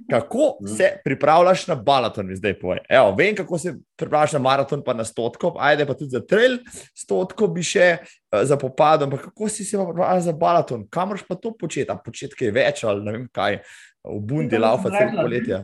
kako 0.09 0.57
se 0.77 0.91
pripravljaš 1.03 1.67
na 1.67 1.75
balaton, 1.75 2.29
zdaj 2.35 2.59
povej? 2.59 2.79
Evo, 2.89 3.15
vem, 3.17 3.35
kako 3.35 3.57
se 3.57 3.73
pripravljaš 3.97 4.33
na 4.33 4.39
maraton, 4.39 4.83
pa 4.85 4.93
na 4.93 5.05
stotko, 5.05 5.55
ajde 5.59 5.85
pa 5.85 5.93
tudi 5.93 6.09
za 6.09 6.21
trail, 6.25 6.57
stotko 6.97 7.47
bi 7.47 7.63
še 7.65 7.97
uh, 7.97 8.43
za 8.43 8.57
popad, 8.57 9.03
ampak 9.03 9.29
kako 9.29 9.49
si 9.49 9.65
se 9.65 9.77
pripravljaš 9.77 10.23
za 10.23 10.33
balaton, 10.33 10.87
kam 10.89 11.13
moraš 11.13 11.25
pa 11.27 11.35
to 11.35 11.53
početi? 11.57 11.93
Početi 12.05 12.35
kaj 12.35 12.51
več 12.55 12.83
ali 12.83 13.05
ne 13.05 13.15
vem 13.17 13.29
kaj, 13.33 13.61
v 14.05 14.19
bundi, 14.21 14.57
laufa, 14.57 14.91
cel 14.93 15.15
poletje. 15.17 15.63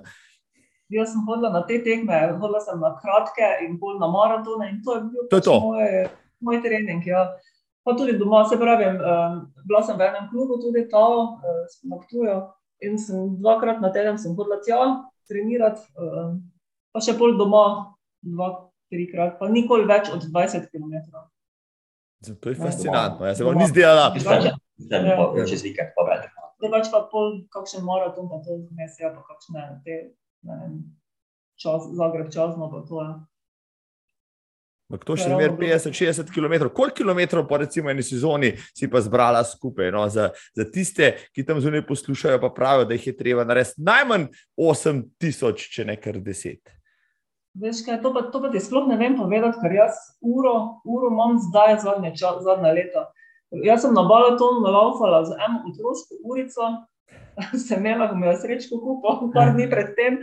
Jaz 0.93 1.15
sem 1.15 1.21
hodila 1.25 1.49
na 1.49 1.63
te 1.65 1.79
tekme, 1.81 2.17
hodila 2.37 2.61
sem 2.61 2.77
na 2.79 2.91
kratke 3.01 3.47
in 3.65 3.79
bolj 3.81 3.97
na 3.99 4.09
maratone. 4.11 4.69
To 4.85 4.95
je 4.95 5.01
bil 5.01 5.27
to 5.31 5.39
je 5.39 5.41
pač 5.41 5.47
to. 5.47 5.55
Moj, 5.63 6.09
moj 6.45 6.61
trening. 6.61 7.05
Ja. 7.09 7.25
Pa 7.85 7.93
tudi 7.97 8.17
doma, 8.17 8.43
se 8.49 8.57
pravi, 8.57 8.85
um, 8.97 9.39
bila 9.65 9.81
sem 9.85 9.97
v 9.97 10.05
enem 10.09 10.29
klubu, 10.29 10.57
tudi 10.61 10.85
ta, 10.89 11.01
uh, 11.01 11.73
na 11.89 11.97
Ptuju. 12.01 12.37
In 12.85 12.97
sem 13.01 13.35
dvakrat 13.39 13.81
na 13.81 13.89
teden 13.93 14.17
hodila 14.17 14.57
tja, 14.65 14.79
trenirati, 15.29 15.81
um, 15.97 16.39
pa 16.93 17.01
še 17.01 17.13
pol 17.17 17.37
doma, 17.37 17.93
dva, 18.25 18.49
trikrat, 18.93 19.37
pa 19.39 19.49
nikoli 19.49 19.85
več 19.89 20.09
od 20.13 20.25
20 20.25 20.69
km. 20.69 20.97
To 22.25 22.49
je 22.49 22.57
fascinantno, 22.57 23.25
jaz 23.29 23.37
se 23.37 23.45
vam 23.45 23.57
ni 23.57 23.69
zdela. 23.69 24.09
Zdaj, 24.17 25.45
čez 25.49 25.65
vikend, 25.65 25.93
pa 25.97 26.05
več. 26.09 26.29
Da 26.61 26.69
pač 26.73 26.89
pa 26.89 27.05
pol, 27.09 27.43
kakšen 27.53 27.85
maraton, 27.85 28.29
pa 28.31 28.41
to 28.45 28.57
zmes, 28.65 28.97
ja, 29.01 29.13
pa 29.13 29.21
kakšne 29.29 29.65
te 29.85 29.97
Zagreb 31.95 32.29
časno, 32.33 32.69
pa 32.71 32.83
to 32.87 33.01
je. 33.01 33.13
Ampak 34.85 35.01
to 35.01 35.15
še 35.17 35.31
zmeraj 35.31 35.55
50-60 35.57 36.29
km. 36.29 36.69
Koliko 36.69 36.99
kilometrov 37.01 37.47
po 37.49 37.57
recimo 37.57 37.89
eni 37.89 38.03
sezoni 38.05 38.51
si 38.69 38.85
pa 38.85 39.01
zbrala 39.01 39.41
skupaj? 39.41 39.89
No? 39.89 40.03
Za, 40.13 40.29
za 40.53 40.65
tiste, 40.69 41.15
ki 41.33 41.45
tam 41.47 41.57
zunaj 41.57 41.81
poslušajo, 41.89 42.37
pa 42.43 42.51
pravijo, 42.53 42.85
da 42.85 42.93
jih 42.93 43.07
je 43.09 43.15
treba 43.17 43.47
narediti 43.49 43.81
najmanj 43.81 44.27
8000, 44.61 45.65
če 45.73 45.87
ne 45.89 45.97
kar 45.97 46.21
10. 46.21 46.61
Veš, 47.55 47.81
kaj, 47.87 47.97
to, 48.03 48.11
pa, 48.13 48.27
to 48.29 48.43
pa 48.43 48.51
ti 48.53 48.61
sploh 48.61 48.85
ne 48.91 48.99
vem 48.99 49.17
povedati, 49.17 49.57
ker 49.63 49.73
jaz 49.73 49.97
uro, 50.21 50.83
uro 50.85 51.09
imam 51.09 51.39
zdaj, 51.41 51.79
zadnje, 51.81 52.13
čas, 52.19 52.43
zadnje 52.45 52.75
leta. 52.77 53.07
Jaz 53.65 53.87
sem 53.87 53.95
na 53.95 54.03
balatonu 54.05 54.69
laufala 54.69 55.23
z 55.25 55.37
eno 55.39 55.63
otroško 55.71 56.19
urico, 56.29 56.69
sem 57.67 57.79
imela, 57.79 58.09
ko 58.09 58.15
mi 58.15 58.27
je 58.27 58.35
srečko 58.41 58.79
kupil, 58.81 59.27
par 59.35 59.53
dni 59.55 59.69
predtem, 59.71 60.21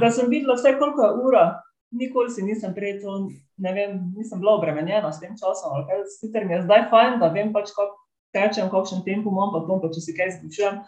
da 0.00 0.10
sem 0.12 0.30
videla 0.30 0.56
vse, 0.58 0.76
koliko 0.78 1.06
je 1.06 1.28
ura. 1.28 1.46
Nikoli 1.92 2.32
si 2.32 2.40
nisem 2.44 2.72
prej 2.72 3.02
to, 3.02 3.28
ne 3.60 3.72
vem, 3.76 3.98
nisem 4.16 4.40
bila 4.40 4.56
obremenjena 4.56 5.12
s 5.12 5.20
tem 5.20 5.34
časom. 5.36 5.84
Sicer 6.08 6.46
mi 6.48 6.56
je 6.56 6.62
zdaj 6.64 6.86
fajn, 6.88 7.18
da 7.20 7.28
vem 7.34 7.52
pač, 7.52 7.74
kako 7.76 7.98
tečem, 8.32 8.70
kakšen 8.72 9.04
tempo 9.04 9.28
imam, 9.28 9.52
pa 9.52 9.60
to, 9.66 9.76
pa 9.82 9.92
če 9.92 10.00
si 10.00 10.16
kaj 10.16 10.38
zgučujem. 10.38 10.80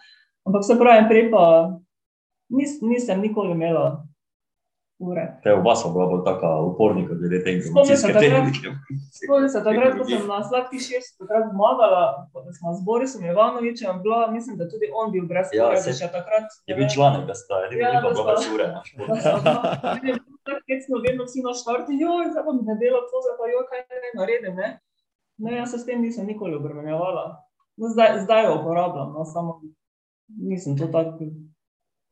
Ampak 0.49 0.65
se 0.65 0.77
pravi, 0.79 1.05
prej 1.09 1.27
pa 1.29 1.43
nis, 2.49 2.79
nisem 2.81 3.21
nikoli 3.21 3.53
imela 3.53 4.04
ure. 4.99 5.23
Te 5.43 5.51
v 5.55 5.61
vas 5.63 5.83
bila 5.83 6.05
bolj 6.07 6.23
taka 6.25 6.49
upornika, 6.61 7.13
glede 7.13 7.43
tega, 7.43 7.61
Spomnim 7.61 7.85
se 7.85 7.93
informacijske 7.93 8.13
takrat- 8.13 8.45
tehnike. 8.53 8.67
Spomnim 9.11 9.49
se 9.49 9.63
takrat, 9.63 9.91
ko 9.97 10.03
sem 10.05 10.27
na 10.31 10.39
Sladki 10.43 10.79
šest 10.79 11.17
takrat 11.19 11.43
zmagala, 11.51 12.03
ko 12.33 12.45
smo 12.53 12.73
z 12.73 12.79
Borisom 12.85 13.25
Ivanovičem, 13.25 14.01
bila, 14.03 14.31
mislim, 14.31 14.57
da 14.57 14.69
tudi 14.69 14.87
on 14.95 15.11
bil 15.11 15.25
brez 15.27 15.47
Ja, 15.53 15.67
ure, 15.67 15.81
da 15.81 15.91
še 15.93 16.07
takrat. 16.07 16.47
Je 16.67 16.75
bil 16.75 16.87
članek, 16.87 17.27
da 17.27 17.35
sta 17.35 17.55
edini 17.67 17.81
Ja, 17.81 17.89
ja, 17.93 18.01
da 18.01 18.09
pa 18.15 18.23
brez 18.23 18.47
ure. 18.55 18.67
Tako 20.45 20.73
smo 20.85 20.95
vedno 21.07 21.23
vsi 21.25 21.39
na 21.41 21.53
štartu, 21.53 21.91
joj, 21.91 22.25
zdaj 22.31 22.43
bom 22.47 22.57
nedelo 22.69 22.99
to, 23.09 23.15
zdaj 23.25 23.35
pa 23.39 23.45
joj, 23.49 23.63
kaj 23.69 23.79
naj 23.89 24.11
naredim, 24.19 24.55
ne? 24.55 24.69
No, 25.37 25.51
jaz 25.51 25.71
se 25.71 25.77
s 25.79 25.85
tem 25.85 26.01
nisem 26.01 26.25
nikoli 26.27 26.55
obremenjevala. 26.55 27.23
No, 27.77 27.89
zdaj, 27.91 28.19
zdaj 28.23 28.45
jo 28.45 28.51
uporabljam, 28.61 29.09
no, 29.13 29.25
samo 29.25 29.61
nisem 30.29 30.77
to 30.77 30.87
tako. 30.87 31.27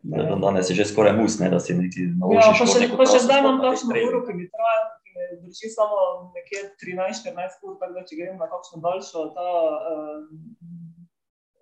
Ja, 0.04 0.24
dan 0.28 0.42
danes 0.42 0.68
je 0.70 0.76
že 0.76 0.86
skoraj 0.92 1.16
mus, 1.16 1.38
ne, 1.40 1.48
da 1.50 1.60
si 1.64 1.74
niti 1.74 2.04
Ja, 2.04 2.12
naložiš. 2.20 2.60
pa 2.60 2.66
še, 2.68 2.88
pa 2.92 3.06
še 3.08 3.20
zdaj 3.24 3.40
imam 3.40 3.62
takšno 3.64 3.96
uro, 4.04 4.20
ki 4.28 4.36
mi 4.36 4.50
traja, 4.52 4.82
ki 5.00 5.16
me 5.16 5.28
drži 5.46 5.72
samo 5.72 6.00
nekje 6.36 6.64
13-14 6.84 7.64
ur, 7.64 7.78
tako 7.80 7.96
da 7.96 8.04
če 8.04 8.20
grem 8.20 8.36
na 8.36 8.50
kakšno 8.52 8.82
daljšo, 8.84 9.24
ta 9.38 9.48
uh, 9.48 10.28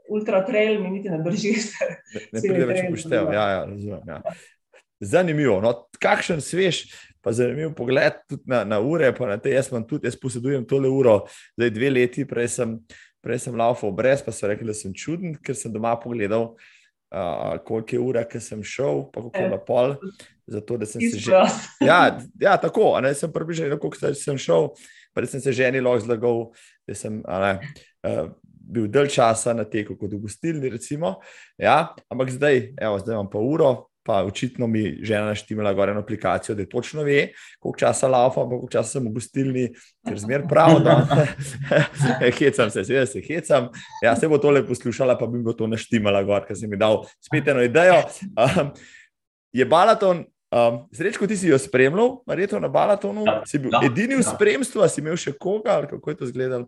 ultra 0.09 0.41
trail 0.47 0.81
mi 0.81 0.95
niti 0.97 1.13
ne 1.13 1.21
drži. 1.21 1.53
Ne, 2.17 2.25
ne 2.33 2.41
pride 2.41 2.65
več 2.65 3.05
zelo. 3.05 3.29
Ja, 3.29 3.45
ja, 3.53 3.61
razumem. 3.69 4.09
Ja. 4.09 4.35
Zanimivo. 5.13 5.61
No, 5.61 5.75
kakšen 6.01 6.41
svež, 6.41 6.81
pa 7.21 7.31
zanimiv 7.37 7.75
pogled 7.77 8.17
tudi 8.25 8.49
na, 8.49 8.65
na 8.65 8.81
ure. 8.81 9.13
pa 9.13 9.29
Na 9.29 9.37
te, 9.37 9.53
jaz, 9.53 9.69
imam 9.69 9.85
tudi, 9.85 10.09
jaz 10.09 10.17
posedujem 10.17 10.65
tole 10.65 10.89
uro, 10.89 11.21
zdaj 11.53 11.77
dve 11.77 11.93
leti, 11.93 12.25
prej 12.25 12.49
sem, 12.57 12.75
prej 13.21 13.45
sem 13.45 13.53
laufal 13.53 13.93
brez, 13.93 14.25
pa 14.25 14.33
so 14.33 14.49
rekli, 14.49 14.73
da 14.73 14.77
sem 14.77 14.97
čuden, 14.97 15.37
ker 15.45 15.53
sem 15.55 15.71
doma 15.73 15.93
pogledal, 16.01 16.51
uh, 16.57 16.80
koliko 17.65 17.95
je 17.95 17.99
ura, 17.99 18.23
ki 18.23 18.39
sem 18.39 18.63
šel, 18.63 19.05
pa 19.11 19.23
je 19.35 19.49
na 19.51 19.59
pol. 19.59 19.95
Zato, 20.51 20.77
da 20.77 20.85
sem 20.85 21.01
se 21.01 21.19
že. 21.19 21.31
Isto. 21.31 21.85
Ja, 21.85 22.19
ja 22.39 22.57
tako, 22.57 22.95
a 22.95 23.01
ne 23.01 23.13
sem 23.15 23.31
približal, 23.31 23.71
kako 23.75 24.13
sem 24.15 24.39
šel, 24.39 24.71
pa 25.13 25.25
sem 25.27 25.43
se 25.43 25.53
ženi 25.55 25.83
lahko 25.83 26.05
zlagal, 26.05 26.41
da 26.87 26.95
sem 26.95 27.21
a 27.27 27.39
ne, 27.43 27.53
uh, 28.07 28.31
bil 28.71 28.87
dalj 28.91 29.11
časa 29.15 29.53
na 29.55 29.67
teku 29.67 29.97
kot 29.99 30.11
v 30.13 30.21
gostilni. 30.23 30.71
Recimo, 30.71 31.19
ja, 31.59 31.93
ampak 32.11 32.31
zdaj, 32.31 32.73
evo, 32.79 32.99
zdaj 32.99 33.15
imam 33.19 33.31
pa 33.31 33.39
uro. 33.39 33.71
Pa 34.03 34.23
očitno 34.25 34.67
mi 34.67 34.97
žena 35.05 35.27
naštimala 35.29 35.73
gor 35.77 35.89
eno 35.89 36.01
aplikacijo, 36.01 36.55
da 36.55 36.65
točno 36.65 37.03
ve, 37.05 37.27
koliko 37.59 37.79
časa 37.79 38.07
laufam, 38.09 38.49
koliko 38.49 38.69
časa 38.73 38.97
sem 38.97 39.05
v 39.05 39.13
gostilni, 39.13 39.65
ker 40.07 40.17
zmer 40.17 40.47
prav, 40.49 40.79
da 40.81 40.95
hecam 42.39 42.71
se, 42.73 42.83
seveda 42.83 43.05
se 43.05 43.21
hecam. 43.27 43.69
Ja, 44.01 44.15
se 44.15 44.27
bo 44.27 44.39
tole 44.41 44.63
poslušala, 44.67 45.17
pa 45.19 45.27
bi 45.27 45.37
mi 45.37 45.45
bo 45.45 45.53
to 45.53 45.69
naštimala 45.69 46.23
gor, 46.25 46.47
ker 46.47 46.57
sem 46.57 46.69
mi 46.69 46.81
dal 46.81 47.03
spet 47.21 47.53
eno 47.53 47.61
idejo. 47.61 48.01
Um, 48.33 48.71
je 49.53 49.65
balaton, 49.69 50.23
um, 50.49 50.79
srečko 50.97 51.27
ti 51.27 51.37
si 51.37 51.51
jo 51.51 51.59
spremljal, 51.61 52.23
verjetno 52.27 52.59
na 52.59 52.71
balatonu, 52.73 53.27
Ja, 53.27 53.41
si 53.45 53.59
bil 53.61 53.69
ja, 53.73 53.83
edini 53.85 54.17
v 54.17 54.25
ja. 54.25 54.31
spremstvu, 54.33 54.81
a 54.81 54.89
si 54.89 55.03
imel 55.03 55.19
še 55.19 55.35
koga, 55.37 55.77
ali 55.77 55.91
kako 55.91 56.09
je 56.09 56.17
to 56.17 56.31
izgledalo? 56.31 56.67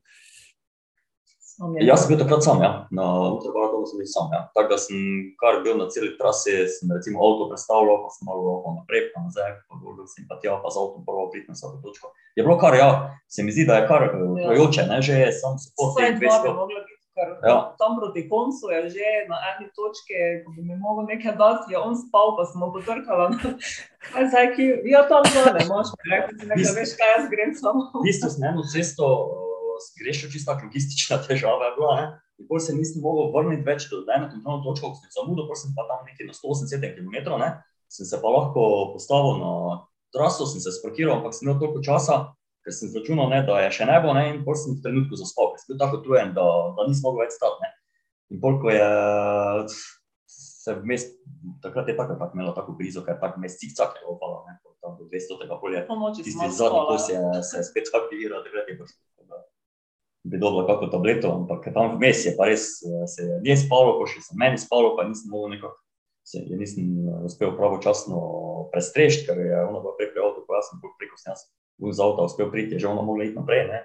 Sam 1.54 1.76
je. 1.78 1.86
Jaz 1.86 2.02
sem 2.02 2.10
bil 2.10 2.18
takrat 2.24 2.42
sam, 2.44 2.62
ja. 2.66 2.72
na 2.98 3.06
ultramaratonu 3.30 3.86
sem 3.86 4.00
bil 4.02 4.10
sam. 4.10 4.32
Ja. 4.34 4.42
Tako 4.56 4.70
da 4.74 4.78
sem 4.82 4.98
kar 5.42 5.60
bil 5.66 5.78
na 5.78 5.86
celi 5.94 6.10
trasi, 6.18 6.56
sem 6.76 6.90
recimo 6.96 7.22
avto 7.22 7.46
predstavljal, 7.52 8.00
pa 8.06 8.10
sem 8.16 8.26
malo 8.30 8.42
lahko 8.48 8.74
naprej, 8.80 9.04
pa 9.14 9.22
nazaj, 9.28 9.52
pa 9.70 9.78
gor 9.84 10.02
sem 10.10 10.26
pa 10.30 10.40
tja, 10.42 10.58
pa 10.64 10.74
z 10.74 10.82
avtom 10.82 11.06
prvo 11.06 11.28
prid 11.30 11.46
na 11.50 11.54
vsako 11.54 11.78
točko. 11.86 12.10
Je 12.34 12.42
bilo 12.42 12.58
kar, 12.58 12.74
ja, 12.80 12.90
se 13.30 13.46
mi 13.46 13.54
zdi, 13.54 13.68
da 13.70 13.78
je 13.78 13.88
kar 13.92 14.10
utrojoče, 14.18 14.88
ne, 14.90 14.98
že 15.06 15.30
sam 15.42 15.62
se 15.62 15.70
po 15.78 15.92
Vsaj 15.94 16.18
dva 16.18 16.20
bi 16.20 16.50
200. 16.50 16.58
mogla 16.58 16.82
biti, 16.90 17.02
ker 17.14 17.30
Ja. 17.46 17.58
tam 17.78 18.00
proti 18.02 18.22
koncu 18.30 18.74
je 18.74 18.80
že 18.98 19.08
na 19.30 19.38
eni 19.54 19.70
točki, 19.78 20.18
ko 20.42 20.58
bi 20.58 20.62
mi 20.66 20.74
mogel 20.82 21.06
nekaj 21.14 21.38
dati, 21.38 21.74
je 21.74 21.78
on 21.78 21.94
spal, 21.94 22.34
pa 22.38 22.50
smo 22.50 22.74
potrkala. 22.74 23.30
Kaj 24.10 24.26
zdaj, 24.34 24.48
ki, 24.58 24.66
ja, 24.90 25.06
tam 25.06 25.22
zole, 25.30 25.62
moš 25.70 25.94
reči, 26.10 26.34
ti 26.40 26.46
nekaj 26.50 26.74
veš, 26.82 26.98
kaj 26.98 27.10
jaz 27.14 27.30
grem 27.30 27.54
samo. 27.54 27.94
V 28.02 28.06
bistvu 28.10 28.34
sem 28.34 28.42
eno 28.50 28.66
cesto 28.74 29.06
zgrešil, 29.90 30.32
čisto 30.34 30.52
tako 30.52 30.70
logistična 30.70 31.20
težava 31.28 31.70
je 31.70 31.76
bila. 31.78 31.94
Ne? 32.00 32.06
In 32.42 32.50
pol 32.50 32.62
se 32.64 32.76
nisem 32.76 33.04
mogel 33.06 33.32
vrniti 33.36 33.66
več 33.68 33.88
do 33.92 34.02
ene 34.08 34.30
kontrolne 34.32 34.64
točke, 34.66 34.90
ko 34.90 34.98
sem 35.00 35.16
zamudil, 35.18 35.48
pol 35.50 35.60
sem 35.60 35.74
pa 35.78 35.86
tam 35.90 36.06
nekje 36.08 36.28
na 36.30 36.36
187 36.38 36.96
km, 36.98 37.38
ne? 37.42 37.52
sem 37.94 38.08
se 38.10 38.18
pa 38.22 38.30
lahko 38.34 38.64
postavil 38.96 39.38
na 39.38 39.52
traso, 40.14 40.48
sem 40.50 40.62
se 40.62 40.74
sparkiral, 40.74 41.20
ampak 41.20 41.36
sem 41.38 41.46
imel 41.46 41.60
toliko 41.62 41.84
časa, 41.86 42.34
ker 42.66 42.74
sem 42.74 42.90
zračunal, 42.90 43.30
ne, 43.30 43.44
da 43.46 43.60
je 43.66 43.74
še 43.78 43.86
nebo, 43.90 44.14
ne, 44.18 44.24
in 44.32 44.42
pol 44.46 44.58
sem 44.58 44.78
v 44.78 44.82
trenutku 44.82 45.20
zaspal, 45.20 45.52
ker 45.54 45.62
sem 45.62 45.74
bil 45.74 45.82
tako 45.82 46.00
utrujen, 46.00 46.34
da, 46.38 46.46
da 46.78 46.88
nisem 46.90 47.06
mogel 47.06 47.26
več 47.26 47.36
stati. 47.38 47.60
Ne. 47.62 47.70
In 48.34 48.42
pol, 48.42 48.58
ko 48.64 48.74
je 48.74 48.88
se 50.34 50.74
vmes, 50.80 51.06
takrat 51.62 51.92
je 51.92 51.98
tako, 51.98 52.18
tako 52.18 52.40
imela 52.40 52.54
tako 52.56 52.78
krizo, 52.80 53.04
ker 53.06 53.18
je 53.18 53.22
tako 53.22 53.42
vmes 53.42 53.58
cikcak 53.62 54.00
je 54.00 54.08
opala, 54.10 54.42
ne, 54.48 54.58
tam 54.84 54.96
do 55.00 55.08
200 55.12 55.60
polja. 55.62 55.84
Tisti 56.16 56.50
zadnji 56.58 56.84
kos 56.90 57.10
je 57.12 57.22
se 57.50 57.64
spet 57.70 57.92
aktiviral, 58.00 58.44
takrat 58.48 58.72
je 58.72 58.78
prišlo. 58.80 59.00
Bi 60.34 60.42
dobila 60.42 60.66
kako 60.68 60.90
tableto, 60.90 61.30
ampak 61.30 61.70
tam 61.74 61.96
vmes 61.98 62.26
je 62.26 62.34
pa 62.38 62.50
res, 62.50 62.82
eh, 62.82 63.06
se 63.08 63.22
je 63.28 63.40
nje 63.46 63.58
spalo, 63.62 63.98
ko 64.00 64.10
še 64.10 64.24
se 64.26 64.38
meni 64.40 64.58
spalo, 64.58 64.96
pa 64.98 65.06
nisem 65.06 65.30
mogel 65.30 65.54
nekako, 65.54 65.78
se 66.26 66.42
je 66.42 66.58
nisem 66.58 66.90
eh, 67.06 67.20
uspel 67.30 67.54
pravočasno 67.58 68.22
prestrešiti, 68.74 69.28
ker 69.30 69.38
je 69.46 69.60
ona 69.62 69.84
bila 69.84 69.94
preko 70.00 70.26
avto, 70.26 70.42
ko 70.48 70.58
jaz 70.58 70.72
sem 70.72 70.82
preko 70.82 71.22
snjas 71.22 71.46
z 71.84 72.00
avta 72.02 72.26
uspel 72.26 72.50
priti, 72.50 72.74
je 72.76 72.86
že 72.86 72.90
ona 72.90 73.06
mogla 73.06 73.30
iti 73.30 73.38
naprej, 73.38 73.68
ne. 73.70 73.84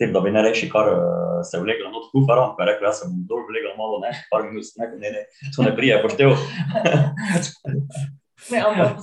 Tem, 0.00 0.14
da 0.14 0.22
bi 0.24 0.30
ne 0.32 0.46
reči, 0.46 0.70
kar 0.70 0.86
eh, 0.94 1.42
se 1.42 1.58
je 1.58 1.64
vlegla 1.66 1.90
not 1.90 2.06
kufarom, 2.14 2.54
pa 2.54 2.64
je 2.64 2.70
rekel, 2.70 2.86
jaz 2.86 3.02
sem 3.02 3.18
dol 3.26 3.42
vlegla 3.50 3.74
malo, 3.74 3.98
ne, 4.04 4.14
par 4.30 4.46
minut, 4.46 4.70
ne, 4.78 4.92
ne, 4.94 5.12
ne, 5.18 5.26
to 5.56 5.66
ne 5.66 5.74
prije, 5.74 5.98
poštev. 6.06 6.38
Ne, 8.48 8.58
ampak 8.64 8.98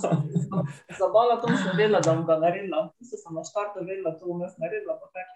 zabava 0.99 1.37
to 1.41 1.47
sem 1.53 1.77
vedela, 1.77 2.01
da 2.01 2.15
bom 2.15 2.25
ga 2.25 2.39
naredila. 2.41 2.87
Tisto 2.97 3.19
sem 3.21 3.37
na 3.37 3.45
štartu 3.45 3.85
vedela, 3.85 4.15
to 4.17 4.25
bom 4.25 4.41
jaz 4.41 4.57
naredila, 4.57 4.97
pa 4.97 5.07
tak, 5.13 5.29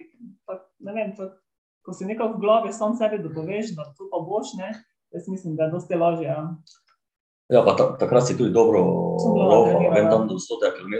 tak, 0.49 0.59
ne 0.81 0.95
vem, 0.97 1.13
tak, 1.17 1.37
ko 1.85 1.93
si 1.93 2.09
nekako 2.09 2.37
v 2.37 2.41
glavi 2.41 2.73
sam 2.73 2.97
sebi 2.97 3.21
dopoveš, 3.21 3.75
da 3.77 3.85
to 3.97 4.09
pa 4.09 4.21
boš, 4.25 4.55
ne, 4.57 4.73
jaz 5.13 5.29
mislim, 5.29 5.55
da 5.55 5.69
je 5.69 5.75
dosti 5.77 6.01
lažje. 6.01 6.29
Ja. 6.29 6.45
Ja, 7.51 7.61
pa 7.67 7.75
ta, 7.75 7.91
takrat 7.99 8.27
si 8.27 8.37
tudi 8.39 8.55
dobro 8.55 8.79
trenirana. 9.19 9.91
vem 9.91 10.07
tam 10.07 10.27
do 10.27 10.39
100 10.39 10.71
km, 10.77 10.95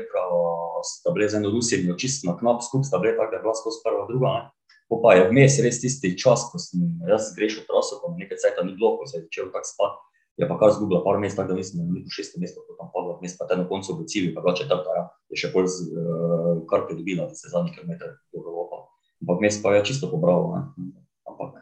sta 0.83 1.13
bile 1.15 1.29
z 1.29 1.39
eno 1.39 1.49
Rusijo, 1.49 1.95
čisto 1.95 2.27
na 2.27 2.35
knap 2.37 2.59
skup, 2.65 2.83
sta 2.83 2.99
bile 2.99 3.15
tako, 3.15 3.31
da 3.31 3.37
je 3.39 3.43
bila 3.45 3.55
skozi 3.55 3.79
prva, 3.85 4.03
druga, 4.09 4.29
ne. 4.35 4.43
Po 4.91 4.99
pa 4.99 5.15
je 5.15 5.29
vmes 5.29 5.55
res 5.63 5.79
tisti 5.79 6.11
čas, 6.19 6.43
ko 6.51 6.59
sem 6.59 6.83
jaz 7.07 7.31
grešil 7.37 7.63
traso, 7.63 8.01
pa 8.03 8.11
nekaj 8.11 8.41
cajta 8.43 8.65
ni 8.67 8.75
bilo, 8.75 8.97
ko 8.99 9.07
se 9.07 9.21
je 9.21 9.23
začel 9.23 9.47
tako 9.53 9.69
spati. 9.69 10.10
Je 10.39 10.47
pa 10.47 10.55
kar 10.57 10.71
zgubila 10.73 11.01
par 11.03 11.19
mest, 11.19 11.35
tako 11.37 11.51
da 11.51 11.59
mislim, 11.59 11.83
da 11.83 11.93
ni 11.93 12.03
po 12.05 12.13
šestem 12.15 12.41
mestu, 12.41 12.63
ko 12.67 12.77
tam 12.79 12.89
padla 12.93 13.17
vmes, 13.19 13.35
pa 13.37 13.45
te 13.49 13.57
na 13.59 13.67
koncu 13.67 13.97
v 13.99 14.07
cilju, 14.07 14.31
pa 14.35 14.41
bila 14.45 14.55
četrta, 14.57 14.95
ja. 14.97 15.03
je 15.29 15.41
še 15.43 15.51
bolj 15.53 15.67
z, 15.69 15.91
uh, 15.91 16.63
kar 16.71 16.87
pridobila, 16.87 17.27
da 17.29 17.37
se 17.37 17.51
zadnji 17.51 17.75
kilometer 17.75 18.15
dobro 18.33 18.55
lopa. 18.55 18.81
Ampak 19.21 19.43
vmes 19.43 19.59
pa 19.61 19.75
je 19.75 19.83
čisto 19.91 20.09
pobralo, 20.09 20.55
ne. 20.55 20.89
Ampak 21.29 21.59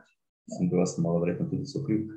sem 0.53 0.69
bil 0.69 0.83
jaz 0.83 0.95
malo 1.01 1.23
verjetno 1.25 1.49
tudi 1.49 1.67
so 1.67 1.81
kriv. 1.83 2.07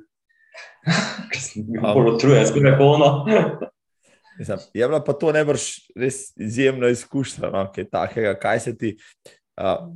Ker 1.33 1.41
sem 1.41 1.67
bil 1.67 1.83
bolj 1.83 2.13
utrujen, 2.15 2.47
skoraj. 2.47 2.77
Mislim, 4.39 4.63
je 4.73 4.87
bila 4.87 5.03
pa 5.03 5.13
to 5.13 5.33
najbrž 5.33 5.67
res 5.99 6.31
izjemna 6.41 6.89
izkušnja, 6.93 7.51
no, 7.53 7.67
kaj 7.73 7.89
takega, 7.89 8.33
kaj 8.39 8.63
se 8.65 8.77
ti. 8.77 8.95
Uh, 9.57 9.93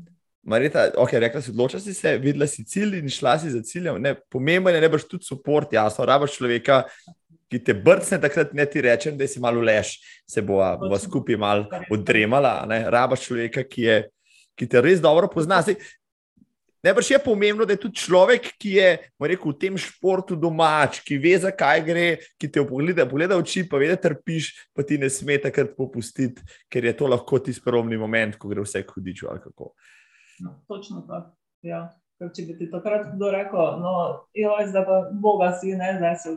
Marita, 0.47 0.85
okay, 0.95 1.19
rekla 1.19 1.41
si, 1.43 1.51
odločila 1.51 1.81
si 1.83 1.93
se, 1.93 2.13
videla 2.23 2.47
si 2.47 2.63
cilj 2.63 3.01
in 3.01 3.09
šla 3.11 3.35
si 3.39 3.51
za 3.51 3.59
ciljem. 3.67 3.99
Ne, 3.99 4.13
pomemben 4.31 4.75
je 4.75 4.81
najbrž 4.85 5.03
tudi 5.11 5.27
podpor, 5.27 5.67
jasno, 5.75 6.05
rabaš 6.07 6.37
človeka, 6.37 6.85
ki 7.51 7.59
te 7.63 7.75
brcne, 7.75 8.19
takrat 8.23 8.53
ne 8.55 8.63
ti 8.65 8.79
rečem, 8.83 9.17
da 9.19 9.27
si 9.27 9.43
malo 9.43 9.59
leš, 9.59 9.97
se 10.27 10.41
bo 10.41 10.63
skupaj 11.03 11.35
malo 11.35 11.67
odremala. 11.91 12.61
Ne, 12.67 12.85
rabaš 12.87 13.27
človeka, 13.27 13.65
ki, 13.67 13.87
je, 13.89 13.97
ki 14.55 14.69
te 14.71 14.83
res 14.83 15.03
dobro 15.03 15.27
pozna. 15.31 15.59
Zdaj, 15.65 15.75
Najbrž 16.87 17.09
je 17.11 17.19
pomembno, 17.19 17.65
da 17.65 17.73
je 17.73 17.81
tudi 17.81 17.99
človek, 17.99 18.51
ki 18.61 18.77
je 18.77 18.89
rekel, 19.19 19.51
v 19.51 19.57
tem 19.59 19.77
športu 19.81 20.37
domač, 20.39 21.01
ki 21.03 21.17
ve, 21.19 21.33
zakaj 21.41 21.81
gre, 21.83 22.05
ki 22.39 22.47
te 22.47 22.61
pogleda, 22.61 23.03
pogleda 23.09 23.35
oči, 23.35 23.65
pa 23.67 23.81
ve, 23.81 23.89
da 23.91 23.97
trpiš, 23.97 24.53
pa 24.71 24.85
ti 24.85 24.99
ne 25.01 25.09
sme 25.11 25.39
takrat 25.41 25.73
popustiti, 25.75 26.39
ker 26.71 26.85
je 26.85 26.93
to 26.95 27.09
lahko 27.09 27.41
tisti 27.41 27.65
prelomni 27.65 27.97
moment, 27.97 28.37
ko 28.37 28.53
gre 28.53 28.63
vse 28.63 28.85
k 28.85 28.93
hudiču. 28.93 29.27
ali 29.27 29.41
kako. 29.43 29.73
Točno 30.67 31.01
tako. 31.07 31.33
Ja. 31.65 31.88
Ker 32.17 32.31
če 32.33 32.47
bi 32.47 32.55
ti 32.57 32.65
takrat 32.71 33.11
kdo 33.13 33.29
rekel, 33.29 33.77
no, 33.81 33.93
joj, 34.33 34.63
zdaj 34.71 34.85
pa 34.88 34.95
Boga 35.13 35.51
si, 35.59 35.75
ne, 35.77 35.91
zdaj 35.99 36.15
se 36.23 36.31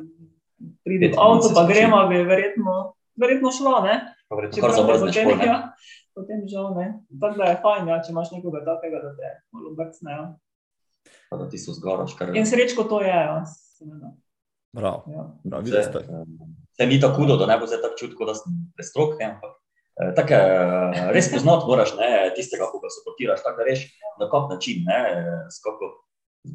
pride 0.84 1.08
v 1.14 1.20
avto, 1.20 1.48
se 1.48 1.54
pa 1.56 1.64
gremo, 1.68 2.02
bi 2.10 2.20
verjetno, 2.28 2.74
verjetno 3.16 3.52
šlo, 3.54 3.78
ne? 3.86 3.94
Pa 4.28 4.36
verjetno 4.36 4.60
kar 4.60 4.74
zamrzneš, 4.76 5.16
potem, 5.16 5.40
ja, 5.48 5.56
potem 6.16 6.44
žal 6.52 6.74
ne. 6.76 6.86
Tako 7.22 7.40
da 7.40 7.48
je 7.48 7.60
fajn, 7.64 7.88
ja, 7.88 8.00
če 8.04 8.12
imaš 8.12 8.32
nekoga 8.34 8.60
takega, 8.66 9.00
da 9.06 9.14
te 9.16 9.32
malo 9.56 9.72
brcnejo. 9.78 10.26
Pa 11.32 11.40
da 11.40 11.48
ti 11.48 11.60
so 11.62 11.72
zgaraš, 11.72 12.12
kar 12.18 12.34
In 12.36 12.44
srečko 12.44 12.84
to 12.84 13.00
je, 13.00 13.16
ja. 13.16 13.40
seveda, 13.48 14.12
Prav, 14.76 15.08
ja. 15.10 15.24
je. 15.64 15.80
eh, 15.80 16.24
Saj 16.76 16.86
ni 16.86 17.00
tako 17.00 17.22
hudo, 17.24 17.40
da 17.40 17.48
ne 17.48 17.56
bo 17.58 17.66
zdaj 17.66 17.80
tako 17.82 17.96
čutko, 18.04 18.28
da 18.28 18.36
sem 18.36 18.52
prestrok, 18.76 19.16
ne, 19.18 19.32
ampak 19.32 19.56
tako 20.16 20.34
eh, 20.34 21.08
res 21.14 21.28
poznati 21.32 21.66
moraš 21.68 21.94
ne, 21.98 22.10
tistega, 22.36 22.68
ko 22.72 22.80
ga 22.82 22.92
suportiraš, 22.94 23.42
tako 23.44 23.66
veš, 23.68 23.84
na 24.20 24.28
kak 24.32 24.46
način, 24.52 24.86
eh, 24.88 25.42
skako, 25.56 25.90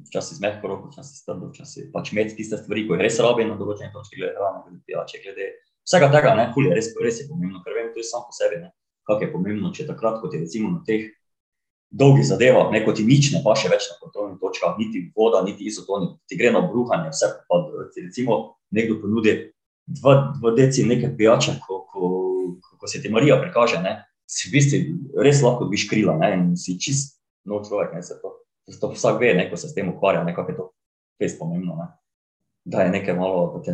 včasih 0.08 0.38
z 0.38 0.42
mehko 0.42 0.72
roko, 0.72 0.90
včasih 0.94 1.18
s 1.20 1.26
trdo, 1.26 1.52
včasih 1.52 1.92
pač 1.94 2.14
imeti 2.14 2.38
tiste 2.40 2.58
stvari, 2.58 2.88
ko 2.88 2.98
jih 2.98 3.06
res 3.06 3.20
rabi 3.22 3.46
na 3.46 3.58
določene 3.60 3.92
točke, 3.94 4.18
glede 4.18 4.34
hrane, 4.40 4.64
glede 4.66 4.82
pijače, 4.88 5.22
glede 5.26 5.52
vsega 5.86 6.10
tega, 6.16 6.34
ne, 6.40 6.48
ful 6.56 6.66
je 6.66 6.74
res, 6.74 6.90
res 7.02 7.22
je 7.22 7.28
pomembno, 7.30 7.62
ker 7.66 7.78
vem, 7.78 7.92
to 7.94 8.02
je 8.02 8.08
sam 8.10 8.26
po 8.26 8.34
sebi, 8.34 8.64
ne, 8.64 8.74
kak 9.06 9.22
je 9.22 9.30
pomembno, 9.34 9.70
če 9.76 9.86
takrat, 9.92 10.18
ko 10.24 10.32
ti 10.34 10.42
recimo 10.42 10.74
na 10.74 10.82
teh 10.88 11.12
dolgih 11.94 12.26
zadevah, 12.26 12.72
ne, 12.74 12.82
ko 12.82 12.96
ti 12.98 13.06
nič 13.06 13.30
ne 13.36 13.44
paše 13.46 13.70
več 13.70 13.86
na 13.92 14.00
kontrolnih 14.02 14.40
točkah, 14.42 14.74
niti 14.82 15.06
voda, 15.16 15.44
niti 15.46 15.70
izotoni, 15.70 16.16
ti 16.26 16.40
gre 16.40 16.50
na 16.56 16.66
bruhanje, 16.66 17.14
vse 17.14 17.30
pa 17.46 17.62
recimo 18.02 18.58
nekdo 18.74 18.98
ponudi 19.04 19.38
dva, 19.86 20.34
deci 20.58 20.84
neke 20.84 21.14
pijače, 21.18 21.60
ko, 21.62 21.85
ko, 22.86 22.92
se 22.92 23.02
ti 23.02 23.10
Marija 23.10 23.40
prikaže, 23.42 23.82
ne, 23.82 23.98
si 24.30 24.50
v 24.50 24.56
bistvu 24.56 25.22
res 25.26 25.42
lahko 25.42 25.66
dobiš 25.66 25.88
krila 25.90 26.14
ne, 26.22 26.32
in 26.38 26.46
si 26.60 26.78
čist 26.82 27.18
nov 27.50 27.66
človek. 27.66 27.98
Ne, 27.98 28.06
to, 28.06 28.38
to 28.70 28.94
vsak 28.94 29.18
ve, 29.22 29.34
ne, 29.38 29.50
ko 29.50 29.58
se 29.58 29.70
s 29.70 29.76
tem 29.78 29.90
ukvarja, 29.90 30.24
nekako 30.26 30.54
je 30.54 30.58
to 30.62 30.70
res 31.22 31.38
pomembno. 31.40 31.78
Ne. 31.82 31.90
Da 32.66 32.86
je 32.86 32.94
nekaj 32.94 33.18
malo, 33.18 33.50
te 33.66 33.74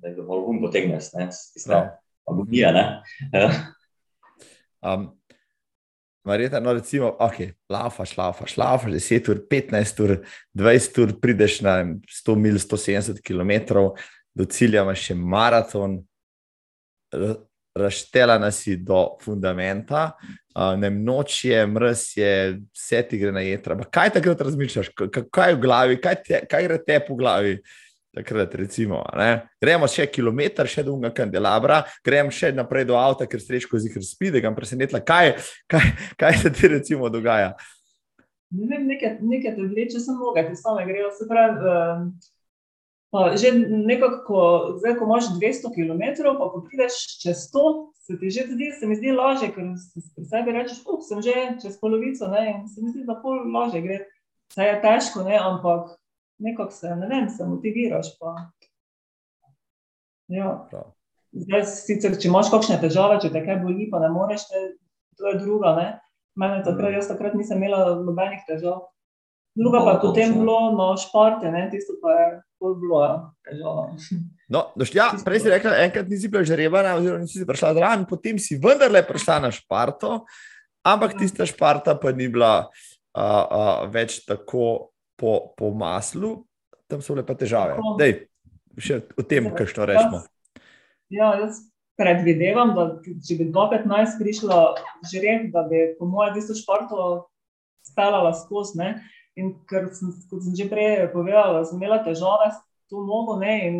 da 0.00 0.12
te 0.16 0.24
malo 0.24 0.48
um 0.48 0.60
potegne, 0.64 0.96
ne, 0.96 1.28
tiste 1.28 1.68
Prav. 1.68 1.94
agonije. 2.28 2.72
Ne. 2.72 2.84
Um, 4.80 5.10
Marjeta, 6.24 6.60
no, 6.60 6.72
recimo, 6.76 7.16
ok, 7.20 7.34
lafaš, 7.68 8.16
lafaš, 8.16 8.56
lafaš 8.56 8.92
10 8.92 9.30
ur, 9.32 9.40
15 9.48 10.02
ur, 10.04 10.16
20 10.54 11.00
ur, 11.02 11.14
prideš 11.20 11.60
na 11.64 11.78
100 12.08 12.36
mil, 12.36 12.58
170 12.60 13.22
km, 13.24 13.52
do 14.36 14.44
cilja 14.44 14.84
imaš 14.84 15.06
še 15.08 15.16
maraton, 15.16 16.02
ra- 17.12 17.38
razštelana 17.74 18.50
si 18.50 18.76
do 18.76 19.16
fundamenta, 19.22 20.10
uh, 20.54 20.74
ne 20.78 20.90
noč 20.90 21.44
je, 21.44 21.60
mrz 21.66 22.02
je, 22.16 22.32
vse 22.74 23.02
ti 23.08 23.20
gre 23.20 23.32
na 23.32 23.44
jedra. 23.44 23.78
Kaj 23.90 24.16
takrat 24.18 24.40
razmišljaš, 24.46 24.90
kaj 25.30 25.52
je 25.52 25.58
v 25.58 25.62
glavi, 25.62 26.00
kaj, 26.02 26.18
te, 26.26 26.42
kaj 26.50 26.66
gre 26.66 26.82
te 26.86 26.98
po 27.06 27.18
glavi? 27.18 27.60
Takrat, 28.10 28.54
recimo, 28.58 29.04
ne? 29.14 29.44
gremo 29.62 29.86
še 29.86 30.08
kilometr, 30.10 30.66
še 30.66 30.82
do 30.82 30.96
unga 30.96 31.12
kandelabra, 31.14 31.84
gremo 32.02 32.34
še 32.34 32.48
naprej 32.50 32.88
do 32.88 32.96
avta, 32.98 33.28
ker 33.30 33.38
srečko 33.38 33.78
zikr 33.78 34.02
spi, 34.02 34.32
da 34.34 34.42
ga 34.42 34.50
presenetla. 34.50 34.98
Kaj, 35.06 35.36
kaj, 35.70 35.86
kaj 36.18 36.40
se 36.42 36.50
ti 36.50 36.72
recimo 36.72 37.06
dogaja? 37.06 37.52
Ne 38.50 38.66
vem, 38.66 38.88
nekaj, 38.90 39.20
nekaj 39.22 39.54
te 39.54 39.62
vleče, 39.62 40.02
samo 40.02 40.26
noge, 40.26 40.42
ti 40.48 40.58
same 40.58 40.82
grejo. 40.90 41.12
Se 41.14 41.28
pravi, 41.30 41.70
um, 41.70 42.08
že 43.10 43.50
nekako, 43.58 44.18
ko, 44.26 44.40
zdaj, 44.78 44.94
ko 44.98 45.04
imaš 45.04 45.32
200 45.34 45.72
km, 45.74 46.02
pa 46.38 46.46
ko 46.52 46.62
prideš 46.62 46.98
čez 47.22 47.50
100, 47.50 47.90
se 48.06 48.18
ti 48.18 48.30
že 48.30 48.46
zdi, 48.50 48.70
se 48.78 48.86
mi 48.86 48.96
zdi 48.96 49.12
lažje, 49.12 49.50
ker 49.54 49.74
pri 50.14 50.24
sebi 50.30 50.54
rečeš, 50.54 50.82
uh, 50.86 51.02
sem 51.02 51.22
že 51.22 51.34
čez 51.62 51.74
polovico, 51.80 52.30
ne, 52.30 52.42
in 52.50 52.68
se 52.70 52.82
mi 52.82 52.90
zdi, 52.90 53.02
da 53.06 53.18
pol 53.18 53.42
lažje 53.50 53.82
gre. 53.82 53.98
Saj 54.54 54.66
je 54.66 54.78
težko, 54.82 55.22
ne, 55.26 55.38
ampak 55.38 55.94
nekako 56.38 56.74
se, 56.74 56.94
ne 56.96 57.06
vem, 57.10 57.28
se 57.30 57.46
motiviraš. 57.46 58.14
Pa. 58.18 58.34
Ja. 60.30 60.54
Zdaj, 61.30 61.66
sicer, 61.66 62.14
če 62.18 62.30
imaš 62.30 62.50
kakšne 62.50 62.80
težave, 62.82 63.20
če 63.22 63.30
te 63.34 63.42
kaj 63.46 63.60
boli, 63.62 63.86
pa 63.90 64.00
ne 64.02 64.10
moreš, 64.10 64.48
te, 64.50 64.62
to 65.18 65.30
je 65.30 65.38
druga. 65.42 65.74
Ne? 65.78 65.88
Mene 66.38 66.62
takrat, 66.66 66.94
jaz 66.98 67.10
takrat 67.10 67.36
nisem 67.38 67.62
imela 67.62 68.00
nobenih 68.02 68.42
težav. 68.48 68.88
Druga 69.54 69.82
pa 69.84 69.90
je 69.92 70.00
potem 70.00 70.32
bilo 70.38 70.72
na 70.78 70.94
šparte, 70.96 71.50
ne? 71.50 71.66
tisto 71.72 71.96
pa 72.02 72.12
je 72.14 72.26
bolj 72.60 72.76
bilo 72.80 73.00
ja. 73.02 73.20
No, 74.48 74.60
doš, 74.76 74.94
ja, 74.94 75.10
prej 75.24 75.42
si 75.42 75.50
rekla, 75.50 75.74
enkrat 75.86 76.08
nisi 76.10 76.28
bila 76.28 76.44
žrebana, 76.46 76.94
oziroma 76.98 77.24
nisi 77.24 77.46
prišla 77.46 77.74
zraven, 77.74 78.06
potem 78.10 78.38
si 78.38 78.58
vendarle 78.58 79.02
prišla 79.06 79.38
na 79.46 79.50
Šparto, 79.54 80.24
ampak 80.86 81.14
Ja. 81.14 81.18
tista 81.18 81.46
Šparta 81.46 81.94
pa 81.94 82.12
ni 82.12 82.28
bila 82.28 82.66
uh, 82.66 83.22
uh, 83.22 83.86
več 83.90 84.24
tako 84.26 84.90
po, 85.16 85.54
po 85.56 85.70
maslu, 85.70 86.44
tam 86.86 87.02
so 87.02 87.14
bile 87.14 87.26
pa 87.26 87.34
težave. 87.34 87.78
Tako. 87.78 87.94
Dej, 87.98 88.26
še 88.78 89.02
o 89.18 89.22
tem, 89.22 89.50
kaj 89.54 89.70
što 89.70 89.86
rečemo. 89.86 90.22
Ja, 91.10 91.34
jaz 91.42 91.70
predvidevam, 92.00 92.74
da 92.74 92.86
če 93.04 93.36
bi 93.38 93.50
2015 93.52 94.18
prišla 94.20 94.58
žreb, 95.10 95.50
da 95.52 95.66
bi 95.68 95.92
po 95.98 96.08
mojem 96.08 96.38
tisto 96.38 96.56
športo 96.56 97.28
stalala 97.84 98.32
skozi. 98.34 98.94
In 99.38 99.54
ker 99.70 99.86
sem, 99.94 100.10
kot 100.30 100.42
sem 100.42 100.56
že 100.58 100.66
prej 100.66 101.06
povedala, 101.14 101.62
sem 101.64 101.78
imela 101.78 102.00
težave 102.02 102.50
s 102.50 102.58
to 102.90 103.06
nogo 103.06 103.38
ne? 103.38 103.54
in 103.68 103.76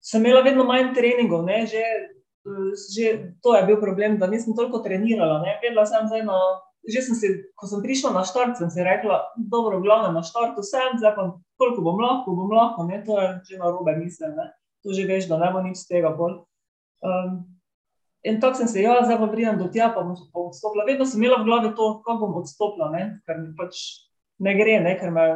sem 0.00 0.24
imela 0.24 0.42
vedno 0.42 0.64
manj 0.64 0.94
treningov. 0.96 1.44
Ne? 1.44 1.66
Že, 1.68 1.84
eh, 2.48 2.72
že 2.92 3.04
to 3.44 3.56
je 3.56 3.66
bil 3.68 3.80
problem, 3.80 4.18
da 4.18 4.26
nisem 4.26 4.56
toliko 4.56 4.80
trenirala. 4.80 5.44
Ne? 5.44 5.60
Vedela 5.62 5.84
sem 5.86 6.08
zdaj 6.08 6.24
na. 6.24 6.38
Že 6.84 7.00
sem 7.00 7.16
si, 7.16 7.28
ko 7.56 7.64
sem 7.64 7.80
prišla 7.80 8.12
na 8.12 8.28
štart, 8.28 8.60
sem 8.60 8.68
si 8.68 8.84
rekla, 8.84 9.32
dobro, 9.40 9.80
glavno 9.80 10.12
na 10.12 10.20
štartu 10.20 10.60
sem, 10.60 11.00
zdaj 11.00 11.16
pa 11.16 11.22
koliko 11.56 11.80
bom 11.80 11.96
lahko, 11.96 12.34
bom 12.36 12.52
lahko, 12.52 12.84
ne, 12.84 13.00
to 13.00 13.16
je 13.16 13.28
že 13.48 13.56
na 13.56 13.72
robe 13.72 13.96
misel, 13.96 14.36
ne, 14.36 14.52
to 14.84 14.92
že 14.92 15.08
veš, 15.08 15.24
da 15.32 15.40
ne 15.40 15.48
bo 15.48 15.64
nič 15.64 15.80
tega 15.88 16.12
bolj. 16.12 16.44
Um, 17.00 17.48
in 18.20 18.36
tako 18.36 18.60
sem 18.60 18.68
se, 18.68 18.84
ja, 18.84 19.00
zdaj 19.00 19.16
pa 19.16 19.32
pridem 19.32 19.56
do 19.56 19.72
tja, 19.72 19.88
pa 19.96 20.04
bom, 20.04 20.12
bom 20.28 20.52
odstopila. 20.52 20.84
Vedno 20.84 21.08
sem 21.08 21.24
imela 21.24 21.40
v 21.40 21.48
glavi 21.48 21.72
to, 21.72 22.04
kako 22.04 22.20
bom 22.20 22.44
odstopila, 22.44 22.92
ne, 22.92 23.04
ker 23.24 23.40
pač 23.56 23.80
ne 24.44 24.56
gre, 24.58 24.80
ne, 24.84 24.96
ker 25.00 25.12
me. 25.14 25.28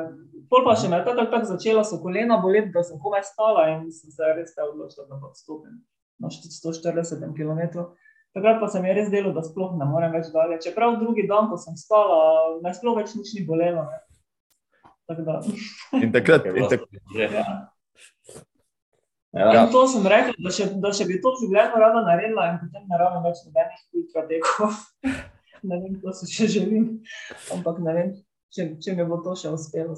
Pol 0.49 0.65
pa 0.65 0.73
še 0.81 0.89
me 0.89 0.97
je 0.97 1.05
tako 1.05 1.27
tak 1.29 1.45
začela, 1.45 1.83
so 1.85 1.99
kolena 2.01 2.39
boleti, 2.41 2.73
da 2.73 2.81
sem 2.87 3.01
komaj 3.03 3.27
stala 3.29 3.67
in 3.75 3.89
sem 3.93 4.13
se 4.13 4.29
res 4.33 4.55
odločila, 4.57 5.05
da 5.11 5.19
pa 5.21 5.29
odstopim 5.29 5.81
na 6.19 6.31
140 6.33 7.35
km. 7.37 7.85
Takrat 8.37 8.61
pa 8.61 8.69
se 8.73 8.81
mi 8.81 8.89
je 8.89 8.95
res 8.95 9.11
delo, 9.13 9.33
da 9.37 9.43
sploh 9.45 9.77
ne 9.77 9.89
morem 9.89 10.13
več 10.13 10.31
dalje. 10.33 10.61
Čeprav 10.65 10.99
drugi 11.01 11.27
dan, 11.29 11.51
ko 11.51 11.59
sem 11.61 11.77
stala, 11.77 12.59
me 12.65 12.73
sploh 12.77 12.97
več 12.97 13.13
nič 13.19 13.35
ni 13.37 13.45
bolelo. 13.49 13.85
Ne. 13.89 14.01
Tako 15.09 15.25
da. 15.27 15.41
In 16.01 16.13
takrat, 16.17 16.49
in 16.53 16.69
tak, 16.69 16.87
Ja. 17.17 17.29
Ja. 19.37 19.49
In 19.53 19.73
to 19.73 19.83
sem 19.91 20.07
rekla, 20.09 20.33
da 20.41 20.51
še, 20.55 20.71
da 20.81 20.91
še 20.97 21.05
bi 21.09 21.19
to 21.21 21.35
v 21.35 21.43
življenju 21.43 21.81
rada 21.83 22.01
naredila 22.07 22.47
in 22.49 22.57
potem 22.63 22.87
ne 22.89 23.01
rabim 23.01 23.27
več 23.27 23.43
nobenih 23.45 23.83
ultratekov. 24.01 24.79
ne 25.69 25.81
vem, 25.83 25.99
to 26.01 26.15
se 26.17 26.29
še 26.33 26.49
želim, 26.55 26.87
ampak 27.53 27.83
ne 27.85 27.95
vem, 27.97 28.15
če, 28.55 28.69
če 28.83 28.95
mi 28.97 29.07
bo 29.09 29.20
to 29.25 29.35
še 29.39 29.53
uspelo 29.53 29.97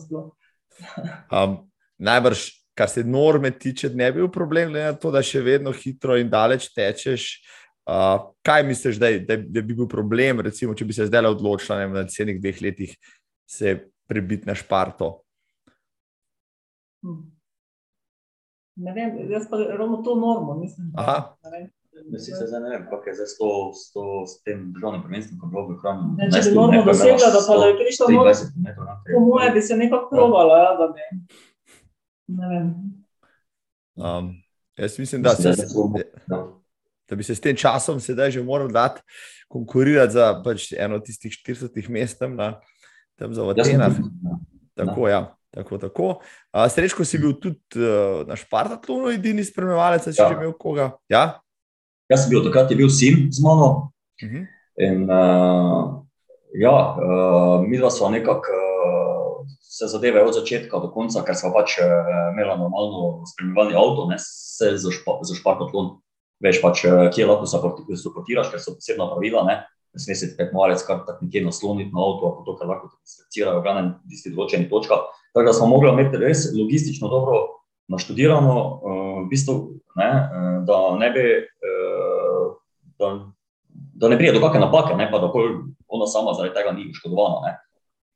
um, 1.37 1.57
najbrž, 2.01 2.45
kar 2.79 2.89
se 2.89 3.05
norme 3.05 3.51
tiče, 3.51 3.91
ne 3.95 4.11
bi 4.13 4.23
bil 4.23 4.31
problem, 4.33 4.71
glede 4.73 4.93
na 4.93 4.97
to, 4.97 5.11
da 5.13 5.23
še 5.25 5.43
vedno 5.45 5.73
hitro 5.77 6.17
in 6.21 6.31
daleč 6.33 6.71
tečeš. 6.75 7.33
Uh, 7.91 8.31
kaj 8.47 8.63
misliš, 8.69 9.01
da, 9.03 9.11
da, 9.27 9.37
da 9.41 9.65
bi 9.67 9.75
bil 9.75 9.89
problem, 9.91 10.45
recimo, 10.47 10.77
če 10.79 10.87
bi 10.87 10.95
se 10.95 11.09
zdaj 11.09 11.27
odločila 11.33 11.81
ne, 11.81 11.89
v 11.91 12.05
naslednjih 12.05 12.39
dveh 12.39 12.63
letih 12.69 12.95
se 13.51 13.75
prebiti 14.09 14.47
na 14.49 14.55
šparto? 14.55 15.11
Hm. 17.03 17.21
Ne 18.81 18.95
vem, 18.97 19.19
jaz 19.33 19.49
pa 19.51 19.59
ravno 19.59 20.01
to 20.07 20.15
normo, 20.17 20.55
mislim. 20.61 20.93
Aha. 20.97 21.35
ne 21.45 21.53
vem. 21.57 21.69
Mislim, 22.07 22.37
se 22.37 22.47
zdaj 22.47 22.61
ne 22.61 22.71
vem, 22.71 22.87
kako 22.91 23.09
je 23.09 23.15
zdaj 23.15 23.27
s, 23.27 23.39
to, 23.39 23.73
s, 23.75 23.93
to, 23.93 24.05
s 24.27 24.43
tem 24.43 24.73
državnim 24.75 25.03
prvenstvom, 25.03 25.39
ko 25.41 25.47
je 25.47 25.51
bilo 25.51 25.63
v 25.69 25.77
hrani. 25.81 26.03
Ne, 26.19 26.29
če 26.33 26.51
bi 26.51 26.55
normo 26.57 26.83
dosegla, 26.87 27.29
da 27.35 27.41
pa 27.49 27.59
da 27.59 27.67
je 27.67 27.77
prišla 27.77 28.07
noč, 28.09 28.37
23 28.37 28.53
km 28.55 28.85
naprej. 28.85 29.13
po 29.15 29.21
moje 29.21 29.51
bi 29.51 29.63
se 29.63 29.77
nekako 29.77 30.09
probala, 30.11 30.59
ja, 30.59 30.71
da 30.79 30.87
bi. 30.89 31.03
Ne 32.29 32.47
vem. 32.49 32.67
Um, 33.97 34.31
jaz 34.77 34.99
mislim, 34.99 35.23
da, 35.23 35.31
Mislim, 35.31 35.55
se, 35.55 35.63
da 35.63 35.69
se 35.69 35.75
bomo- 35.77 35.99
Ja. 36.31 36.47
da 37.09 37.17
bi 37.17 37.23
se 37.23 37.35
s 37.35 37.41
tem 37.41 37.57
časom 37.57 38.01
sedaj 38.01 38.31
že 38.31 38.43
moral 38.43 38.69
dati 38.69 39.03
konkurirati 39.49 40.13
za 40.13 40.43
pač 40.45 40.73
eno 40.73 40.97
od 40.97 41.05
tistih 41.05 41.33
40 41.33 41.89
mest 41.89 42.19
tam, 42.19 42.37
na, 42.37 42.61
tam 43.19 43.35
za 43.35 43.43
tudi, 43.43 43.71
ja. 43.71 43.91
Tako, 44.75 45.09
ja. 45.09 45.35
Tako, 45.51 45.79
tako. 45.79 46.09
Uh, 46.55 46.71
Srečko 46.71 47.05
si 47.05 47.19
bil 47.19 47.33
tudi 47.35 47.59
uh, 47.77 48.23
na 48.27 48.37
Špartatlonu, 48.39 49.11
edini 49.11 49.45
spremljevalec, 49.45 50.07
ali 50.07 50.15
si 50.15 50.23
Ja. 50.23 50.29
že 50.29 50.35
imel 50.35 50.53
koga? 50.53 50.91
Ja. 51.09 51.41
Jaz 52.11 52.25
sem 52.25 52.33
bil 52.33 52.43
takrat, 52.43 52.71
je 52.71 52.77
bil 52.77 52.91
sin 52.91 53.29
z 53.31 53.43
mano 53.43 53.87
Uh 54.21 54.29
-huh. 54.29 54.47
in 54.77 55.09
uh, 55.11 56.05
ja, 56.53 56.97
uh, 56.99 57.65
mi 57.69 57.79
dva 57.79 57.91
smo 57.91 58.09
nekako 58.09 58.53
uh, 58.53 59.47
se 59.61 59.87
zadeve 59.87 60.23
od 60.23 60.35
začetka 60.35 60.79
do 60.79 60.91
konca, 60.91 61.23
ker 61.25 61.35
smo 61.35 61.53
pač 61.53 61.79
uh, 61.79 61.87
imeli 62.33 62.59
normalno 62.59 63.25
spremljevalni 63.33 63.75
avto, 63.75 64.07
ne, 64.11 64.17
se 64.19 64.77
za, 64.77 64.91
špa, 64.91 65.19
za 65.23 65.35
špartatlon. 65.35 65.91
Veš 66.45 66.61
pač, 66.63 66.85
uh, 66.85 67.11
kje 67.15 67.27
lahko 67.27 67.47
supporti- 67.47 67.97
supportiraš, 67.97 68.51
ker 68.51 68.61
so 68.61 68.75
posebna 68.75 69.09
pravila, 69.09 69.45
ne. 69.45 69.57
Ne 69.95 69.99
sme 69.99 70.15
se 70.15 70.37
tekmovalec 70.37 70.83
kar 70.87 71.01
tako 71.07 71.25
nekje 71.25 71.45
nasloniti 71.45 71.91
na 71.95 72.01
avto, 72.01 72.37
pa 72.37 72.45
to, 72.45 72.57
kar 72.57 72.69
lahko 72.69 72.91
distancirajo, 73.03 73.63
glavnem 73.63 73.95
tisti 74.11 74.31
določeni 74.31 74.69
točka. 74.69 74.95
Tako 75.35 75.47
da 75.47 75.53
smo 75.53 75.67
mogli 75.67 75.89
imeti 75.91 76.17
res 76.17 76.53
logistično 76.55 77.09
dobro 77.09 77.41
naštudirano, 77.89 78.81
v 79.25 79.29
bistvu, 79.31 79.55
ne, 79.97 80.11
da 80.67 80.77
ne 80.99 81.09
bi, 81.11 81.25
da, 83.01 83.11
da 84.03 84.13
ne 84.13 84.19
pride 84.21 84.37
do 84.37 84.43
kakšne 84.45 84.67
napake, 84.67 84.97
ne, 84.99 85.09
pa 85.11 85.19
da 85.23 85.33
ona 85.89 86.07
sama 86.07 86.37
zaradi 86.37 86.55
tega 86.55 86.75
ni 86.77 86.91
oškodovana. 86.93 87.41
Ne. 87.47 87.57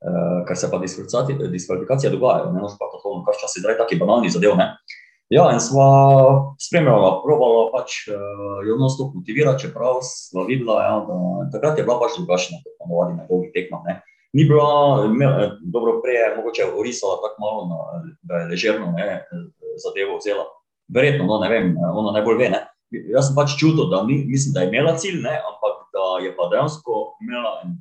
Uh, 0.04 0.42
ker 0.44 0.56
se 0.56 0.68
pa 0.68 0.76
diskvalifikacije, 0.78 2.12
dogajajo, 2.12 2.52
ne 2.52 2.60
noč 2.60 2.76
pa 2.76 2.90
tako, 2.92 3.22
kar 3.24 3.36
včasih 3.38 3.64
zaradi 3.64 3.80
takih 3.80 4.00
banalnih 4.02 4.32
zadev. 4.34 4.56
Ne. 4.60 4.74
Ja, 5.32 5.46
in 5.56 5.60
sva 5.64 5.86
spremljala, 6.60 7.22
probala 7.22 7.70
pač 7.72 8.02
uh, 8.12 8.58
jo 8.68 8.76
non-stop 8.76 9.14
motivirati, 9.16 9.64
čeprav 9.64 10.02
sva 10.04 10.44
videla, 10.44 10.82
ja, 10.84 10.98
da 11.08 11.46
takrat 11.54 11.80
je 11.80 11.86
bila 11.88 11.96
pač 12.02 12.18
drugačna, 12.18 12.60
kot 12.60 12.76
ponovadi 12.82 13.16
na 13.16 13.24
dolgih 13.30 13.54
tekmah. 13.56 13.80
ne. 13.88 14.02
Ni 14.34 14.44
bila, 14.50 15.06
imela- 15.06 15.56
dobro, 15.62 16.00
prej 16.02 16.20
je 16.20 16.36
mogoče 16.36 16.64
orisala 16.76 17.16
tako 17.22 17.40
malo, 17.40 17.60
na, 17.70 17.78
da 18.22 18.42
je 18.42 18.50
ležerno 18.50 18.92
ne, 18.92 19.24
zadevo 19.78 20.18
vzela. 20.18 20.44
Verjetno, 20.92 21.24
no, 21.24 21.38
ne 21.38 21.48
vem, 21.48 21.76
ona 21.80 22.12
najbolj 22.18 22.38
ve. 22.42 22.48
Ne. 22.50 22.60
Jaz 23.12 23.28
sem 23.28 23.36
pač 23.36 23.56
čutil, 23.60 23.88
da 23.92 24.02
ni, 24.06 24.20
mislim, 24.28 24.54
da 24.54 24.64
je 24.64 24.70
imela 24.72 24.94
cilj, 25.00 25.20
ne, 25.24 25.34
ampak 25.50 25.84
da 25.94 26.06
je 26.24 26.30
pa 26.36 26.48
dejansko 26.52 27.00
imela 27.24 27.58
en 27.64 27.76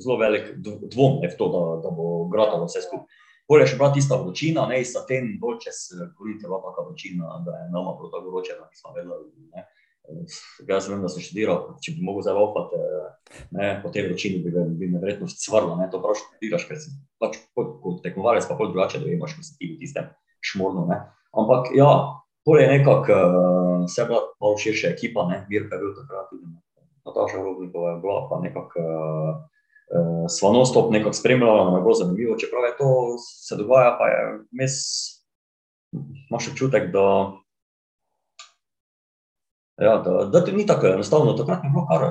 zelo 0.00 0.16
velik 0.20 0.54
dv- 0.56 0.88
dvom 0.92 1.20
v 1.24 1.34
to, 1.38 1.48
da, 1.52 1.62
da 1.84 1.92
bo 1.94 2.24
gratalo 2.32 2.68
vse 2.68 2.84
skupaj. 2.86 3.20
Bolje 3.50 3.66
še 3.68 3.76
bila 3.76 3.90
tista 3.92 4.16
vročina, 4.16 4.64
ne 4.70 4.78
iz 4.80 4.94
Aten, 4.96 5.34
dol 5.42 5.58
čez 5.60 5.90
Korinth 6.16 6.44
je 6.44 6.48
bila 6.48 6.62
taka 6.62 6.86
vročina, 6.86 7.40
da 7.44 7.56
je 7.64 7.70
nama 7.74 7.94
bilo 7.98 8.08
tako 8.12 8.30
vroče, 8.32 8.56
da 8.56 8.68
nismo 8.70 8.94
vedeli. 8.96 9.26
Ne. 9.52 9.66
Jaz 10.68 10.88
vem, 10.90 11.02
da 11.02 11.10
sem 11.10 11.22
študiral, 11.22 11.76
če 11.82 11.94
bi 11.96 12.06
mogel 12.06 12.24
zdaj 12.26 12.38
laufati, 12.38 12.80
ne, 13.54 13.68
po 13.82 13.90
tej 13.94 14.08
vročini 14.08 14.40
bi, 14.42 14.50
bi 14.78 14.88
me 14.90 15.02
verjetno 15.02 15.28
cvrlo, 15.30 15.76
ne, 15.78 15.86
to 15.92 16.00
prav 16.02 16.16
študiraš, 16.18 16.64
ker 16.70 16.80
si 16.80 16.94
pač 17.22 17.38
kot, 17.54 17.76
kot 17.84 18.00
tekmovalec 18.06 18.46
pa 18.48 18.56
pol 18.58 18.72
drugače, 18.72 19.02
da 19.02 19.10
veš, 19.10 19.36
ko 19.38 19.46
si 19.46 19.54
ti 19.58 19.70
v 19.74 19.78
tistem 19.82 20.10
šmornu, 20.42 20.86
ne. 20.90 20.98
Ampak 21.38 21.70
ja, 21.78 21.90
pol 22.44 22.60
je 22.60 22.68
nekako 22.68 23.12
uh, 23.12 23.84
se 23.88 24.02
je 24.02 24.06
bila 24.06 24.20
malo 24.40 24.58
širša 24.58 24.88
ekipa, 24.88 25.26
ne, 25.30 25.46
Mirka 25.50 25.74
je 25.74 25.80
bil 25.80 25.94
takrat 25.96 26.30
tudi, 26.30 26.46
Nataša 27.06 27.42
Robnikova 27.42 27.90
je 27.90 28.00
bila 28.00 28.28
pa 28.30 28.40
nekako 28.42 28.80
uh, 28.80 29.30
uh, 29.96 30.24
sva 30.28 30.52
non-stop 30.52 30.90
nekako 30.92 31.12
spremljala, 31.12 31.64
nam 31.64 31.76
je 31.76 31.82
bilo 31.82 31.94
zanimivo, 31.94 32.38
čeprav 32.38 32.64
je 32.64 32.76
to 32.78 32.90
se 33.18 33.56
dogaja, 33.56 33.96
pa 33.98 34.08
je 34.08 34.20
mes, 34.52 34.74
imaš 36.30 36.48
občutek, 36.48 36.92
da 36.92 37.06
Ja, 39.80 39.96
da, 39.98 40.24
da 40.24 40.44
to 40.44 40.52
ni 40.52 40.66
tako 40.66 40.86
enostavno. 40.86 41.32
Takrat 41.32 41.62
mi 41.62 41.68
je 41.68 41.72
bilo 41.72 41.86
kar 41.88 42.02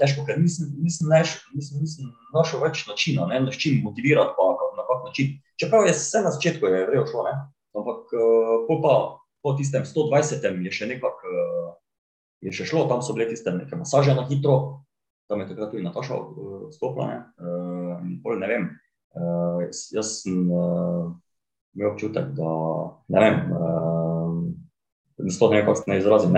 težko, 0.00 0.24
ker 0.26 0.38
nisem, 0.40 0.70
nisem, 0.80 1.08
neš, 1.10 1.34
nisem, 1.54 1.80
nisem 1.82 2.12
našel 2.34 2.62
več 2.62 2.84
načina, 2.88 3.26
ne, 3.26 3.40
na 3.44 3.52
čim 3.52 3.80
motivirati, 3.84 4.32
pa 4.36 4.68
na 4.78 4.86
kak 4.86 5.02
način. 5.08 5.34
Čeprav 5.60 5.88
je 5.88 5.96
vse 5.96 6.22
na 6.24 6.32
začetku 6.36 6.66
je 6.66 6.84
vrejo 6.86 7.06
šlo, 7.10 7.24
ne. 7.26 7.34
ampak 7.76 8.14
uh, 8.14 8.70
pa 8.84 8.94
po 9.42 9.54
tistem 9.58 9.86
120. 9.86 10.44
je 10.66 10.72
še 10.74 10.90
nekako 10.90 11.32
uh, 11.32 11.70
je 12.44 12.54
še 12.54 12.68
šlo, 12.70 12.86
tam 12.90 13.02
so 13.02 13.14
bile 13.16 13.28
tiste 13.30 13.50
neke 13.54 13.78
masaže 13.78 14.14
na 14.14 14.26
hitro, 14.28 14.84
tam 15.30 15.42
je 15.42 15.48
takrat 15.50 15.72
tudi 15.74 15.86
Nataša 15.86 16.14
uh, 16.18 16.68
stopila. 16.74 17.08
Ne, 17.10 17.18
uh, 18.02 18.36
ne 18.38 18.50
vem, 18.50 18.68
uh, 19.18 19.64
jaz, 19.68 20.20
sem 20.22 20.46
uh, 20.46 21.10
imel 21.76 21.92
občutek, 21.92 22.32
da 22.38 22.52
ne 23.14 23.24
vem. 23.26 23.36
Uh, 23.52 24.08
ne 25.18 25.56
vem, 25.56 25.66
kako 25.66 25.74
se 25.74 25.82
naj 25.86 25.98
izrazim. 25.98 26.36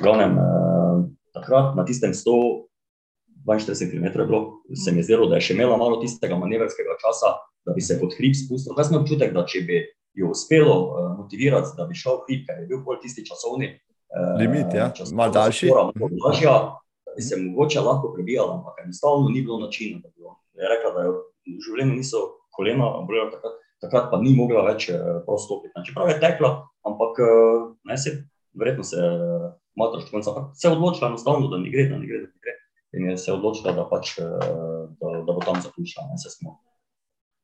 Glavnem, 0.00 0.38
eh, 0.38 1.04
takrat 1.34 1.76
na 1.76 1.84
tistem 1.84 2.14
142 2.14 3.90
km 3.90 4.04
je 4.20 4.26
bilo, 4.26 4.62
se 4.84 4.92
mi 4.92 4.98
je 4.98 5.02
zdelo, 5.02 5.28
da 5.28 5.36
je 5.36 5.40
še 5.40 5.54
imela 5.54 5.76
malo 5.76 6.00
tistega 6.00 6.36
manevrskega 6.36 6.96
časa, 7.00 7.36
da 7.66 7.72
bi 7.72 7.80
se 7.80 8.00
pod 8.00 8.14
hrib 8.16 8.34
spustil. 8.34 8.74
Jaz 8.78 8.88
sem 8.88 9.00
občutek, 9.00 9.34
da 9.34 9.44
če 9.44 9.60
bi 9.68 9.82
jo 10.14 10.28
uspelo 10.28 10.74
eh, 10.90 11.16
motivirati, 11.18 11.68
da 11.76 11.84
bi 11.84 11.94
šel 11.94 12.18
hrib, 12.24 12.46
ker 12.46 12.58
je 12.58 12.66
bil 12.66 12.80
bolj 12.80 13.00
tisti 13.00 13.26
časovni 13.26 13.66
eh, 13.66 14.34
Limit, 14.38 14.74
ja, 14.74 14.92
malo 15.14 15.32
daljši. 15.32 15.68
malo 15.68 15.92
daljša, 15.96 16.52
da 17.04 17.10
bi 17.16 17.22
se 17.22 17.36
mogoče 17.38 17.80
lahko 17.80 18.12
prebijala, 18.12 18.54
ampak 18.54 18.74
enostavno 18.84 19.28
ni 19.28 19.42
bilo 19.42 19.58
načina. 19.58 20.00
da 20.02 20.08
bi 20.08 20.20
jo- 20.20 20.36
Je 20.54 20.68
rekla, 20.68 20.90
da 20.92 21.02
jo 21.02 21.12
v 21.12 21.60
življenju 21.60 21.94
niso 21.94 22.16
kolena 22.50 22.84
bolela 23.02 23.30
takrat, 23.30 23.52
takrat 23.80 24.10
pa 24.10 24.20
ni 24.20 24.34
mogla 24.36 24.62
več 24.64 24.88
eh, 24.88 24.98
prav 25.26 25.38
stopiti. 25.38 25.72
ne. 25.76 25.84
Čeprav 25.84 26.08
je 26.08 26.20
tekla, 26.20 26.50
ampak 26.82 27.16
ne 27.84 27.96
se, 27.98 28.10
verjetno 28.54 28.84
se 28.84 28.96
matraš 29.74 30.10
konca, 30.10 30.30
ampak 30.30 30.44
se 30.54 30.68
je 30.68 30.72
odločila 30.72 31.08
enostavno, 31.08 31.48
da 31.48 31.56
ne 31.56 31.70
gre, 31.70 31.88
da 31.88 31.96
ne 31.96 32.06
gre, 32.06 32.18
da 32.18 32.26
ne 32.26 32.40
gre. 32.40 32.54
In 32.92 33.10
je 33.10 33.16
se 33.16 33.32
odločila, 33.32 33.72
da 33.72 33.88
pač, 33.88 34.18
da, 35.00 35.08
da 35.24 35.32
bo 35.32 35.40
tam 35.40 35.56
zaključila, 35.56 36.04
ne, 36.04 36.18
se 36.18 36.28
smo 36.30 36.58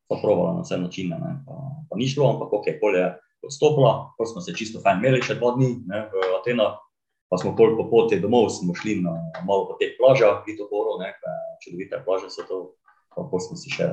pa 0.09 0.17
provala 0.23 0.57
na 0.57 0.65
vse 0.65 0.81
načine, 0.81 1.17
ne, 1.21 1.33
pa, 1.47 1.57
pa 1.91 1.97
ni 2.01 2.09
šlo, 2.09 2.33
ampak 2.33 2.53
ok, 2.53 2.69
pol 2.81 2.97
je 2.97 3.07
odstopila, 3.45 4.15
pol 4.17 4.27
smo 4.27 4.41
se 4.41 4.57
čisto 4.57 4.81
fajn 4.83 5.03
imeli 5.03 5.23
še 5.23 5.37
dva 5.39 5.53
dni 5.57 5.71
ne, 5.87 6.07
v 6.09 6.33
Atenah, 6.41 6.81
pa 7.29 7.37
smo 7.37 7.53
pol 7.57 7.77
po 7.77 7.87
poti 7.93 8.19
domov, 8.21 8.49
smo 8.51 8.75
šli 8.75 8.99
na 9.05 9.13
malo 9.45 9.69
po 9.69 9.77
teh 9.77 9.95
plažah, 10.01 10.43
Vitoporo, 10.49 10.97
ne, 11.03 11.13
pa 11.21 11.33
čudovite 11.65 12.01
plaže 12.05 12.33
so 12.33 12.49
to, 12.49 12.59
pa 13.13 13.27
pol 13.29 13.43
smo 13.43 13.59
si 13.61 13.69
še 13.73 13.85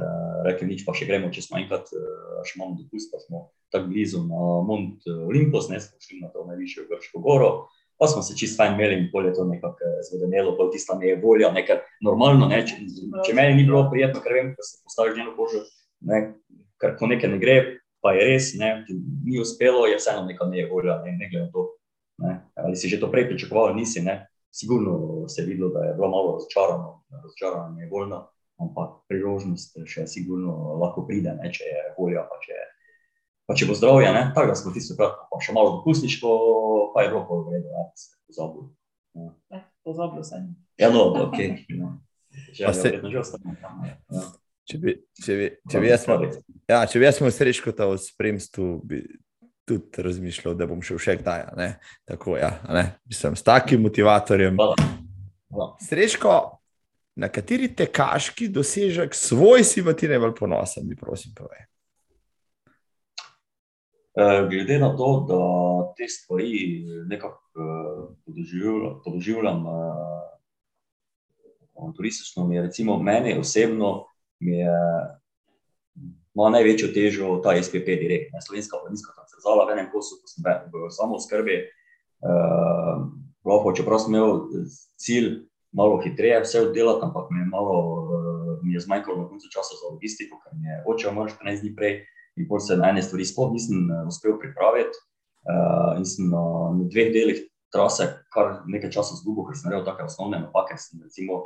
rekli, 0.48 0.72
nič 0.72 0.86
pa 0.88 0.96
še 0.96 1.08
gremo, 1.10 1.32
če 1.34 1.44
smo 1.44 1.60
enkrat, 1.60 1.92
eh, 1.92 2.42
še 2.48 2.60
imamo 2.60 2.80
dopust, 2.80 3.12
pa 3.12 3.20
smo 3.20 3.50
tako 3.74 3.92
blizu 3.92 4.24
na 4.24 4.62
Mont 4.64 5.04
Olympus, 5.12 5.68
ne, 5.68 5.84
smo 5.84 6.00
šli 6.00 6.24
na 6.24 6.32
to 6.32 6.48
najvišjo 6.48 6.88
grško 6.88 7.20
goro, 7.20 7.68
pa 8.00 8.08
smo 8.12 8.24
se 8.24 8.36
čisto 8.40 8.64
fajn 8.64 8.76
imeli 8.76 9.00
in 9.00 9.08
pol 9.12 9.28
je 9.28 9.36
to 9.36 9.44
nekako 9.48 9.84
eh, 9.84 10.00
zvedenelo, 10.08 10.56
pol 10.56 10.72
tista 10.72 10.96
ne 10.96 11.12
je 11.12 11.20
volja, 11.20 11.52
nekaj 11.52 11.84
normalno, 12.08 12.48
ne, 12.48 12.64
če, 12.64 12.80
če 13.28 13.36
meni 13.36 13.60
ni 13.60 13.68
bilo 13.68 13.84
prijetno, 13.92 14.24
ker 14.24 14.40
vem, 14.40 14.54
da 14.56 14.64
se 14.64 14.80
postaviš 14.88 15.20
njeno 15.20 15.36
kožo, 15.36 15.66
ne, 16.02 16.34
ker 16.82 16.96
ko 17.00 17.08
nekaj 17.08 17.30
ne 17.32 17.40
gre, 17.40 17.56
pa 18.04 18.14
je 18.14 18.26
res, 18.28 18.54
ne, 18.60 18.86
ni 19.26 19.40
uspelo, 19.42 19.86
je 19.88 19.98
vseeno 19.98 20.26
neka 20.26 20.46
ne 20.46 20.60
je 20.60 20.70
volja, 20.70 21.02
ne, 21.06 21.12
ne 21.18 21.30
glede 21.30 21.46
na 21.46 21.52
to, 21.52 21.64
ne, 22.22 22.34
ali 22.56 22.76
si 22.76 22.90
že 22.90 23.00
to 23.00 23.10
prej 23.12 23.28
pričakoval, 23.32 23.74
nisi, 23.76 24.02
ne, 24.02 24.28
sigurno 24.54 25.28
se 25.28 25.42
je 25.42 25.48
videlo, 25.48 25.70
da 25.74 25.86
je 25.88 25.94
bila 25.98 26.10
malo 26.10 26.38
razočarana, 26.38 26.92
razočarana, 27.12 27.76
nevoljna, 27.76 28.28
ampak 28.62 29.02
priložnost 29.10 29.76
še 29.86 30.06
sigurno 30.08 30.78
lahko 30.80 31.04
pride, 31.08 31.34
ne, 31.36 31.52
če 31.52 31.64
je 31.64 31.82
volja, 31.98 32.24
pa 32.30 32.38
če, 32.40 32.56
pa 33.50 33.56
če 33.58 33.68
bo 33.68 33.76
zdravje. 33.76 34.14
Ne, 34.16 34.22
tako 34.36 34.48
da 34.48 34.56
smo 34.56 34.72
tisto 34.72 34.96
kratko, 34.96 35.28
pa 35.32 35.42
še 35.44 35.52
malo 35.58 35.74
dopustniško, 35.80 36.30
pa 36.96 37.04
je 37.04 37.12
bilo 37.12 37.26
pa 37.28 37.36
v 37.36 37.58
redu, 37.58 37.68
ja, 37.74 37.84
se 38.00 38.16
pozabil. 38.30 38.70
Ja. 39.52 39.60
Pozabil 39.84 40.24
sem. 40.24 40.48
Ja, 40.80 40.88
no, 40.90 41.10
ok. 41.28 41.36
No. 41.76 42.00
Že, 42.56 42.72
se- 42.74 42.96
že 43.04 43.20
ostane 43.20 43.58
tam. 43.60 43.84
Ja. 43.84 44.24
Če 44.66 44.80
bi, 44.82 44.96
če 45.22 45.36
bi, 45.38 45.48
če 45.70 45.80
bi 45.84 45.92
jaz 45.92 46.08
ja, 46.10 46.80
če 46.90 46.98
bi 46.98 47.06
jaz 47.06 47.20
imel 47.22 47.34
srečko 47.36 47.74
ta 47.78 47.86
v 47.86 48.00
spremstvu, 48.02 48.70
bi 48.82 49.04
tudi 49.66 50.02
razmišljal, 50.06 50.56
da 50.58 50.66
bom 50.70 50.82
šel 50.86 50.98
še 51.02 51.18
kdaj. 51.22 51.46
ne. 51.58 51.70
Tako, 52.10 52.38
ja, 52.42 52.52
ne. 52.70 52.86
Mislim, 53.06 53.38
s 53.38 53.46
takim 53.46 53.86
motivatorjem. 53.86 54.58
Srečko, 55.86 56.34
na 57.16 57.30
kateri 57.30 57.70
tekaški 57.78 58.50
dosežek 58.54 59.14
svoj 59.16 59.64
si 59.64 59.86
v 59.86 59.94
ti 59.94 60.10
najbolj 60.10 60.34
ponosen, 60.38 60.88
mi 60.90 60.98
prosim, 60.98 61.34
povej. 61.38 61.66
Eh, 64.16 64.48
Glede 64.50 64.80
na 64.80 64.96
to, 64.98 65.26
da 65.28 65.40
te 65.98 66.08
stvari 66.08 66.86
nekako 67.06 67.42
eh, 67.54 68.18
podoživljam, 68.26 69.02
podoživljam 69.06 69.66
eh, 69.68 70.32
turistično, 71.96 72.48
mi 72.48 72.56
je 72.56 72.62
recimo 72.62 72.98
meni 72.98 73.38
osebno 73.38 74.08
mi 74.44 74.58
je, 74.60 74.76
ima 76.36 76.50
največjo 76.52 76.92
težo 76.96 77.38
ta 77.44 77.56
SPP 77.56 77.98
direkt, 78.02 78.34
ne, 78.34 78.44
slovenska 78.44 78.82
planinska 78.82 79.14
transverzala 79.16 79.68
v 79.68 79.78
enem 79.78 79.90
kosu, 79.94 80.20
ko 80.20 80.32
sem 80.32 80.44
bil 80.44 80.88
v 80.88 80.94
samo 80.94 81.20
skrbi. 81.22 81.62
Uh, 82.26 83.06
lahko, 83.46 83.76
čeprav 83.78 84.02
sem 84.02 84.16
imel 84.16 84.48
cilj 84.98 85.46
malo 85.76 86.00
hitreje 86.02 86.42
vse 86.44 86.64
oddelati, 86.68 87.06
ampak 87.06 87.30
mi 87.32 87.44
je 87.44 87.48
malo 87.52 87.76
uh, 87.76 88.26
mi 88.66 88.74
je 88.74 88.80
zmanjkalo 88.80 89.18
na 89.18 89.28
koncu 89.28 89.48
časa 89.54 89.74
za 89.82 89.94
logistiko, 89.94 90.40
ker 90.44 90.54
mi 90.60 90.68
je 90.70 90.84
oče 90.90 91.10
umrl 91.10 91.30
14 91.30 91.62
dni 91.62 91.76
prej 91.76 91.96
in 92.36 92.48
pol 92.50 92.60
se 92.60 92.78
na 92.78 92.90
ene 92.90 93.02
stvari 93.06 93.26
sploh 93.26 93.54
nisem 93.54 93.92
eh, 93.92 94.08
uspel 94.10 94.40
pripraviti. 94.40 94.98
Uh, 95.46 95.94
in 96.00 96.06
sem 96.10 96.26
na, 96.34 96.42
na 96.74 96.88
dveh 96.90 97.12
delih 97.14 97.40
trase 97.70 98.08
kar 98.34 98.64
nekaj 98.66 98.90
časa 98.96 99.14
zgubil, 99.20 99.46
ker 99.46 99.54
sem 99.54 99.70
naredil 99.70 99.86
take 99.86 100.08
osnovne 100.08 100.40
napake. 100.42 100.74
Sem, 100.82 101.04
recimo, 101.06 101.44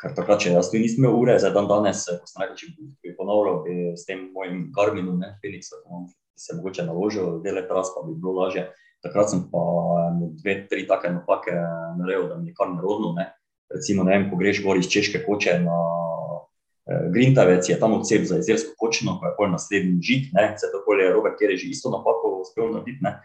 ker 0.00 0.12
takrat, 0.16 0.42
če 0.44 0.52
jaz 0.52 0.70
nisem 0.74 1.04
imel 1.04 1.16
ure, 1.16 1.36
za 1.40 1.50
dan 1.54 1.68
danes, 1.70 2.04
eh, 2.10 2.18
ko 2.20 2.28
sem 2.28 2.42
rekel, 2.44 2.56
če 2.60 2.66
bi, 2.76 3.14
ponovil, 3.16 3.62
bi 3.64 3.76
s 3.96 4.04
tem 4.08 4.28
mojim 4.34 4.66
Garminom, 4.76 5.18
ne, 5.20 5.34
Phoenixom, 5.40 6.08
bi 6.08 6.40
se 6.40 6.56
mogoče 6.58 6.84
naložil 6.84 7.40
dele 7.44 7.64
tras, 7.68 7.92
pa 7.94 8.04
bi 8.06 8.16
bilo 8.16 8.36
lažje. 8.42 8.68
Takrat 9.04 9.30
sem 9.30 9.44
pa 9.52 9.62
dve, 10.40 10.56
tri 10.70 10.86
take 10.88 11.12
napake 11.12 11.54
naredil, 11.98 12.28
da 12.30 12.40
mi 12.40 12.50
je 12.50 12.56
kar 12.56 12.72
nerodno. 12.72 13.12
Ne. 13.16 13.30
Recimo, 13.72 14.04
ne 14.06 14.14
vem, 14.14 14.26
ko 14.30 14.38
greš 14.40 14.62
gor 14.64 14.78
iz 14.78 14.88
Češke 14.90 15.22
koče 15.24 15.58
na 15.62 15.78
eh, 16.90 17.06
Grintavec, 17.14 17.68
je 17.68 17.78
tam 17.80 17.96
odsep 17.96 18.26
za 18.28 18.40
jezersko 18.42 18.76
kočino, 18.78 19.16
pa 19.22 19.30
je 19.30 19.38
pol 19.38 19.50
naslednji 19.52 19.96
žig, 20.02 20.28
ne, 20.36 20.52
se 20.60 20.68
tako 20.72 20.98
je 21.00 21.08
Robert, 21.12 21.40
že 21.40 21.72
isto 21.72 21.92
napako 21.94 22.42
uspel 22.44 22.72
narediti. 22.74 23.00
Ne. 23.04 23.16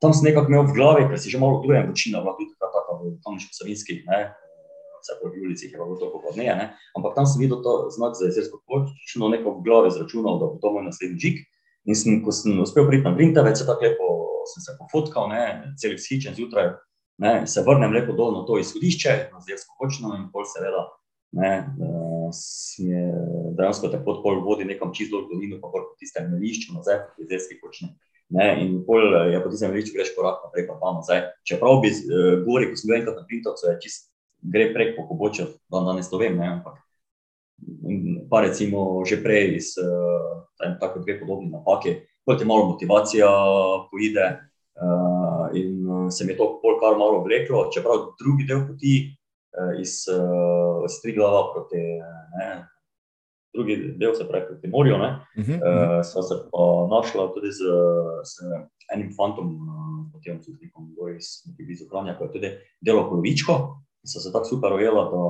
Tam 0.00 0.12
sem 0.12 0.28
nekako 0.28 0.52
imel 0.52 0.66
v 0.68 0.76
glavi, 0.76 1.04
ker 1.08 1.20
si 1.20 1.32
že 1.32 1.40
malo 1.40 1.62
tujem, 1.64 1.88
kočina 1.88 2.20
bila 2.24 2.36
tudi 2.36 2.52
takrat 2.56 2.84
taka 2.86 2.98
v 3.00 3.16
Kamniško-Savinski, 3.24 4.02
ne, 4.08 4.20
vse 5.06 5.18
po 5.22 5.30
ulicah 5.30 5.70
je 5.70 5.78
bilo 5.78 5.98
toliko 6.00 6.22
podneje, 6.26 6.56
ne, 6.58 6.66
ampak 6.98 7.14
tam 7.14 7.30
sem 7.30 7.44
videl 7.44 7.62
to 7.62 7.76
znak 7.94 8.18
za 8.18 8.26
jezersko 8.26 8.58
kočino, 8.66 9.30
neko 9.30 9.54
v 9.54 9.62
glavi 9.62 9.94
zračunal, 9.94 10.40
da 10.42 10.50
bo 10.50 10.58
to 10.58 10.74
moj 10.74 10.90
naslednji 10.90 11.22
žig. 11.22 11.44
In 11.86 11.94
sem, 11.94 12.18
ko 12.18 12.34
sem 12.34 12.58
uspel 12.58 12.88
priti 12.90 13.06
na 13.06 13.14
Grintavec, 13.14 13.54
se 13.54 13.66
tako 13.66 13.86
lepo 13.86 14.06
sem 14.50 14.62
se 14.62 14.74
pofotkal, 14.78 15.28
ne, 15.30 15.74
cel 15.78 15.94
vzhičen 15.94 16.34
zjutraj, 16.34 16.72
ne, 17.22 17.46
se 17.46 17.62
vrnem 17.66 17.94
lepo 17.94 18.14
dol 18.16 18.34
na 18.34 18.44
to 18.46 18.58
izhodišče, 18.60 19.16
na 19.32 19.42
Zjersko 19.42 19.76
kočno 19.78 20.14
in 20.18 20.28
pol 20.32 20.46
seveda, 20.48 20.86
ne, 21.36 21.52
uh, 21.82 22.42
je 22.78 23.04
dejansko 23.58 23.90
te 23.92 24.00
pot 24.04 24.22
pol 24.24 24.42
vodi 24.44 24.66
nekam 24.68 24.92
čist 24.94 25.12
dol 25.14 25.26
dolino, 25.30 25.60
pa 25.62 25.70
po 25.72 25.82
tistem 26.00 26.30
melišču 26.32 26.76
nazaj, 26.76 27.02
po 27.16 27.28
Zjerski 27.28 27.58
kočni. 27.62 27.94
Ne, 28.34 28.46
in 28.58 28.80
pol 28.86 29.04
eh, 29.14 29.28
je 29.36 29.40
po 29.42 29.52
tistem 29.52 29.70
melišču 29.70 29.94
greš 29.94 30.08
korak 30.16 30.40
naprej, 30.42 30.66
pa 30.66 30.74
pa 30.80 30.96
nazaj. 30.96 31.20
Čeprav 31.46 31.78
bi 31.84 31.92
uh, 31.94 32.40
gori, 32.46 32.70
ko 32.70 32.78
sem 32.78 32.90
bil 32.90 33.00
enkrat 33.00 33.20
na 33.20 33.26
Pintovcu, 33.28 33.68
je 33.70 33.76
čist 33.86 34.10
gre 34.42 34.72
prek 34.74 34.96
po 34.96 35.06
pobočju, 35.08 35.46
dan 35.72 35.86
danes 35.86 36.10
to 36.10 36.18
vem, 36.18 36.36
ne, 36.36 36.48
ampak 36.58 36.82
pa 38.30 38.44
recimo 38.44 39.00
že 39.04 39.22
prej 39.22 39.56
iz 39.56 39.72
uh, 39.80 40.44
tako 40.80 41.00
dve 41.00 41.20
podobni 41.20 41.48
napake, 41.50 42.04
kot 42.24 42.40
je 42.40 42.46
malo 42.46 42.68
motivacija 42.68 43.28
poide 43.90 44.26
uh, 44.76 45.48
in 45.56 45.88
uh, 45.88 46.06
se 46.10 46.24
mi 46.24 46.32
je 46.32 46.36
to 46.36 46.58
pol 46.62 46.80
kar 46.80 46.98
malo 46.98 47.24
vleklo, 47.24 47.70
čeprav 47.72 48.12
drugi 48.20 48.44
del 48.44 48.66
poti 48.68 48.94
uh, 49.08 49.80
iz, 49.80 50.04
uh, 50.12 50.84
iz 50.84 51.00
Triglava 51.02 51.52
proti, 51.54 51.80
ne, 52.36 52.48
drugi 53.54 53.96
del 53.96 54.14
se 54.14 54.28
pravi 54.28 54.46
proti 54.52 54.68
morju, 54.68 54.98
ne, 54.98 55.10
Uh 55.36 55.44
-huh. 55.44 55.56
uh, 55.56 56.04
sva 56.04 56.22
se 56.22 56.34
pa 56.52 56.64
našla 56.90 57.32
tudi 57.34 57.52
z, 57.52 57.60
z 58.24 58.34
enim 58.94 59.12
fantom, 59.16 59.46
uh, 59.46 60.12
potem 60.12 60.42
sodnikom 60.42 60.94
gor 60.96 61.16
iz 61.16 61.44
nekih 61.46 61.66
blizu 61.66 61.88
Kranja, 61.88 62.18
ko 62.18 62.24
je 62.24 62.32
tudi 62.32 62.50
delal 62.80 63.08
polovičko, 63.08 63.85
so 64.06 64.20
se 64.20 64.32
tako 64.32 64.44
super 64.44 64.72
ujela, 64.72 65.04
da, 65.12 65.22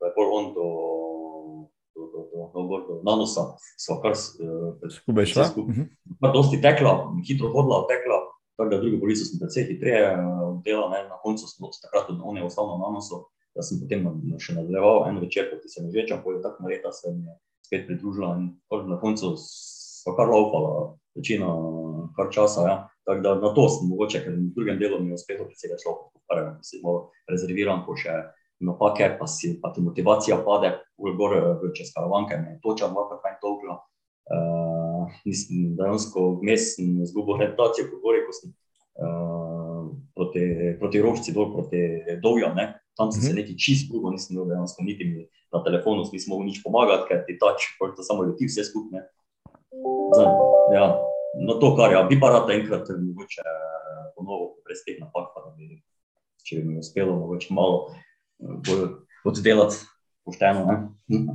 da 0.00 0.06
je 0.06 0.14
bolj 0.16 0.30
on 0.38 0.46
do, 0.56 0.68
do, 1.94 2.02
do, 2.12 2.20
do, 2.30 2.40
do, 2.54 2.60
do, 2.68 2.76
do 2.88 2.94
nanosa, 3.08 3.44
sva 3.80 3.98
kar 4.02 4.14
uh, 4.14 4.90
Skupaj 4.98 5.26
šla. 5.26 5.44
skupaj. 5.44 5.72
Uh 5.72 5.78
-huh. 5.78 5.86
pa 6.20 6.32
dosti 6.32 6.60
tekla, 6.60 6.92
hitro 7.28 7.48
hodila, 7.54 7.86
tekla, 7.90 8.18
tako 8.56 8.70
da 8.70 8.80
drugo 8.80 9.00
polico 9.00 9.24
sem 9.24 9.38
precej 9.40 9.64
hitreje 9.70 10.04
eh, 10.12 10.18
delal, 10.64 10.90
ne, 10.90 11.00
na 11.08 11.16
koncu 11.22 11.46
sem 11.46 11.64
od 11.66 11.72
takrat, 11.82 12.10
od 12.10 12.20
on 12.24 12.36
je 12.36 12.44
ostal 12.44 12.66
na 12.66 12.76
nanosu, 12.86 13.16
da 13.54 13.62
sem 13.62 13.80
potem 13.80 14.00
še 14.38 14.54
nadaljeval 14.54 15.08
en 15.08 15.18
večer, 15.18 15.50
ko 15.50 15.68
se 15.68 15.82
mi 15.82 15.92
žeča, 15.92 16.22
ko 16.22 16.32
je 16.32 16.42
tako 16.42 16.62
nareta, 16.62 16.92
se 16.92 17.12
mi 17.12 17.24
je 17.26 17.34
spet 17.66 17.86
pridružila 17.86 18.36
in 18.36 18.50
na 18.90 19.00
koncu 19.00 19.34
sva 20.04 20.16
kar 20.16 20.28
laufala, 20.28 20.94
večino 21.16 21.50
kar 22.16 22.28
časa, 22.32 22.66
ja. 22.68 22.76
Tako 23.04 23.20
da 23.20 23.34
na 23.34 23.50
to 23.54 23.68
sem 23.68 23.88
mogoče, 23.88 24.20
ker 24.24 24.32
v 24.32 24.52
drugem 24.56 24.78
delu 24.80 25.00
mi 25.00 25.12
je 25.12 25.18
uspelo 25.18 25.44
presegati 25.48 25.82
človek, 25.82 26.12
po 26.12 26.13
prvem 26.28 26.58
si 26.62 26.80
malo 26.82 27.10
rezerviran, 27.30 27.84
ko 27.86 27.96
še 27.96 28.14
napake, 28.64 29.08
pa, 29.18 29.26
si, 29.26 29.54
pa 29.60 29.72
ti 29.74 29.82
motivacija 29.84 30.38
pade, 30.46 30.72
gor 30.96 31.36
eh, 31.36 31.66
čez 31.76 31.92
karavanke, 31.94 32.38
me 32.40 32.56
je 32.56 32.60
toča, 32.64 32.92
malo 32.92 33.20
fajn 33.22 33.40
tolkla. 33.42 33.80
Uh, 34.24 35.10
nisem 35.28 35.74
dejansko 35.76 36.38
vmes 36.40 36.78
izgubil 36.80 37.34
orientacijo 37.34 37.90
po 37.90 37.98
gori, 38.00 38.22
ko 38.24 38.32
sem 38.32 38.54
uh, 39.04 39.90
proti, 40.16 40.44
proti 40.80 41.02
rožci 41.04 41.34
dol, 41.36 41.50
proti 41.52 41.82
dovju, 42.22 42.48
ne. 42.56 42.70
Tam 42.96 43.12
sem 43.12 43.20
se 43.22 43.32
Mhm. 43.34 43.36
neki 43.36 43.58
čist 43.58 43.88
zgubil, 43.90 44.14
nisem 44.14 44.36
imel 44.36 44.48
dejansko 44.48 44.82
niti 44.86 45.04
mi 45.04 45.26
na 45.52 45.60
telefonu, 45.64 46.06
nisem 46.12 46.30
mogel 46.32 46.46
nič 46.46 46.62
pomagati, 46.64 47.08
ker 47.08 47.24
ti 47.26 47.36
tač, 47.38 47.68
to 47.96 48.02
samo 48.02 48.22
leti 48.22 48.46
vse 48.46 48.64
skupne. 48.64 49.04
Zdaj, 50.14 50.30
ja, 50.72 50.86
na 51.46 51.54
to, 51.60 51.74
kar 51.76 51.92
je, 51.92 52.00
bi 52.08 52.20
pa 52.20 52.30
rad 52.30 52.50
enkrat 52.50 52.90
eh, 52.90 52.96
mogoče 52.96 53.42
eh, 53.42 54.04
ponovo 54.16 54.54
brez 54.64 54.84
teh 54.86 54.96
napak, 55.00 55.34
pa 55.34 55.42
da 55.44 55.50
bi, 55.58 55.82
če 56.44 56.60
bi 56.60 56.74
mi 56.74 56.78
uspelo, 56.82 57.16
mogoče 57.16 57.54
malo 57.56 57.80
eh, 57.90 58.54
bolj 58.68 58.86
oddelati 59.24 59.82
pošteno. 60.24 60.64
Ne? 60.68 61.26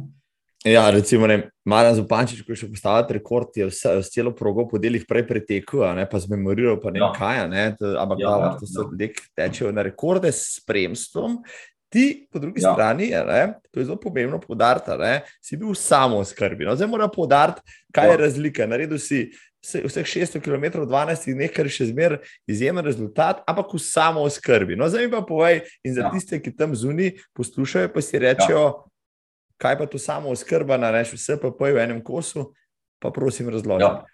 Ja, 0.68 0.90
recimo, 0.92 1.28
ne, 1.28 1.50
Marjan 1.66 1.96
Zupančič, 1.96 2.42
ko 2.44 2.52
je 2.52 2.60
še 2.60 2.68
postavil 2.68 3.08
rekord, 3.16 3.54
je 3.56 3.70
vse, 3.70 3.94
s 4.04 4.12
celo 4.12 4.34
progo 4.36 4.66
po 4.68 4.76
delih 4.82 5.06
prej 5.08 5.24
pretekel, 5.30 5.86
a 5.88 5.94
ne, 5.96 6.04
pa 6.10 6.20
zmemoriral, 6.20 6.76
pa 6.84 6.92
ne 6.92 7.00
Ja. 7.00 7.14
kaj, 7.16 7.46
ne, 7.48 7.64
to, 7.80 7.94
ampak 7.96 8.20
Ja, 8.20 8.28
ja, 8.28 8.38
ja, 8.38 8.46
ja, 8.46 8.58
to 8.60 8.68
so 8.68 8.84
ja. 8.84 8.88
ljudje, 8.92 9.08
ki 9.16 9.24
tečejo 9.40 9.72
na 9.72 9.86
rekorde 9.88 10.32
s 10.36 10.60
spremstvom. 10.60 11.40
Ti, 11.90 12.28
po 12.30 12.38
drugi 12.44 12.62
Ja. 12.62 12.70
ja. 12.70 12.74
strani, 12.76 13.08
a 13.16 13.24
ne, 13.24 13.42
to 13.72 13.80
je 13.80 13.86
zelo 13.88 13.98
pomembno 13.98 14.38
poudariti, 14.38 14.92
si 15.42 15.56
bil 15.58 15.72
samo 15.74 16.20
skrbi. 16.28 16.68
No, 16.68 16.76
zdaj 16.76 16.92
moram 16.92 17.10
poudariti, 17.10 17.64
kaj 17.96 18.06
ja. 18.06 18.12
Ja. 18.12 18.12
je 18.12 18.22
razlika. 18.28 18.68
Naredil 18.68 19.00
si 19.00 19.32
vseh 19.64 20.06
600 20.06 20.40
km 20.40 20.84
v 20.84 20.88
12 20.88 21.34
dneh, 21.36 21.52
kar 21.52 21.68
je 21.68 21.76
še 21.80 21.90
zmeraj 21.92 22.24
izjemen 22.48 22.86
rezultat, 22.86 23.44
ampak 23.48 23.74
v 23.76 23.82
samo 23.84 24.24
skrbi. 24.30 24.80
No, 24.80 24.88
zdaj 24.88 25.08
mi 25.08 25.12
pa 25.12 25.22
povej, 25.22 25.68
in 25.84 25.94
za 25.94 26.08
Ja. 26.08 26.12
tiste, 26.12 26.40
ki 26.40 26.56
tam 26.56 26.76
zunaj 26.76 27.20
poslušajo, 27.36 27.92
pa 27.92 28.00
si 28.02 28.20
rečejo, 28.20 28.64
ja. 28.64 28.74
kaj 29.60 29.76
pa 29.78 29.86
to 29.86 30.00
samo 30.00 30.32
oskrba, 30.32 30.80
nareš 30.80 31.20
vse 31.20 31.36
pa 31.36 31.52
poj 31.52 31.76
v 31.76 31.84
enem 31.84 32.00
kosu, 32.04 32.54
pa 33.04 33.12
prosim 33.12 33.50
razloži. 33.50 33.84
Ja. 33.84 34.06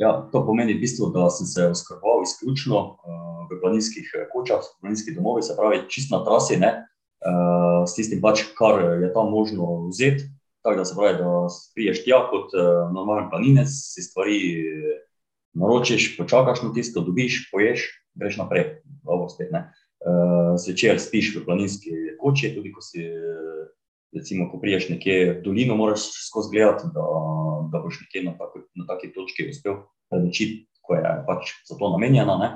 Ja, 0.00 0.10
to 0.32 0.40
pomeni 0.46 0.72
v 0.72 0.80
bistvu, 0.80 1.12
da 1.12 1.28
sem 1.28 1.44
se 1.44 1.66
oskrboval 1.68 2.24
izključno 2.24 2.76
uh, 2.80 3.44
v 3.52 3.60
planinskih 3.60 4.08
eh, 4.16 4.28
kočah, 4.32 4.64
v 4.64 4.80
planinskih 4.80 5.12
domovih, 5.12 5.44
se 5.44 5.52
pravi, 5.56 5.82
čist 5.92 6.08
na 6.08 6.24
trasi, 6.24 6.56
ne, 6.56 6.88
uh, 7.20 7.84
s 7.84 7.98
tistim, 7.98 8.22
pač, 8.24 8.46
kar 8.56 8.80
je 8.80 9.12
tam 9.12 9.28
možno 9.28 9.88
vzeti. 9.92 10.24
Tako 10.62 10.76
da 10.76 10.84
se 10.84 10.94
pravi, 10.94 11.18
da 11.18 11.46
priješ 11.74 12.02
tja 12.04 12.20
kot 12.30 12.52
uh, 12.52 12.92
normalen 12.92 13.30
planinec, 13.30 13.68
si 13.72 14.02
stvari 14.04 14.40
eh, 14.60 14.98
naročiš, 15.56 16.16
počakaš 16.18 16.62
na 16.62 16.72
tisto, 16.74 17.00
dobiš, 17.00 17.46
poješ, 17.52 17.86
greš 18.14 18.36
naprej, 18.42 18.66
dobro 19.04 19.28
spet 19.32 19.52
ne. 19.52 19.70
Uh, 20.00 20.56
zvečer 20.60 21.00
spiš 21.00 21.34
v 21.36 21.44
planinski 21.44 21.90
koči, 22.20 22.52
tudi 22.54 22.72
ko 22.72 22.84
si, 22.84 23.04
recimo, 24.16 24.50
ko 24.52 24.60
priješ 24.60 24.88
nekje 24.92 25.16
v 25.32 25.42
dolino, 25.44 25.76
moraš 25.76 26.06
skozi 26.28 26.52
gledati, 26.52 26.92
da, 26.94 27.04
da 27.72 27.80
boš 27.80 28.00
nekje 28.04 28.24
na, 28.28 28.36
tako, 28.38 28.64
na 28.76 28.88
taki 28.88 29.12
točki 29.12 29.48
uspel 29.52 29.82
prenočiti, 30.12 30.66
ko 30.84 30.96
je 30.96 31.12
pač 31.28 31.52
za 31.68 31.76
to 31.76 31.92
namenjena. 31.92 32.36
Ne. 32.40 32.50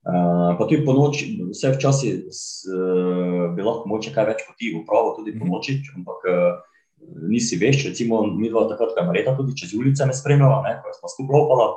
Uh, 0.00 0.56
pa 0.58 0.64
tudi 0.64 0.84
po 0.86 0.94
noči, 0.96 1.34
vse 1.50 1.74
včasih 1.74 2.24
uh, 2.24 3.50
bi 3.54 3.62
lahko 3.62 3.90
moče 3.90 4.14
kaj 4.14 4.30
več 4.32 4.46
poti 4.48 4.74
upravo 4.78 5.16
tudi 5.18 5.34
po 5.36 5.44
Mhm. 5.44 5.52
noči, 5.52 5.78
ampak 5.98 6.26
uh, 6.30 6.69
nisi 7.00 7.56
veš, 7.56 7.84
recimo, 7.88 8.22
mi 8.26 8.50
dva 8.50 8.66
takrat, 8.68 8.94
ko 8.94 9.00
je 9.00 9.06
Mareta 9.06 9.36
tudi 9.36 9.56
čez 9.56 9.74
ulice 9.78 10.06
me 10.06 10.14
spremljala, 10.14 10.62
ne, 10.66 10.74
ko 10.82 10.92
smo 10.96 11.10
skupaj 11.12 11.36
lopala, 11.36 11.68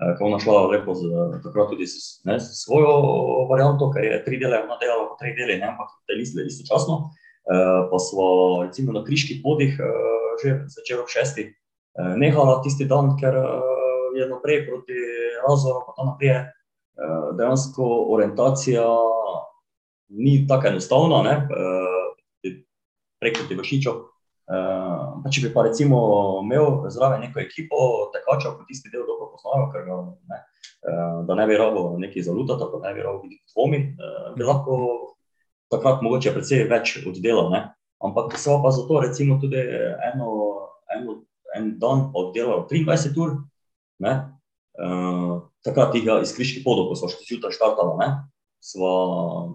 eh, 0.00 0.12
ko 0.18 0.28
ona 0.28 0.38
šla 0.42 0.66
lepo 0.72 0.94
z, 0.94 1.10
takrat 1.44 1.72
tudi 1.72 1.86
s, 1.86 2.20
ne, 2.28 2.38
s 2.40 2.64
svojo 2.64 2.92
varianto, 3.50 3.90
ker 3.94 4.04
je 4.04 4.20
tri 4.26 4.40
dele, 4.42 4.62
ona 4.64 4.78
delala 4.82 5.08
po 5.10 5.18
treh 5.20 5.36
delih, 5.38 5.60
ne, 5.60 5.72
ampak 5.72 5.92
te 6.06 6.18
liste 6.18 6.44
istočasno, 6.46 7.00
eh, 7.08 7.80
pa 7.90 7.98
smo 7.98 8.28
recimo 8.66 8.94
na 8.96 9.04
kriških 9.04 9.42
podih 9.44 9.78
eh, 9.78 10.14
že 10.38 10.54
začel 10.70 11.02
ob 11.02 11.10
šestih 11.10 11.50
eh, 11.50 12.14
nehala 12.16 12.60
tisti 12.62 12.86
dan, 12.86 13.16
ker 13.18 13.34
eh, 13.34 13.78
je 14.18 14.28
naprej 14.30 14.66
proti 14.66 14.98
razoru, 15.46 15.82
pa 15.86 15.94
tam 15.96 16.12
naprej 16.12 16.30
eh, 16.30 16.46
dejansko 17.38 17.84
orientacija 18.14 18.86
ni 20.08 20.46
tako 20.48 20.68
enostavna, 20.68 21.22
ne, 21.22 21.34
eh, 21.50 22.54
preko 23.20 23.48
te 23.48 23.58
Uh, 24.48 25.26
če 25.28 25.42
bi 25.44 25.48
pa 25.52 25.66
recimo 25.66 25.98
imel 26.40 26.86
zraven 26.88 27.20
neko 27.20 27.42
ekipo 27.42 27.78
tekačev, 28.14 28.54
ki 28.56 28.70
tisti 28.70 28.88
del 28.88 29.02
dobro 29.04 29.26
poznajo, 29.34 29.66
ker 29.74 29.84
ga, 29.84 29.98
ne, 30.32 30.38
uh, 30.88 31.18
da 31.28 31.36
ne 31.36 31.44
bi 31.50 31.58
rabo 31.60 31.82
nekaj 32.00 32.24
zalutati, 32.30 32.68
da 32.72 32.80
ne 32.86 32.94
bi 32.96 33.04
rabo 33.04 33.20
biti 33.26 33.42
dvomi, 33.52 33.82
uh, 33.92 34.30
bi 34.38 34.48
lahko 34.48 34.78
takrat 35.68 36.00
mogoče 36.00 36.32
predvsej 36.32 36.64
več 36.70 36.94
oddelal. 37.04 37.52
Ne. 37.52 37.62
Ampak 38.08 38.38
so 38.40 38.56
pa 38.64 38.72
zato 38.72 39.02
recimo 39.04 39.36
tudi 39.42 39.60
eno, 40.14 40.32
eno, 40.96 41.20
en 41.58 41.74
dan 41.82 42.08
oddelal 42.16 42.64
23 42.72 43.20
ur, 43.20 43.36
ne, 44.00 44.18
uh, 44.80 45.34
takrat 45.66 45.92
tega 45.92 46.22
iz 46.24 46.32
kriških 46.32 46.64
podov, 46.64 46.88
ko 46.88 46.96
smo 46.96 47.12
še 47.12 47.20
zjutraj 47.34 47.52
štartali, 47.52 48.14
sva 48.64 48.94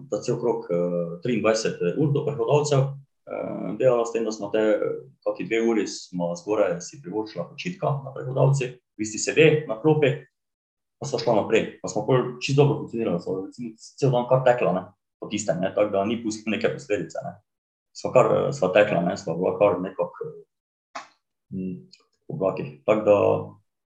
da 0.06 0.22
cel 0.22 0.38
krok 0.38 0.70
uh, 0.70 1.16
23 1.26 1.98
ur 1.98 2.14
do 2.14 2.22
prehodovcev, 2.28 2.92
Eh, 2.94 3.03
delala 3.78 4.04
s 4.04 4.12
tem, 4.12 4.24
da 4.24 4.32
smo 4.32 4.50
te 4.52 4.62
kakšne 5.24 5.46
dve 5.48 5.60
uri 5.64 5.86
zgoraj 5.88 6.78
si 6.84 7.00
privoščila 7.02 7.48
počitka 7.48 7.92
na 8.04 8.12
prehodavci, 8.14 8.70
vi 9.00 9.08
ste 9.08 9.18
sedeli 9.18 9.64
na 9.68 9.78
klopi, 9.80 10.12
pa 11.00 11.08
smo 11.08 11.18
šla 11.18 11.38
naprej. 11.40 11.78
Pa 11.82 11.88
smo 11.88 12.04
čisto 12.40 12.62
dobro 12.62 12.78
funkcionirali, 12.82 13.20
so 13.20 13.40
recimo 13.46 13.72
cel 13.76 14.12
dan 14.12 14.28
kar 14.28 14.44
tekla, 14.44 14.72
ne, 14.76 14.84
po 15.20 15.28
tistem, 15.32 15.60
ne, 15.60 15.72
tako 15.74 15.96
da 15.96 16.04
ni 16.04 16.20
pustila 16.22 16.56
neke 16.56 16.72
posledice, 16.76 17.24
ne. 17.24 17.34
Sva 17.94 18.12
kar, 18.14 18.30
sva 18.52 18.72
tekla, 18.74 19.02
ne, 19.08 19.16
sva 19.16 19.36
bila 19.38 19.54
kar 19.58 19.78
nekako 19.80 20.30
hm, 21.54 21.74
v 22.28 22.36
oblakih. 22.36 22.70
Tako 22.84 23.04
da, 23.08 23.18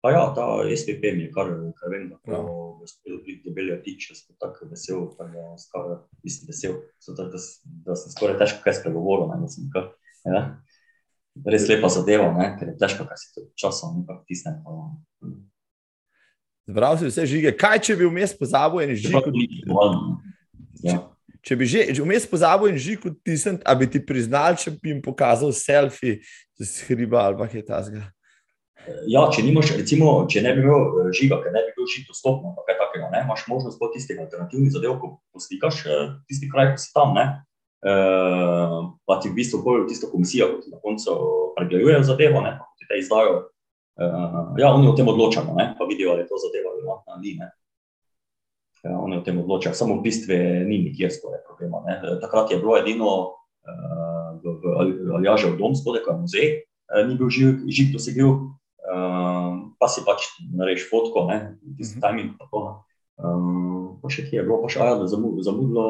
pa 0.01 0.11
ja, 0.13 0.23
ta 0.35 0.45
SPP 0.77 1.13
mi 1.15 1.25
je 1.25 1.31
kar, 1.33 1.49
kar 1.79 1.91
vem, 1.91 2.07
da 2.11 2.19
prav, 2.23 2.47
uspelo 2.83 3.19
priti 3.23 3.49
do 3.49 3.53
Belja 3.55 3.79
Tič, 3.83 4.11
jaz 4.11 4.23
sem 4.23 4.37
tako 4.41 4.69
vesel, 4.71 5.07
da 5.17 5.27
sem 5.59 5.97
mislim, 6.23 6.51
vesel, 6.51 6.77
so, 7.01 7.15
da, 7.17 7.27
da, 7.33 7.41
da 7.87 7.97
sem 7.97 8.13
skoraj 8.13 8.37
težko 8.41 8.63
kaj 8.65 8.79
spregovoril. 8.81 9.31
Ne, 9.33 9.49
sem, 9.51 9.67
kar, 9.73 9.91
ja. 10.27 10.45
Res 11.45 11.67
lepa 11.69 11.89
zadeva, 11.93 12.31
ne, 12.33 12.53
ker 12.57 12.73
je 12.73 12.79
težko, 12.81 13.05
kaj 13.09 13.21
si 13.21 13.33
to 13.35 13.45
časom 13.59 13.99
nekako 14.01 14.23
tisne. 14.29 14.55
Zbral 16.67 16.97
si 16.99 17.11
vse 17.11 17.27
žige. 17.29 17.53
Kaj, 17.55 17.79
če 17.87 17.95
bi 17.99 18.09
vmes 18.09 18.33
pozabil 18.37 18.87
en 18.87 18.97
žig? 18.97 19.13
Ja. 20.83 20.99
Če 21.47 21.55
bi 21.55 21.67
že 21.69 21.85
vmes 22.01 22.25
pozabil 22.27 22.73
en 22.73 22.81
žig 22.81 23.05
odtisniti, 23.07 23.63
a 23.63 23.75
bi 23.77 23.87
ti 23.87 24.01
priznal, 24.03 24.57
če 24.59 24.73
bi 24.75 24.91
jim 24.91 25.01
pokazal 25.03 25.53
selfie 25.55 26.17
z 26.59 26.89
hriba 26.89 27.23
ali 27.23 27.39
pa 27.39 27.47
je 27.47 27.63
ta 27.63 27.79
zgled? 27.85 28.16
Ja, 29.07 29.25
če, 29.33 29.43
nimaš, 29.43 29.73
recimo, 29.75 30.11
če 30.31 30.41
ne 30.45 30.53
bi 30.55 30.63
imel 30.63 30.85
eh, 30.85 31.09
žiga, 31.15 31.41
ker 31.43 31.53
ne 31.55 31.63
bi 31.65 31.73
bil 31.75 31.89
žig 31.91 32.07
dostopno, 32.07 32.53
pa 32.55 32.63
kaj 32.67 32.79
takega, 32.79 33.09
ne, 33.11 33.23
imaš 33.25 33.43
možnost 33.51 33.79
po 33.81 33.89
tistih 33.91 34.19
alternativnih 34.23 34.71
zadev, 34.71 34.95
ko 35.01 35.17
poslikaš 35.35 35.83
eh, 35.85 36.15
tisti 36.29 36.49
kraj, 36.51 36.73
ko 36.75 36.81
si 36.81 36.93
tam, 36.95 37.13
ne, 37.17 37.25
uh, 37.87 38.79
pa 39.07 39.19
ti 39.21 39.31
v 39.31 39.37
bistvu 39.37 39.61
bolj 39.65 39.85
tisto 39.91 40.09
komisijo, 40.11 40.49
ko 40.53 40.63
ti 40.63 40.71
na 40.73 40.79
koncu 40.83 41.15
pregledujejo 41.57 42.07
zadevo, 42.07 42.41
ne, 42.45 42.55
pa 42.59 42.67
ti 42.79 42.87
te 42.89 42.99
izdajo, 43.01 43.37
ja, 43.97 44.71
oni 44.71 44.87
o 44.87 44.95
tem 44.97 45.07
odločajo, 45.09 45.55
ne, 45.57 45.71
pa 45.77 45.87
vidijo, 45.89 46.13
ali 46.13 46.23
je 46.23 46.29
to 46.29 46.37
zadeva 46.41 46.73
relevantna 46.75 47.17
ali 47.17 47.33
ne. 47.39 47.47
Ja, 48.85 48.93
oni 48.93 49.17
o 49.17 49.23
tem 49.25 49.39
odločajo, 49.41 49.73
samo 49.73 49.97
v 49.97 50.05
bistvu 50.05 50.37
ni 50.69 50.83
nikjer 50.85 51.09
skoraj 51.15 51.41
problema, 51.47 51.81
ne. 51.87 51.97
Takrat 52.21 52.53
je 52.53 52.59
bilo 52.61 52.77
edino 52.77 53.15
v, 54.37 54.53
Aljažev 55.17 55.57
dom 55.57 55.73
spodaj, 55.75 56.05
ko 56.05 56.13
je 56.13 56.19
muzej, 56.21 56.47
ni 57.09 57.17
bil 57.17 57.31
žig, 57.33 57.65
žig 57.73 57.89
dosegljiv, 57.95 58.35
um, 58.97 59.55
pa 59.77 59.87
si 59.91 60.03
pač 60.05 60.27
narediš 60.41 60.89
fotko, 60.89 61.27
tisti 61.77 61.99
mhm. 61.99 62.03
timing. 62.03 62.29
Um, 63.17 63.97
pa 64.01 64.11
še 64.13 64.27
kje 64.27 64.41
je 64.41 64.45
bilo, 64.45 64.59
pa 64.61 64.69
še 64.69 64.81
ajalo, 64.83 65.07
zamudilo, 65.09 65.85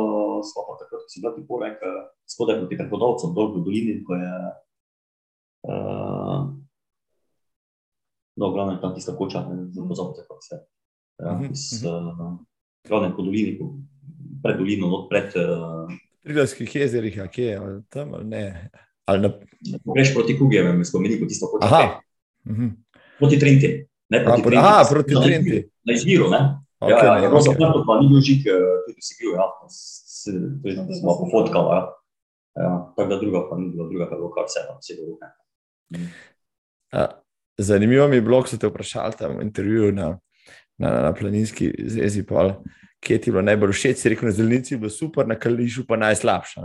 smo 0.47 0.63
pa 0.63 0.77
takrat, 0.79 1.03
ko 1.03 1.11
si 1.11 1.23
bil 1.23 1.35
ti 1.35 1.43
porek, 1.47 1.83
spodaj 2.29 2.61
proti 2.61 2.79
prehodovcem, 2.79 3.33
dol 3.35 3.51
v 3.57 3.63
dolini, 3.65 3.97
ko 4.07 4.15
je, 4.15 4.31
uh, 5.67 6.47
no, 8.39 8.51
glavno 8.55 8.77
je 8.77 8.81
tam 8.83 8.95
tista 8.95 9.15
koča, 9.17 9.43
zelo 9.75 9.99
zapote, 9.99 10.23
kako 10.23 10.39
se, 10.45 10.61
ja, 11.19 11.35
mhm, 11.35 11.51
iz, 11.51 11.83
uh, 11.83 12.39
glavno 12.87 13.11
po 13.19 13.27
dolini, 13.27 13.59
pred 14.43 14.63
dolino, 14.63 14.87
not 14.93 15.11
pred... 15.11 15.35
Uh, 15.35 15.91
Prilskih 16.27 16.79
jezerih, 16.79 17.21
a 17.23 17.27
kje 17.31 17.51
je, 17.51 17.59
tam 17.91 18.15
ali 18.15 18.31
ne? 18.31 18.45
Ali 19.07 19.23
na... 19.23 19.35
Greš 19.83 20.15
proti 20.15 20.35
Kugijevem, 20.39 20.79
spomeni, 20.87 21.19
ko 21.19 21.27
tisto 21.27 21.51
koča. 21.51 21.67
Aha. 21.67 21.83
Mhm 22.47 22.86
proti 23.19 23.39
Trenti. 23.39 23.69
Ne, 24.09 24.23
proti 24.23 24.41
Trenti. 24.41 24.57
Aha, 24.57 24.85
proti 24.89 25.13
na 25.13 25.21
Trenti. 25.21 25.59
Na 25.83 25.93
izviru, 25.93 26.29
ne? 26.29 26.41
Okay, 26.79 26.93
ja, 26.93 27.05
ja, 27.05 27.13
je 27.23 27.29
bilo 27.29 27.41
okay. 27.41 27.49
zaprto, 27.49 27.83
pa 27.87 27.93
ni 28.01 28.07
bil 28.07 28.21
žig, 28.21 28.45
eh, 28.45 28.65
tudi 28.85 29.01
si 29.01 29.15
bil, 29.17 29.33
ja. 29.33 29.47
Se, 29.73 30.33
tudi 30.61 30.99
smo 30.99 31.17
pofotkali, 31.17 31.73
ja. 31.73 31.79
ja. 32.61 32.73
Tako 32.93 33.09
da 33.09 33.17
druga 33.17 33.41
pa 33.49 33.57
ni 33.57 33.71
bilo, 33.73 33.89
druga 33.89 34.05
pa 34.05 34.13
je 34.15 34.19
bilo 34.21 34.29
kar 34.35 34.45
vse, 34.45 34.61
vse 34.77 34.97
do 34.99 35.07
ruke. 35.09 35.31
Mm. 35.97 36.11
Zanimivo 37.57 38.07
mi 38.07 38.15
je 38.15 38.21
bilo, 38.21 38.41
ko 38.41 38.47
ste 38.47 38.69
vprašali 38.69 39.17
tam 39.17 39.39
v 39.39 39.47
intervjuju 39.49 39.91
na, 39.91 40.19
na, 40.77 40.89
na 41.09 41.13
planinski 41.13 41.73
zvezi, 41.89 42.23
kje 42.99 43.17
ti 43.21 43.29
je 43.29 43.33
bilo 43.33 43.41
najbolj 43.41 43.73
všeč, 43.73 43.97
si 43.97 44.09
rekel, 44.13 44.29
na 44.29 44.35
zelenici 44.37 44.73
je 44.73 44.77
bilo 44.77 44.93
super, 44.93 45.27
na 45.27 45.39
kališu 45.39 45.87
pa 45.89 45.97
najslabša. 45.97 46.61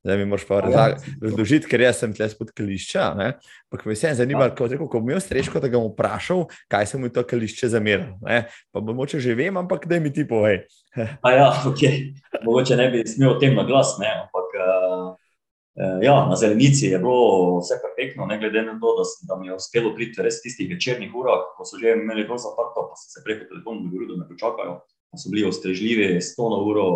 Zdaj 0.00 0.16
mi 0.16 0.24
moraš 0.24 0.44
pa 0.48 0.54
Ja. 0.64 0.96
razložiti, 1.20 1.68
ker 1.68 1.80
jaz 1.80 1.98
sem 2.00 2.14
tle 2.14 2.28
spod 2.28 2.52
kališča. 2.56 3.12
Ampak 3.68 3.84
me 3.84 3.92
vseeno 3.92 4.16
zanima, 4.16 4.44
Ja. 4.44 4.54
ko, 4.54 4.66
rekel, 4.66 4.88
ko 4.88 5.00
bi 5.00 5.12
imel 5.12 5.20
streško, 5.20 5.60
da 5.60 5.68
ga 5.68 5.76
bom 5.76 5.92
vprašal, 5.92 6.46
kaj 6.68 6.86
se 6.86 6.98
mu 6.98 7.06
je 7.06 7.12
to 7.12 7.22
kališče 7.22 7.68
zamerilo. 7.68 8.16
Pa 8.72 8.80
bo 8.80 8.92
moče 8.92 9.20
že 9.20 9.34
vem, 9.34 9.56
ampak 9.56 9.84
da 9.86 10.00
mi 10.00 10.12
ti 10.12 10.24
povej. 10.24 10.64
A 11.24 11.28
ja, 11.30 11.52
ok. 11.66 11.82
Mogoče 12.40 12.76
ne 12.76 12.88
bi 12.88 13.04
smel 13.04 13.30
o 13.30 13.38
tem 13.38 13.54
na 13.54 13.64
glas, 13.64 13.98
ne, 14.00 14.08
ampak 14.24 14.48
uh, 14.56 15.12
ja, 16.02 16.26
na 16.26 16.36
zelenici 16.36 16.86
je 16.86 16.98
bilo 16.98 17.60
vse 17.60 17.76
perfektno, 17.78 18.26
ne 18.26 18.38
glede 18.38 18.62
na 18.62 18.80
to, 18.80 18.88
da, 18.96 19.04
da 19.28 19.40
mi 19.40 19.46
je 19.46 19.54
uspelo 19.54 19.92
priti 19.94 20.22
res 20.22 20.40
v 20.40 20.48
tistih 20.48 20.68
večernih 20.70 21.12
urah, 21.14 21.52
ko 21.56 21.64
so 21.64 21.76
že 21.76 21.92
imeli 21.92 22.24
bolj 22.24 22.40
zaprto, 22.42 22.88
pa 22.88 22.96
so 22.96 23.06
se 23.12 23.20
preko 23.24 23.44
telefona 23.52 23.84
dogovorili, 23.84 24.16
da 24.16 24.24
me 24.24 24.28
počakajo. 24.32 24.80
Pa 25.12 25.16
so 25.18 25.28
bili 25.30 25.44
ostrežljivi, 25.44 26.16
100 26.24 26.50
na 26.50 26.58
uro, 26.64 26.86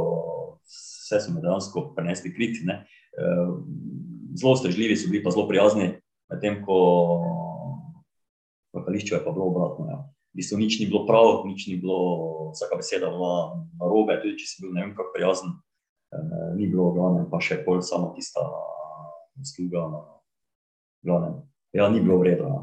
vse 0.64 1.20
so 1.20 1.32
me 1.36 1.40
dejansko 1.44 1.92
prenesli 1.96 2.32
kriti. 2.34 2.64
Ne. 2.64 2.86
Uh, 3.14 3.62
zelo 4.34 4.52
ostrežljivi 4.52 4.96
so 4.96 5.10
bili, 5.10 5.22
pa 5.22 5.30
zelo 5.30 5.46
prijazni, 5.48 5.92
medtem 6.30 6.60
ko 6.66 6.78
v 8.74 8.82
kališču 8.82 9.14
je 9.14 9.24
pa 9.24 9.30
bilo 9.30 9.46
obratno. 9.52 9.86
Ja. 9.90 9.98
V 10.34 10.42
bistvu 10.42 10.58
nič 10.58 10.80
ni 10.82 10.90
bilo 10.90 11.04
prav, 11.06 11.46
nič 11.46 11.68
ni 11.70 11.78
bilo, 11.78 12.50
vsaka 12.50 12.80
beseda 12.80 13.10
bila 13.10 13.62
na 13.78 13.86
robe, 13.86 14.18
tudi 14.18 14.42
če 14.42 14.46
si 14.50 14.62
bil 14.64 14.74
ne 14.74 14.82
vem 14.82 14.94
kako 14.98 15.14
prijazen, 15.14 15.54
eh, 16.10 16.48
ni 16.58 16.66
bilo 16.66 16.90
glavno, 16.96 17.28
pa 17.30 17.38
še 17.38 17.62
bolj 17.62 17.84
sama 17.86 18.10
tista 18.18 18.42
sluga. 19.46 19.86
Glavne. 21.04 21.44
Ja, 21.74 21.86
ni 21.90 22.02
bilo 22.02 22.18
vredno, 22.18 22.48
ja. 22.50 22.60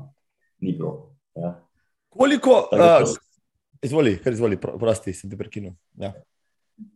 ni 0.59 0.75
bilo. 0.75 1.15
Ja. 1.37 1.55
Koliko, 2.11 2.67
Tako 2.71 3.07
uh, 3.07 3.15
izvoli, 3.79 4.17
kar 4.19 4.35
izvoli, 4.35 4.59
pro- 4.59 4.75
prosti, 4.79 5.13
sem 5.15 5.31
te 5.31 5.39
prekinil. 5.39 5.77
Ja, 5.95 6.11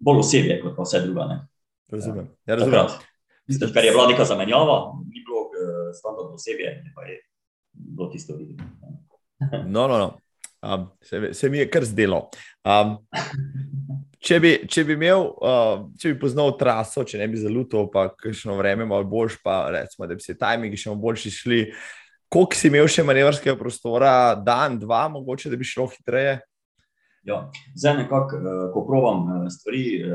Bolj 0.02 0.24
osebje 0.24 0.58
kot 0.64 0.76
pa 0.76 0.84
vse 0.84 1.04
druga. 1.06 1.28
Ne. 1.30 1.38
razumem. 1.94 2.28
Ja, 2.50 2.56
razumem. 2.56 2.88
Takrat. 2.88 3.15
Tisto, 3.46 3.70
kar 3.74 3.86
je 3.86 3.92
bila 3.94 4.08
neka 4.10 4.26
zamenjava, 4.26 4.78
ni 5.06 5.22
bilo 5.22 5.48
eh, 5.54 5.94
standardno 5.94 6.36
osebje, 6.36 6.72
pa 6.96 7.06
je 7.06 7.20
bilo 7.74 8.10
tisto 8.10 8.36
videti. 8.36 8.64
No, 9.68 9.88
no, 9.88 9.98
no. 9.98 10.14
Um, 10.66 10.88
se, 11.02 11.34
se 11.34 11.50
mi 11.50 11.58
je 11.58 11.70
kar 11.70 11.86
zdelo. 11.86 12.24
Um, 12.66 12.96
če, 14.18 14.40
bi, 14.42 14.54
če 14.72 14.84
bi 14.88 14.96
imel, 14.98 15.28
uh, 15.38 15.84
če 16.02 16.16
bi 16.16 16.20
poznal 16.24 16.56
traso, 16.58 17.04
če 17.06 17.20
ne 17.22 17.28
bi 17.30 17.38
zalutal, 17.38 17.86
pa 17.94 18.08
kakšno 18.18 18.56
vreme 18.58 18.88
malo 18.90 19.06
boljš, 19.06 19.38
pa 19.46 19.60
recimo, 19.76 20.08
da 20.10 20.18
bi 20.18 20.26
se 20.26 20.38
tajmingi 20.40 20.80
še 20.82 20.96
boljši 20.98 21.34
šli, 21.36 21.60
koliko 22.34 22.58
si 22.58 22.72
imel 22.72 22.90
še 22.90 23.06
manevrskega 23.06 23.54
prostora, 23.60 24.16
dan, 24.42 24.80
dva, 24.82 25.04
mogoče, 25.14 25.54
da 25.54 25.60
bi 25.60 25.68
šlo 25.70 25.86
hitreje? 25.94 26.40
Ja. 27.26 27.52
Zdaj, 27.76 27.98
nekako, 27.98 28.36
eh, 28.36 28.74
ko 28.74 28.86
provam 28.86 29.46
eh, 29.46 29.50
stvari 29.50 30.02
eh, 30.02 30.10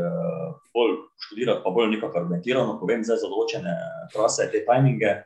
bolj 0.74 0.95
študirati, 1.27 1.61
pa 1.65 1.70
bolj 1.70 1.91
nekako 1.91 2.19
argumentirano, 2.19 2.77
povem 2.81 3.03
zdaj 3.05 3.19
za 3.19 3.31
določene 3.31 3.74
trase, 4.15 4.47
te 4.53 4.62
tajminge, 4.66 5.16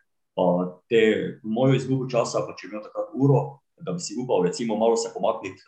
te 0.90 1.01
mojo 1.44 1.77
izgubo 1.77 2.09
časa, 2.11 2.43
pa 2.47 2.56
če 2.56 2.66
bi 2.66 2.74
imel 2.74 2.86
takrat 2.86 3.12
uro, 3.15 3.43
da 3.85 3.93
bi 3.94 4.02
si 4.02 4.16
upal, 4.19 4.47
recimo, 4.48 4.78
malo 4.81 4.97
se 4.97 5.12
pomakniti 5.12 5.61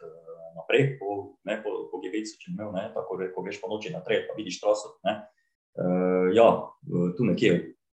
naprej 0.56 0.96
po, 0.98 1.36
ne, 1.46 1.58
po, 1.62 1.74
po 1.92 2.00
GVC, 2.00 2.40
če 2.40 2.50
bi 2.50 2.56
imel, 2.56 2.72
ne, 2.74 2.88
tako 2.96 3.20
ko 3.34 3.44
greš 3.44 3.60
po 3.62 3.70
noči 3.70 3.92
naprej, 3.94 4.24
pa 4.26 4.34
vidiš 4.38 4.58
traso. 4.64 4.96
Ne. 5.06 5.20
Ja, 6.34 6.48
tu 7.18 7.28
nekje, 7.28 7.52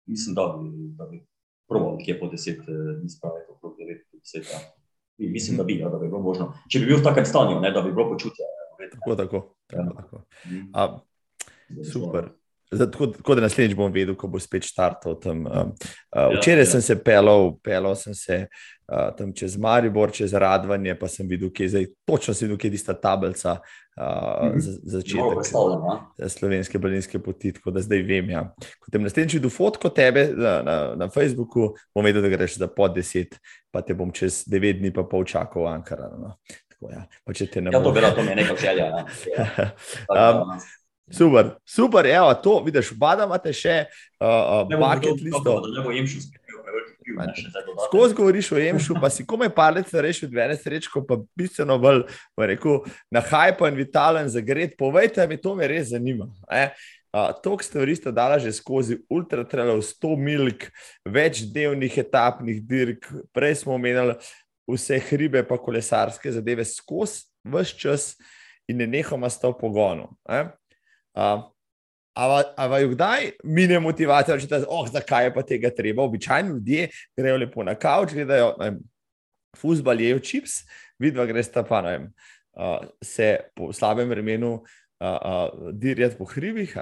mislim, 0.09 0.39
da 0.39 0.47
bi, 0.55 0.70
da 0.97 1.11
bi 1.11 1.20
probal 1.69 1.99
nekje 1.99 2.16
po 2.23 2.31
10 2.32 2.62
dni 3.03 3.11
spraviti, 3.11 3.51
okrog 3.53 3.77
9, 3.82 4.07
10. 4.23 4.55
Ja. 4.55 4.62
Mislim, 5.18 5.56
da 5.56 5.64
bi, 5.64 5.78
ja, 5.78 5.89
da 5.89 5.98
bi 5.98 6.09
bilo 6.09 6.20
možno. 6.20 6.52
Če 6.68 6.80
bi 6.80 6.86
bil 6.86 6.98
v 6.98 7.05
takem 7.05 7.26
stanju, 7.26 7.60
ne, 7.60 7.70
da 7.70 7.82
bi 7.82 7.93
bilo 7.93 8.09
počutje. 8.10 8.47
Tako, 8.93 9.16
tako. 9.16 9.40
tako, 9.66 9.82
ja. 9.82 9.90
tako. 9.97 10.24
A, 10.72 10.98
super. 11.93 12.32
Tako, 12.78 13.07
tako 13.07 13.35
da 13.35 13.40
naslednjič 13.40 13.77
bom 13.77 13.93
vedel, 13.93 14.15
ko 14.16 14.28
bo 14.32 14.40
spet 14.40 14.65
štartal 14.65 15.19
tam. 15.20 15.44
Uh, 15.47 15.73
uh, 16.16 16.39
včeraj 16.39 16.65
ja, 16.65 16.70
sem 16.70 16.81
ja. 16.81 16.89
se 16.89 16.97
pelal, 17.05 17.53
pelal 17.65 17.97
sem 17.97 18.15
se 18.16 18.39
uh, 18.89 19.11
tam 19.16 19.32
čez 19.36 19.57
Maribor, 19.61 20.12
čez 20.12 20.32
Radvanje, 20.32 20.94
pa 20.99 21.09
sem 21.09 21.28
videl, 21.28 21.51
kje 21.53 21.65
je 21.65 21.73
zdaj, 21.74 21.86
točno 22.09 22.35
sem 22.35 22.49
videl, 22.49 22.61
kje 22.61 22.70
je 22.70 22.77
tista 22.78 22.94
tablica 22.94 23.59
uh, 23.61 24.47
mm 24.47 24.53
-hmm. 24.53 24.61
za 24.61 24.73
začetek 24.82 25.44
za 26.19 26.28
slovenske 26.28 26.78
balinske 26.78 27.19
poti, 27.19 27.53
tako 27.53 27.70
da 27.70 27.81
zdaj 27.81 28.03
vem. 28.03 28.31
Ja. 28.31 28.55
Ko 28.78 28.90
te 28.90 28.99
naslednjič 28.99 29.35
vidim 29.35 29.51
fotko 29.51 29.89
tebe 29.89 30.28
na, 30.36 30.62
na, 30.62 30.94
na 30.97 31.11
Facebooku, 31.11 31.74
bom 31.94 32.05
vedel, 32.05 32.23
da 32.23 32.28
greš 32.28 32.59
za 32.59 32.66
pod 32.66 32.94
deset, 32.94 33.39
pa 33.70 33.82
te 33.82 33.94
bom 33.94 34.12
čez 34.12 34.44
devet 34.47 34.78
dni 34.78 34.93
pa 34.93 35.03
pol 35.03 35.24
čakal 35.24 35.62
v 35.62 35.66
Ankara. 35.66 36.09
No. 36.19 36.36
Tako, 36.69 36.93
ja. 36.93 37.07
Pa 37.24 37.32
če 37.32 37.47
te 37.47 37.61
ne 37.61 37.70
bo. 37.70 37.78
Ja, 37.78 37.85
to 37.85 37.93
bi 37.93 38.01
rad, 38.01 38.15
to 38.15 38.23
mi 38.23 38.28
je 38.28 38.36
nekaj 38.36 38.57
želja. 38.57 38.90
Ne? 38.97 39.05
Ja. 40.16 40.40
um, 40.43 40.59
Super, 41.12 41.51
super, 41.68 42.06
evo, 42.06 42.34
to 42.34 42.62
vidiš, 42.64 42.93
bada 42.97 43.26
imate 43.28 43.52
še 43.52 43.84
uh, 43.84 44.64
uh, 44.64 44.70
bucket 44.70 45.20
listo. 45.20 45.59
Skozi 47.86 48.14
govoriš 48.14 48.52
o 48.52 48.60
Jemšu, 48.60 48.97
pa 49.01 49.10
si 49.10 49.26
komaj 49.28 49.51
palec 49.52 49.93
rešil, 49.93 50.30
dve 50.32 50.47
ene 50.47 50.56
srečko, 50.56 51.02
pa 51.05 51.18
bistveno 51.36 51.76
bolj, 51.82 52.06
pa 52.39 52.48
rekel, 52.48 52.80
na 53.12 53.20
hajpo 53.20 53.68
in 53.68 53.76
vitalen 53.76 54.30
za 54.32 54.40
gred. 54.40 54.72
Povejte 54.78 55.26
mi, 55.28 55.36
to 55.36 55.55
me 55.59 55.68
res 55.68 55.90
zanima. 55.93 56.30
Eh? 56.48 56.70
Uh, 57.12 57.28
to, 57.44 57.59
kar 57.60 57.66
ste 57.66 58.09
v 58.09 58.14
dali 58.16 58.40
že 58.40 58.55
skozi 58.56 59.02
ultratrelov, 59.12 59.82
100 59.84 60.16
milk, 60.16 60.70
večdnevnih 61.05 61.98
etapnih 62.06 62.62
dirk, 62.64 63.05
prej 63.36 63.60
smo 63.60 63.76
omenjali 63.76 64.16
vse 64.64 64.97
hribe, 65.10 65.44
pa 65.44 65.60
kolesarske 65.60 66.32
zadeve 66.32 66.64
skozi 66.64 67.28
vse 67.44 67.76
čas 67.76 68.16
in 68.64 68.78
ne 68.80 68.86
nehamo 68.86 69.28
s 69.28 69.36
to 69.43 69.52
pogonom. 69.52 70.16
Eh? 70.24 70.48
Ampak, 71.14 72.90
kdaj 72.93 73.30
mine 73.44 73.80
motivacija, 73.80 74.36
da 74.36 74.56
je 74.56 74.64
oh, 74.68 74.89
zakaj 74.93 75.24
je 75.24 75.34
pa 75.34 75.43
tega 75.43 75.70
treba? 75.70 76.02
Običajno 76.02 76.55
ljudje 76.55 76.89
grejo 77.16 77.36
lepo 77.36 77.64
na 77.64 77.74
kavč, 77.74 78.12
gledajo 78.12 78.55
fusbal, 79.56 80.01
jejo 80.01 80.18
čips, 80.18 80.62
vidva 80.98 81.26
gresta 81.26 81.62
pa 81.64 81.80
vem, 81.80 82.12
uh, 82.56 82.84
se 83.05 83.39
po 83.56 83.72
slabem 83.72 84.09
vremenu 84.09 84.52
uh, 84.55 85.09
uh, 85.09 85.72
dirjati 85.72 86.18
po 86.18 86.24
hribih. 86.24 86.76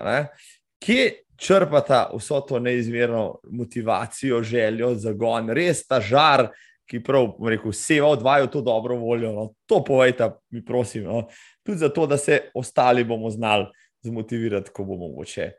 Kje 0.81 1.13
črpata 1.41 2.11
vso 2.15 2.41
to 2.41 2.59
neizmerno 2.59 3.41
motivacijo, 3.51 4.43
željo, 4.43 4.95
zagon, 4.95 5.51
res 5.55 5.87
ta 5.87 6.01
žar, 6.01 6.49
ki 6.91 6.99
prav, 7.07 7.37
rekel, 7.47 7.73
seva 7.73 8.09
odvaja 8.11 8.49
to 8.51 8.61
dobro 8.67 8.97
voljo. 8.99 9.31
No? 9.33 9.45
To 9.71 9.79
povejte, 9.85 10.27
mi 10.51 10.65
prosim. 10.65 11.05
No? 11.07 11.29
Tudi 11.63 11.79
zato, 11.79 12.07
da 12.07 12.19
se 12.19 12.51
ostali 12.55 13.05
bomo 13.05 13.31
znali 13.31 13.69
zmotivirati, 14.03 14.71
ko 14.75 14.85
bo 14.85 14.97
mogoče 14.97 15.51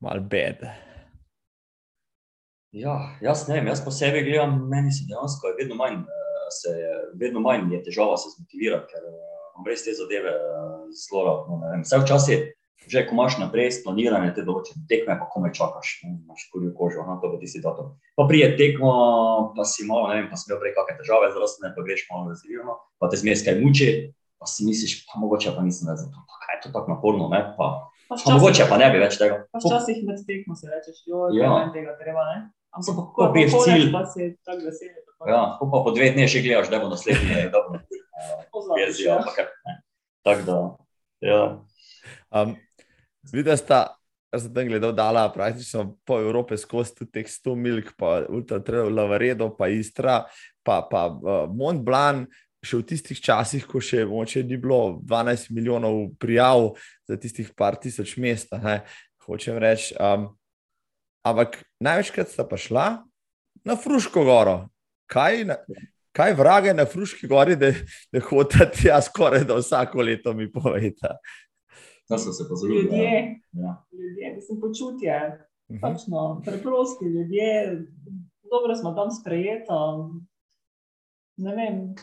malo 0.00 0.20
bed. 0.20 0.64
Ja, 2.72 2.94
jaz 3.20 3.48
ne 3.48 3.58
vem, 3.58 3.66
jaz 3.66 3.82
posebej 3.84 4.24
gledam, 4.28 4.60
meni 4.70 4.92
se 4.94 5.04
dejansko 5.08 5.48
je 5.48 5.56
vedno 5.58 5.74
manj, 5.74 5.96
eh, 6.06 6.46
se, 6.54 6.74
vedno 7.18 7.42
manj 7.42 7.72
je 7.74 7.82
težava 7.88 8.16
se 8.16 8.30
zmotivirati, 8.36 8.86
ker 8.92 9.02
eh, 9.08 9.34
imam 9.56 9.66
res 9.66 9.82
te 9.84 9.94
zadeve 9.98 10.30
eh, 10.30 10.76
zelo 10.94 11.24
rad. 11.26 11.48
No, 11.50 11.58
Vse 11.82 11.98
včasih, 12.04 12.44
že 12.86 13.02
ko 13.08 13.16
imaš 13.16 13.40
naprej 13.40 13.72
splanirane 13.80 14.30
te 14.36 14.46
določene 14.46 14.86
tekme, 14.88 15.18
pa 15.18 15.26
komaj 15.34 15.52
čakaš, 15.58 15.98
ne, 16.04 16.14
imaš 16.22 16.46
kurjo 16.54 16.70
kožo, 16.78 17.02
aha, 17.02 17.18
to 17.20 17.32
bo 17.34 17.42
tisti 17.42 17.60
datum. 17.64 17.92
Pa 18.16 18.28
prije 18.30 18.54
tekmo, 18.56 18.94
pa 19.58 19.66
si 19.66 19.84
malo, 19.90 20.06
ne 20.08 20.22
vem, 20.22 20.30
pa 20.30 20.38
si 20.38 20.48
imel 20.48 20.62
prej 20.62 20.76
kakšne 20.78 21.02
težave 21.02 21.34
zdravstvene, 21.34 21.74
pa 21.74 21.86
greš 21.90 22.06
malo 22.12 22.30
razvijeno, 22.30 22.78
pa 23.02 23.10
te 23.10 23.18
zmes 23.20 23.44
kaj 23.46 23.58
muči, 23.60 23.90
pa 24.38 24.46
si 24.46 24.64
misliš, 24.64 25.00
pa 25.10 25.18
mogoče 25.20 25.58
pa 25.58 25.66
nisem 25.66 25.90
več 25.90 26.06
za 26.06 26.08
to, 26.08 26.22
pa 26.22 26.44
kaj 26.46 26.56
je 26.56 26.62
to 26.64 26.74
tako 26.78 26.94
naporno, 26.94 27.28
ne, 27.34 27.44
pa 27.58 27.89
Pa 28.10 28.16
mogoče 28.34 28.66
pa 28.66 28.76
ne 28.80 28.88
bi 28.90 28.98
več 28.98 29.20
tega. 29.20 29.44
Včasih 29.54 30.00
med 30.06 30.18
tekmo 30.26 30.56
se 30.58 30.66
rečeš, 30.66 31.04
joj, 31.06 31.36
ja. 31.38 31.50
ne 31.60 31.70
tega 31.74 31.94
treba, 32.00 32.24
ne? 32.32 32.40
Ampak 32.74 32.96
ko, 32.96 33.04
ko 33.14 33.28
piješ 33.34 33.54
cilj, 33.66 33.86
pa 33.94 34.02
si 34.10 34.32
tako 34.46 34.66
vesel. 34.66 34.96
Ja, 35.28 35.42
pa, 35.60 35.68
pa 35.70 35.82
po 35.84 35.92
dveh 35.94 36.16
dneh 36.16 36.30
še 36.30 36.42
gledaš, 36.42 36.70
da 36.72 36.80
bo 36.82 36.90
naslednji, 36.90 37.46
da 37.54 37.62
bo 37.62 37.76
naslednji. 37.76 39.06
Ja. 39.06 39.20
Tako 40.26 40.42
da, 40.48 40.58
ja. 41.24 41.40
Um, 42.34 42.56
Videla 43.30 43.56
sta, 43.60 43.80
jaz 44.32 44.46
sem 44.46 44.54
tam 44.54 44.68
gledal, 44.70 44.94
dala 44.96 45.26
praktično 45.32 45.84
po 46.08 46.18
Evropi 46.22 46.58
skozi 46.58 46.96
tudi 46.98 47.12
teh 47.18 47.30
100 47.30 47.56
milk, 47.56 47.92
pa 48.00 48.24
Ultra 48.26 48.58
Trail, 48.64 48.90
Lavaredo, 48.96 49.50
pa 49.54 49.68
Istra, 49.70 50.22
pa, 50.66 50.80
pa 50.90 51.06
uh, 51.12 51.44
Mont 51.52 51.84
Blanc, 51.84 52.26
še 52.60 52.80
v 52.80 52.86
tistih 52.92 53.20
časih, 53.20 53.64
ko 53.64 53.80
še 53.80 54.04
moče 54.08 54.42
ni 54.44 54.58
bilo 54.60 55.00
12 55.08 55.52
milijonov 55.56 56.12
prijav 56.20 56.74
za 57.08 57.16
tistih 57.20 57.48
par 57.56 57.78
tisoč 57.80 58.16
mest, 58.20 58.52
hočem 59.24 59.56
reči. 59.60 59.94
Um, 59.96 60.28
ampak 61.24 61.62
največkrat 61.80 62.32
sta 62.32 62.44
pa 62.48 62.60
šla 62.60 62.86
na 63.64 63.76
Fruško 63.76 64.24
goro. 64.24 64.58
Kaj, 65.10 65.44
na, 65.48 65.56
kaj 66.16 66.36
vrage 66.38 66.74
na 66.76 66.86
Fruški 66.86 67.28
gori, 67.30 67.56
da, 67.58 67.72
da 68.12 68.22
hodite 68.22 68.68
tja 68.76 69.00
skoraj 69.02 69.44
da 69.48 69.58
vsako 69.58 70.04
leto, 70.06 70.34
mi 70.36 70.50
povejte. 70.52 71.16
Ljudje, 72.10 73.40
ja. 73.52 73.72
ljudje, 73.92 74.34
mislim, 74.34 74.60
počutje. 74.60 75.16
Uh 75.70 75.76
mhm. 75.76 75.84
-huh. 75.84 76.04
no, 76.08 76.42
preprosti 76.44 77.04
ljudje, 77.04 77.78
dobro 78.50 78.76
smo 78.76 78.92
tam 78.92 79.10
sprejeti. 79.10 79.70
Ne 81.36 81.54
vem, 81.56 81.94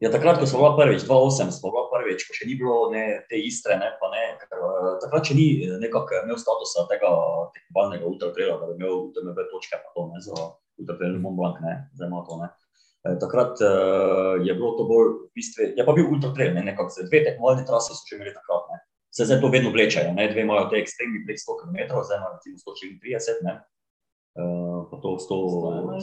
Ja, 0.00 0.08
takrat, 0.08 0.38
ko 0.40 0.46
smo 0.48 0.62
bili 0.62 0.76
prvič, 0.78 1.02
2008, 1.08 1.52
smo 1.52 1.70
bili 1.74 1.88
prvič, 1.92 2.24
ko 2.24 2.36
še 2.36 2.46
ni 2.48 2.56
bilo 2.56 2.76
ne, 2.92 3.04
te 3.28 3.36
istre, 3.36 3.76
ne, 3.80 3.90
pa 4.00 4.08
ne, 4.12 4.22
ker, 4.40 4.56
uh, 4.56 4.94
takrat 5.02 5.28
še 5.28 5.36
ni 5.36 5.46
eh, 5.66 5.76
nekako 5.82 6.22
imel 6.22 6.40
statusa 6.40 6.86
tega 6.88 7.10
tekmovalnega 7.56 8.08
ultratrela, 8.08 8.56
da 8.62 8.70
bi 8.70 8.78
imel 8.80 8.96
UTMB 9.10 9.42
točke, 9.52 9.76
pa 9.76 9.92
to 9.96 10.06
ne 10.08 10.22
za 10.24 10.48
ultratrel 10.80 11.18
Mont 11.20 11.36
Blanc, 11.36 11.60
ne, 11.64 11.76
zdaj 11.98 12.08
ima 12.08 12.24
to 12.28 12.40
ne. 12.40 12.48
E, 13.00 13.14
takrat 13.20 13.60
uh, 13.64 14.40
je 14.44 14.56
bilo 14.56 14.74
to 14.76 14.84
bolj, 14.88 15.12
v 15.28 15.40
bistvu, 15.40 15.68
je 15.76 15.84
pa 15.84 15.96
bil 15.96 16.08
ultratrel, 16.08 16.54
ne, 16.56 16.64
nekako 16.72 16.96
za 16.96 17.06
dve 17.08 17.22
tekmovalne 17.28 17.64
trase 17.68 17.92
so 17.92 18.08
še 18.08 18.16
imeli 18.16 18.32
takrat, 18.36 18.72
ne. 18.72 18.80
Se 19.12 19.26
zdaj 19.26 19.40
to 19.42 19.52
vedno 19.52 19.72
vlečejo, 19.74 20.16
ne, 20.16 20.28
dve 20.32 20.44
imajo 20.46 20.68
te 20.72 20.80
ekstremni 20.80 21.24
prek 21.26 21.40
100 21.40 21.60
km, 21.60 21.78
zdaj 22.08 22.20
imajo 22.20 22.36
recimo 22.38 22.60
130, 22.64 23.40
ne, 23.48 23.56
uh, 24.40 24.76
pa 24.88 25.00
to 25.04 25.16
100, 25.28 25.40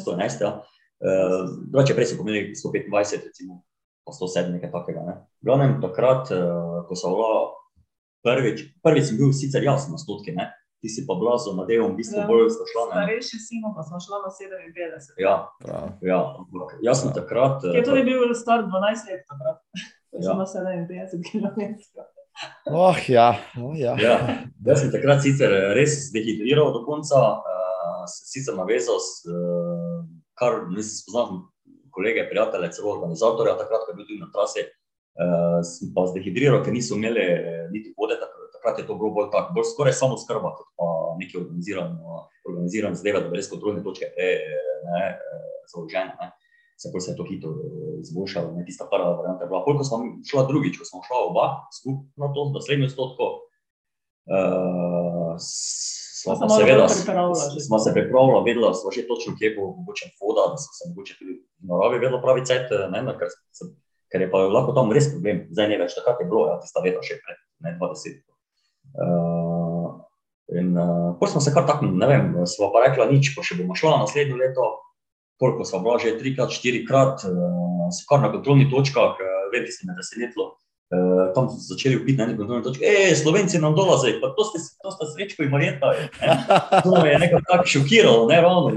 111, 0.06 0.46
ja. 0.46 0.58
Uh, 0.98 1.49
drugače, 1.69 1.94
prej 1.94 2.10
so 2.10 2.18
pomenili 2.18 2.56
125, 2.57 3.28
recimo, 3.30 3.61
pa 4.06 4.15
107, 4.15 4.56
nekaj 4.57 4.72
takega. 4.74 5.03
Ne. 5.06 5.18
Glavnem, 5.45 5.78
takrat, 5.82 6.32
uh, 6.34 6.80
ko 6.90 6.98
so 6.98 7.14
bila 7.14 7.34
prvič, 8.26 8.64
prvič 8.84 9.11
sem 9.11 9.19
bil 9.19 9.36
sicer 9.36 9.64
jaz 9.64 9.86
na 9.91 10.02
stotki, 10.02 10.34
ne. 10.34 10.49
ti 10.82 10.90
si 10.90 11.06
pa 11.07 11.15
bila 11.18 11.38
z 11.41 11.53
Madejem, 11.57 11.90
v 11.90 11.98
bistvu 11.98 12.22
ja, 12.22 12.26
bolj 12.30 12.49
spošla. 12.53 12.82
Starejši 12.94 13.38
si, 13.41 13.61
pa 13.61 13.82
smo 13.82 13.98
šla 14.02 14.18
na 14.26 14.30
57. 14.34 15.22
Ja, 15.22 15.36
ja, 16.06 16.19
ampak 16.38 16.78
jaz 16.86 17.02
sem 17.02 17.14
takrat. 17.14 17.65
Je 17.74 17.82
tudi 17.86 18.06
bil 18.06 18.34
star 18.38 18.65
12 18.65 19.10
let, 19.11 19.24
takrat. 19.30 19.61
Ja. 20.18 20.34
Samo 20.34 20.48
57 20.49 21.19
km. 21.22 21.78
Oh, 22.72 22.95
ja. 23.10 23.36
Oh, 23.60 23.76
ja. 23.78 23.94
Ja. 24.02 24.15
Jaz 24.65 24.82
sem 24.82 24.90
takrat 24.90 25.22
sicer 25.22 25.52
res 25.76 26.07
dehidriral 26.14 26.72
do 26.74 26.82
konca, 26.88 27.19
uh, 27.38 28.06
sicer 28.07 28.56
navezal 28.57 28.98
s 29.03 29.28
uh, 29.30 29.77
kar 30.39 30.65
nisem 30.69 31.01
spoznal, 31.01 31.47
kolege, 31.97 32.27
prijatelje, 32.30 32.72
celo 32.77 32.93
organizatorja, 32.93 33.57
takrat, 33.57 33.85
ko 33.85 33.93
je 33.93 33.97
bil 33.97 34.07
tudi 34.07 34.22
na 34.22 34.30
trasi, 34.34 34.65
uh, 35.18 35.59
sem 35.65 35.89
pa 35.95 36.05
zdehidriral, 36.11 36.61
ker 36.65 36.76
niso 36.76 36.97
imeli 36.97 37.23
eh, 37.23 37.64
niti 37.73 37.93
vode, 37.97 38.19
takrat, 38.53 38.77
je 38.81 38.85
to 38.85 38.97
bilo 38.99 39.14
bolj 39.15 39.31
tako, 39.34 39.55
bolj 39.57 39.69
skoraj 39.72 39.95
samo 39.97 40.19
skrba, 40.22 40.53
kot 40.59 40.69
pa 40.77 40.89
neki 41.18 41.39
organiziran, 41.41 41.97
organiziran 42.47 42.97
zdaj, 42.97 43.18
da 43.18 43.31
bi 43.31 43.39
res 43.39 43.49
kontrolne 43.49 43.81
točke 43.85 44.11
te 44.14 44.30
ne, 44.85 45.07
eh, 45.15 45.47
založene. 45.73 46.14
Ne. 46.22 46.34
Pa 46.77 46.99
se 47.01 47.09
je 47.09 47.18
to 47.18 47.26
hitro 47.26 47.55
izboljšalo, 48.03 48.51
ne 48.53 48.61
tista 48.65 48.85
prva 48.85 49.15
varianta. 49.18 49.47
Koliko 49.49 49.84
smo 49.84 49.97
šli 50.30 50.43
drugič, 50.47 50.77
ko 50.77 50.85
smo 50.85 50.99
šli 51.07 51.18
oba 51.31 51.47
skupaj 51.73 52.22
na 52.22 52.30
to, 52.34 52.43
da 52.53 52.61
slednjo 52.61 52.89
stotko. 52.93 53.30
Uh, 54.27 55.34
smo, 56.36 56.49
seveda, 56.49 56.88
smo 57.68 57.80
se 57.80 57.94
pripravljali, 57.94 58.45
vedeli 58.45 58.74
smo 58.76 58.91
že 58.91 59.08
točno, 59.08 59.36
kje 59.40 59.54
bo 59.56 59.68
mogoče 59.80 60.06
voda, 60.22 60.44
da 60.52 60.58
so 60.62 60.72
se 60.78 60.90
mogoče 60.90 61.14
tudi 61.20 61.36
na 61.68 61.80
rovi 61.82 61.99
vedeli 61.99 62.22
pravi 62.24 62.45
cajt, 62.45 62.74
ker, 63.20 63.30
ker 64.12 64.22
je 64.22 64.32
pa 64.32 64.44
lahko 64.56 64.76
tam 64.78 64.91
res 64.95 65.10
problem. 65.14 65.45
Zdaj 65.52 65.70
ne 65.74 65.80
več, 65.84 65.95
takrat 65.98 66.22
je 66.24 66.30
bilo, 66.32 66.48
ja, 66.52 66.58
tista 66.64 66.84
veta 66.86 67.04
še 67.06 67.20
pred 67.24 67.40
ne, 67.66 67.76
20. 67.80 68.20
Uh, 68.98 69.88
in 70.58 70.74
uh, 70.74 71.16
potem 71.20 71.38
smo 71.38 71.44
se 71.44 71.54
kar 71.56 71.68
tako, 71.70 71.90
ne 71.91 72.08
vem, 72.10 72.30
smo 72.49 72.72
pa 72.74 72.86
rekla 72.88 73.10
nič, 73.12 73.34
pa 73.36 73.45
še 73.45 73.60
bomo 73.60 73.76
šla 73.78 73.98
naslednjo 74.04 74.40
leto, 74.40 74.70
koliko 75.41 75.68
smo 75.68 75.84
bila 75.86 75.99
že 76.02 76.16
trikrat, 76.20 76.56
štirikrat, 76.56 77.28
uh, 77.28 77.90
so 77.94 78.08
kar 78.10 78.24
na 78.24 78.32
kontrolnih 78.34 78.72
točkah, 78.72 79.20
uh, 79.20 79.44
me, 79.54 79.66
da 79.68 80.04
se 80.04 80.24
netlo. 80.24 80.56
Uh, 80.88 81.34
tam 81.35 81.49
so 81.51 81.59
začeli 81.59 81.97
upiti 81.99 82.15
na 82.18 82.23
eno 82.23 82.38
kontrolno 82.38 82.64
točko. 82.64 82.84
E, 82.88 83.15
Slovenci 83.15 83.59
nam 83.59 83.76
dolaze, 83.76 84.14
pa 84.22 84.30
to 84.38 84.43
ste, 84.47 84.61
to 84.80 84.91
ste 84.95 85.07
srečko 85.11 85.43
in 85.43 85.51
marjeta. 85.51 85.91
To 86.85 87.01
me 87.03 87.09
je 87.11 87.19
nekako 87.19 87.43
tako 87.49 87.65
šokiralo, 87.73 88.27
ne 88.31 88.41
ravno. 88.41 88.72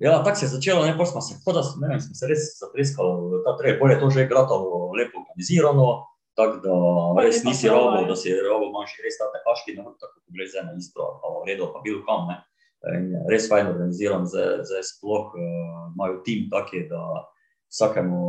Ja, 0.00 0.22
tako 0.24 0.36
se 0.36 0.44
je 0.44 0.48
začelo, 0.48 0.86
ne, 0.86 0.96
pol 0.96 1.06
smo 1.06 1.20
se, 1.20 1.34
kot 1.44 1.54
da 1.54 1.62
smo, 1.62 1.82
ne 1.84 1.88
vem, 1.92 2.00
smo 2.00 2.14
se 2.16 2.28
res 2.30 2.46
zatreskali 2.56 3.42
ta 3.44 3.52
trej, 3.58 3.76
bolje 3.76 3.98
to 4.00 4.08
že 4.10 4.24
gratalo, 4.30 4.88
lepo 4.96 5.20
organizirano, 5.20 5.88
tako 6.40 6.56
da 6.64 6.78
Pa 7.18 7.24
res 7.26 7.42
nisi 7.44 7.68
robo, 7.68 7.98
ja. 8.00 8.06
da 8.08 8.16
si 8.16 8.32
robo, 8.32 8.70
imaš 8.72 8.96
res 9.04 9.20
ta 9.20 9.28
tekaški 9.34 9.76
navrh, 9.76 9.98
tako 10.00 10.22
ko 10.24 10.38
gre 10.38 10.48
za 10.48 10.62
eno 10.62 10.72
isto, 10.80 11.04
pa 11.20 11.34
v 11.34 11.44
redu, 11.50 11.68
pa 11.74 11.84
bil 11.84 12.00
kam, 12.08 12.32
ne. 12.32 12.38
In 12.96 13.10
je 13.12 13.26
res 13.28 13.50
fajn 13.52 13.68
organiziran, 13.74 14.24
zdaj, 14.24 14.80
sploh 14.88 15.36
uh, 15.36 15.92
imajo 15.92 16.22
tim 16.24 16.48
taki, 16.48 16.86
da 16.88 17.04
vsakemu 17.68 18.24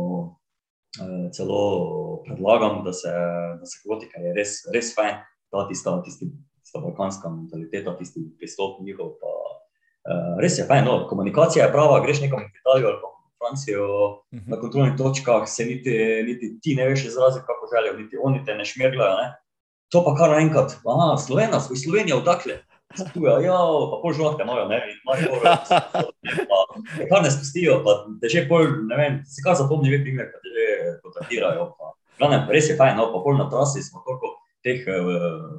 celo 1.32 2.22
predlagam, 2.26 2.82
da 2.84 2.92
se, 2.92 3.12
da 3.60 3.66
se 3.66 3.80
kvoti, 3.84 4.08
ker 4.12 4.24
je 4.28 4.34
res, 4.36 4.56
res 4.74 4.92
fajn, 4.96 5.20
ta 5.52 5.64
tista, 5.68 5.94
tisti, 6.04 6.28
tista 6.60 6.82
balkanska 6.82 7.30
mentaliteta, 7.32 7.96
tisti 7.96 8.24
pristop 8.38 8.80
njihov, 8.84 9.14
pa 9.20 9.32
uh, 9.32 10.40
res 10.42 10.58
je 10.60 10.66
fajn, 10.68 10.84
no, 10.88 10.98
komunikacija 11.08 11.66
je 11.66 11.72
prava, 11.72 12.00
greš 12.04 12.24
nekam 12.26 12.44
v 12.44 12.50
Italijo 12.60 12.92
ali 12.92 13.00
pa 13.00 13.12
v 13.12 13.20
Francijo, 13.42 13.86
na 14.46 14.58
kontrolnih 14.60 14.98
točkah 14.98 15.48
se 15.50 15.64
niti, 15.66 15.94
niti 16.26 16.52
ti 16.62 16.76
ne 16.78 16.90
veš 16.90 17.08
izraziti, 17.08 17.46
kako 17.46 17.70
želijo, 17.72 17.96
niti 18.02 18.20
oni 18.22 18.44
te 18.44 18.54
ne 18.54 18.64
šmirgljajo. 18.64 19.16
Ne? 19.16 19.32
To 19.92 20.04
pa 20.04 20.14
kar 20.16 20.30
naenkrat, 20.30 20.76
aha, 20.88 21.16
Slovena, 21.20 21.60
svoj 21.60 21.76
Slovenija 21.76 22.16
odakle. 22.16 22.62
Tuja, 23.14 23.38
ja, 23.40 23.56
pa 23.90 23.98
pol 24.02 24.12
žlahte 24.12 24.44
imajo, 24.44 24.66
ne, 24.68 24.78
in 24.84 24.98
imajo 25.00 25.38
pa 26.50 26.58
te 26.96 27.06
kar 27.08 27.22
ne 27.24 27.30
spustijo, 27.32 27.78
pa 27.84 27.94
te 28.20 28.28
že 28.32 28.44
pol, 28.48 28.68
ne 28.88 28.98
vem, 28.98 29.18
si 29.28 29.44
kar 29.44 29.56
zapomni 29.56 29.92
ve 29.92 30.02
primer, 30.04 30.28
kad 30.32 30.44
te 30.44 30.51
že 30.92 31.00
kontaktirajo, 31.04 31.70
pa, 31.78 31.92
glavnem, 32.20 32.44
res 32.52 32.70
je 32.70 32.76
fajn, 32.78 32.98
no, 33.00 33.08
pa 33.14 33.22
pol 33.24 33.40
na 33.40 33.48
trasi 33.50 33.82
smo 33.84 34.04
toliko 34.06 34.36
teh 34.62 34.84
uh, 34.86 35.58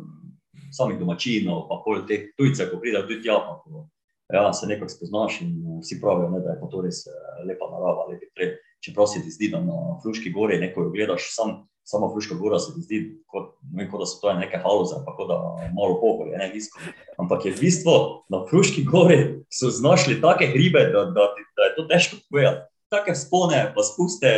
samih 0.73 0.99
domačinov, 1.01 1.67
pa 1.69 1.81
pol 1.85 2.05
teh 2.09 2.31
tujcev, 2.37 2.71
ko 2.71 2.81
pridejo 2.81 3.07
tudi 3.09 3.25
tja, 3.25 3.39
pa 3.41 3.59
ko, 3.61 3.87
ja, 4.33 4.47
se 4.53 4.69
nekako 4.69 4.93
spoznaš 4.93 5.41
in 5.45 5.57
uh, 5.61 5.81
vsi 5.83 5.99
pravijo, 6.01 6.31
ne, 6.33 6.43
da 6.45 6.55
je 6.55 6.61
pa 6.61 6.71
to 6.71 6.85
res 6.85 7.03
uh, 7.09 7.43
lepa 7.47 7.69
narava, 7.73 8.07
lepi 8.11 8.31
trend. 8.37 8.61
Čeprav 8.83 9.07
se 9.07 9.21
ti 9.23 9.31
zdi, 9.31 9.47
da 9.47 9.61
na 9.63 9.95
Fruški 10.03 10.33
gori, 10.35 10.57
neko 10.59 10.83
jo 10.83 10.89
gledaš, 10.91 11.29
sam, 11.31 11.61
sama 11.87 12.09
Fruška 12.11 12.35
gora 12.35 12.59
se 12.59 12.73
ti 12.75 12.81
zdi, 12.81 12.99
kot, 13.27 13.53
ne 13.71 13.83
vem, 13.83 13.91
kot 13.91 14.03
da 14.03 14.07
so 14.07 14.19
to 14.19 14.33
neke 14.35 14.59
haluze, 14.63 14.97
pa 15.05 15.15
kot 15.15 15.29
da 15.31 15.37
malo 15.75 15.99
pogorje, 16.01 16.37
ne 16.39 16.49
nizko. 16.51 16.79
Ampak 17.19 17.45
je 17.47 17.53
v 17.55 17.61
bistvu 17.63 17.95
na 18.33 18.43
Fruški 18.49 18.83
gori 18.87 19.19
so 19.51 19.71
znašli 19.71 20.19
take 20.23 20.49
hribe, 20.51 20.83
da, 20.91 21.05
da, 21.15 21.29
da 21.55 21.69
je 21.69 21.75
to 21.77 21.87
težko 21.87 22.19
povedati. 22.29 22.67
Take 22.91 23.15
spone, 23.15 23.59
pa 23.75 23.83
spuste, 23.87 24.31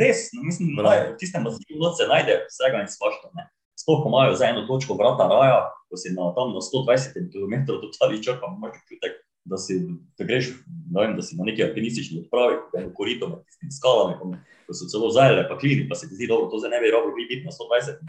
res, 0.00 0.28
no, 0.34 0.42
mislim, 0.46 0.74
da 0.76 0.94
v 1.12 1.18
tistem 1.20 1.44
mazivu 1.46 1.80
noč 1.80 2.00
se 2.00 2.08
najde 2.10 2.40
vsega 2.48 2.82
in 2.82 2.90
svašta. 2.90 3.30
Ne. 3.38 3.48
Sploh, 3.78 4.02
ko 4.02 4.10
imajo 4.10 4.34
za 4.38 4.48
eno 4.50 4.64
točko 4.68 4.96
vrata 4.98 5.26
raja, 5.30 5.60
ko 5.90 5.98
si 6.00 6.14
na, 6.14 6.30
tam 6.36 6.54
na 6.54 6.62
120 6.62 7.30
km 7.32 7.54
totalni 7.68 8.22
črpa, 8.22 8.50
imaš 8.56 8.78
občutek, 8.80 9.18
da, 9.44 9.58
si, 9.60 9.78
da 10.18 10.24
greš, 10.24 10.50
ne 10.66 11.02
vem, 11.02 11.16
da 11.16 11.22
si 11.22 11.36
na 11.36 11.44
neki 11.44 11.64
alpinistični 11.66 12.22
odpravi, 12.24 12.60
ko 12.70 12.80
je 12.80 12.92
korito 12.96 13.28
med 13.28 13.42
tistimi 13.44 13.74
skalami, 13.76 14.16
ko, 14.20 14.30
ko 14.66 14.76
so 14.78 14.88
celo 14.92 15.10
zajele, 15.12 15.44
pa 15.50 15.58
klini, 15.60 15.88
pa 15.90 15.98
se 15.98 16.08
ti 16.08 16.16
zdi 16.16 16.30
dobro, 16.30 16.48
to 16.52 16.62
zdaj 16.62 16.72
ne 16.72 16.80
bi 16.84 16.92
rabo 16.94 17.12
biti 17.16 17.42
na 17.44 17.52
120. 17.52 18.00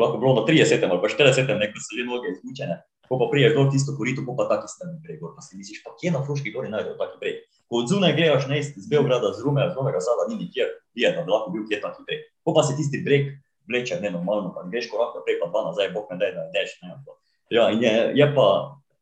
Lahko 0.00 0.20
bilo 0.20 0.34
na 0.40 0.46
30 0.48 0.84
ali 0.84 1.00
pa 1.02 1.08
40, 1.12 1.52
nekaj 1.60 1.80
so 1.82 1.98
že 1.98 2.08
noge 2.08 2.32
izmučene. 2.32 2.80
Ko 3.06 3.20
pa 3.20 3.28
priješ 3.30 3.54
dol 3.54 3.68
tisto 3.70 3.94
korito, 3.96 4.24
ko 4.26 4.34
pa 4.38 4.48
taki 4.50 4.68
strmi 4.68 4.96
breg, 5.04 5.20
gor, 5.20 5.36
pa 5.36 5.44
si 5.44 5.60
misliš, 5.60 5.84
pa 5.84 5.94
kje 6.00 6.10
na 6.16 6.24
Fruški 6.26 6.52
gori 6.52 6.72
najdejo 6.72 6.96
taki 6.98 7.20
breg. 7.22 7.44
Ko 7.66 7.82
od 7.82 7.90
zunaj 7.90 8.14
gledaš, 8.14 8.46
ne 8.46 8.60
iz 8.62 8.86
Beograda, 8.90 9.32
z 9.34 9.42
Rume, 9.42 9.64
z 9.70 9.74
Novega 9.74 10.00
Sada, 10.00 10.28
ni 10.30 10.38
nikjer, 10.44 10.68
je, 10.94 11.10
da 11.12 11.24
bi 11.26 11.30
lahko 11.34 11.50
bil 11.50 11.66
kje 11.66 11.80
taki 11.82 12.06
breg. 12.06 12.22
Ko 12.46 12.54
pa 12.54 12.62
se 12.62 12.76
tisti 12.78 13.02
breg 13.02 13.34
vleče 13.66 13.98
nenormalno, 14.00 14.52
pa 14.54 14.62
ne 14.62 14.70
greš 14.70 14.86
korak 14.92 15.16
naprej, 15.18 15.40
pa 15.42 15.50
dva 15.50 15.64
nazaj, 15.70 15.90
bog 15.94 16.06
ne 16.10 16.20
daj, 16.22 16.32
da 16.36 16.46
ideš. 16.52 16.78
Ne, 16.82 16.94
pa. 17.06 17.18
ja, 17.50 17.70
in 17.74 17.82
je, 17.82 17.94
je 18.14 18.26
pa 18.34 18.46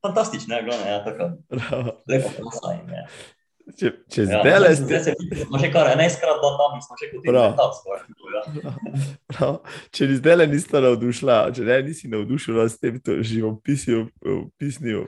fantastično, 0.06 0.56
ne, 0.56 0.62
glavno, 0.64 0.86
ja, 0.88 1.04
taka 1.04 1.32
lepa 2.08 2.32
trasa 2.38 2.76
in 2.80 2.94
je. 2.96 3.04
Če, 3.80 3.90
če 4.12 4.24
Ja, 4.28 4.40
zdaj 4.44 4.58
le 4.60 4.70
zdaj 4.76 4.98
ste. 5.00 5.04
se 5.04 5.12
vidimo, 5.20 5.58
že 5.60 5.70
kar 5.72 5.88
enajstkrat 5.92 6.40
bila 6.40 6.56
tam 6.60 6.74
in 6.76 6.82
smo 6.84 6.98
še 7.00 7.08
kot 7.12 7.28
tam 7.56 7.70
skoraj. 7.72 8.02
Prav, 9.30 9.58
če 9.94 10.08
ni 10.08 10.16
zdaj 10.18 10.36
le 10.36 10.46
nista 10.50 10.80
navdušila, 10.84 11.36
če 11.56 11.66
ne 11.66 11.78
nisi 11.86 12.10
navdušila 12.12 12.66
s 12.68 12.80
tem 12.80 12.98
to 13.02 13.16
živopisom, 13.24 14.08
opisnim 14.34 15.06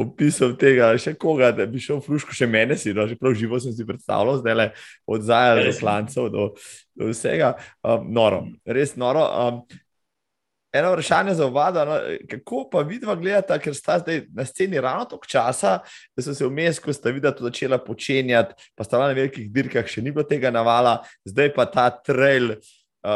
opisom 0.00 0.54
tega, 0.60 0.90
še 1.00 1.14
koga, 1.20 1.50
da 1.54 1.66
bi 1.68 1.82
šel 1.82 2.00
v 2.00 2.06
Fruško, 2.06 2.36
še 2.36 2.48
mene 2.50 2.78
si, 2.80 2.94
no, 2.96 3.06
že 3.08 3.18
prav 3.18 3.36
živo 3.38 3.60
sem 3.62 3.74
si 3.76 3.86
predstavljal, 3.88 4.40
zdaj 4.42 4.56
le 4.58 4.70
od 5.08 5.26
zaja 5.26 5.58
do 5.58 5.66
Res. 5.68 5.82
klancev 5.82 6.30
do, 6.34 6.48
do 6.98 7.12
vsega. 7.12 7.54
Um, 7.82 8.08
noro, 8.14 8.46
res 8.66 8.96
noro. 8.98 9.26
Um, 9.28 9.84
Eno 10.68 10.90
vprašanje 10.92 11.32
za 11.38 11.46
oba, 11.48 11.70
no, 11.72 11.94
kako 12.28 12.66
pa 12.68 12.82
vidva 12.84 13.14
gledata, 13.16 13.56
ker 13.56 13.72
sta 13.72 13.94
zdaj 14.02 14.26
na 14.36 14.44
sceni 14.44 14.76
ravno 14.84 15.06
toliko 15.08 15.26
časa, 15.32 15.78
da 16.12 16.22
so 16.22 16.34
se 16.36 16.44
vmes, 16.44 16.76
ko 16.84 16.92
sta 16.92 17.08
videla 17.08 17.32
to 17.32 17.46
začela 17.46 17.78
počenjati, 17.80 18.52
pa 18.76 18.84
sta 18.84 19.00
na 19.00 19.14
velikih 19.16 19.48
dirkah, 19.48 19.88
še 19.88 20.04
ni 20.04 20.12
bilo 20.12 20.26
tega 20.28 20.52
navala, 20.52 20.98
zdaj 21.24 21.54
pa 21.56 21.64
ta 21.72 21.88
trail 21.88 22.52
uh, 22.52 22.68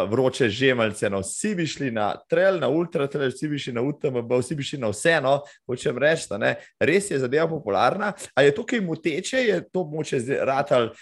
vroče 0.08 0.48
žemalce. 0.48 1.10
No, 1.10 1.20
vsi 1.20 1.54
bi 1.54 1.66
šli 1.66 1.90
na 1.90 2.12
trail, 2.28 2.60
na 2.60 2.68
ultra 2.68 3.06
trail, 3.06 3.30
vsi 3.30 3.48
bi 3.48 3.58
šli 3.58 3.72
na 3.76 3.82
UTMB, 3.82 4.36
vsi 4.40 4.56
bi 4.58 4.66
šli 4.66 4.78
na 4.82 4.90
vseeno, 4.92 5.38
hočem 5.66 5.98
reči, 5.98 6.30
ne. 6.40 6.54
Res 6.80 7.10
je 7.10 7.18
zadeva 7.18 7.48
popularna. 7.50 8.12
A 8.34 8.42
je 8.46 8.54
to 8.54 8.66
kaj 8.66 8.80
moteče, 8.80 9.42
je 9.46 9.58
to 9.72 9.84
moče 9.88 10.22
ratal 10.46 10.92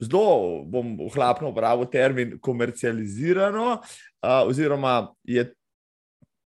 zelo, 0.00 0.64
bom 0.68 0.96
hlapno 1.14 1.50
uporabil 1.50 1.88
termin, 1.92 2.34
komercializirano, 2.40 3.78
uh, 3.80 4.42
oziroma 4.48 5.14
je 5.24 5.46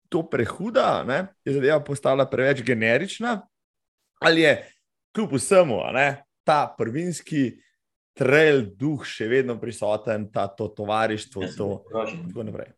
to 0.09 0.23
prehuda, 0.31 1.05
ne? 1.05 1.27
je 1.45 1.53
zadeva 1.53 1.81
postala 1.85 2.27
preveč 2.31 2.63
generična, 2.63 3.41
ali 4.21 4.41
je 4.41 4.53
kljub 5.15 5.33
vsemu 5.33 5.81
a 5.85 5.93
ne, 5.93 6.09
ta 6.45 6.75
prvinski 6.79 7.61
trail 8.19 8.65
duh 8.79 9.05
še 9.07 9.29
vedno 9.31 9.57
prisoten, 9.61 10.29
ta 10.35 10.49
to 10.51 10.69
tovarištvo, 10.75 11.47
to 11.57 11.69
tako 11.89 12.45
naprej. 12.49 12.75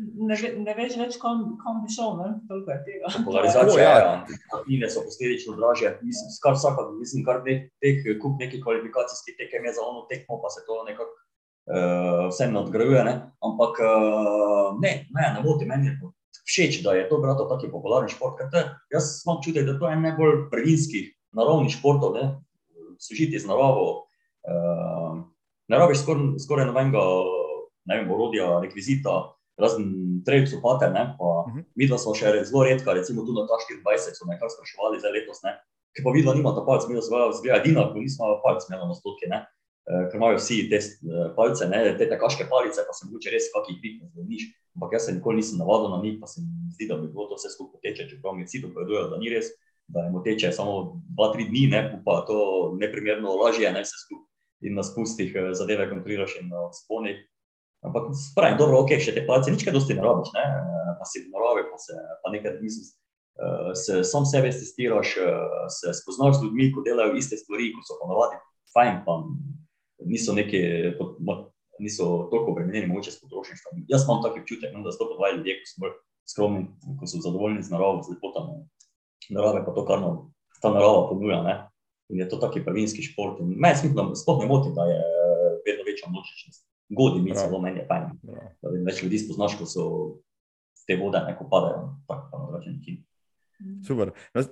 Ne, 0.00 0.36
ve, 0.38 0.50
ne 0.64 0.74
veš 0.76 0.94
več, 0.96 1.16
kam, 1.20 1.42
kam 1.60 1.82
bi 1.84 1.90
šel, 1.92 2.14
ne? 2.20 2.28
toliko 2.48 2.72
je 2.72 2.78
tega. 2.86 3.10
Polarizacija, 3.26 3.64
Tako, 3.66 3.80
ja, 3.82 3.96
ja. 4.00 4.44
Martine 4.52 4.88
so 4.88 5.02
posledično 5.04 5.56
dražje. 5.58 5.90
Mislim, 6.06 6.30
kar 6.44 6.56
vsaka, 6.56 6.86
mislim, 6.96 7.24
kar 7.26 7.42
teh, 7.44 7.66
teh 7.84 8.06
kup 8.22 8.40
nekih 8.40 8.62
kvalifikacijskih 8.64 9.36
tekem 9.42 9.68
je 9.68 9.74
za 9.76 9.84
ono 9.84 10.06
tekmo, 10.08 10.40
pa 10.40 10.48
se 10.54 10.64
to 10.64 10.78
nekako 10.88 11.12
uh, 11.12 12.30
vsem 12.30 12.56
nadgrajuje. 12.56 13.04
Ne? 13.10 13.14
Ampak 13.44 13.82
uh, 13.84 14.80
ne, 14.80 14.94
ne, 15.12 15.28
ne 15.36 15.44
moti 15.44 15.68
meni. 15.68 15.92
je 15.92 15.98
to 16.00 16.14
Všeč, 16.50 16.80
da 16.82 16.96
je 16.96 17.04
to 17.06 17.20
brato 17.22 17.44
taki 17.46 17.68
popularen 17.70 18.08
šport, 18.10 18.38
ker 18.38 18.48
te, 18.50 18.62
jaz 18.90 19.20
imam 19.22 19.38
čutek, 19.44 19.68
da 19.68 19.76
to 19.78 19.86
je 19.86 19.94
en 19.94 20.00
najbolj 20.02 20.48
prvinskih 20.50 21.12
naravnih 21.36 21.70
športov, 21.76 22.16
ne, 22.16 22.24
sožiti 22.98 23.38
z 23.38 23.46
naravo. 23.46 24.09
Uh, 24.46 25.20
ne 25.68 25.78
rabiš 25.78 26.02
skoraj 26.02 26.38
skor 26.42 26.64
nobenega, 26.66 27.02
ne 27.90 27.98
vem, 28.00 28.10
orodja, 28.10 28.60
rekvizita, 28.62 29.18
razen 29.60 29.90
trejcev, 30.26 30.62
pate, 30.64 30.88
ne, 30.92 31.04
pa 31.18 31.30
Mhm. 31.50 31.64
Vidva 31.76 31.98
smo 31.98 32.14
še 32.14 32.32
zelo 32.44 32.64
redka, 32.64 32.94
recimo 32.94 33.24
tu 33.26 33.32
na 33.32 33.46
ta 33.46 33.58
24 33.58 34.14
so 34.14 34.26
me 34.28 34.38
kar 34.38 34.50
spraševali 34.50 35.00
za 35.00 35.10
letos, 35.10 35.42
ne. 35.42 35.56
Ker 35.96 36.04
pa 36.06 36.12
vidva 36.14 36.34
nimata 36.34 36.62
palc, 36.66 36.86
mi 36.88 37.00
smo 37.02 37.32
zgleda 37.34 37.58
edina, 37.62 37.88
ko 37.90 37.98
nismo 37.98 38.38
palc 38.44 38.62
imela 38.68 38.86
na 38.86 38.94
stotke, 38.94 39.26
ne. 39.26 39.46
Eh, 39.90 40.04
Ker 40.10 40.20
imajo 40.20 40.38
vsi 40.38 40.68
te 40.70 40.78
eh, 40.78 41.32
palce, 41.36 41.66
ne, 41.66 41.96
te 41.98 42.06
tekaške 42.06 42.46
palice, 42.50 42.84
pa 42.86 42.94
se 42.94 43.08
mogoče 43.08 43.32
res 43.34 43.50
kakih 43.54 43.80
fitness 43.82 44.12
zdravniš, 44.12 44.44
ampak 44.76 44.94
jaz 44.94 45.08
se 45.08 45.16
nikoli 45.16 45.40
nisem 45.40 45.58
navadil 45.58 45.90
na 45.90 45.98
njih, 46.04 46.20
pa 46.20 46.30
se 46.30 46.44
mi 46.44 46.70
zdi, 46.70 46.86
da 46.86 47.00
bi 47.00 47.08
bilo 47.10 47.26
to 47.26 47.40
vse 47.40 47.50
skupaj 47.56 47.82
teče, 47.82 48.06
čeprav 48.12 48.36
mi 48.36 48.46
vsi 48.46 48.62
dopovedujejo, 48.62 49.08
da 49.10 49.18
ni 49.18 49.32
res, 49.32 49.50
da 49.90 50.06
je 50.06 50.12
moteče 50.14 50.52
samo 50.54 51.02
2-3 51.18 51.48
dni, 51.50 51.64
ne, 51.74 51.80
pa 52.06 52.20
to 52.28 52.38
neprimerno 52.78 53.34
lažje, 53.40 53.72
ne 53.72 53.82
vse 53.82 54.04
skupaj 54.04 54.29
in 54.62 54.74
na 54.74 54.84
spustih 54.86 55.34
eh, 55.34 55.52
zadeve 55.54 55.88
kontroliraš 55.90 56.38
in 56.40 56.48
na 56.48 56.68
sponih. 56.72 57.20
Ampak 57.80 58.12
pravim, 58.36 58.58
dobro, 58.60 58.82
ok, 58.84 58.98
še 59.00 59.14
te 59.16 59.22
palce, 59.24 59.48
nič 59.52 59.64
kaj 59.64 59.72
dosti 59.72 59.96
ne 59.96 60.04
rabiš, 60.04 60.34
ne, 60.36 60.44
eh, 60.44 60.90
pa 61.00 61.06
si 61.08 61.24
naravi, 61.32 61.64
pa 61.70 61.78
se 61.80 61.96
pa 62.20 62.32
nekaj, 62.32 62.58
eh, 62.60 63.70
se 63.72 64.04
sam 64.04 64.26
sebe 64.28 64.52
testiraš, 64.52 65.16
eh, 65.16 65.68
se 65.72 65.94
spoznaš 66.02 66.38
z 66.38 66.44
ljudmi, 66.44 66.72
ko 66.74 66.84
delajo 66.84 67.16
iste 67.16 67.40
stvari, 67.40 67.72
ko 67.72 67.80
so 67.86 67.96
ponovadi 68.02 68.36
fajn, 68.74 69.00
pa 69.06 69.24
niso 70.04 70.36
neki, 70.36 70.60
niso 71.80 72.28
toliko 72.28 72.52
obremenjeni, 72.52 72.92
mogoče 72.92 73.16
s 73.16 73.20
potrošništvom. 73.24 73.84
Jaz 73.88 74.04
imam 74.04 74.20
taki 74.22 74.44
občutek, 74.44 74.76
no, 74.76 74.84
da 74.84 74.92
so 74.92 75.00
to 75.00 75.14
podvajajo 75.14 75.40
ljudje, 75.40 75.56
ko 75.56 75.64
so 75.64 75.80
bolj 75.80 75.96
skromni, 76.28 76.66
ko 77.00 77.08
so 77.08 77.24
zadovoljni 77.24 77.64
z 77.64 77.72
naravo, 77.72 78.04
z 78.04 78.12
lepotami 78.12 78.60
narave, 79.32 79.64
pa 79.64 79.72
to, 79.72 79.86
kar 79.88 80.04
nam 80.04 80.20
ta 80.60 80.68
narava 80.68 81.08
ponuja. 81.08 81.40
Ne. 81.48 81.56
In 82.10 82.18
je 82.18 82.28
to 82.28 82.40
taki 82.42 82.64
prvinski 82.64 83.02
šport. 83.06 83.40
In 83.40 83.54
Mene 83.56 83.76
smutno, 83.76 84.10
sploh 84.18 84.40
ne 84.42 84.48
moti, 84.50 84.72
da 84.74 84.86
je 84.88 84.98
eh, 84.98 85.52
vedno 85.66 85.86
večja 85.86 86.10
množičnost. 86.10 86.66
Godi 86.90 87.20
mi 87.22 87.34
celo, 87.34 87.60
meni 87.62 87.78
je 87.78 87.86
fajn, 87.86 88.08
več 88.82 89.04
ljudi 89.04 89.20
spoznaš, 89.22 89.54
ko 89.60 89.66
so 89.70 89.84
te 90.86 90.96
vode 90.98 91.20
neko 91.22 91.46
padajo, 91.46 91.84
tako 92.08 92.26
pa 92.32 92.40
drugačen 92.42 92.74
način. 92.80 92.96
Super. 93.86 94.10
No, 94.34 94.42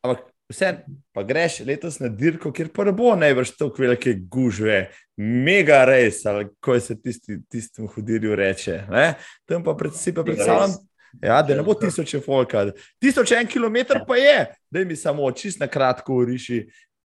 ampak 0.00 0.22
vse, 0.48 0.72
pa 1.12 1.22
greš 1.22 1.58
letos 1.68 1.98
na 2.00 2.08
dirko, 2.08 2.52
kjer 2.52 2.70
pa 2.72 2.86
ne 2.88 2.94
bo 2.96 3.12
najbrž 3.16 3.56
tako 3.58 3.82
velike 3.82 4.14
gužve, 4.30 4.86
mega 5.16 5.84
res, 5.84 6.22
ali 6.26 6.48
ko 6.64 6.78
se 6.80 6.96
tisti, 7.02 7.42
tistemu 7.50 7.88
hudirju 7.92 8.36
reče. 8.36 8.82
Ne? 8.90 9.06
Tam 9.44 9.64
pa 9.64 9.76
pred, 9.76 9.92
si 9.94 10.14
pa 10.14 10.24
predstavljam. 10.24 10.78
Ja, 11.22 11.40
da 11.42 11.54
ne 11.56 11.62
bo 11.64 11.74
tisoče 11.74 12.20
folka. 12.20 12.66
Tisoč 13.00 13.32
en 13.32 13.46
kilometr 13.48 14.02
pa 14.08 14.16
je, 14.20 14.36
da 14.70 14.84
mi 14.84 14.96
samo 14.96 15.30
čist 15.32 15.60
na 15.60 15.66
kratko 15.66 16.14
uriši, 16.14 16.66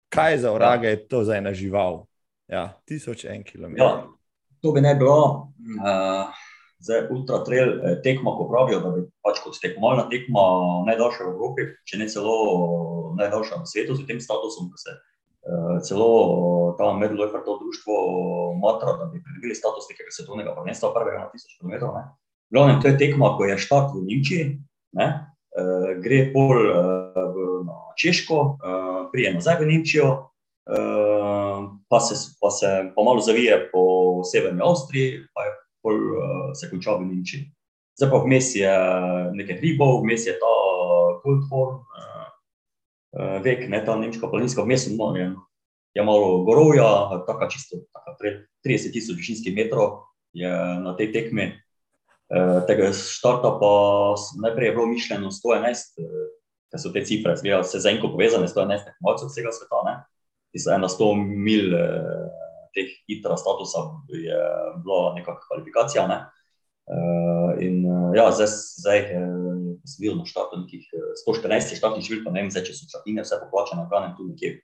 kaj 0.10 0.38
za 0.38 0.52
vraga 0.54 0.90
je 0.90 1.08
to 1.08 1.24
za 1.24 1.38
ena 1.38 1.54
žival? 1.54 2.06
Ja, 2.50 2.82
tisoč 2.86 3.26
en 3.30 3.44
kilometer. 3.44 3.86
Ja, 3.86 4.08
to 4.62 4.72
bi 4.74 4.82
ne 4.82 4.96
bilo. 4.98 5.54
Uh, 5.60 6.34
zdaj, 6.80 7.08
ultra 7.12 7.44
trail 7.44 7.70
eh, 7.84 8.00
tekma, 8.04 8.32
ko 8.38 8.48
pravijo, 8.50 8.80
da 8.84 8.92
bi 8.96 9.04
pač 9.26 9.42
kot 9.44 9.60
tekmovalna 9.62 10.08
tekma 10.12 10.44
najdaljša 10.88 11.26
v 11.28 11.34
Evropi, 11.34 11.68
če 11.88 12.00
ne 12.02 12.08
celo 12.12 12.36
najdaljša 13.20 13.62
na 13.62 13.70
svetu 13.70 13.98
z 14.00 14.08
tem 14.08 14.22
statusom, 14.24 14.70
da 14.72 14.80
se 14.80 14.96
uh, 14.96 15.76
celo 15.86 16.10
ta 16.80 16.94
Medlofer, 16.96 17.44
to 17.46 17.58
društvo 17.60 17.98
matra, 18.64 18.96
da 19.02 19.10
bi 19.12 19.22
pridobili 19.24 19.58
status 19.58 19.90
nekega 19.92 20.16
svetovnega 20.16 20.56
prvenstva 20.56 20.94
prvega 20.96 21.26
na 21.26 21.32
tisoč 21.34 21.60
km. 21.60 21.92
Glavnem, 22.50 22.80
to 22.82 22.90
je 22.90 22.98
tekma, 22.98 23.36
ko 23.38 23.46
je 23.46 23.60
štart 23.62 23.92
v 23.94 24.06
Nemčiji, 24.08 24.46
ne, 24.98 25.08
uh, 25.60 25.92
gre 26.00 26.24
pol 26.34 26.64
uh, 26.64 27.44
na 27.68 27.78
Češko, 28.00 28.40
uh, 28.56 28.99
prije 29.12 29.34
nazaj 29.34 29.60
v 29.62 29.70
Nemčijo, 29.72 30.10
uh, 30.16 31.64
pa, 31.90 32.00
se, 32.00 32.16
pa 32.42 32.50
se 32.52 32.68
pa 32.96 33.04
malo 33.04 33.22
zavije 33.22 33.70
po 33.72 33.82
severni 34.24 34.62
Avstriji, 34.64 35.24
pa 35.34 35.48
je 35.48 35.56
pol 35.84 35.96
uh, 35.96 36.52
se 36.54 36.70
konča 36.70 36.98
v 36.98 37.06
Nemčiji. 37.06 37.48
Zdaj 38.00 38.12
pa 38.12 38.18
vmes 38.24 38.56
je 38.56 38.74
nekaj 39.36 39.58
hribov, 39.60 40.00
vmes 40.04 40.24
je 40.24 40.34
ta 40.40 40.54
Kulthorn, 41.20 41.82
vek, 43.44 43.66
ne 43.68 43.82
ta 43.86 43.98
nemška 44.00 44.30
planinska, 44.32 44.64
vmes 44.64 44.88
je, 44.88 45.26
je 45.94 46.04
malo 46.04 46.44
gorovja, 46.48 47.20
tako 47.28 47.50
čisto, 47.52 47.84
tako 47.92 48.16
30 48.64 48.94
tisoč 48.94 49.18
višinskih 49.18 49.56
metrov 49.56 50.08
je 50.32 50.48
na 50.80 50.96
tej 50.96 51.12
tekmi. 51.12 51.52
Tega 52.70 52.94
štarta 52.94 53.58
pa 53.58 53.72
najprej 54.48 54.68
je 54.68 54.74
bilo 54.78 54.86
mišljeno 54.86 55.32
111, 55.34 56.00
uh, 56.00 56.39
ker 56.70 56.82
so 56.82 56.92
te 56.94 57.04
cifre, 57.06 57.36
zgleda, 57.40 57.64
se 57.66 57.82
za 57.82 57.92
enko 57.92 58.12
povezane, 58.14 58.48
111 58.48 58.92
tekmovalcev 58.92 59.32
vsega 59.32 59.54
sveta, 59.56 59.82
ne? 59.88 59.96
So 60.58 60.74
ena 60.74 60.90
100 60.90 61.10
mil 61.20 61.74
uh, 61.78 62.30
teh 62.74 62.90
itra 63.10 63.38
statusa 63.38 63.86
je 64.14 64.40
bila 64.84 65.14
nekakšna 65.18 65.48
kvalifikacija. 65.48 66.08
Ne? 66.10 66.20
Uh, 66.90 67.52
in 67.62 67.84
uh, 67.86 68.16
ja, 68.18 68.32
zdaj, 68.34 68.50
zdaj 68.82 69.00
uh, 69.14 69.60
sem 69.86 70.02
bil 70.06 70.18
na 70.18 70.26
štartu 70.26 70.64
nekih 70.64 70.88
114 71.22 71.78
štartnih 71.78 72.06
številk, 72.06 72.30
ne 72.34 72.42
vem, 72.42 72.50
zdaj, 72.54 72.66
če 72.66 72.78
so 72.78 72.90
črtine 72.90 73.26
vse 73.26 73.38
poplačane, 73.44 73.86
ganem 73.92 74.16
tu 74.18 74.26
nekje 74.26 74.56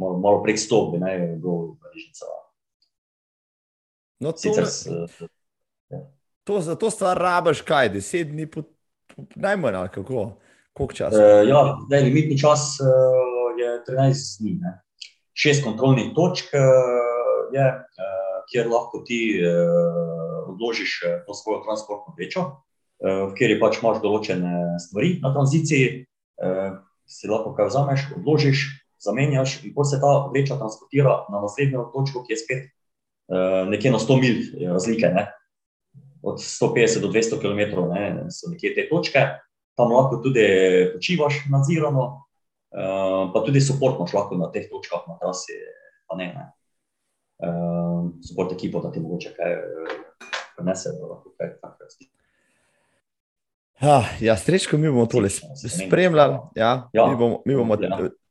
malo, 0.00 0.16
malo 0.20 0.40
prek 0.44 0.60
100, 0.60 0.80
bi 0.94 1.02
naj 1.02 1.20
bilo 1.42 1.76
režica. 1.92 2.30
No, 4.24 4.32
to, 4.32 4.40
Sicer, 4.40 4.64
s, 4.70 4.88
uh, 4.88 5.28
ja. 5.92 6.00
to 6.48 6.60
za 6.64 6.78
to 6.80 6.88
stvar 6.92 7.20
rabaš 7.20 7.60
kaj, 7.66 7.92
deset 7.92 8.32
dni, 8.32 8.48
po, 8.48 8.64
po, 9.12 9.26
najmanj 9.36 9.80
ali 9.82 9.92
kako, 9.92 10.24
koliko 10.74 10.94
časa? 10.94 11.18
Uh, 11.18 11.48
ja, 11.48 11.60
zdaj 11.86 12.06
limitni 12.08 12.38
čas 12.38 12.76
uh, 12.82 12.88
je 13.58 13.78
13 13.88 14.42
dni, 14.42 14.58
ne? 14.62 14.78
šest 15.34 15.64
kontrolnih 15.64 16.12
točk. 16.14 16.52
Uh, 16.54 17.14
je, 17.54 17.66
uh, 17.70 18.14
kjer 18.50 18.68
lahko 18.70 19.02
ti 19.06 19.38
uh, 19.40 20.50
odložiš 20.52 21.00
to 21.26 21.34
svojo 21.34 21.62
transportno 21.64 22.14
vrečo, 22.16 22.40
uh, 22.50 23.34
kjer 23.34 23.54
je 23.54 23.60
pač 23.60 23.80
imaš 23.80 24.00
določene 24.02 24.78
stvari 24.82 25.18
na 25.22 25.32
tranziciji, 25.34 26.04
uh, 26.42 26.78
si 27.06 27.30
lahko 27.30 27.54
kaj 27.56 27.70
vzameš, 27.70 28.08
odložiš, 28.18 28.66
zamenjaš 29.04 29.58
in 29.64 29.74
potem 29.76 29.94
se 29.94 30.00
ta 30.02 30.12
vreča 30.32 30.58
transportira 30.60 31.24
na 31.32 31.42
naslednjo 31.44 31.88
točko, 31.92 32.24
ki 32.24 32.34
je 32.34 32.40
spet 32.40 32.62
uh, 32.66 33.64
nekje 33.70 33.92
na 33.92 34.00
100 34.02 34.20
mil 34.20 34.38
razlike. 34.72 35.12
Ne? 35.14 35.28
Od 36.24 36.40
150 36.40 37.04
do 37.04 37.10
200 37.12 37.40
km 37.40 37.84
ne, 37.90 38.04
so 38.32 38.48
nekje 38.48 38.72
te 38.76 38.86
točke, 38.88 39.26
tam 39.74 39.92
lahko 39.92 40.22
tudi 40.24 40.44
počivaš 40.94 41.44
nadzirano, 41.52 42.04
uh, 42.74 43.30
pa 43.34 43.44
tudi 43.46 43.60
support 43.60 43.98
imaš 43.98 44.14
lahko 44.16 44.38
na 44.38 44.50
teh 44.54 44.68
točkah, 44.70 45.08
na 45.10 45.18
trasi. 45.22 45.56
Ne, 46.14 46.28
ne 46.30 46.44
uh, 47.38 48.10
support 48.28 48.52
ekipo, 48.52 48.80
da 48.80 48.92
ti 48.92 49.00
mogoče 49.00 49.34
kaj 49.36 49.52
uh, 49.52 49.94
prenese, 50.56 50.88
da 51.00 51.06
lahko 51.06 51.34
kaj 51.38 51.56
takega 51.60 51.90
zdi. 51.90 52.10
Ja, 53.82 54.04
ja 54.20 54.36
srečko, 54.36 54.78
mi 54.78 54.88
bomo 54.88 55.06
tole 55.06 55.28
spremljali. 55.30 56.38
Ja, 56.56 56.88
ja, 56.92 57.06
mi 57.10 57.16
bomo, 57.16 57.42
mi 57.44 57.56
bomo, 57.56 57.76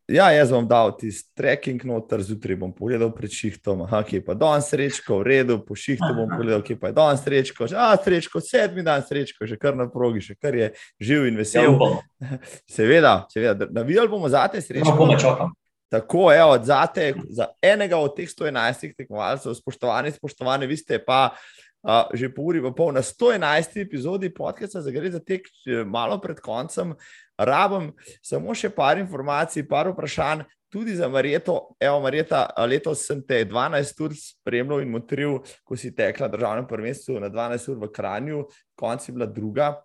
ja. 0.08 0.30
ja, 0.32 0.40
jaz 0.40 0.52
bom 0.54 0.68
dal 0.68 0.92
tisti 0.98 1.30
trekking 1.38 1.86
noter, 1.88 2.22
zjutraj 2.26 2.58
bom 2.60 2.74
pogledal 2.76 3.12
pred 3.16 3.32
šihtom, 3.34 3.86
aha, 3.88 4.04
ki 4.08 4.20
je 4.20 4.26
pa 4.26 4.36
danes 4.38 4.68
srečko, 4.72 5.22
v 5.22 5.28
redu, 5.30 5.58
po 5.64 5.78
šihtu 5.80 6.12
bom 6.18 6.30
pogledal, 6.32 6.64
ki 6.66 6.76
je 6.76 6.82
pa 6.82 6.94
danes 6.96 7.24
srečko, 7.24 7.68
že, 7.72 7.80
a, 7.80 7.92
srečko, 7.98 8.44
sedmi 8.44 8.86
dan 8.86 9.04
srečko, 9.08 9.48
že 9.50 9.60
kar 9.60 9.78
na 9.80 9.90
progi, 9.92 10.24
še 10.28 10.38
kar 10.40 10.56
je 10.58 10.72
živ 11.02 11.28
in 11.32 11.40
vesel. 11.40 11.78
Seveda, 12.76 13.24
seveda, 13.34 13.68
navijali 13.72 14.12
bomo 14.12 14.32
za 14.32 14.48
te 14.52 14.62
srečko. 14.64 15.12
Ja, 15.14 15.52
Tako 15.94 16.32
je, 16.32 16.44
od 16.44 16.64
zate, 16.66 17.14
za 17.30 17.52
enega 17.62 18.00
od 18.02 18.16
teh 18.18 18.26
111 18.26 18.96
tekmovalcev, 18.98 19.54
spoštovani, 19.54 20.12
spoštovani, 20.16 20.66
vi 20.66 20.78
ste 20.78 20.98
pa 20.98 21.36
uh, 21.84 22.08
že 22.14 22.32
po 22.34 22.48
uri, 22.50 22.62
pa 22.64 22.72
pol 22.72 22.94
na 22.96 23.04
111 23.04 23.78
epizodi 23.84 24.32
podcasta, 24.34 24.82
za 24.82 24.92
gre 24.92 25.12
za 25.12 25.20
tek 25.20 25.48
malo 25.86 26.20
pred 26.22 26.40
koncem. 26.40 26.96
Rabim 27.38 27.92
samo 28.24 28.56
še 28.56 28.70
par 28.74 28.98
informacij, 29.02 29.68
par 29.68 29.90
vprašanj, 29.92 30.46
tudi 30.74 30.96
za 30.96 31.10
Marjeto. 31.10 31.76
Evo, 31.80 32.00
Marjeta, 32.02 32.48
letos 32.66 33.06
sem 33.06 33.22
te 33.22 33.44
12 33.46 34.04
ur 34.06 34.16
spremljal 34.18 34.82
in 34.82 34.94
motril, 34.94 35.40
ko 35.62 35.78
si 35.78 35.94
tekla 35.94 36.32
državno 36.34 36.66
prvenstvo 36.70 37.20
na 37.22 37.30
12 37.30 37.70
ur 37.74 37.84
v 37.84 37.92
Kranju, 37.94 38.44
konc 38.80 39.06
je 39.06 39.14
bila 39.14 39.30
druga. 39.30 39.76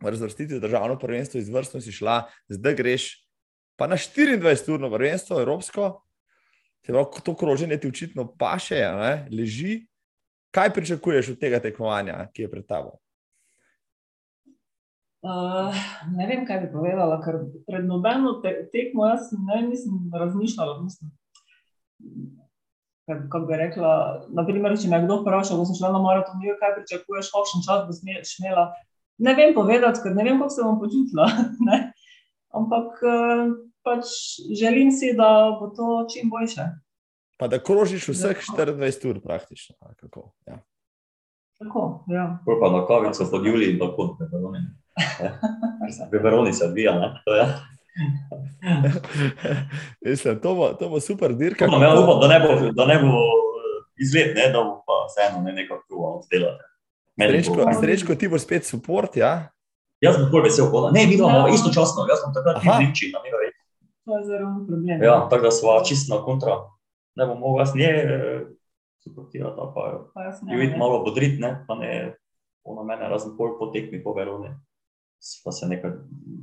Razvrstiti 0.00 0.60
državno 0.60 0.96
prvenstvo 0.98 1.40
izvrstno 1.40 1.80
si 1.80 1.92
šla, 1.92 2.22
zdaj 2.48 2.74
greš 2.74 3.10
pa 3.80 3.86
na 3.88 3.96
24-urno 3.96 4.90
prvenstvo, 4.92 5.40
evropsko, 5.40 6.02
se 6.84 6.92
pravi, 6.92 7.22
to 7.24 7.34
kroženje 7.36 7.78
ti 7.80 7.88
očitno 7.88 8.26
paše, 8.36 8.76
ne, 8.76 9.28
leži. 9.32 9.86
Kaj 10.50 10.72
pričakuješ 10.74 11.34
od 11.34 11.38
tega 11.38 11.60
tekmovanja, 11.62 12.26
ki 12.34 12.42
je 12.42 12.50
pred 12.50 12.66
tabo? 12.66 12.98
Uh, 15.20 15.76
ne 16.16 16.26
vem, 16.26 16.46
kaj 16.48 16.62
bi 16.62 16.68
povedala, 16.72 17.18
ker 17.20 17.42
pred 17.68 17.84
nobeno 17.84 18.38
te 18.40 18.54
tekmo 18.72 19.04
jaz 19.04 19.28
ne, 19.36 19.60
nisem 19.68 19.98
razmišljala. 20.16 20.78
Mislim, 20.82 21.10
kako 23.06 23.44
bi 23.46 23.58
rekla, 23.60 23.90
naprimer, 24.32 24.78
če 24.80 24.88
me 24.88 25.02
kdo 25.04 25.20
vpraša, 25.20 25.58
ko 25.58 25.66
sem 25.68 25.76
šla 25.76 25.92
na 25.92 26.00
maraton, 26.02 26.40
kaj 26.62 26.76
pričakuješ, 26.78 27.32
kakšen 27.34 27.66
čas 27.66 27.84
boš 27.88 28.34
imela. 28.40 28.70
Ne 29.20 29.34
vem 29.36 29.52
povedati, 29.54 30.00
ker 30.02 30.16
ne 30.16 30.24
vem, 30.24 30.40
kako 30.40 30.54
se 30.54 30.64
bom 30.64 30.78
počutila. 30.80 31.28
Ampak 32.58 33.02
uh, 33.04 33.52
pač 33.86 34.14
želim 34.56 34.88
si, 34.90 35.12
da 35.16 35.52
bo 35.60 35.68
to 35.76 36.06
čim 36.12 36.32
boljše. 36.32 36.64
Pa 37.40 37.48
da 37.48 37.58
krožiš 37.58 38.08
vseh 38.08 38.36
24 38.56 39.10
ur, 39.10 39.20
praktično. 39.20 39.76
Kako, 40.00 40.32
ja. 40.46 40.58
Tako, 41.58 42.04
ja. 42.08 42.38
Pa 42.44 42.70
na 42.72 42.86
kavico 42.86 43.30
pod 43.30 43.46
Juli 43.46 43.72
in 43.72 43.78
tako 43.78 44.16
naprej. 44.20 44.60
Beveroni 46.12 46.52
se 46.52 46.64
odvija. 46.64 47.14
Mislim, 50.06 50.40
to, 50.40 50.54
bo, 50.54 50.68
to 50.68 50.88
bo 50.88 51.00
super 51.00 51.34
dirka. 51.34 51.66
No, 51.66 51.82
ja, 51.82 52.00
upam, 52.00 52.20
da 52.20 52.28
ne 52.28 52.40
bo, 52.40 52.72
da 52.72 52.86
ne 52.86 52.98
bo 52.98 53.12
izgled, 53.96 54.36
ne, 54.36 54.52
da 54.52 54.62
bo 54.64 54.82
pa 54.86 55.06
vseeno 55.08 55.42
ne 55.44 55.52
nekako 55.52 55.84
kruva 55.88 56.08
oddelati. 56.08 56.64
Srečko, 57.20 57.72
srečko, 57.80 58.14
ti 58.14 58.28
bo 58.28 58.38
spet 58.38 58.66
support, 58.66 59.16
ja? 59.16 59.48
Jaz 60.00 60.16
sem 60.16 60.28
bolj 60.32 60.46
vesel, 60.48 60.68
da 60.72 60.90
ne, 60.90 61.06
mi 61.06 61.14
imamo 61.14 61.48
ja. 61.48 61.54
istočasno, 61.54 62.06
jaz 62.08 62.20
sem 62.24 62.32
takrat 62.36 62.62
v 62.64 62.76
Nemčiji, 62.84 63.12
na 63.12 63.24
več. 63.24 63.56
To 64.04 64.18
je 64.18 64.24
zelo 64.28 64.52
problem. 64.68 65.02
Ja, 65.02 65.16
tako 65.30 65.42
da 65.48 65.50
smo 65.50 65.80
čisto 65.84 66.14
na 66.14 66.22
kontra. 66.24 66.56
Ne 67.20 67.26
bomo 67.28 67.52
vas 67.58 67.74
nje 67.76 67.90
eh, 67.90 68.40
suportirati, 69.04 69.68
pa 69.74 69.86
jo 70.52 70.58
videti 70.58 70.78
malo 70.78 71.02
bodrit, 71.04 71.40
ne, 71.40 71.52
pa 71.68 71.76
ne 71.76 71.92
ona 72.64 72.84
mene 72.84 73.08
razen 73.08 73.36
pol 73.36 73.58
potekmi 73.58 74.02
po 74.04 74.14
Veroni. 74.16 74.50
Pa 75.44 75.52
se 75.52 75.68
nekaj 75.68 75.90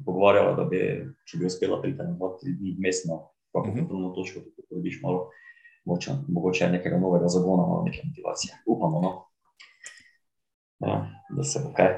pogovarjala, 0.06 0.54
da 0.58 0.66
bi, 0.70 0.80
če 1.26 1.40
bi 1.41 1.48
uspela 1.49 1.80
priti 1.82 1.98
na 1.98 2.14
dva, 2.14 2.36
tri 2.38 2.54
dni 2.54 2.76
mestno, 2.82 3.18
pa 3.54 3.64
po 3.66 3.74
kontrolno 3.74 4.12
točko, 4.14 4.44
da 4.54 4.68
dobiš 4.76 4.99
malo 5.02 5.30
močan, 5.88 6.22
mogoče 6.28 6.70
nekega 6.70 6.99
novega 7.02 7.30
zagona, 7.32 7.66
malo 7.66 7.84
neke 7.88 8.04
motivacije. 8.06 8.60
Upamo, 8.70 9.02
no. 9.02 9.14
Ja, 10.86 10.99
da 11.30 11.44
se 11.44 11.64
bo 11.64 11.74
kaj. 11.74 11.98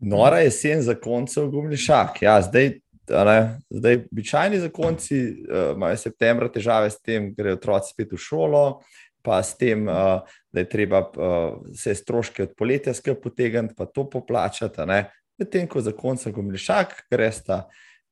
Nora 0.00 0.40
jesen 0.40 0.80
za 0.82 0.94
koncev 0.94 1.50
gumni 1.52 1.76
šak. 1.76 2.22
Ja, 2.22 2.40
zdaj 2.42 2.78
Zdaj, 3.70 3.96
običajni 4.12 4.58
zakonci 4.58 5.20
uh, 5.20 5.74
imajo 5.76 5.96
septembra 5.96 6.48
težave 6.48 6.90
s 6.90 7.00
tem, 7.02 7.30
da 7.30 7.42
grejo 7.42 7.58
otroci 7.58 7.94
spet 7.94 8.12
v 8.12 8.18
šolo, 8.20 8.64
pa 9.22 9.42
s 9.42 9.56
tem, 9.58 9.88
uh, 9.88 10.22
da 10.52 10.62
je 10.62 10.68
treba 10.70 11.02
uh, 11.04 11.60
vse 11.72 11.94
stroške 11.94 12.48
od 12.48 12.56
poletja 12.58 12.94
skupaj 12.94 13.20
potegniti, 13.22 13.74
pa 13.76 13.86
to 13.86 14.06
poplačati. 14.10 14.86
Medtem 15.40 15.66
ko 15.66 15.80
zakonca 15.80 16.30
Gomlišak 16.30 17.06
gresta 17.10 17.64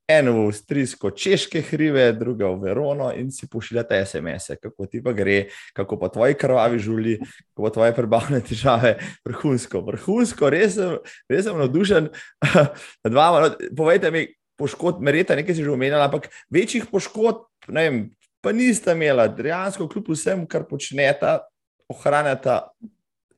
eno 0.09 0.33
v 0.33 0.47
avstrijsko 0.49 1.11
češke 1.11 1.61
hribe, 1.69 2.12
druga 2.16 2.49
v 2.49 2.62
Verono 2.62 3.11
in 3.12 3.29
si 3.31 3.49
pošiljate 3.49 3.99
SMS-e, 4.07 4.57
kako 4.57 4.87
ti 4.87 5.03
pa 5.05 5.12
gre, 5.12 5.51
kako 5.77 5.99
pa 6.01 6.09
tvoji 6.09 6.35
krvavi 6.35 6.79
žuli, 6.79 7.19
kako 7.53 7.66
pa 7.66 7.70
tvoje 7.70 7.95
prebavne 7.95 8.41
težave, 8.41 8.95
vrhunsko, 9.29 9.83
vrhunsko, 9.85 10.49
res 10.51 10.79
sem, 10.81 10.97
res 11.29 11.45
sem 11.45 11.61
navdušen 11.61 12.09
nad 13.05 13.12
vama. 13.12 13.45
No, 13.45 13.75
povejte 13.77 14.11
mi, 14.11 14.25
poškodb, 14.59 15.03
mereta, 15.05 15.37
nekaj 15.39 15.57
si 15.57 15.65
že 15.65 15.73
omenjala, 15.73 16.09
ampak 16.11 16.29
večjih 16.51 16.89
poškodb 16.91 17.71
ne 17.73 17.85
vem, 17.87 17.99
pa 18.43 18.53
nista 18.53 18.95
imela, 18.97 19.29
dejansko, 19.29 19.89
kljub 19.91 20.11
vsemu, 20.15 20.47
kar 20.51 20.67
počneta, 20.69 21.41
ohranjata 21.89 22.69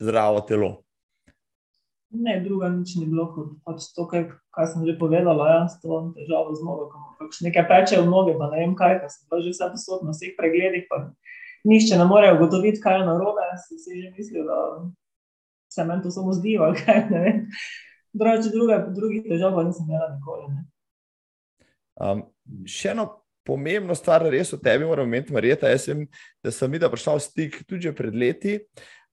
zdravo 0.01 0.41
telo. 0.49 0.71
Ne, 2.11 2.41
druga 2.43 2.69
nič 2.75 2.97
ni 2.99 3.07
bilo 3.07 3.29
kot 3.31 3.51
pač 3.63 3.85
to, 3.95 4.03
kaj 4.11 4.67
sem 4.67 4.83
že 4.83 4.97
povedala. 4.99 5.47
Ja, 5.47 5.61
s 5.71 5.79
to 5.79 6.11
težavo 6.17 6.57
z 6.59 6.65
nogo, 6.67 6.91
pač 7.21 7.39
nekaj 7.47 7.69
peče 7.71 8.01
v 8.03 8.11
noge, 8.11 8.35
pa 8.35 8.51
ne 8.51 8.65
vem 8.65 8.75
kaj, 8.75 8.99
ker 9.05 9.13
sem 9.15 9.45
že 9.47 9.55
vse 9.55 9.71
posod 9.71 10.03
na 10.03 10.11
vseh 10.11 10.35
pregledih. 10.35 10.91
Nišče 11.71 12.01
ne 12.01 12.09
more 12.09 12.33
ugotoviti, 12.35 12.83
kaj 12.83 12.99
je 12.99 13.07
narobe. 13.07 13.47
Si, 13.63 13.79
si 13.79 14.03
že 14.03 14.11
mislil, 14.17 14.43
da 14.49 14.59
se 15.71 15.85
meni 15.87 16.03
to 16.03 16.11
samo 16.11 16.35
zdi, 16.35 16.59
ali 16.59 16.75
kaj 16.83 17.07
ne 17.13 17.19
vem. 17.23 17.39
Drugače, 18.11 18.51
druga, 18.51 18.83
drugih 18.91 19.23
težav 19.31 19.55
pa 19.55 19.63
nisem 19.63 19.87
imela 19.87 20.11
nikoli. 20.11 20.51
Um, 22.01 22.25
še 22.65 22.95
eno 22.95 23.09
pomembno 23.47 23.95
stvar, 23.95 24.25
res 24.31 24.53
o 24.55 24.59
tebi 24.61 24.87
moram 24.89 25.09
imeti, 25.09 25.35
Marjeta, 25.35 25.71
jaz 25.73 25.89
sem, 25.89 26.07
da 26.45 26.53
sem 26.55 26.73
videla, 26.73 26.93
prišla 26.93 27.17
v 27.19 27.25
stik 27.25 27.61
tudi 27.69 27.93
pred 27.97 28.17
leti. 28.17 28.59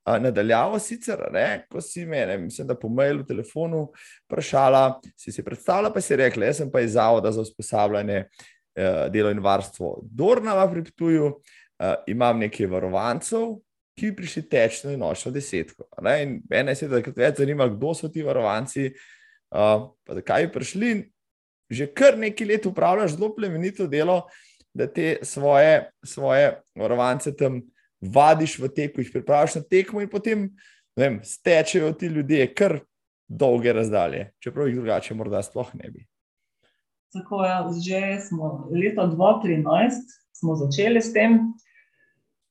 Nadaljavo 0.08 0.78
sicer, 0.80 1.20
ne, 1.36 1.66
ko 1.68 1.82
si 1.84 2.06
me, 2.08 2.22
ne, 2.30 2.38
mislim, 2.40 2.70
da 2.70 2.78
po 2.80 2.88
mailu, 2.88 3.26
telefonu 3.28 3.90
vprašala, 4.30 5.02
si 5.20 5.34
si 5.36 5.44
predstavljala, 5.44 5.92
pa 5.92 6.00
si 6.00 6.16
rekla, 6.16 6.48
jaz 6.48 6.62
sem 6.62 6.70
pa 6.72 6.80
iz 6.80 6.94
Zavoda 6.96 7.34
za 7.36 7.44
usposabljanje 7.44 8.22
eh, 8.22 9.02
delo 9.12 9.34
in 9.36 9.42
varstvo 9.44 9.98
Dornava 10.08 10.64
pri 10.72 10.86
Ptuju, 10.88 11.34
eh, 11.36 12.08
imam 12.14 12.40
nekaj 12.40 12.70
varovancev, 12.72 13.58
ki 14.00 14.14
bi 14.14 14.22
prišli 14.22 14.46
teč 14.48 14.80
na 14.88 14.96
nočno 14.96 15.34
desetko. 15.36 15.90
Ne, 16.00 16.16
in 16.24 16.40
mene 16.48 16.76
se 16.80 16.88
da 16.88 17.04
več 17.04 17.42
zanima, 17.42 17.68
kdo 17.76 17.92
so 17.92 18.08
ti 18.08 18.24
varovanci, 18.24 18.88
eh, 18.88 18.96
pa 19.52 20.20
zakaj 20.22 20.48
bi 20.48 20.54
prišli. 20.56 20.96
Že 21.70 21.90
kar 21.94 22.18
nekaj 22.18 22.48
let 22.48 22.66
upravljaš 22.66 23.18
zelo 23.18 23.34
plemenito 23.36 23.88
delo, 23.88 24.22
da 24.74 24.88
te 24.88 25.18
svoje, 25.22 25.90
svoje 26.06 26.62
varovance 26.76 27.34
tam 27.36 27.62
vadiš 28.02 28.60
v 28.60 28.70
teku, 28.70 29.02
jih 29.02 29.10
pripraviš 29.14 29.58
na 29.58 29.64
tekmo 29.66 30.02
in 30.02 30.10
potem 30.10 30.50
vem, 30.98 31.20
stečejo 31.24 31.92
ti 31.94 32.08
ljudje 32.08 32.54
kar 32.54 32.80
dolge 33.28 33.74
razdalje, 33.74 34.32
čeprav 34.40 34.68
jih 34.68 34.78
drugače 34.78 35.16
morda 35.18 35.42
sploh 35.44 35.74
ne 35.76 35.90
bi. 35.92 36.06
Tako 37.14 37.44
je, 37.44 37.50
ja, 37.50 37.60
že 37.86 38.02
smo 38.28 38.70
leta 38.72 39.08
2013 39.10 40.16
smo 40.40 40.56
začeli 40.56 41.02
s 41.02 41.14
tem. 41.14 41.54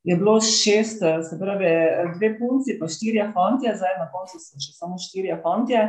Je 0.06 0.16
bilo 0.16 0.40
šest, 0.40 1.02
se 1.30 1.38
pravi, 1.38 1.70
dve 2.16 2.38
punci, 2.38 2.76
pa 2.78 2.88
štirje 2.88 3.30
fantje, 3.34 3.74
zdaj 3.74 3.97
na 3.98 4.06
koncu 4.12 4.38
so 4.38 4.59
še 4.62 4.74
samo 4.76 4.98
štirje 5.02 5.40
fantje. 5.43 5.82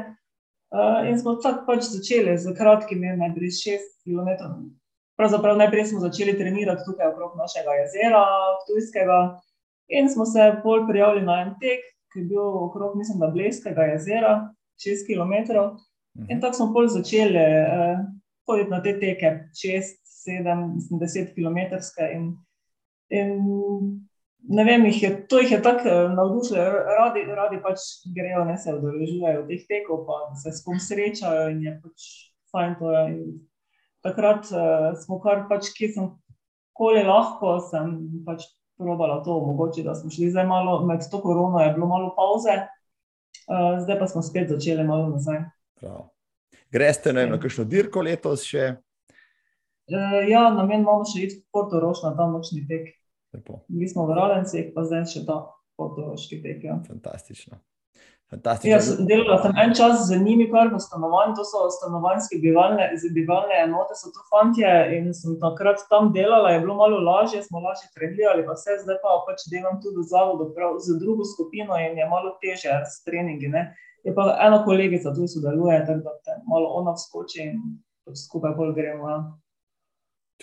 In 1.07 1.19
smo 1.19 1.37
tako 1.39 1.63
pač 1.67 1.87
začeli 1.87 2.35
z 2.37 2.51
kratkimi, 2.57 3.13
najprej 3.17 3.53
šest 3.55 4.01
km. 4.03 4.51
Pravzaprav 5.17 5.57
najprej 5.57 5.85
smo 5.91 5.99
začeli 6.03 6.35
trenirati 6.37 6.83
tukaj 6.85 7.13
okrog 7.13 7.37
našega 7.39 7.77
jezera, 7.79 8.23
Tujskega, 8.67 9.19
In 9.87 10.09
smo 10.09 10.25
se 10.25 10.61
bolj 10.63 10.87
prijavili 10.87 11.25
na 11.25 11.41
en 11.41 11.53
tek, 11.61 11.83
ki 12.13 12.19
je 12.19 12.25
bil 12.25 12.41
okrog, 12.65 12.97
mislim, 12.97 13.19
da 13.19 13.27
Bleskega 13.27 13.81
jezera, 13.81 14.53
6 14.83 15.05
km. 15.07 15.33
In 15.33 16.23
mhm. 16.23 16.41
tako 16.41 16.53
smo 16.53 16.67
bolj 16.67 16.87
začeli 16.87 17.39
eh, 17.39 17.97
hoditi 18.47 18.69
na 18.69 18.81
te 18.83 18.99
teke, 18.99 19.31
6, 19.53 19.95
7, 20.27 20.65
10 20.91 21.33
km. 21.35 21.79
In, 22.15 22.35
in 23.09 23.31
ne 24.47 24.63
vem, 24.63 24.85
jih 24.85 25.01
je, 25.03 25.11
to 25.27 25.39
jih 25.39 25.51
je 25.51 25.61
tako 25.63 25.89
eh, 25.89 26.09
navdušilo, 26.15 26.63
radi, 26.99 27.23
radi 27.35 27.59
pač 27.63 27.83
grejo, 28.15 28.45
ne 28.47 28.57
se 28.57 28.73
udeležujejo 28.73 29.43
teh 29.49 29.65
tekov, 29.67 30.05
pa 30.07 30.21
se 30.39 30.53
s 30.55 30.63
kom 30.65 30.79
srečajo 30.79 31.49
in 31.51 31.63
je 31.65 31.75
pač 31.83 32.07
fajn 32.51 32.75
to. 32.79 32.91
Je. 32.95 33.17
Takrat 34.05 34.47
uh, 34.53 34.93
smo 35.01 35.17
kar 35.19 35.47
pač, 35.49 35.71
ki 35.75 35.89
sem 35.91 36.11
koli 36.77 37.01
lahko, 37.03 37.57
sem 37.67 37.95
pač 38.23 38.45
probala 38.79 39.17
to 39.25 39.35
omogočiti, 39.41 39.87
da 39.87 39.95
smo 39.97 40.11
šli 40.13 40.29
zdaj 40.31 40.45
malo 40.47 40.77
med 40.85 41.03
to 41.11 41.19
korono, 41.21 41.59
je 41.59 41.73
bilo 41.75 41.89
malo 41.89 42.13
pauze, 42.15 42.55
uh, 42.61 43.81
zdaj 43.83 43.99
pa 43.99 44.07
smo 44.07 44.21
spet 44.23 44.53
začeli 44.53 44.85
malo 44.87 45.09
nazaj. 45.15 45.41
Greste 46.71 47.11
na 47.13 47.25
eno 47.25 47.41
kakšno 47.41 47.65
dirko 47.67 48.05
letos 48.05 48.45
še? 48.47 48.77
Uh, 49.91 50.21
ja, 50.29 50.45
namen 50.53 50.85
imamo 50.85 51.03
še 51.09 51.25
iti 51.25 51.41
v 51.41 51.43
Porto 51.51 51.81
Roš 51.83 52.05
na 52.05 52.13
ta 52.15 52.29
nočni 52.31 52.63
tek. 52.69 52.93
Mi 53.67 53.89
smo 53.89 54.05
v 54.09 54.17
Radencih, 54.17 54.71
pa 54.75 54.83
zdaj 54.87 55.07
še 55.13 55.25
ta 55.27 55.41
Porto 55.77 56.05
Roški 56.09 56.41
tek. 56.43 56.63
Ja. 56.63 56.79
Fantastično. 56.87 57.59
Jaz 58.67 58.89
delala 59.07 59.37
sem 59.39 59.53
en 59.55 59.73
čas 59.75 60.01
z 60.09 60.17
njimi, 60.19 60.49
kar 60.51 60.67
v 60.67 60.79
stanovanju, 60.83 61.35
to 61.37 61.45
so 61.47 61.61
stanovanjske 61.71 62.41
bivalne, 62.43 62.89
bivalne 63.15 63.55
enote, 63.63 63.95
so 63.95 64.11
to 64.11 64.25
fantje 64.27 64.67
in 64.97 65.13
sem 65.15 65.37
takrat 65.39 65.79
tam 65.87 66.11
delala, 66.11 66.51
je 66.51 66.59
bilo 66.65 66.75
malo 66.75 66.99
lažje, 66.99 67.39
smo 67.45 67.63
lažje 67.63 67.87
trenirali, 67.95 68.43
pa 68.43 68.57
vse 68.59 68.81
zdaj 68.83 68.99
pa 69.05 69.15
pač 69.29 69.47
delam 69.47 69.79
tudi 69.79 70.03
v 70.03 70.09
zavodu 70.11 70.49
prav, 70.57 70.75
z 70.83 70.99
drugo 70.99 71.23
skupino 71.23 71.79
in 71.79 71.95
je 71.95 72.09
malo 72.11 72.35
teže 72.43 72.75
s 72.83 72.99
treningi. 73.07 73.47
Ne. 73.47 73.63
Je 74.03 74.11
pa 74.15 74.27
ena 74.43 74.59
kolegica 74.65 75.15
tu 75.15 75.23
sodeluje, 75.27 75.79
tako 75.87 76.19
da 76.27 76.39
malo 76.51 76.75
ona 76.83 76.99
vskoči 76.99 77.43
in 77.47 77.63
skupaj 78.27 78.59
bolj 78.59 78.75
gremo. 78.75 79.09
Ja. 79.09 79.19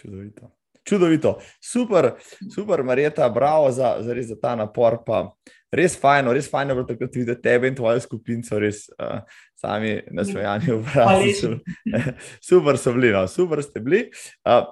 Čudovito. 0.01 0.49
Čudovito, 0.85 1.39
super, 1.61 2.11
super, 2.55 2.83
Marjeta, 2.85 3.29
bravo 3.29 3.71
za, 3.73 3.97
za, 4.01 4.15
za 4.23 4.37
ta 4.41 4.55
napor. 4.57 4.99
Pa 5.07 5.33
res 5.73 5.97
fajno, 6.01 6.33
res 6.37 6.51
fajno, 6.51 6.77
da 6.83 6.87
takrat 6.93 7.17
vidiš 7.17 7.41
tebe 7.43 7.69
in 7.69 7.77
tvojo 7.77 8.01
skupino, 8.05 8.59
res 8.61 8.85
uh, 8.99 9.23
sami 9.59 9.97
nasmejani 10.13 10.73
v 10.73 10.81
vrhu. 10.85 11.57
super 12.49 12.79
so 12.79 12.93
bili, 12.93 13.15
no, 13.17 13.25
super 13.29 13.63
ste 13.65 13.81
bili. 13.81 14.05
Uh, 14.45 14.69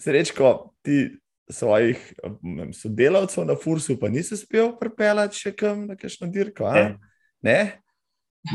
srečko, 0.00 0.72
ti 0.82 1.10
svojih 1.52 2.00
um, 2.24 2.72
sodelavcev 2.72 3.44
na 3.44 3.56
Fursu, 3.56 3.98
pa 4.00 4.08
nisi 4.08 4.34
uspel 4.34 4.72
pripeljati 4.80 5.36
še 5.36 5.56
kam 5.56 5.86
na 5.90 5.96
kakšno 6.00 6.32
dirko? 6.32 6.72
Ne? 6.72 6.96
ne, 7.42 7.58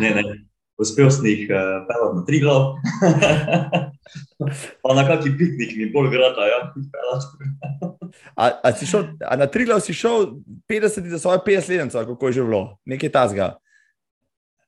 ne. 0.01 0.13
ne. 0.17 0.37
Uspel 0.77 1.09
sem 1.09 1.25
jih 1.25 1.47
uh, 1.49 1.85
pelati 1.89 2.17
na 2.19 2.25
tri 2.25 2.39
glav. 2.43 2.77
pa 4.83 4.93
na 4.93 5.03
kakšen 5.07 5.37
piknik 5.37 5.73
mi 5.77 5.89
bolj 5.91 6.11
grada, 6.13 6.45
ja, 6.47 6.59
a, 8.35 8.49
a, 8.63 8.71
šel, 8.85 9.07
a 9.25 9.35
na 9.35 9.47
tri 9.47 9.65
glav 9.65 9.81
si 9.81 9.93
šel 9.93 10.37
50 10.69 11.09
za 11.09 11.19
svoje 11.19 11.39
50 11.45 11.83
let, 11.83 11.93
kako 11.93 12.27
je 12.27 12.33
že 12.33 12.43
bilo, 12.43 12.77
nekaj 12.85 13.09
tasga. 13.09 13.57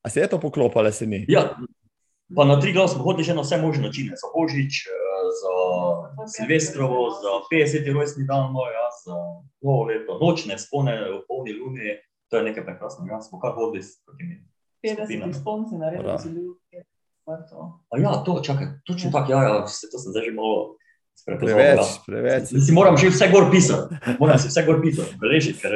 A 0.01 0.09
se 0.09 0.19
je 0.19 0.27
to 0.27 0.39
poklopalo, 0.39 0.91
se 0.91 1.05
ni? 1.05 1.25
Ja, 1.27 1.57
pa 2.35 2.45
na 2.45 2.59
tri 2.59 2.73
glav 2.73 2.87
smo 2.87 3.03
hodili 3.03 3.27
še 3.27 3.37
na 3.37 3.45
vse 3.45 3.61
možne 3.61 3.87
načine, 3.87 4.17
za 4.17 4.31
Božič, 4.33 4.85
eh, 4.87 5.31
za 5.41 5.55
Silvestrovo, 6.35 7.09
za 7.21 7.41
50 7.51 7.93
rojstni 7.93 8.25
dan, 8.25 8.53
no, 8.53 8.65
ja, 8.65 8.85
za 9.05 9.15
novo 9.61 9.85
leto, 9.91 10.17
nočne 10.21 10.57
spone 10.57 10.95
v 10.97 11.21
polni 11.27 11.53
luni, 11.53 11.99
to 12.29 12.37
je 12.39 12.47
nekaj 12.49 12.65
prekrasnega, 12.65 13.17
ja, 13.17 13.21
smo 13.21 13.39
kar 13.39 13.53
hodili 13.53 13.83
s 13.83 14.01
takimi. 14.05 14.41
50 14.83 15.41
sponci 15.41 15.77
naredili, 15.77 16.07
da 16.07 16.19
so 16.19 16.29
bili 16.29 16.47
Ja, 18.01 18.23
to, 18.25 18.41
čakaj, 18.43 18.67
točno 18.85 19.11
tako, 19.11 19.31
ja, 19.31 19.43
ja, 19.43 19.67
se, 19.67 19.87
to 19.91 19.99
sem 19.99 20.11
zdaj 20.11 20.25
že 20.25 20.31
malo 20.33 20.75
spremenil. 21.13 21.45
Preveč, 21.45 21.77
ja. 21.77 22.03
preveč. 22.05 22.43
Si 22.65 22.73
moram 22.73 22.97
že 22.97 23.09
vse 23.09 23.29
gor 23.31 23.51
pisati, 23.51 23.95
moram 24.19 24.39
si 24.39 24.49
vse 24.49 24.63
gor 24.65 24.81
pisati, 24.81 25.13
rešiti. 25.21 25.59
Ker, 25.61 25.73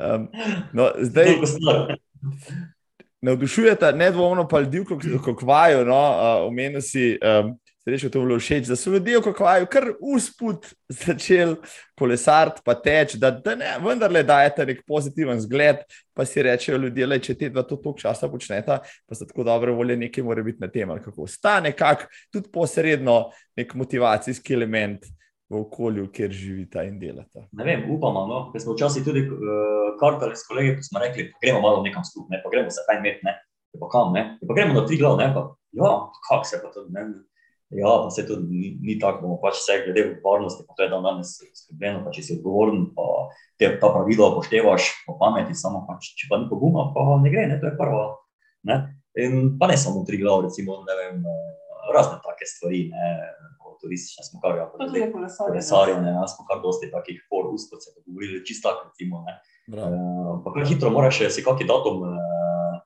um, 0.00 0.28
no, 0.72 0.88
zdaj, 0.98 1.36
navdušujete 3.20 3.92
nedvomno 3.92 4.48
pa 4.48 4.60
ljudi, 4.60 4.84
kako 5.24 5.46
vajo, 5.46 5.84
no, 5.84 6.00
uh, 6.00 6.48
omenil 6.48 6.80
si. 6.80 7.18
Um, 7.20 7.58
Srečno, 7.82 8.10
to 8.10 8.20
je 8.20 8.26
bilo 8.26 8.38
všeč, 8.38 8.68
da 8.70 8.76
so 8.78 8.90
ljudje, 8.94 9.20
kako 9.22 9.44
vajo, 9.44 9.66
kar 9.66 9.88
usput 10.00 10.68
začeli 10.88 11.56
kolesariti, 11.98 12.62
pa 12.64 12.76
teč, 12.78 13.16
da, 13.18 13.32
da 13.34 13.56
ne, 13.58 13.72
vendarle 13.82 14.22
dajete 14.22 14.66
nek 14.68 14.84
pozitiven 14.86 15.40
zgled, 15.42 15.80
pa 16.14 16.22
si 16.24 16.44
rečejo 16.46 16.78
ljudje, 16.78 17.08
le, 17.10 17.18
če 17.18 17.34
te 17.40 17.48
dva 17.50 17.64
to 17.66 17.74
toliko 17.74 17.98
časa 18.04 18.28
počneta, 18.30 18.76
pa 18.86 19.18
so 19.18 19.26
tako 19.26 19.48
dobre 19.48 19.74
volje, 19.74 19.96
nekaj 19.98 20.22
mora 20.22 20.44
biti 20.46 20.62
na 20.62 20.68
tem, 20.70 20.92
kako 21.02 21.26
ostane, 21.26 21.72
kak 21.74 22.06
tudi 22.30 22.52
posredno 22.54 23.16
nek 23.58 23.74
motivacijski 23.74 24.54
element 24.54 25.10
v 25.50 25.58
okolju, 25.64 26.06
kjer 26.14 26.30
živita 26.30 26.86
in 26.86 27.00
delata. 27.02 27.48
Ne 27.58 27.66
vem, 27.66 27.82
upamo, 27.90 28.22
no, 28.30 28.38
ker 28.54 28.62
smo 28.62 28.76
včasih 28.76 29.02
tudi 29.04 29.24
uh, 29.26 29.90
kartali 29.98 30.38
s 30.38 30.46
kolegi, 30.46 30.76
ko 30.78 30.86
smo 30.86 31.02
rekli, 31.02 31.32
gremo 31.42 31.60
malo 31.66 31.82
nekam 31.82 32.06
skupaj, 32.06 32.30
ne, 32.36 32.40
pa 32.46 32.54
gremo 32.54 32.70
se 32.70 32.86
kaj 32.86 33.02
imeti, 33.02 33.26
ne, 33.26 33.34
pa 33.82 33.90
kam, 33.90 34.14
ne, 34.14 34.24
pa 34.38 34.54
gremo 34.54 34.78
na 34.78 34.86
tri 34.86 35.02
glav, 35.02 35.18
ne, 35.18 35.28
pa 35.34 35.48
ja, 35.82 35.92
kak 36.30 36.46
se 36.46 36.62
pa 36.62 36.70
to, 36.70 36.86
ne. 36.94 37.10
Ja, 37.72 37.92
pa 38.04 38.10
se 38.12 38.26
to 38.28 38.36
ni, 38.36 38.74
ni 38.84 38.98
tako, 39.00 39.22
bomo 39.24 39.38
pač 39.40 39.56
vse 39.56 39.78
glede 39.86 40.04
varnosti, 40.24 40.64
pa 40.68 40.76
to 40.76 40.84
je 40.84 40.90
dan 40.92 41.06
danes 41.06 41.30
skrbljeno, 41.56 42.02
pa 42.04 42.12
če 42.12 42.24
si 42.26 42.34
odgovoren, 42.36 42.82
pa 42.96 43.06
te 43.60 43.70
ta 43.80 43.88
pravila 43.94 44.28
upoštevaš 44.32 44.88
po 45.06 45.16
pameti, 45.20 45.56
samo 45.56 45.86
pač, 45.88 46.10
če 46.18 46.28
pa 46.28 46.42
ni 46.42 46.50
poguma, 46.50 46.90
pa 46.92 47.06
ne 47.22 47.32
gre, 47.32 47.46
ne, 47.48 47.56
to 47.62 47.70
je 47.70 47.78
prvo. 47.78 48.02
Ne? 48.68 48.76
In 49.24 49.56
pa 49.60 49.70
ne 49.72 49.78
samo 49.80 50.04
tri 50.08 50.20
glav, 50.20 50.44
recimo, 50.44 50.82
ne 50.84 50.98
vem, 51.00 51.24
razne 51.96 52.20
take 52.26 52.48
stvari, 52.48 52.84
ne, 52.92 53.08
turistične 53.82 54.24
smo 54.24 54.40
kar, 54.40 54.56
ja, 54.56 54.68
pa 54.70 54.78
tudi 54.84 55.02
kolesarje, 55.12 55.96
ne, 56.04 56.14
ja, 56.14 56.26
smo 56.30 56.46
kar 56.48 56.60
dosti 56.62 56.90
takih 56.92 57.18
for 57.28 57.48
ust, 57.50 57.70
kot 57.72 57.82
se 57.82 57.90
pogovorili, 57.96 58.44
čisto 58.46 58.68
tako, 58.68 58.92
recimo, 58.92 59.24
ne. 59.26 59.38
Uh, 59.72 60.36
pa 60.44 60.52
kar 60.54 60.66
hitro 60.68 60.92
moraš 60.94 61.24
si 61.34 61.44
kakšen 61.44 61.70
datum 61.70 62.04
uh, 62.06 62.76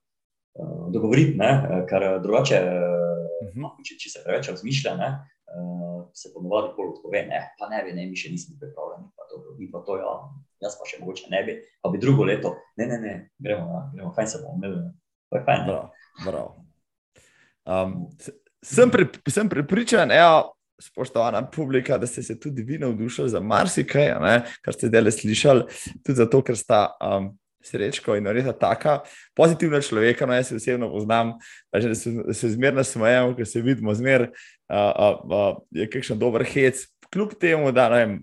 dogovoriti, 0.94 1.36
ne, 1.40 1.50
ker 1.90 2.08
drugače 2.24 2.60
-huh. 3.64 3.84
če, 3.84 3.96
če 4.00 4.10
se 4.10 4.22
preveč 4.24 4.48
razmišlja, 4.50 4.96
ne, 4.96 5.10
uh, 5.54 6.02
se 6.14 6.32
ponovadi 6.34 6.74
pol 6.76 6.92
odpove, 6.94 7.22
ne, 7.26 7.40
pa 7.58 7.68
ne 7.68 7.82
bi, 7.84 7.94
ne, 7.96 8.06
mi 8.10 8.16
še 8.16 8.32
nismo 8.32 8.56
pripravljeni, 8.60 9.08
pa 9.16 9.28
to, 9.30 9.42
mi 9.58 9.70
pa 9.70 9.82
to, 9.86 9.98
ja, 10.02 10.14
jaz 10.66 10.78
pa 10.78 10.88
še 10.88 11.00
mogoče 11.00 11.30
ne 11.30 11.42
bi, 11.46 11.56
pa 11.82 11.92
bi 11.92 12.02
drugo 12.02 12.24
leto, 12.24 12.56
ne, 12.76 12.86
ne, 12.86 12.98
ne, 12.98 13.14
gremo, 13.38 13.70
ja, 13.72 13.82
gremo, 13.94 14.12
fajn 14.16 14.28
se 14.32 14.42
bomo 14.42 14.58
imeli, 14.60 14.82
to 15.30 15.38
je 15.38 15.44
fajn. 15.46 15.64
Prav, 15.70 15.88
prav. 16.24 16.52
Um, 17.66 17.96
sem, 18.62 18.90
pri, 18.90 19.08
sem 19.30 19.48
pripričan, 19.48 20.12
evo, 20.14 20.52
spoštovana 20.82 21.40
publika, 21.50 21.98
da 21.98 22.06
ste 22.06 22.22
se 22.22 22.40
tudi 22.40 22.62
vi 22.62 22.78
navdušili 22.78 23.28
za 23.32 23.40
marsikaj, 23.40 24.12
ne, 24.20 24.36
kar 24.62 24.74
ste 24.74 24.90
zdaj 24.90 25.10
slišali, 25.12 25.64
tudi 26.04 26.16
zato, 26.18 26.42
ker 26.44 26.58
sta 26.58 26.90
um, 27.00 27.32
srečko 27.66 28.16
in 28.16 28.28
res 28.30 28.48
taka 28.60 29.01
pozitivna 29.36 29.80
človeka. 29.82 30.26
No, 30.26 30.36
jaz 30.38 30.52
se 30.52 30.60
osebno 30.60 30.90
poznam, 30.93 31.34
da 31.72 31.94
se, 31.94 32.14
se 32.32 32.52
zmerno 32.55 32.84
smejemo, 32.84 33.34
ker 33.36 33.48
se 33.48 33.62
vidimo 33.62 33.94
zmer, 33.94 34.30
uh, 34.70 35.18
uh, 35.26 35.59
je 35.70 35.88
kakšen 35.90 36.18
dober 36.18 36.47
hec. 36.47 36.86
Kljub 37.12 37.36
temu, 37.40 37.72
da 37.72 37.88
vem, 37.93 38.20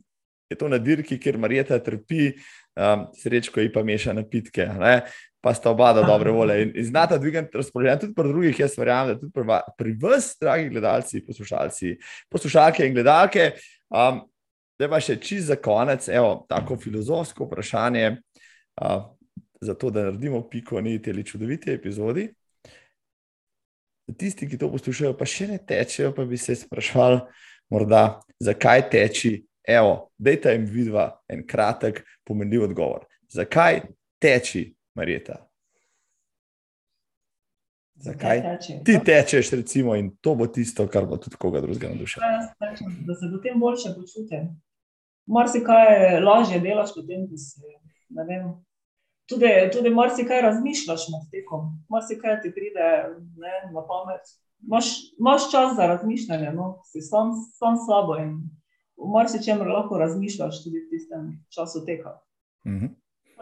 je 0.52 0.58
to 0.60 0.68
na 0.72 0.78
dirki, 0.78 1.20
kjer 1.20 1.38
Marijeta 1.38 1.80
trpi, 1.80 2.34
um, 2.76 3.08
srečko 3.20 3.62
ji 3.62 3.72
pa 3.74 3.84
meša 3.84 4.16
napitke. 4.16 4.68
Ne 4.80 4.98
pa 5.44 5.52
sta 5.54 5.72
oba 5.72 5.92
da 5.94 6.06
dobre 6.08 6.32
volje 6.32 6.62
in, 6.64 6.72
in 6.76 6.86
znata 6.86 7.18
dvigati 7.18 7.58
razpoloženje. 7.58 8.00
Tudi 8.00 8.14
pri 8.16 8.28
drugih, 8.28 8.60
jaz 8.60 8.78
verjamem, 8.78 9.14
da 9.14 9.20
tudi 9.20 9.32
pri, 9.36 9.58
pri 9.78 9.96
vas, 10.02 10.30
dragi 10.42 10.70
gledalci, 10.70 11.26
poslušalci, 11.26 11.98
poslušalke 12.32 12.88
in 12.88 12.94
gledalke. 12.96 13.50
Um, 13.92 14.22
da 14.80 14.88
pa 14.90 15.02
še 15.04 15.18
čist 15.22 15.50
za 15.52 15.58
konec, 15.60 16.08
evo, 16.08 16.46
tako 16.50 16.78
filozofsko 16.80 17.50
vprašanje, 17.50 18.06
uh, 18.82 19.04
zato 19.64 19.90
da 19.90 20.04
naredimo 20.04 20.42
piko 20.50 20.82
na 20.82 20.98
tej 21.00 21.24
čudoviti 21.24 21.72
epizodi. 21.72 22.28
Tisti, 24.18 24.50
ki 24.50 24.58
to 24.60 24.68
poslušajo, 24.72 25.16
pa 25.18 25.26
še 25.26 25.48
ne 25.48 25.58
tečejo, 25.58 26.12
pa 26.16 26.26
bi 26.28 26.38
se 26.38 26.56
sprašvali, 26.60 27.22
morda, 27.72 28.20
zakaj 28.40 28.90
teči. 28.92 29.38
Evo, 29.64 30.12
dajte 30.20 30.52
jim 30.52 30.66
vidva 30.68 31.08
en 31.32 31.46
kratek, 31.48 32.04
pomenljiv 32.28 32.68
odgovor. 32.68 33.08
Zakaj 33.32 33.82
teči 34.20 34.74
Marjeta. 34.96 35.40
Zakaj? 38.04 38.42
Teče, 38.42 38.76
Ti 38.84 38.98
tečeš, 39.06 39.52
recimo, 39.56 39.96
in 39.96 40.12
to 40.22 40.36
bo 40.36 40.48
tisto, 40.52 40.84
kar 40.92 41.08
bo 41.08 41.18
tudi 41.18 41.40
koga 41.40 41.62
drugega 41.64 41.94
navdušilo. 41.94 42.28
Da 43.08 43.16
se 43.16 43.32
potem 43.32 43.60
boljše 43.60 43.96
počutim. 43.96 44.52
Marsikaj 45.26 46.20
lažje 46.20 46.60
delaš, 46.60 46.92
potem 46.96 47.24
ko 47.30 47.40
si. 47.40 47.64
Tudi, 49.30 49.50
tudi 49.74 49.90
marsikaj 49.90 50.42
razmišljaš 50.42 51.06
med 51.14 51.30
tekom, 51.32 51.70
marsikaj 51.90 52.42
ti 52.44 52.52
pride 52.52 52.90
ne, 53.40 53.54
na 53.72 53.86
pamet. 53.88 54.34
Maš 55.20 55.48
čas 55.52 55.76
za 55.76 55.88
razmišljanje, 55.88 56.52
no? 56.56 56.82
si 56.92 57.02
sam, 57.02 57.32
sam 57.60 57.80
sabo 57.88 58.18
in 58.20 58.36
v 59.00 59.12
marsičem 59.16 59.64
lahko 59.68 59.98
razmišljaš 59.98 60.64
tudi 60.64 60.84
v 60.84 60.90
tistem 60.92 61.32
času 61.50 61.86
teka. 61.86 62.20
Mm 62.68 62.80
-hmm 62.80 62.92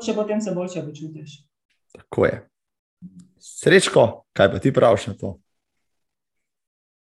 še 0.06 0.16
potem 0.18 0.41
se 0.41 0.53
boljše 0.56 0.84
počutiš. 0.86 1.38
Tako 1.95 2.26
je. 2.26 2.36
Srečko, 3.41 4.24
kaj 4.38 4.52
pa 4.52 4.60
ti 4.62 4.74
praviš 4.74 5.08
na 5.12 5.16
to? 5.18 5.36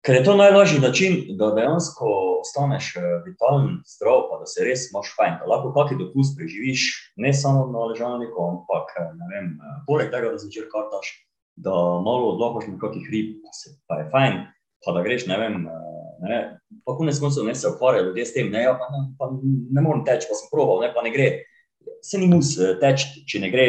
Ker 0.05 0.21
je 0.21 0.25
to 0.25 0.37
najlažji 0.37 0.81
način, 0.81 1.21
da 1.39 1.53
dejansko 1.57 2.09
ostaneš 2.45 2.91
eh, 2.97 3.07
vitalen, 3.27 3.79
zdrav, 3.89 4.27
pa 4.31 4.41
da 4.43 4.49
se 4.51 4.65
res 4.67 4.89
imaš 4.91 5.13
fajn. 5.17 5.39
Da 5.41 5.51
lahko 5.51 5.73
kakšen 5.77 6.01
dopust 6.03 6.37
preživiš, 6.39 6.89
ne 7.21 7.33
samo 7.37 7.67
na 7.73 7.89
ležalniku, 7.93 8.49
ampak 8.51 8.93
eh, 9.01 9.15
vem, 9.33 9.55
eh, 9.57 9.79
poleg 9.89 10.13
tega, 10.13 10.35
da 10.35 10.43
zvečer 10.43 10.69
kartaš, 10.73 11.11
da 11.57 11.75
malo 12.05 12.35
odlohaš 12.35 12.69
na 12.71 12.79
kakih 12.83 13.09
rib, 13.13 13.33
pa, 13.45 13.55
se, 13.57 13.75
pa 13.89 14.03
je 14.03 14.11
fajn, 14.13 14.39
pa 14.85 14.95
da 14.97 15.07
greš, 15.07 15.29
ne 15.31 15.41
vem. 15.41 15.65
Ne, 16.25 16.39
pa 16.87 16.95
konec 16.97 17.19
koncev 17.21 17.45
ne 17.45 17.53
se 17.59 17.69
ukvarjajo 17.69 18.07
ljudje 18.07 18.25
s 18.25 18.33
tem, 18.33 18.47
ne, 18.53 18.63
ja, 18.63 18.73
pa, 18.79 18.87
ne, 18.93 19.01
pa 19.19 19.27
ne 19.35 19.83
morem 19.85 20.05
teči, 20.07 20.29
pa 20.31 20.37
sem 20.39 20.49
proval, 20.49 20.81
ne, 20.81 20.89
pa 20.95 21.03
ne 21.05 21.11
gre 21.13 21.27
se 22.05 22.21
ni 22.21 22.29
mus 22.31 22.55
teči, 22.81 23.25
če 23.29 23.41
ne 23.43 23.51
gre 23.53 23.67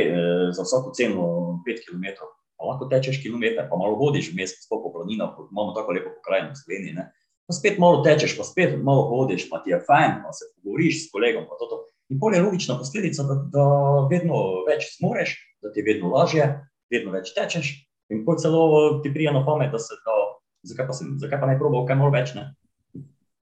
za 0.56 0.64
vsako 0.64 0.94
ceno 0.96 1.26
5 1.68 1.84
km. 1.84 2.30
Pa 2.56 2.70
lahko 2.70 2.88
tečeš 2.92 3.20
kilometer, 3.24 3.68
pa 3.68 3.76
malo 3.80 3.98
hodiš 4.00 4.32
vmes, 4.32 4.54
sploh 4.64 4.80
po 4.86 4.94
planinah, 4.94 5.36
imamo 5.52 5.74
tako 5.76 5.96
lepo 5.98 6.14
pokrajino 6.16 6.54
v 6.54 6.60
Sloveniji. 6.62 7.08
Pa 7.46 7.54
spet 7.54 7.78
malo 7.82 8.02
tečeš, 8.06 8.34
pa 8.38 8.44
spet 8.44 8.74
malo 8.82 9.06
hodiš, 9.12 9.48
pa 9.50 9.62
ti 9.62 9.70
je 9.70 9.80
fajn, 9.86 10.22
pa 10.26 10.34
se 10.34 10.50
pogovoriš 10.56 11.06
s 11.06 11.12
kolegom. 11.14 11.46
In 12.10 12.20
pol 12.22 12.34
je 12.34 12.42
logična 12.42 12.78
posledica, 12.78 13.26
da, 13.26 13.36
da 13.54 13.66
vedno 14.10 14.66
več 14.66 14.98
zmoreš, 14.98 15.36
da 15.62 15.72
ti 15.74 15.82
je 15.82 15.88
vedno 15.88 16.10
lažje, 16.14 16.48
vedno 16.94 17.14
več 17.14 17.34
tečeš. 17.38 17.72
In 18.14 18.22
pol 18.26 18.38
celo 18.42 18.62
ti 19.02 19.14
prija 19.14 19.34
na 19.34 19.42
pamet, 19.46 19.72
da 19.74 19.82
se 19.82 19.98
da, 20.06 20.16
zakaj 20.70 20.90
pa, 20.90 20.98
sem, 20.98 21.16
zakaj 21.22 21.42
pa 21.42 21.50
ne 21.50 21.58
probal, 21.62 21.86
kaj 21.90 21.98
malo 22.02 22.14
več. 22.14 22.34
Ne? 22.38 22.52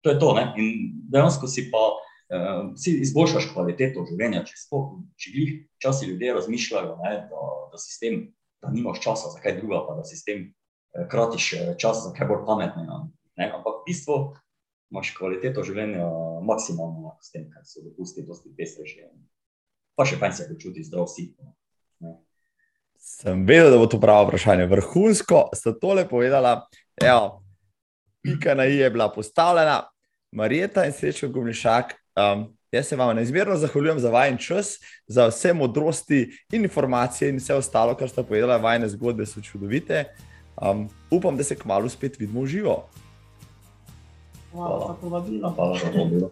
To 0.07 0.15
je 0.15 0.19
to. 0.23 0.33
Ne? 0.39 0.47
In 0.59 0.70
dejansko 1.11 1.51
si 1.51 1.69
pa 1.70 1.83
uh, 1.91 2.70
si 2.79 2.97
izboljšaš 3.03 3.51
kvaliteto 3.53 4.07
življenja. 4.09 4.45
Če, 4.47 4.59
spoh, 4.62 4.97
če 5.19 5.35
jih 5.35 5.53
časi 5.83 6.11
ljudje 6.11 6.35
razmišljajo, 6.39 6.97
ne, 7.03 7.15
da, 7.31 7.51
da 7.73 7.83
si 7.83 7.95
s 7.95 8.03
tem, 8.03 8.20
da 8.62 8.73
nimaš 8.75 9.03
časa 9.05 9.35
za 9.35 9.43
kaj 9.43 9.59
druga, 9.61 9.85
pa 9.87 9.99
da 9.99 10.07
si 10.07 10.19
s 10.19 10.27
tem 10.27 10.49
uh, 10.49 11.07
kratiš 11.11 11.53
eh, 11.55 11.73
čas 11.79 12.03
za 12.07 12.15
kaj 12.16 12.31
bolj 12.31 12.45
pametnega. 12.47 13.05
Ampak 13.39 13.82
v 13.82 13.85
bistvu 13.86 14.16
imaš 14.90 15.12
kvaliteto 15.15 15.62
življenja 15.62 16.06
maksimalno 16.43 17.15
s 17.23 17.31
tem, 17.31 17.47
kar 17.52 17.62
se 17.69 17.85
dopusti, 17.85 18.24
dosti 18.27 18.51
pestrejše. 18.56 19.06
Pa 19.98 20.06
še 20.09 20.19
fajn 20.19 20.35
se 20.35 20.48
počuti 20.51 20.86
zdrav 20.86 21.06
si. 21.10 21.31
Sem 22.98 23.44
vedel, 23.47 23.70
da 23.70 23.78
bo 23.78 23.86
to 23.86 24.01
pravo 24.02 24.27
vprašanje. 24.27 24.66
Vrhunsko 24.70 25.48
ste 25.55 25.74
tole 25.78 26.06
povedala. 26.09 26.66
Evo, 26.98 27.44
pika 28.24 28.56
na 28.59 28.66
i 28.66 28.81
je 28.81 28.90
bila 28.90 29.06
postavljena, 29.12 29.85
Marijeta 30.35 30.85
in 30.85 30.93
srečo 30.93 31.31
Gumnišak, 31.32 31.94
Um, 32.19 32.56
jaz 32.73 32.86
se 32.86 32.97
vam 32.97 33.16
neizmerno 33.16 33.56
zahvaljujem 33.56 33.98
za 33.98 34.10
vajen 34.10 34.36
čas, 34.39 34.78
za 35.06 35.27
vse 35.27 35.52
modrosti 35.52 36.31
in 36.52 36.62
informacije 36.62 37.31
in 37.31 37.36
vse 37.36 37.55
ostalo, 37.55 37.94
kar 37.94 38.09
ste 38.09 38.23
povedali. 38.23 38.62
Vajne 38.62 38.89
zgodbe 38.89 39.27
so 39.27 39.40
čudovite. 39.40 40.05
Um, 40.56 40.89
upam, 41.10 41.36
da 41.36 41.44
se 41.44 41.56
kmalo 41.56 41.89
spet 41.89 42.19
vidimo 42.19 42.43
v 42.43 42.47
živo. 42.47 42.89
Hvala, 44.53 44.97
Hvala 45.55 45.79
za 45.79 45.91
povabilo. 45.93 46.31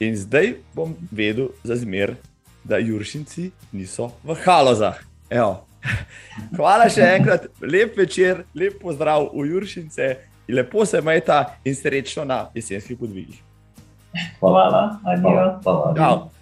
In 0.00 0.16
zdaj 0.16 0.54
bom 0.74 0.94
vedel 1.10 1.48
za 1.64 1.76
zmer, 1.76 2.16
da 2.64 2.78
Juršinci 2.78 3.50
niso 3.72 4.10
v 4.24 4.36
halozah. 4.44 4.96
Evo. 5.30 5.64
Hvala 6.56 6.88
še 6.92 7.04
enkrat, 7.16 7.46
lep 7.60 7.96
večer, 7.96 8.44
lep 8.54 8.80
pozdrav 8.82 9.30
v 9.32 9.46
Juršince, 9.52 10.10
lepo 10.48 10.84
se 10.86 11.00
majta 11.00 11.56
in 11.64 11.76
srečno 11.76 12.24
na 12.24 12.48
jesenskih 12.54 12.98
podvigih. 12.98 13.40
Hvala, 14.40 14.98
adijo. 15.04 15.46
Hvala, 15.64 15.94
hvala. 15.96 16.39